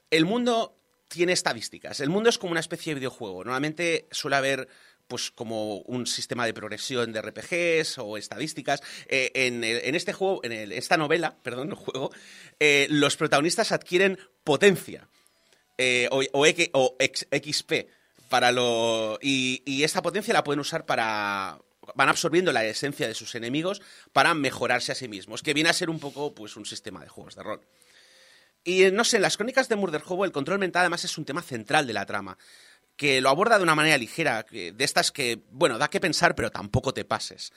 el 0.09 0.25
mundo 0.25 0.76
tiene 1.07 1.33
estadísticas. 1.33 1.99
El 1.99 2.09
mundo 2.09 2.29
es 2.29 2.37
como 2.37 2.51
una 2.51 2.59
especie 2.59 2.91
de 2.93 2.99
videojuego. 2.99 3.43
Normalmente 3.43 4.07
suele 4.11 4.35
haber 4.35 4.67
pues 5.07 5.31
como 5.31 5.77
un 5.79 6.05
sistema 6.05 6.45
de 6.45 6.53
progresión 6.53 7.13
de 7.13 7.21
RPGs 7.21 7.97
o 7.99 8.17
estadísticas. 8.17 8.81
Eh, 9.07 9.31
en, 9.33 9.63
este 9.95 10.11
juego, 10.11 10.41
en 10.43 10.51
el- 10.51 10.71
esta 10.73 10.97
novela, 10.97 11.37
perdón, 11.43 11.69
no 11.69 11.75
juego, 11.77 12.11
eh, 12.59 12.87
los 12.89 13.15
protagonistas 13.15 13.71
adquieren 13.71 14.19
potencia 14.43 15.07
eh, 15.77 16.09
o, 16.11 16.45
XP 16.45 17.71
para 18.29 18.51
lo 18.51 19.17
y, 19.21 19.61
y 19.65 19.83
esta 19.83 20.01
potencia 20.01 20.33
la 20.33 20.43
pueden 20.43 20.59
usar 20.59 20.85
para 20.85 21.59
van 21.95 22.09
absorbiendo 22.09 22.51
la 22.51 22.65
esencia 22.65 23.07
de 23.07 23.13
sus 23.13 23.33
enemigos 23.35 23.81
para 24.11 24.33
mejorarse 24.33 24.91
a 24.91 24.95
sí 24.95 25.07
mismos, 25.07 25.41
que 25.41 25.53
viene 25.53 25.69
a 25.69 25.73
ser 25.73 25.89
un 25.89 25.99
poco 25.99 26.35
pues 26.35 26.57
un 26.57 26.65
sistema 26.65 26.99
de 27.01 27.07
juegos 27.07 27.35
de 27.35 27.43
rol. 27.43 27.61
Y 28.67 28.83
eh, 28.83 28.91
no 28.91 29.05
sé, 29.05 29.15
en 29.15 29.21
las 29.21 29.37
crónicas 29.37 29.69
de 29.69 29.77
Murder 29.77 30.03
Hobo 30.05 30.25
el 30.25 30.33
control 30.33 30.59
mental 30.59 30.81
además 30.81 31.05
es 31.05 31.17
un 31.17 31.23
tema 31.23 31.41
central 31.41 31.87
de 31.87 31.93
la 31.93 32.05
trama, 32.05 32.37
que 32.97 33.21
lo 33.21 33.29
aborda 33.29 33.55
de 33.55 33.63
una 33.63 33.75
manera 33.75 33.97
ligera, 33.97 34.45
de 34.51 34.75
estas 34.79 35.13
que, 35.13 35.39
bueno, 35.51 35.77
da 35.77 35.89
que 35.89 36.01
pensar, 36.01 36.35
pero 36.35 36.51
tampoco 36.51 36.93
te 36.93 37.05
pases. 37.05 37.53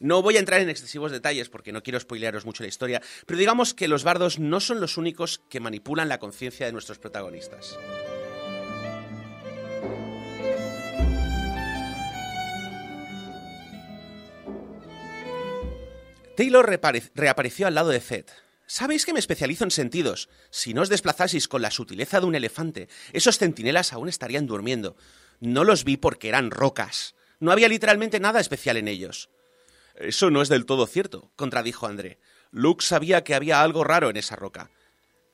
No 0.00 0.20
voy 0.20 0.36
a 0.36 0.38
entrar 0.38 0.60
en 0.60 0.68
excesivos 0.68 1.12
detalles 1.12 1.48
porque 1.48 1.72
no 1.72 1.82
quiero 1.82 1.98
spoilearos 1.98 2.44
mucho 2.44 2.62
la 2.62 2.68
historia, 2.68 3.00
pero 3.24 3.38
digamos 3.38 3.72
que 3.72 3.88
los 3.88 4.04
bardos 4.04 4.38
no 4.38 4.60
son 4.60 4.82
los 4.82 4.98
únicos 4.98 5.40
que 5.48 5.60
manipulan 5.60 6.10
la 6.10 6.18
conciencia 6.18 6.66
de 6.66 6.72
nuestros 6.72 6.98
protagonistas. 6.98 7.78
Taylor 16.36 16.68
reapareció 17.14 17.66
al 17.66 17.74
lado 17.74 17.88
de 17.88 18.00
Zed. 18.00 18.26
Sabéis 18.70 19.04
que 19.04 19.12
me 19.12 19.18
especializo 19.18 19.64
en 19.64 19.72
sentidos. 19.72 20.28
Si 20.50 20.74
no 20.74 20.82
os 20.82 20.88
desplazaseis 20.88 21.48
con 21.48 21.60
la 21.60 21.72
sutileza 21.72 22.20
de 22.20 22.26
un 22.26 22.36
elefante, 22.36 22.88
esos 23.12 23.36
centinelas 23.36 23.92
aún 23.92 24.08
estarían 24.08 24.46
durmiendo. 24.46 24.94
No 25.40 25.64
los 25.64 25.82
vi 25.82 25.96
porque 25.96 26.28
eran 26.28 26.52
rocas. 26.52 27.16
No 27.40 27.50
había 27.50 27.66
literalmente 27.66 28.20
nada 28.20 28.38
especial 28.38 28.76
en 28.76 28.86
ellos. 28.86 29.28
Eso 29.96 30.30
no 30.30 30.40
es 30.40 30.48
del 30.48 30.66
todo 30.66 30.86
cierto, 30.86 31.32
contradijo 31.34 31.88
André. 31.88 32.20
Luke 32.52 32.84
sabía 32.84 33.24
que 33.24 33.34
había 33.34 33.60
algo 33.60 33.82
raro 33.82 34.08
en 34.08 34.16
esa 34.16 34.36
roca. 34.36 34.70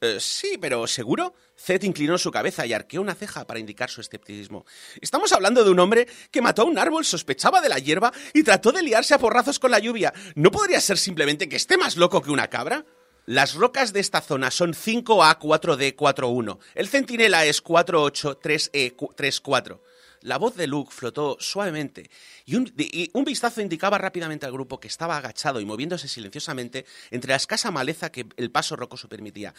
"Eh, 0.00 0.16
sí, 0.18 0.56
pero 0.58 0.86
¿seguro? 0.86 1.34
Zed 1.58 1.82
inclinó 1.82 2.16
su 2.16 2.30
cabeza 2.30 2.64
y 2.64 2.72
arqueó 2.72 3.02
una 3.02 3.14
ceja 3.14 3.46
para 3.46 3.60
indicar 3.60 3.90
su 3.90 4.00
escepticismo. 4.00 4.64
Estamos 5.02 5.30
hablando 5.32 5.62
de 5.62 5.68
un 5.70 5.78
hombre 5.78 6.08
que 6.30 6.40
mató 6.40 6.62
a 6.62 6.64
un 6.64 6.78
árbol, 6.78 7.04
sospechaba 7.04 7.60
de 7.60 7.68
la 7.68 7.80
hierba 7.80 8.14
y 8.32 8.44
trató 8.44 8.72
de 8.72 8.82
liarse 8.82 9.12
a 9.12 9.18
porrazos 9.18 9.58
con 9.58 9.72
la 9.72 9.78
lluvia. 9.78 10.14
¿No 10.36 10.50
podría 10.50 10.80
ser 10.80 10.96
simplemente 10.96 11.50
que 11.50 11.56
esté 11.56 11.76
más 11.76 11.98
loco 11.98 12.22
que 12.22 12.30
una 12.30 12.48
cabra? 12.48 12.86
Las 13.26 13.54
rocas 13.54 13.92
de 13.92 13.98
esta 13.98 14.20
zona 14.20 14.52
son 14.52 14.72
5A4D41. 14.72 16.58
El 16.76 16.86
centinela 16.86 17.44
es 17.44 17.64
483E34. 17.64 19.80
La 20.20 20.38
voz 20.38 20.54
de 20.54 20.68
Luke 20.68 20.92
flotó 20.94 21.36
suavemente 21.40 22.08
y 22.44 22.54
un, 22.54 22.72
y 22.76 23.10
un 23.14 23.24
vistazo 23.24 23.60
indicaba 23.60 23.98
rápidamente 23.98 24.46
al 24.46 24.52
grupo 24.52 24.78
que 24.78 24.86
estaba 24.86 25.16
agachado 25.16 25.60
y 25.60 25.64
moviéndose 25.64 26.06
silenciosamente 26.06 26.86
entre 27.10 27.30
la 27.30 27.36
escasa 27.36 27.72
maleza 27.72 28.12
que 28.12 28.26
el 28.36 28.52
paso 28.52 28.76
rocoso 28.76 29.08
permitía. 29.08 29.54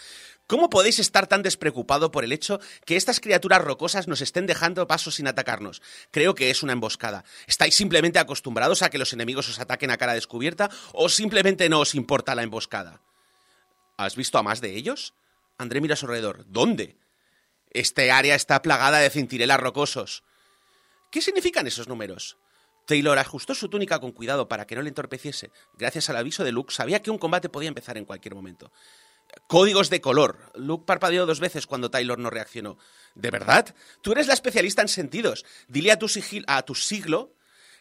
¿Cómo 0.48 0.70
podéis 0.70 1.00
estar 1.00 1.28
tan 1.28 1.44
despreocupado 1.44 2.10
por 2.10 2.24
el 2.24 2.32
hecho 2.32 2.62
que 2.86 2.96
estas 2.96 3.20
criaturas 3.20 3.62
rocosas 3.62 4.08
nos 4.08 4.22
estén 4.22 4.48
dejando 4.48 4.88
paso 4.88 5.12
sin 5.12 5.28
atacarnos? 5.28 5.82
Creo 6.12 6.36
que 6.36 6.52
es 6.52 6.64
una 6.64 6.72
emboscada. 6.72 7.26
¿Estáis 7.48 7.76
simplemente 7.76 8.18
acostumbrados 8.18 8.82
a 8.82 8.90
que 8.90 8.98
los 8.98 9.12
enemigos 9.12 9.50
os 9.50 9.60
ataquen 9.60 9.92
a 9.92 9.98
cara 9.98 10.14
descubierta 10.14 10.70
o 10.94 11.10
simplemente 11.10 11.68
no 11.68 11.82
os 11.82 11.96
importa 11.96 12.34
la 12.34 12.44
emboscada? 12.44 13.02
¿Has 13.98 14.16
visto 14.16 14.38
a 14.38 14.44
más 14.44 14.62
de 14.62 14.76
ellos? 14.76 15.14
André 15.58 15.82
mira 15.82 15.94
a 15.94 15.98
su 15.98 16.06
alrededor. 16.06 16.46
¿Dónde? 16.48 16.98
Este 17.72 18.12
área 18.12 18.36
está 18.36 18.62
plagada 18.62 19.00
de 19.00 19.10
centinelas 19.10 19.60
rocosos. 19.60 20.24
¿Qué 21.12 21.22
significan 21.22 21.68
esos 21.68 21.88
números? 21.88 22.38
Taylor 22.86 23.18
ajustó 23.18 23.54
su 23.54 23.68
túnica 23.70 24.00
con 24.00 24.12
cuidado 24.12 24.48
para 24.48 24.66
que 24.66 24.76
no 24.76 24.82
le 24.82 24.90
entorpeciese. 24.90 25.52
Gracias 25.74 26.10
al 26.10 26.18
aviso 26.18 26.44
de 26.44 26.52
Luke, 26.52 26.74
sabía 26.74 27.02
que 27.02 27.12
un 27.12 27.18
combate 27.18 27.50
podía 27.50 27.68
empezar 27.68 27.98
en 27.98 28.06
cualquier 28.06 28.36
momento. 28.36 28.72
Códigos 29.48 29.90
de 29.90 30.00
color. 30.00 30.52
Luke 30.56 30.86
parpadeó 30.86 31.26
dos 31.26 31.40
veces 31.40 31.68
cuando 31.68 31.92
Taylor 31.92 32.18
no 32.18 32.30
reaccionó. 32.30 32.78
¿De 33.16 33.30
verdad? 33.30 33.76
Tú 34.02 34.14
eres 34.14 34.28
la 34.28 34.34
especialista 34.34 34.82
en 34.82 34.88
sentidos. 34.88 35.44
Dile 35.68 35.92
a 35.92 36.00
tu, 36.00 36.08
sigil 36.08 36.46
a 36.48 36.62
tu 36.64 36.76
siglo 36.76 37.34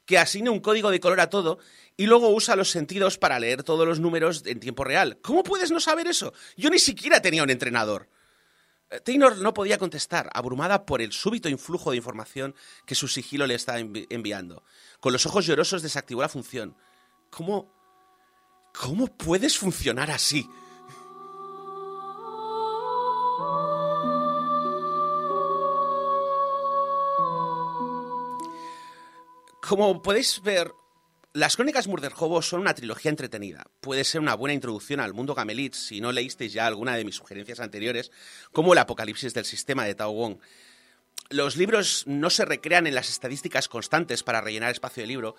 que 0.06 0.18
asigne 0.18 0.48
un 0.48 0.60
código 0.60 0.90
de 0.90 1.00
color 1.00 1.20
a 1.20 1.28
todo 1.28 1.58
y 1.96 2.06
luego 2.06 2.30
usa 2.30 2.56
los 2.56 2.70
sentidos 2.70 3.18
para 3.18 3.38
leer 3.38 3.62
todos 3.62 3.86
los 3.86 4.00
números 4.00 4.42
en 4.46 4.60
tiempo 4.60 4.84
real. 4.84 5.18
¿Cómo 5.20 5.42
puedes 5.42 5.70
no 5.70 5.80
saber 5.80 6.06
eso? 6.06 6.32
Yo 6.56 6.70
ni 6.70 6.78
siquiera 6.78 7.20
tenía 7.20 7.42
un 7.42 7.50
entrenador. 7.50 8.08
Eh, 8.90 9.00
Taylor 9.00 9.36
no 9.38 9.52
podía 9.52 9.78
contestar, 9.78 10.30
abrumada 10.32 10.86
por 10.86 11.02
el 11.02 11.12
súbito 11.12 11.48
influjo 11.48 11.90
de 11.90 11.96
información 11.96 12.54
que 12.86 12.94
su 12.94 13.08
sigilo 13.08 13.46
le 13.46 13.54
estaba 13.54 13.80
envi 13.80 14.06
enviando. 14.08 14.62
Con 15.00 15.12
los 15.12 15.26
ojos 15.26 15.44
llorosos 15.44 15.82
desactivó 15.82 16.22
la 16.22 16.28
función. 16.28 16.76
¿Cómo... 17.30 17.74
¿Cómo 18.78 19.06
puedes 19.06 19.56
funcionar 19.56 20.10
así? 20.10 20.46
Como 29.68 30.00
podéis 30.00 30.40
ver, 30.44 30.70
las 31.32 31.56
crónicas 31.56 31.88
Murderhobo 31.88 32.40
son 32.40 32.60
una 32.60 32.74
trilogía 32.74 33.10
entretenida. 33.10 33.64
Puede 33.80 34.04
ser 34.04 34.20
una 34.20 34.36
buena 34.36 34.54
introducción 34.54 35.00
al 35.00 35.12
mundo 35.12 35.34
Gamelit 35.34 35.74
si 35.74 36.00
no 36.00 36.12
leísteis 36.12 36.52
ya 36.52 36.68
alguna 36.68 36.94
de 36.94 37.04
mis 37.04 37.16
sugerencias 37.16 37.58
anteriores, 37.58 38.12
como 38.52 38.74
el 38.74 38.78
apocalipsis 38.78 39.34
del 39.34 39.44
sistema 39.44 39.84
de 39.84 39.96
Tao 39.96 40.12
Wong. 40.12 40.38
Los 41.30 41.56
libros 41.56 42.04
no 42.06 42.30
se 42.30 42.44
recrean 42.44 42.86
en 42.86 42.94
las 42.94 43.10
estadísticas 43.10 43.66
constantes 43.66 44.22
para 44.22 44.40
rellenar 44.40 44.70
espacio 44.70 45.02
de 45.02 45.08
libro, 45.08 45.34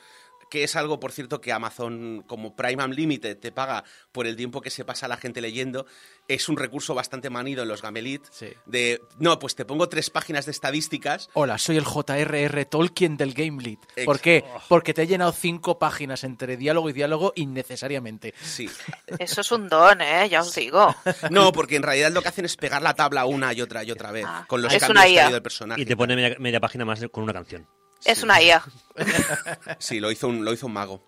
que 0.50 0.64
es 0.64 0.76
algo, 0.76 1.00
por 1.00 1.12
cierto, 1.12 1.42
que 1.42 1.52
Amazon, 1.52 2.24
como 2.28 2.56
Prime 2.56 2.84
Unlimited, 2.84 3.38
te 3.38 3.52
paga 3.52 3.84
por 4.12 4.28
el 4.28 4.36
tiempo 4.36 4.62
que 4.62 4.70
se 4.70 4.86
pasa 4.86 5.08
la 5.08 5.18
gente 5.18 5.42
leyendo. 5.42 5.86
Es 6.28 6.50
un 6.50 6.58
recurso 6.58 6.94
bastante 6.94 7.30
manido 7.30 7.64
en 7.64 7.70
los 7.70 7.82
Gamelit. 7.82 8.24
De, 8.66 9.02
no, 9.20 9.40
pues 9.40 9.56
te 9.56 9.66
pongo 9.66 9.90
tres 9.90 10.10
páginas 10.10 10.46
de 10.46 10.52
estadísticas. 10.52 11.30
Hola, 11.34 11.58
soy 11.58 11.78
el 11.78 11.86
J.R.R. 11.86 12.66
Tolkien 12.66 13.18
del 13.18 13.34
Game 13.34 13.62
Lead. 13.62 13.78
¿Por 14.06 14.20
qué? 14.20 14.44
Porque 14.68 14.94
te 14.94 15.04
he 15.04 15.08
llenado 15.08 15.32
cinco 15.32 15.80
páginas 15.80 16.24
entre 16.24 16.58
diálogo 16.58 16.90
y 16.90 16.94
diálogo 16.94 17.34
innecesariamente. 17.36 18.34
Sí. 18.42 18.70
Eso 19.20 19.42
es 19.42 19.52
un 19.52 19.70
don, 19.70 20.02
¿eh? 20.02 20.28
Ya 20.30 20.42
os 20.42 20.54
digo. 20.54 20.96
No, 21.30 21.52
porque 21.52 21.76
en 21.76 21.84
realidad 21.84 22.12
lo 22.12 22.22
que 22.22 22.30
hacen 22.30 22.46
es 22.46 22.56
pegar 22.58 22.82
la 22.82 22.94
tabla 22.94 23.26
una 23.26 23.54
y 23.54 23.62
otra 23.62 23.84
y 23.84 23.92
otra 23.92 24.12
vez. 24.12 24.26
con 24.48 24.62
los 24.62 24.74
es 24.74 24.80
cambios 24.80 24.92
una 25.06 25.14
que 25.14 25.20
ha 25.20 25.28
IA. 25.28 25.32
del 25.32 25.42
personaje. 25.42 25.82
Y 25.82 25.86
te 25.86 25.96
pone 25.96 26.16
media, 26.16 26.36
media 26.40 26.60
página 26.60 26.86
más 26.86 27.06
con 27.12 27.24
una 27.24 27.34
canción. 27.34 27.68
Es 28.06 28.24
una 28.24 28.42
IA. 28.42 28.64
Sí, 29.80 30.00
lo 30.00 30.12
hizo 30.12 30.28
un, 30.28 30.44
lo 30.44 30.54
hizo 30.54 30.66
un 30.68 30.74
mago. 30.74 31.04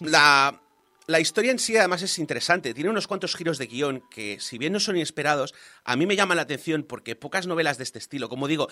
La, 0.00 0.60
la 1.06 1.20
historia 1.20 1.50
en 1.50 1.58
sí 1.58 1.76
además 1.76 2.02
es 2.02 2.18
interesante. 2.18 2.74
Tiene 2.74 2.90
unos 2.90 3.06
cuantos 3.06 3.36
giros 3.36 3.58
de 3.58 3.66
guion 3.66 4.02
que, 4.10 4.38
si 4.40 4.58
bien 4.58 4.72
no 4.72 4.80
son 4.80 4.96
inesperados, 4.96 5.54
a 5.84 5.96
mí 5.96 6.06
me 6.06 6.16
llaman 6.16 6.36
la 6.36 6.42
atención 6.42 6.82
porque 6.84 7.16
pocas 7.16 7.46
novelas 7.46 7.78
de 7.78 7.84
este 7.84 7.98
estilo, 7.98 8.28
como 8.28 8.48
digo, 8.48 8.68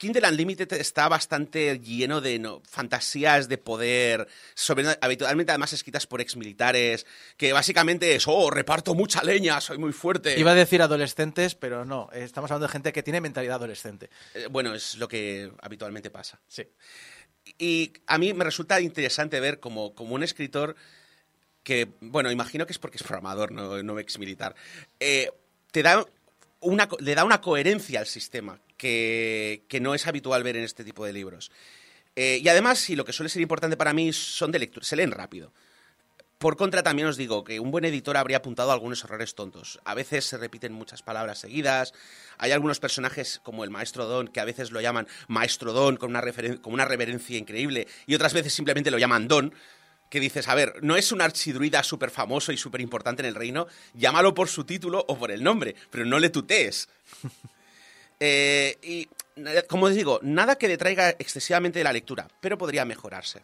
Kindle 0.00 0.26
Unlimited 0.26 0.72
está 0.72 1.10
bastante 1.10 1.78
lleno 1.78 2.22
de 2.22 2.38
no, 2.38 2.62
fantasías 2.66 3.50
de 3.50 3.58
poder, 3.58 4.26
sobre, 4.54 4.96
habitualmente 4.98 5.52
además 5.52 5.74
escritas 5.74 6.06
por 6.06 6.22
exmilitares, 6.22 7.04
que 7.36 7.52
básicamente 7.52 8.14
es, 8.14 8.26
oh, 8.26 8.50
reparto 8.50 8.94
mucha 8.94 9.22
leña, 9.22 9.60
soy 9.60 9.76
muy 9.76 9.92
fuerte. 9.92 10.40
Iba 10.40 10.52
a 10.52 10.54
decir 10.54 10.80
adolescentes, 10.80 11.54
pero 11.54 11.84
no. 11.84 12.08
Estamos 12.14 12.50
hablando 12.50 12.66
de 12.66 12.72
gente 12.72 12.92
que 12.94 13.02
tiene 13.02 13.20
mentalidad 13.20 13.56
adolescente. 13.56 14.08
Eh, 14.32 14.46
bueno, 14.50 14.74
es 14.74 14.96
lo 14.96 15.06
que 15.06 15.52
habitualmente 15.60 16.08
pasa. 16.08 16.40
Sí. 16.48 16.66
Y 17.58 17.92
a 18.06 18.16
mí 18.16 18.32
me 18.32 18.44
resulta 18.44 18.80
interesante 18.80 19.38
ver 19.38 19.60
como, 19.60 19.94
como 19.94 20.14
un 20.14 20.22
escritor 20.22 20.76
que, 21.62 21.88
bueno, 22.00 22.30
imagino 22.30 22.64
que 22.64 22.72
es 22.72 22.78
porque 22.78 22.96
es 22.96 23.02
programador, 23.02 23.52
no, 23.52 23.82
no 23.82 23.98
exmilitar, 23.98 24.56
eh, 24.98 25.30
te 25.70 25.82
da 25.82 26.06
una, 26.60 26.88
le 26.98 27.14
da 27.14 27.24
una 27.24 27.40
coherencia 27.40 28.00
al 28.00 28.06
sistema 28.06 28.60
que, 28.76 29.64
que 29.68 29.80
no 29.80 29.94
es 29.94 30.06
habitual 30.06 30.42
ver 30.42 30.56
en 30.56 30.64
este 30.64 30.84
tipo 30.84 31.04
de 31.04 31.12
libros. 31.12 31.50
Eh, 32.16 32.40
y 32.42 32.48
además, 32.48 32.88
y 32.90 32.96
lo 32.96 33.04
que 33.04 33.12
suele 33.12 33.30
ser 33.30 33.42
importante 33.42 33.76
para 33.76 33.92
mí, 33.92 34.12
son 34.12 34.52
de 34.52 34.58
lectura, 34.58 34.84
se 34.84 34.96
leen 34.96 35.10
rápido. 35.10 35.52
Por 36.38 36.56
contra, 36.56 36.82
también 36.82 37.06
os 37.06 37.18
digo 37.18 37.44
que 37.44 37.60
un 37.60 37.70
buen 37.70 37.84
editor 37.84 38.16
habría 38.16 38.38
apuntado 38.38 38.72
algunos 38.72 39.04
errores 39.04 39.34
tontos. 39.34 39.78
A 39.84 39.94
veces 39.94 40.24
se 40.24 40.38
repiten 40.38 40.72
muchas 40.72 41.02
palabras 41.02 41.38
seguidas. 41.38 41.92
Hay 42.38 42.52
algunos 42.52 42.80
personajes, 42.80 43.40
como 43.42 43.62
el 43.62 43.68
maestro 43.68 44.06
Don, 44.06 44.26
que 44.26 44.40
a 44.40 44.46
veces 44.46 44.70
lo 44.70 44.80
llaman 44.80 45.06
maestro 45.28 45.74
Don 45.74 45.98
con 45.98 46.08
una, 46.08 46.22
con 46.62 46.72
una 46.72 46.86
reverencia 46.86 47.36
increíble, 47.36 47.86
y 48.06 48.14
otras 48.14 48.32
veces 48.32 48.54
simplemente 48.54 48.90
lo 48.90 48.96
llaman 48.96 49.28
Don. 49.28 49.54
Que 50.10 50.20
dices, 50.20 50.48
a 50.48 50.54
ver, 50.54 50.74
no 50.82 50.96
es 50.96 51.12
un 51.12 51.22
archidruida 51.22 51.82
súper 51.82 52.10
famoso 52.10 52.52
y 52.52 52.58
súper 52.58 52.82
importante 52.82 53.22
en 53.22 53.28
el 53.28 53.34
reino, 53.34 53.66
llámalo 53.94 54.34
por 54.34 54.48
su 54.48 54.64
título 54.64 55.04
o 55.08 55.16
por 55.16 55.30
el 55.30 55.42
nombre, 55.42 55.74
pero 55.90 56.04
no 56.04 56.18
le 56.18 56.28
tutees. 56.30 56.88
Eh, 58.22 58.76
y, 58.82 59.08
eh, 59.36 59.64
como 59.66 59.86
os 59.86 59.94
digo, 59.94 60.20
nada 60.22 60.56
que 60.56 60.68
detraiga 60.68 61.08
excesivamente 61.18 61.78
de 61.78 61.84
la 61.84 61.92
lectura, 61.94 62.28
pero 62.42 62.58
podría 62.58 62.84
mejorarse. 62.84 63.40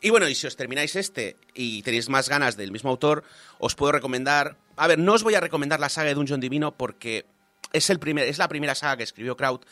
Y 0.00 0.10
bueno, 0.10 0.28
y 0.28 0.34
si 0.34 0.46
os 0.46 0.56
termináis 0.56 0.94
este 0.94 1.36
y 1.54 1.82
tenéis 1.82 2.08
más 2.08 2.28
ganas 2.28 2.56
del 2.56 2.70
mismo 2.70 2.90
autor, 2.90 3.24
os 3.58 3.74
puedo 3.74 3.92
recomendar. 3.92 4.56
A 4.76 4.86
ver, 4.86 4.98
no 4.98 5.14
os 5.14 5.24
voy 5.24 5.34
a 5.34 5.40
recomendar 5.40 5.80
la 5.80 5.88
saga 5.88 6.08
de 6.08 6.14
Dungeon 6.14 6.40
Divino 6.40 6.76
porque 6.76 7.26
es, 7.72 7.90
el 7.90 7.98
primer, 7.98 8.28
es 8.28 8.38
la 8.38 8.48
primera 8.48 8.76
saga 8.76 8.98
que 8.98 9.02
escribió 9.02 9.36
Kraut 9.36 9.64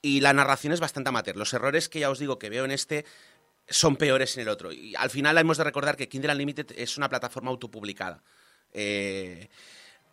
y 0.00 0.20
la 0.20 0.32
narración 0.32 0.72
es 0.72 0.80
bastante 0.80 1.10
amateur. 1.10 1.36
Los 1.36 1.52
errores 1.54 1.88
que 1.88 2.00
ya 2.00 2.10
os 2.10 2.18
digo 2.18 2.40
que 2.40 2.50
veo 2.50 2.64
en 2.64 2.72
este 2.72 3.04
son 3.72 3.96
peores 3.96 4.36
en 4.36 4.42
el 4.42 4.48
otro. 4.48 4.72
Y 4.72 4.94
al 4.96 5.10
final 5.10 5.36
hemos 5.38 5.58
de 5.58 5.64
recordar 5.64 5.96
que 5.96 6.08
Kindle 6.08 6.32
Unlimited 6.32 6.72
es 6.76 6.96
una 6.96 7.08
plataforma 7.08 7.50
autopublicada. 7.50 8.22
Eh, 8.72 9.48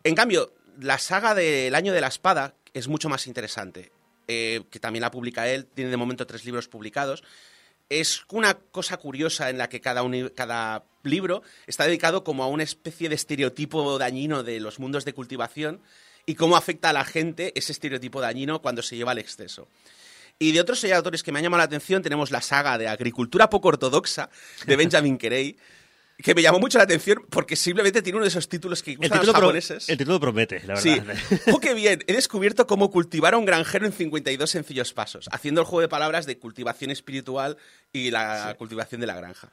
en 0.02 0.14
cambio, 0.14 0.52
la 0.80 0.98
saga 0.98 1.34
del 1.34 1.74
Año 1.74 1.92
de 1.92 2.00
la 2.00 2.08
Espada 2.08 2.54
es 2.72 2.88
mucho 2.88 3.08
más 3.08 3.26
interesante, 3.26 3.92
eh, 4.28 4.62
que 4.70 4.80
también 4.80 5.02
la 5.02 5.10
publica 5.10 5.48
él, 5.48 5.66
tiene 5.66 5.90
de 5.90 5.96
momento 5.96 6.26
tres 6.26 6.44
libros 6.44 6.68
publicados. 6.68 7.22
Es 7.88 8.24
una 8.30 8.54
cosa 8.54 8.96
curiosa 8.96 9.50
en 9.50 9.58
la 9.58 9.68
que 9.68 9.80
cada, 9.80 10.02
cada 10.34 10.84
libro 11.02 11.42
está 11.66 11.84
dedicado 11.84 12.22
como 12.24 12.44
a 12.44 12.46
una 12.46 12.62
especie 12.62 13.08
de 13.08 13.16
estereotipo 13.16 13.98
dañino 13.98 14.42
de 14.42 14.60
los 14.60 14.78
mundos 14.78 15.04
de 15.04 15.12
cultivación 15.12 15.80
y 16.24 16.36
cómo 16.36 16.56
afecta 16.56 16.90
a 16.90 16.92
la 16.92 17.04
gente 17.04 17.52
ese 17.56 17.72
estereotipo 17.72 18.20
dañino 18.20 18.62
cuando 18.62 18.82
se 18.82 18.96
lleva 18.96 19.12
al 19.12 19.18
exceso. 19.18 19.66
Y 20.42 20.52
de 20.52 20.60
otros 20.60 20.82
autores 20.84 21.22
que 21.22 21.32
me 21.32 21.38
han 21.38 21.42
llamado 21.44 21.58
la 21.58 21.64
atención 21.64 22.02
tenemos 22.02 22.30
la 22.30 22.40
saga 22.40 22.78
de 22.78 22.88
Agricultura 22.88 23.50
poco 23.50 23.68
ortodoxa 23.68 24.30
de 24.66 24.74
Benjamin 24.74 25.18
Querey, 25.18 25.58
que 26.22 26.34
me 26.34 26.40
llamó 26.40 26.58
mucho 26.58 26.78
la 26.78 26.84
atención 26.84 27.26
porque 27.28 27.56
simplemente 27.56 28.00
tiene 28.00 28.16
uno 28.16 28.24
de 28.24 28.30
esos 28.30 28.48
títulos 28.48 28.82
que 28.82 28.92
El 28.92 28.96
gustan 28.96 29.12
a 29.12 29.16
los 29.16 29.26
título, 29.26 29.32
pro- 29.38 29.46
japoneses. 29.48 29.88
el 29.90 29.98
título 29.98 30.18
promete, 30.18 30.62
la 30.66 30.76
Sí. 30.76 30.98
verdad. 30.98 31.14
¡Oh, 31.52 31.60
qué 31.60 31.74
bien! 31.74 32.02
He 32.06 32.14
descubierto 32.14 32.66
cómo 32.66 32.90
cultivar 32.90 33.34
a 33.34 33.36
un 33.38 33.44
granjero 33.44 33.84
en 33.84 33.92
52 33.92 34.50
sencillos 34.50 34.94
pasos, 34.94 35.28
haciendo 35.30 35.60
el 35.60 35.66
juego 35.66 35.82
de 35.82 35.88
palabras 35.88 36.24
de 36.24 36.38
cultivación 36.38 36.90
espiritual 36.90 37.58
y 37.92 38.10
la 38.10 38.54
cultivación 38.58 39.02
de 39.02 39.06
la 39.08 39.14
granja. 39.16 39.50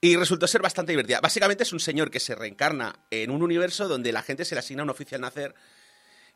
Y 0.00 0.16
resultó 0.16 0.48
ser 0.48 0.62
bastante 0.62 0.90
divertida. 0.90 1.20
Básicamente 1.20 1.62
es 1.62 1.72
un 1.72 1.78
señor 1.80 2.10
que 2.10 2.18
se 2.20 2.34
reencarna 2.34 2.96
en 3.10 3.30
un 3.30 3.40
universo 3.42 3.86
donde 3.86 4.10
la 4.12 4.22
gente 4.22 4.44
se 4.44 4.56
le 4.56 4.58
asigna 4.58 4.82
un 4.82 4.90
oficio 4.90 5.14
al 5.14 5.20
nacer 5.22 5.54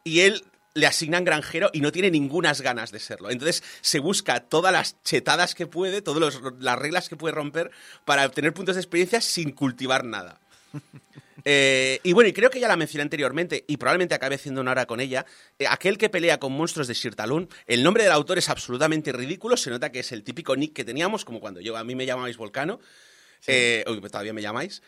y 0.04 0.20
él 0.20 0.44
le 0.78 0.86
asignan 0.86 1.24
granjero 1.24 1.70
y 1.72 1.80
no 1.80 1.92
tiene 1.92 2.10
ningunas 2.10 2.60
ganas 2.60 2.92
de 2.92 3.00
serlo. 3.00 3.30
Entonces 3.30 3.62
se 3.80 3.98
busca 3.98 4.40
todas 4.40 4.72
las 4.72 5.02
chetadas 5.02 5.54
que 5.54 5.66
puede, 5.66 6.02
todas 6.02 6.40
las 6.60 6.78
reglas 6.78 7.08
que 7.08 7.16
puede 7.16 7.34
romper 7.34 7.70
para 8.04 8.24
obtener 8.24 8.54
puntos 8.54 8.76
de 8.76 8.82
experiencia 8.82 9.20
sin 9.20 9.52
cultivar 9.52 10.04
nada. 10.04 10.40
Eh, 11.44 12.00
y 12.02 12.12
bueno, 12.12 12.28
y 12.28 12.32
creo 12.32 12.50
que 12.50 12.60
ya 12.60 12.68
la 12.68 12.76
mencioné 12.76 13.02
anteriormente, 13.02 13.64
y 13.68 13.76
probablemente 13.76 14.14
acabe 14.14 14.34
haciendo 14.34 14.60
una 14.60 14.72
hora 14.72 14.86
con 14.86 15.00
ella, 15.00 15.24
eh, 15.58 15.66
aquel 15.68 15.96
que 15.96 16.08
pelea 16.10 16.38
con 16.38 16.52
monstruos 16.52 16.88
de 16.88 16.94
Shirtalun, 16.94 17.48
el 17.66 17.82
nombre 17.82 18.02
del 18.02 18.12
autor 18.12 18.38
es 18.38 18.48
absolutamente 18.48 19.12
ridículo, 19.12 19.56
se 19.56 19.70
nota 19.70 19.90
que 19.90 20.00
es 20.00 20.12
el 20.12 20.24
típico 20.24 20.56
nick 20.56 20.74
que 20.74 20.84
teníamos, 20.84 21.24
como 21.24 21.40
cuando 21.40 21.60
yo 21.60 21.76
a 21.76 21.84
mí 21.84 21.94
me 21.94 22.04
llamabais 22.04 22.36
Volcano, 22.36 22.80
eh, 23.46 23.84
uy, 23.86 24.00
pues 24.00 24.10
todavía 24.10 24.32
me 24.32 24.42
llamáis, 24.42 24.82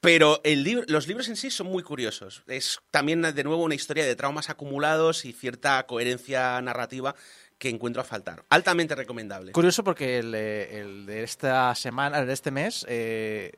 pero 0.00 0.40
el 0.44 0.64
libro, 0.64 0.84
los 0.88 1.06
libros 1.06 1.28
en 1.28 1.36
sí 1.36 1.50
son 1.50 1.68
muy 1.68 1.82
curiosos. 1.82 2.42
Es 2.46 2.80
también, 2.90 3.22
de 3.22 3.44
nuevo, 3.44 3.62
una 3.62 3.74
historia 3.74 4.04
de 4.04 4.16
traumas 4.16 4.50
acumulados 4.50 5.24
y 5.24 5.32
cierta 5.32 5.84
coherencia 5.86 6.60
narrativa 6.60 7.14
que 7.58 7.68
encuentro 7.68 8.02
a 8.02 8.04
faltar. 8.04 8.44
Altamente 8.48 8.94
recomendable. 8.94 9.52
Curioso 9.52 9.84
porque 9.84 10.18
el, 10.18 10.34
eh, 10.34 10.80
el 10.80 11.06
de 11.06 11.22
esta 11.22 11.74
semana, 11.74 12.18
el 12.18 12.26
de 12.26 12.32
este 12.32 12.50
mes, 12.50 12.84
eh, 12.88 13.52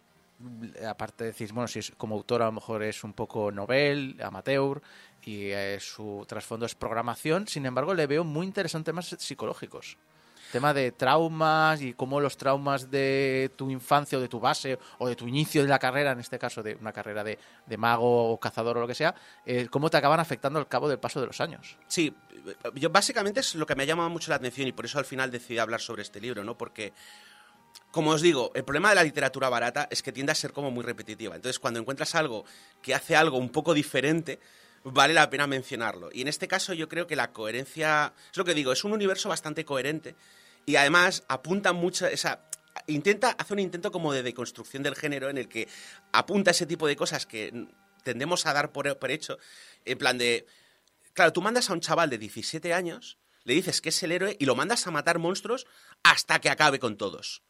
aparte 0.86 1.24
de 1.24 1.30
decir, 1.30 1.52
bueno, 1.52 1.68
si 1.68 1.78
es, 1.78 1.92
como 1.96 2.14
autor 2.14 2.42
a 2.42 2.46
lo 2.46 2.52
mejor 2.52 2.82
es 2.82 3.04
un 3.04 3.12
poco 3.12 3.50
novel, 3.50 4.16
amateur, 4.22 4.82
y 5.24 5.50
eh, 5.50 5.78
su 5.80 6.24
trasfondo 6.28 6.66
es 6.66 6.74
programación, 6.74 7.48
sin 7.48 7.64
embargo 7.66 7.94
le 7.94 8.06
veo 8.06 8.24
muy 8.24 8.46
interesantes 8.46 8.84
temas 8.84 9.16
psicológicos. 9.18 9.96
Tema 10.54 10.72
de 10.72 10.92
traumas 10.92 11.82
y 11.82 11.94
cómo 11.94 12.20
los 12.20 12.36
traumas 12.36 12.88
de 12.88 13.50
tu 13.56 13.72
infancia 13.72 14.16
o 14.16 14.20
de 14.20 14.28
tu 14.28 14.38
base 14.38 14.78
o 14.98 15.08
de 15.08 15.16
tu 15.16 15.26
inicio 15.26 15.62
de 15.62 15.68
la 15.68 15.80
carrera, 15.80 16.12
en 16.12 16.20
este 16.20 16.38
caso 16.38 16.62
de 16.62 16.76
una 16.76 16.92
carrera 16.92 17.24
de, 17.24 17.40
de 17.66 17.76
mago 17.76 18.30
o 18.30 18.38
cazador 18.38 18.78
o 18.78 18.82
lo 18.82 18.86
que 18.86 18.94
sea, 18.94 19.16
eh, 19.44 19.66
cómo 19.68 19.90
te 19.90 19.96
acaban 19.96 20.20
afectando 20.20 20.60
al 20.60 20.68
cabo 20.68 20.88
del 20.88 21.00
paso 21.00 21.20
de 21.20 21.26
los 21.26 21.40
años. 21.40 21.76
Sí, 21.88 22.14
yo 22.76 22.88
básicamente 22.90 23.40
es 23.40 23.56
lo 23.56 23.66
que 23.66 23.74
me 23.74 23.82
ha 23.82 23.86
llamado 23.86 24.08
mucho 24.10 24.30
la 24.30 24.36
atención 24.36 24.68
y 24.68 24.72
por 24.72 24.84
eso 24.84 25.00
al 25.00 25.04
final 25.04 25.28
decidí 25.32 25.58
hablar 25.58 25.80
sobre 25.80 26.02
este 26.02 26.20
libro, 26.20 26.44
¿no? 26.44 26.56
Porque 26.56 26.92
como 27.90 28.10
os 28.10 28.22
digo, 28.22 28.52
el 28.54 28.62
problema 28.62 28.90
de 28.90 28.94
la 28.94 29.02
literatura 29.02 29.48
barata 29.48 29.88
es 29.90 30.04
que 30.04 30.12
tiende 30.12 30.30
a 30.30 30.36
ser 30.36 30.52
como 30.52 30.70
muy 30.70 30.84
repetitiva. 30.84 31.34
Entonces, 31.34 31.58
cuando 31.58 31.80
encuentras 31.80 32.14
algo 32.14 32.44
que 32.80 32.94
hace 32.94 33.16
algo 33.16 33.38
un 33.38 33.50
poco 33.50 33.74
diferente, 33.74 34.38
vale 34.84 35.14
la 35.14 35.28
pena 35.30 35.48
mencionarlo. 35.48 36.10
Y 36.12 36.20
en 36.20 36.28
este 36.28 36.46
caso 36.46 36.74
yo 36.74 36.88
creo 36.88 37.08
que 37.08 37.16
la 37.16 37.32
coherencia, 37.32 38.12
es 38.30 38.36
lo 38.36 38.44
que 38.44 38.54
digo, 38.54 38.70
es 38.70 38.84
un 38.84 38.92
universo 38.92 39.28
bastante 39.28 39.64
coherente 39.64 40.14
y 40.66 40.76
además 40.76 41.24
apunta 41.28 41.72
mucho 41.72 42.06
esa 42.06 42.48
intenta 42.86 43.30
hace 43.30 43.52
un 43.52 43.60
intento 43.60 43.92
como 43.92 44.12
de 44.12 44.22
deconstrucción 44.22 44.82
del 44.82 44.96
género 44.96 45.30
en 45.30 45.38
el 45.38 45.48
que 45.48 45.68
apunta 46.12 46.50
ese 46.50 46.66
tipo 46.66 46.86
de 46.86 46.96
cosas 46.96 47.26
que 47.26 47.68
tendemos 48.02 48.46
a 48.46 48.52
dar 48.52 48.72
por, 48.72 49.10
hecho, 49.10 49.38
en 49.84 49.98
plan 49.98 50.18
de 50.18 50.46
claro, 51.12 51.32
tú 51.32 51.40
mandas 51.40 51.70
a 51.70 51.72
un 51.72 51.80
chaval 51.80 52.10
de 52.10 52.18
17 52.18 52.74
años, 52.74 53.18
le 53.44 53.54
dices 53.54 53.80
que 53.80 53.90
es 53.90 54.02
el 54.02 54.12
héroe 54.12 54.36
y 54.38 54.44
lo 54.44 54.54
mandas 54.54 54.86
a 54.86 54.90
matar 54.90 55.18
monstruos 55.18 55.66
hasta 56.02 56.40
que 56.40 56.50
acabe 56.50 56.78
con 56.78 56.96
todos. 56.96 57.42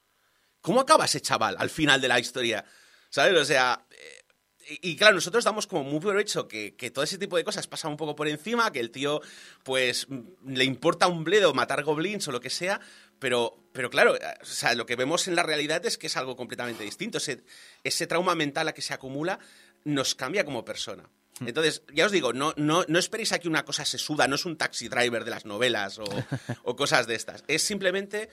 ¿Cómo 0.61 0.81
acaba 0.81 1.05
ese 1.05 1.21
chaval 1.21 1.57
al 1.59 1.71
final 1.71 2.01
de 2.01 2.09
la 2.09 2.21
historia? 2.21 2.65
¿Sabes? 3.11 3.39
O 3.39 3.45
sea, 3.45 3.87
eh, 3.91 4.24
y, 4.69 4.91
y, 4.91 4.97
claro, 4.97 5.15
nosotros 5.15 5.45
damos 5.45 5.67
como 5.67 5.85
muy 5.85 6.01
por 6.01 6.19
hecho 6.19 6.49
que, 6.49 6.75
que, 6.75 6.91
todo 6.91 7.05
ese 7.05 7.19
tipo 7.19 7.37
de 7.37 7.45
cosas 7.45 7.67
pasan 7.67 7.93
un 7.93 7.97
poco 7.97 8.15
por 8.15 8.29
encima, 8.29 8.73
que 8.73 8.81
el 8.81 8.91
tío, 8.91 9.21
pues, 9.63 10.07
le 10.47 10.65
importa 10.65 11.07
un 11.07 11.25
bledo 11.25 11.55
matar 11.55 11.83
goblins 11.85 12.27
o 12.29 12.33
lo 12.33 12.41
que 12.41 12.51
sea, 12.51 12.81
pero, 13.19 13.57
pero 13.73 13.91
claro, 13.91 14.15
o 14.15 14.45
sea, 14.45 14.75
lo 14.75 14.87
que 14.87 14.97
vemos 14.97 15.29
en 15.29 15.37
la 15.37 15.43
realidad 15.43 15.85
es 15.87 15.99
que 15.99 16.09
es 16.09 16.17
algo 16.17 16.37
completamente 16.37 16.85
distinto. 16.85 17.19
Ese, 17.19 17.45
ese 17.83 18.07
trauma 18.07 18.35
mental 18.35 18.69
a 18.69 18.75
que 18.75 18.83
se 18.83 18.95
acumula 18.95 19.39
nos 19.85 20.15
cambia 20.15 20.45
como 20.45 20.65
persona. 20.65 21.09
Entonces, 21.41 21.83
ya 21.93 22.07
os 22.07 22.13
digo, 22.13 22.33
no, 22.33 22.55
no, 22.57 22.85
no 22.87 22.99
esperéis 22.99 23.33
aquí 23.33 23.49
una 23.49 23.65
cosa 23.65 23.85
sesuda, 23.85 24.29
no 24.29 24.37
es 24.37 24.45
un 24.45 24.57
taxi 24.57 24.89
driver 24.89 25.25
de 25.25 25.31
las 25.31 25.45
novelas 25.45 25.99
o, 25.99 26.05
o 26.63 26.77
cosas 26.77 27.07
de 27.07 27.17
estas. 27.17 27.43
Es 27.49 27.63
simplemente 27.63 28.31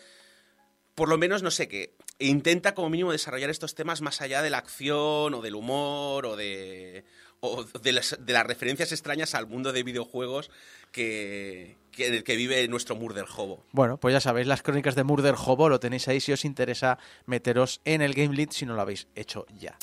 por 0.95 1.09
lo 1.09 1.17
menos, 1.17 1.43
no 1.43 1.51
sé 1.51 1.67
qué, 1.67 1.95
intenta 2.19 2.73
como 2.73 2.89
mínimo 2.89 3.11
desarrollar 3.11 3.49
estos 3.49 3.75
temas 3.75 4.01
más 4.01 4.21
allá 4.21 4.41
de 4.41 4.49
la 4.49 4.57
acción 4.57 5.33
o 5.33 5.41
del 5.41 5.55
humor 5.55 6.25
o 6.25 6.35
de, 6.35 7.03
o 7.39 7.63
de, 7.63 7.91
las, 7.91 8.17
de 8.19 8.33
las 8.33 8.45
referencias 8.45 8.91
extrañas 8.91 9.35
al 9.35 9.47
mundo 9.47 9.73
de 9.73 9.83
videojuegos 9.83 10.51
que, 10.91 11.77
que, 11.91 12.07
en 12.07 12.13
el 12.15 12.23
que 12.23 12.35
vive 12.35 12.67
nuestro 12.67 12.95
Murder 12.95 13.25
Hobo. 13.35 13.65
Bueno, 13.71 13.97
pues 13.97 14.13
ya 14.13 14.21
sabéis, 14.21 14.47
las 14.47 14.61
crónicas 14.61 14.95
de 14.95 15.03
Murder 15.03 15.35
Hobo 15.37 15.69
lo 15.69 15.79
tenéis 15.79 16.07
ahí 16.07 16.19
si 16.19 16.31
os 16.31 16.45
interesa 16.45 16.97
meteros 17.25 17.81
en 17.85 18.01
el 18.01 18.13
Game 18.13 18.35
Lead 18.35 18.51
si 18.51 18.65
no 18.65 18.75
lo 18.75 18.81
habéis 18.81 19.07
hecho 19.15 19.45
ya. 19.57 19.77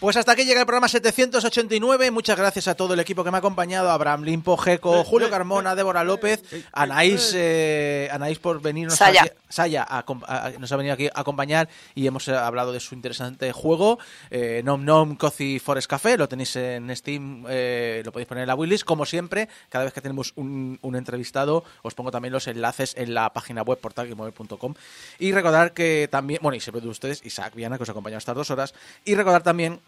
Pues 0.00 0.16
hasta 0.16 0.30
aquí 0.30 0.44
llega 0.44 0.60
el 0.60 0.66
programa 0.66 0.86
789. 0.86 2.12
Muchas 2.12 2.38
gracias 2.38 2.68
a 2.68 2.76
todo 2.76 2.94
el 2.94 3.00
equipo 3.00 3.24
que 3.24 3.32
me 3.32 3.36
ha 3.36 3.40
acompañado: 3.40 3.90
Abraham 3.90 4.22
Limpo, 4.22 4.56
Jeco, 4.56 5.02
Julio 5.02 5.28
Carmona, 5.28 5.74
Débora 5.74 6.04
López, 6.04 6.40
Anaís, 6.72 7.32
eh, 7.34 8.08
Anaís 8.12 8.38
por 8.38 8.62
venirnos 8.62 8.96
Saya. 8.96 9.22
aquí- 9.22 9.30
Saya 9.48 9.82
a- 9.82 10.04
a- 10.28 10.50
nos 10.58 10.70
ha 10.70 10.76
venido 10.76 10.94
aquí 10.94 11.08
a 11.08 11.20
acompañar 11.20 11.68
y 11.96 12.06
hemos 12.06 12.28
eh, 12.28 12.36
hablado 12.36 12.70
de 12.72 12.78
su 12.78 12.94
interesante 12.94 13.50
juego, 13.50 13.98
eh, 14.30 14.62
Nom 14.64 14.84
Nom 14.84 15.16
Coffee 15.16 15.58
Forest 15.58 15.88
Café. 15.90 16.16
Lo 16.16 16.28
tenéis 16.28 16.54
en 16.54 16.94
Steam, 16.94 17.44
eh, 17.48 18.02
lo 18.04 18.12
podéis 18.12 18.28
poner 18.28 18.42
en 18.42 18.48
la 18.48 18.54
wishlist. 18.54 18.84
Como 18.84 19.04
siempre, 19.04 19.48
cada 19.68 19.82
vez 19.84 19.92
que 19.92 20.00
tenemos 20.00 20.32
un, 20.36 20.78
un 20.80 20.94
entrevistado, 20.94 21.64
os 21.82 21.94
pongo 21.94 22.12
también 22.12 22.32
los 22.32 22.46
enlaces 22.46 22.94
en 22.96 23.14
la 23.14 23.32
página 23.32 23.62
web 23.62 23.78
portalgameover.com. 23.80 24.74
Y 25.18 25.32
recordar 25.32 25.72
que 25.72 26.06
también, 26.08 26.38
bueno, 26.40 26.54
y 26.54 26.60
siempre 26.60 26.82
de 26.82 26.88
ustedes, 26.88 27.20
Isaac 27.24 27.54
Viana, 27.56 27.78
que 27.78 27.82
os 27.82 27.88
acompaña 27.88 28.18
estas 28.18 28.36
dos 28.36 28.50
horas. 28.52 28.74
Y 29.04 29.16
recordar 29.16 29.42
también 29.42 29.80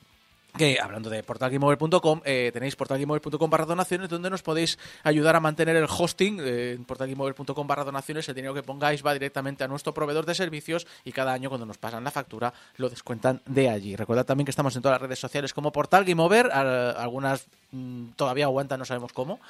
que 0.56 0.78
hablando 0.81 1.10
de 1.10 1.22
portalgameover.com, 1.22 2.20
eh, 2.24 2.51
tenéis 2.52 2.77
portalgameover.com 2.77 3.51
barra 3.51 3.66
donaciones 3.66 4.09
donde 4.09 4.31
nos 4.31 4.43
podéis 4.43 4.78
ayudar 5.05 5.36
a 5.36 5.40
mantener 5.40 5.77
el 5.77 5.86
hosting 5.89 6.39
eh, 6.40 6.72
en 6.72 6.85
portalgameover.com 6.85 7.66
barra 7.66 7.85
donaciones. 7.85 8.28
El 8.28 8.35
dinero 8.35 8.55
que 8.55 8.62
pongáis 8.62 9.05
va 9.05 9.12
directamente 9.12 9.64
a 9.64 9.68
nuestro 9.68 9.94
proveedor 9.94 10.27
de 10.27 10.35
servicios 10.35 10.86
y 11.05 11.12
cada 11.12 11.32
año 11.32 11.48
cuando 11.48 11.66
nos 11.66 11.78
pasan 11.78 12.05
la 12.05 12.10
factura 12.10 12.52
lo 12.77 12.89
descuentan 12.89 13.43
de 13.47 13.68
allí. 13.70 13.97
Recordad 13.97 14.24
también 14.27 14.44
que 14.44 14.51
estamos 14.51 14.74
en 14.77 14.82
todas 14.82 14.94
las 15.01 15.02
redes 15.02 15.18
sociales 15.18 15.52
como 15.55 15.72
Portal 15.72 16.05
Game 16.05 16.22
Over. 16.22 16.51
a- 16.52 16.90
algunas 16.93 17.47
mm, 17.72 18.10
todavía 18.16 18.44
aguantan, 18.47 18.78
no 18.78 18.85
sabemos 18.85 19.12
cómo, 19.12 19.40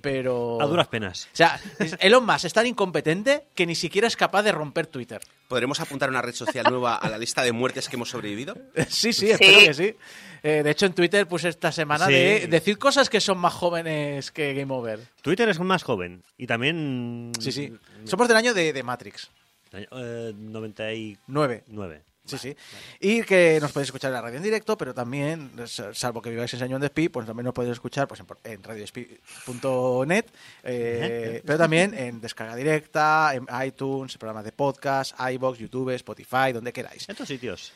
pero... 0.00 0.60
A 0.60 0.66
duras 0.66 0.88
penas. 0.88 1.28
O 1.32 1.36
sea, 1.36 1.60
Elon 2.00 2.24
Musk 2.24 2.44
es 2.46 2.52
tan 2.52 2.66
incompetente 2.66 3.44
que 3.54 3.66
ni 3.66 3.74
siquiera 3.74 4.06
es 4.06 4.16
capaz 4.16 4.42
de 4.42 4.52
romper 4.52 4.86
Twitter. 4.86 5.20
¿Podremos 5.50 5.80
apuntar 5.80 6.08
una 6.08 6.22
red 6.22 6.32
social 6.32 6.64
nueva 6.70 6.94
a 6.94 7.08
la 7.10 7.18
lista 7.18 7.42
de 7.42 7.50
muertes 7.50 7.88
que 7.88 7.96
hemos 7.96 8.08
sobrevivido? 8.08 8.56
Sí, 8.88 9.12
sí, 9.12 9.32
espero 9.32 9.58
que 9.58 9.74
sí. 9.74 9.96
Eh, 10.44 10.62
de 10.62 10.70
hecho, 10.70 10.86
en 10.86 10.92
Twitter 10.92 11.26
puse 11.26 11.48
esta 11.48 11.72
semana 11.72 12.06
Sí. 12.06 12.12
de 12.12 12.46
decir 12.46 12.78
cosas 12.78 13.10
que 13.10 13.20
son 13.20 13.36
más 13.38 13.52
jóvenes 13.52 14.30
que 14.30 14.54
Game 14.54 14.72
Over. 14.72 15.00
Twitter 15.22 15.48
es 15.48 15.58
más 15.58 15.82
joven 15.82 16.22
y 16.38 16.46
también... 16.46 17.32
Sí, 17.40 17.50
sí. 17.50 17.72
Somos 18.04 18.28
del 18.28 18.36
año 18.36 18.54
de, 18.54 18.72
de 18.72 18.82
Matrix. 18.84 19.28
Eh, 19.72 20.32
99. 20.36 21.64
Nueve. 21.66 22.02
Sí, 22.38 22.50
sí. 22.50 22.56
Y 23.00 23.22
que 23.22 23.58
nos 23.60 23.72
podéis 23.72 23.88
escuchar 23.88 24.10
en 24.10 24.14
la 24.14 24.22
radio 24.22 24.36
en 24.36 24.42
directo, 24.42 24.76
pero 24.76 24.94
también, 24.94 25.50
salvo 25.92 26.22
que 26.22 26.30
viváis 26.30 26.52
en 26.54 26.60
San 26.60 26.68
Juan 26.68 26.80
de 26.80 26.86
Espí, 26.86 27.08
pues 27.08 27.26
también 27.26 27.44
nos 27.44 27.54
podéis 27.54 27.72
escuchar 27.72 28.08
pues, 28.08 28.22
en 28.44 28.62
radioespí.net, 28.62 30.24
eh, 30.64 31.42
pero 31.44 31.58
también 31.58 31.94
en 31.94 32.20
descarga 32.20 32.56
directa, 32.56 33.34
en 33.34 33.46
iTunes, 33.64 34.16
programas 34.18 34.44
de 34.44 34.52
podcast, 34.52 35.14
iBox, 35.32 35.58
YouTube, 35.58 35.90
Spotify, 35.90 36.52
donde 36.52 36.72
queráis. 36.72 37.08
En 37.08 37.12
estos 37.12 37.28
sitios. 37.28 37.72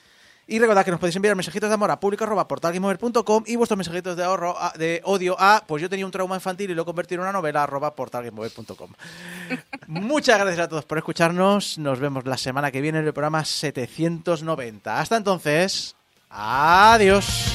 Y 0.47 0.59
recordad 0.59 0.85
que 0.85 0.91
nos 0.91 1.01
podéis 1.01 1.17
enviar 1.17 1.35
mensajitos 1.37 1.71
de 1.71 1.75
amor 1.75 1.91
a 1.91 1.99
público.portalgameover.com 1.99 3.45
y 3.47 3.57
vuestros 3.57 3.79
mensajitos 3.79 4.17
de 4.17 4.25
ahorro 4.25 4.57
de 4.77 5.01
odio 5.05 5.37
a 5.39 5.65
pues 5.67 5.81
yo 5.81 5.89
tenía 5.89 6.05
un 6.05 6.13
trauma 6.13 6.35
infantil 6.35 6.71
y 6.71 6.75
lo 6.75 6.85
convertí 6.85 7.15
en 7.15 7.21
una 7.21 7.33
novela 7.33 7.67
portalgameover.com. 7.67 8.91
Muchas 9.87 10.39
gracias 10.39 10.67
a 10.67 10.69
todos 10.69 10.85
por 10.85 10.99
escucharnos. 10.99 11.79
Nos 11.79 11.99
vemos 11.99 12.27
la 12.27 12.37
semana 12.37 12.71
que 12.71 12.81
viene 12.81 12.99
en 12.99 13.07
el 13.07 13.13
programa 13.13 13.45
790. 13.45 15.01
Hasta 15.01 15.17
entonces, 15.17 15.97
adiós. 16.29 17.53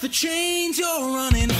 The 0.00 0.08
chains, 0.08 0.78
you're 0.78 1.14
running 1.14 1.59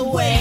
the 0.00 0.08
way 0.08 0.39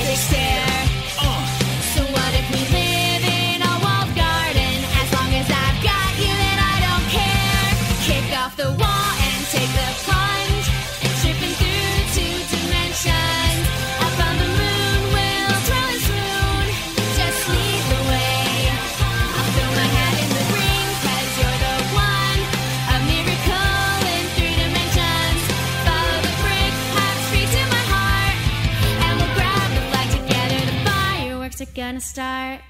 gonna 31.80 32.02
start. 32.02 32.69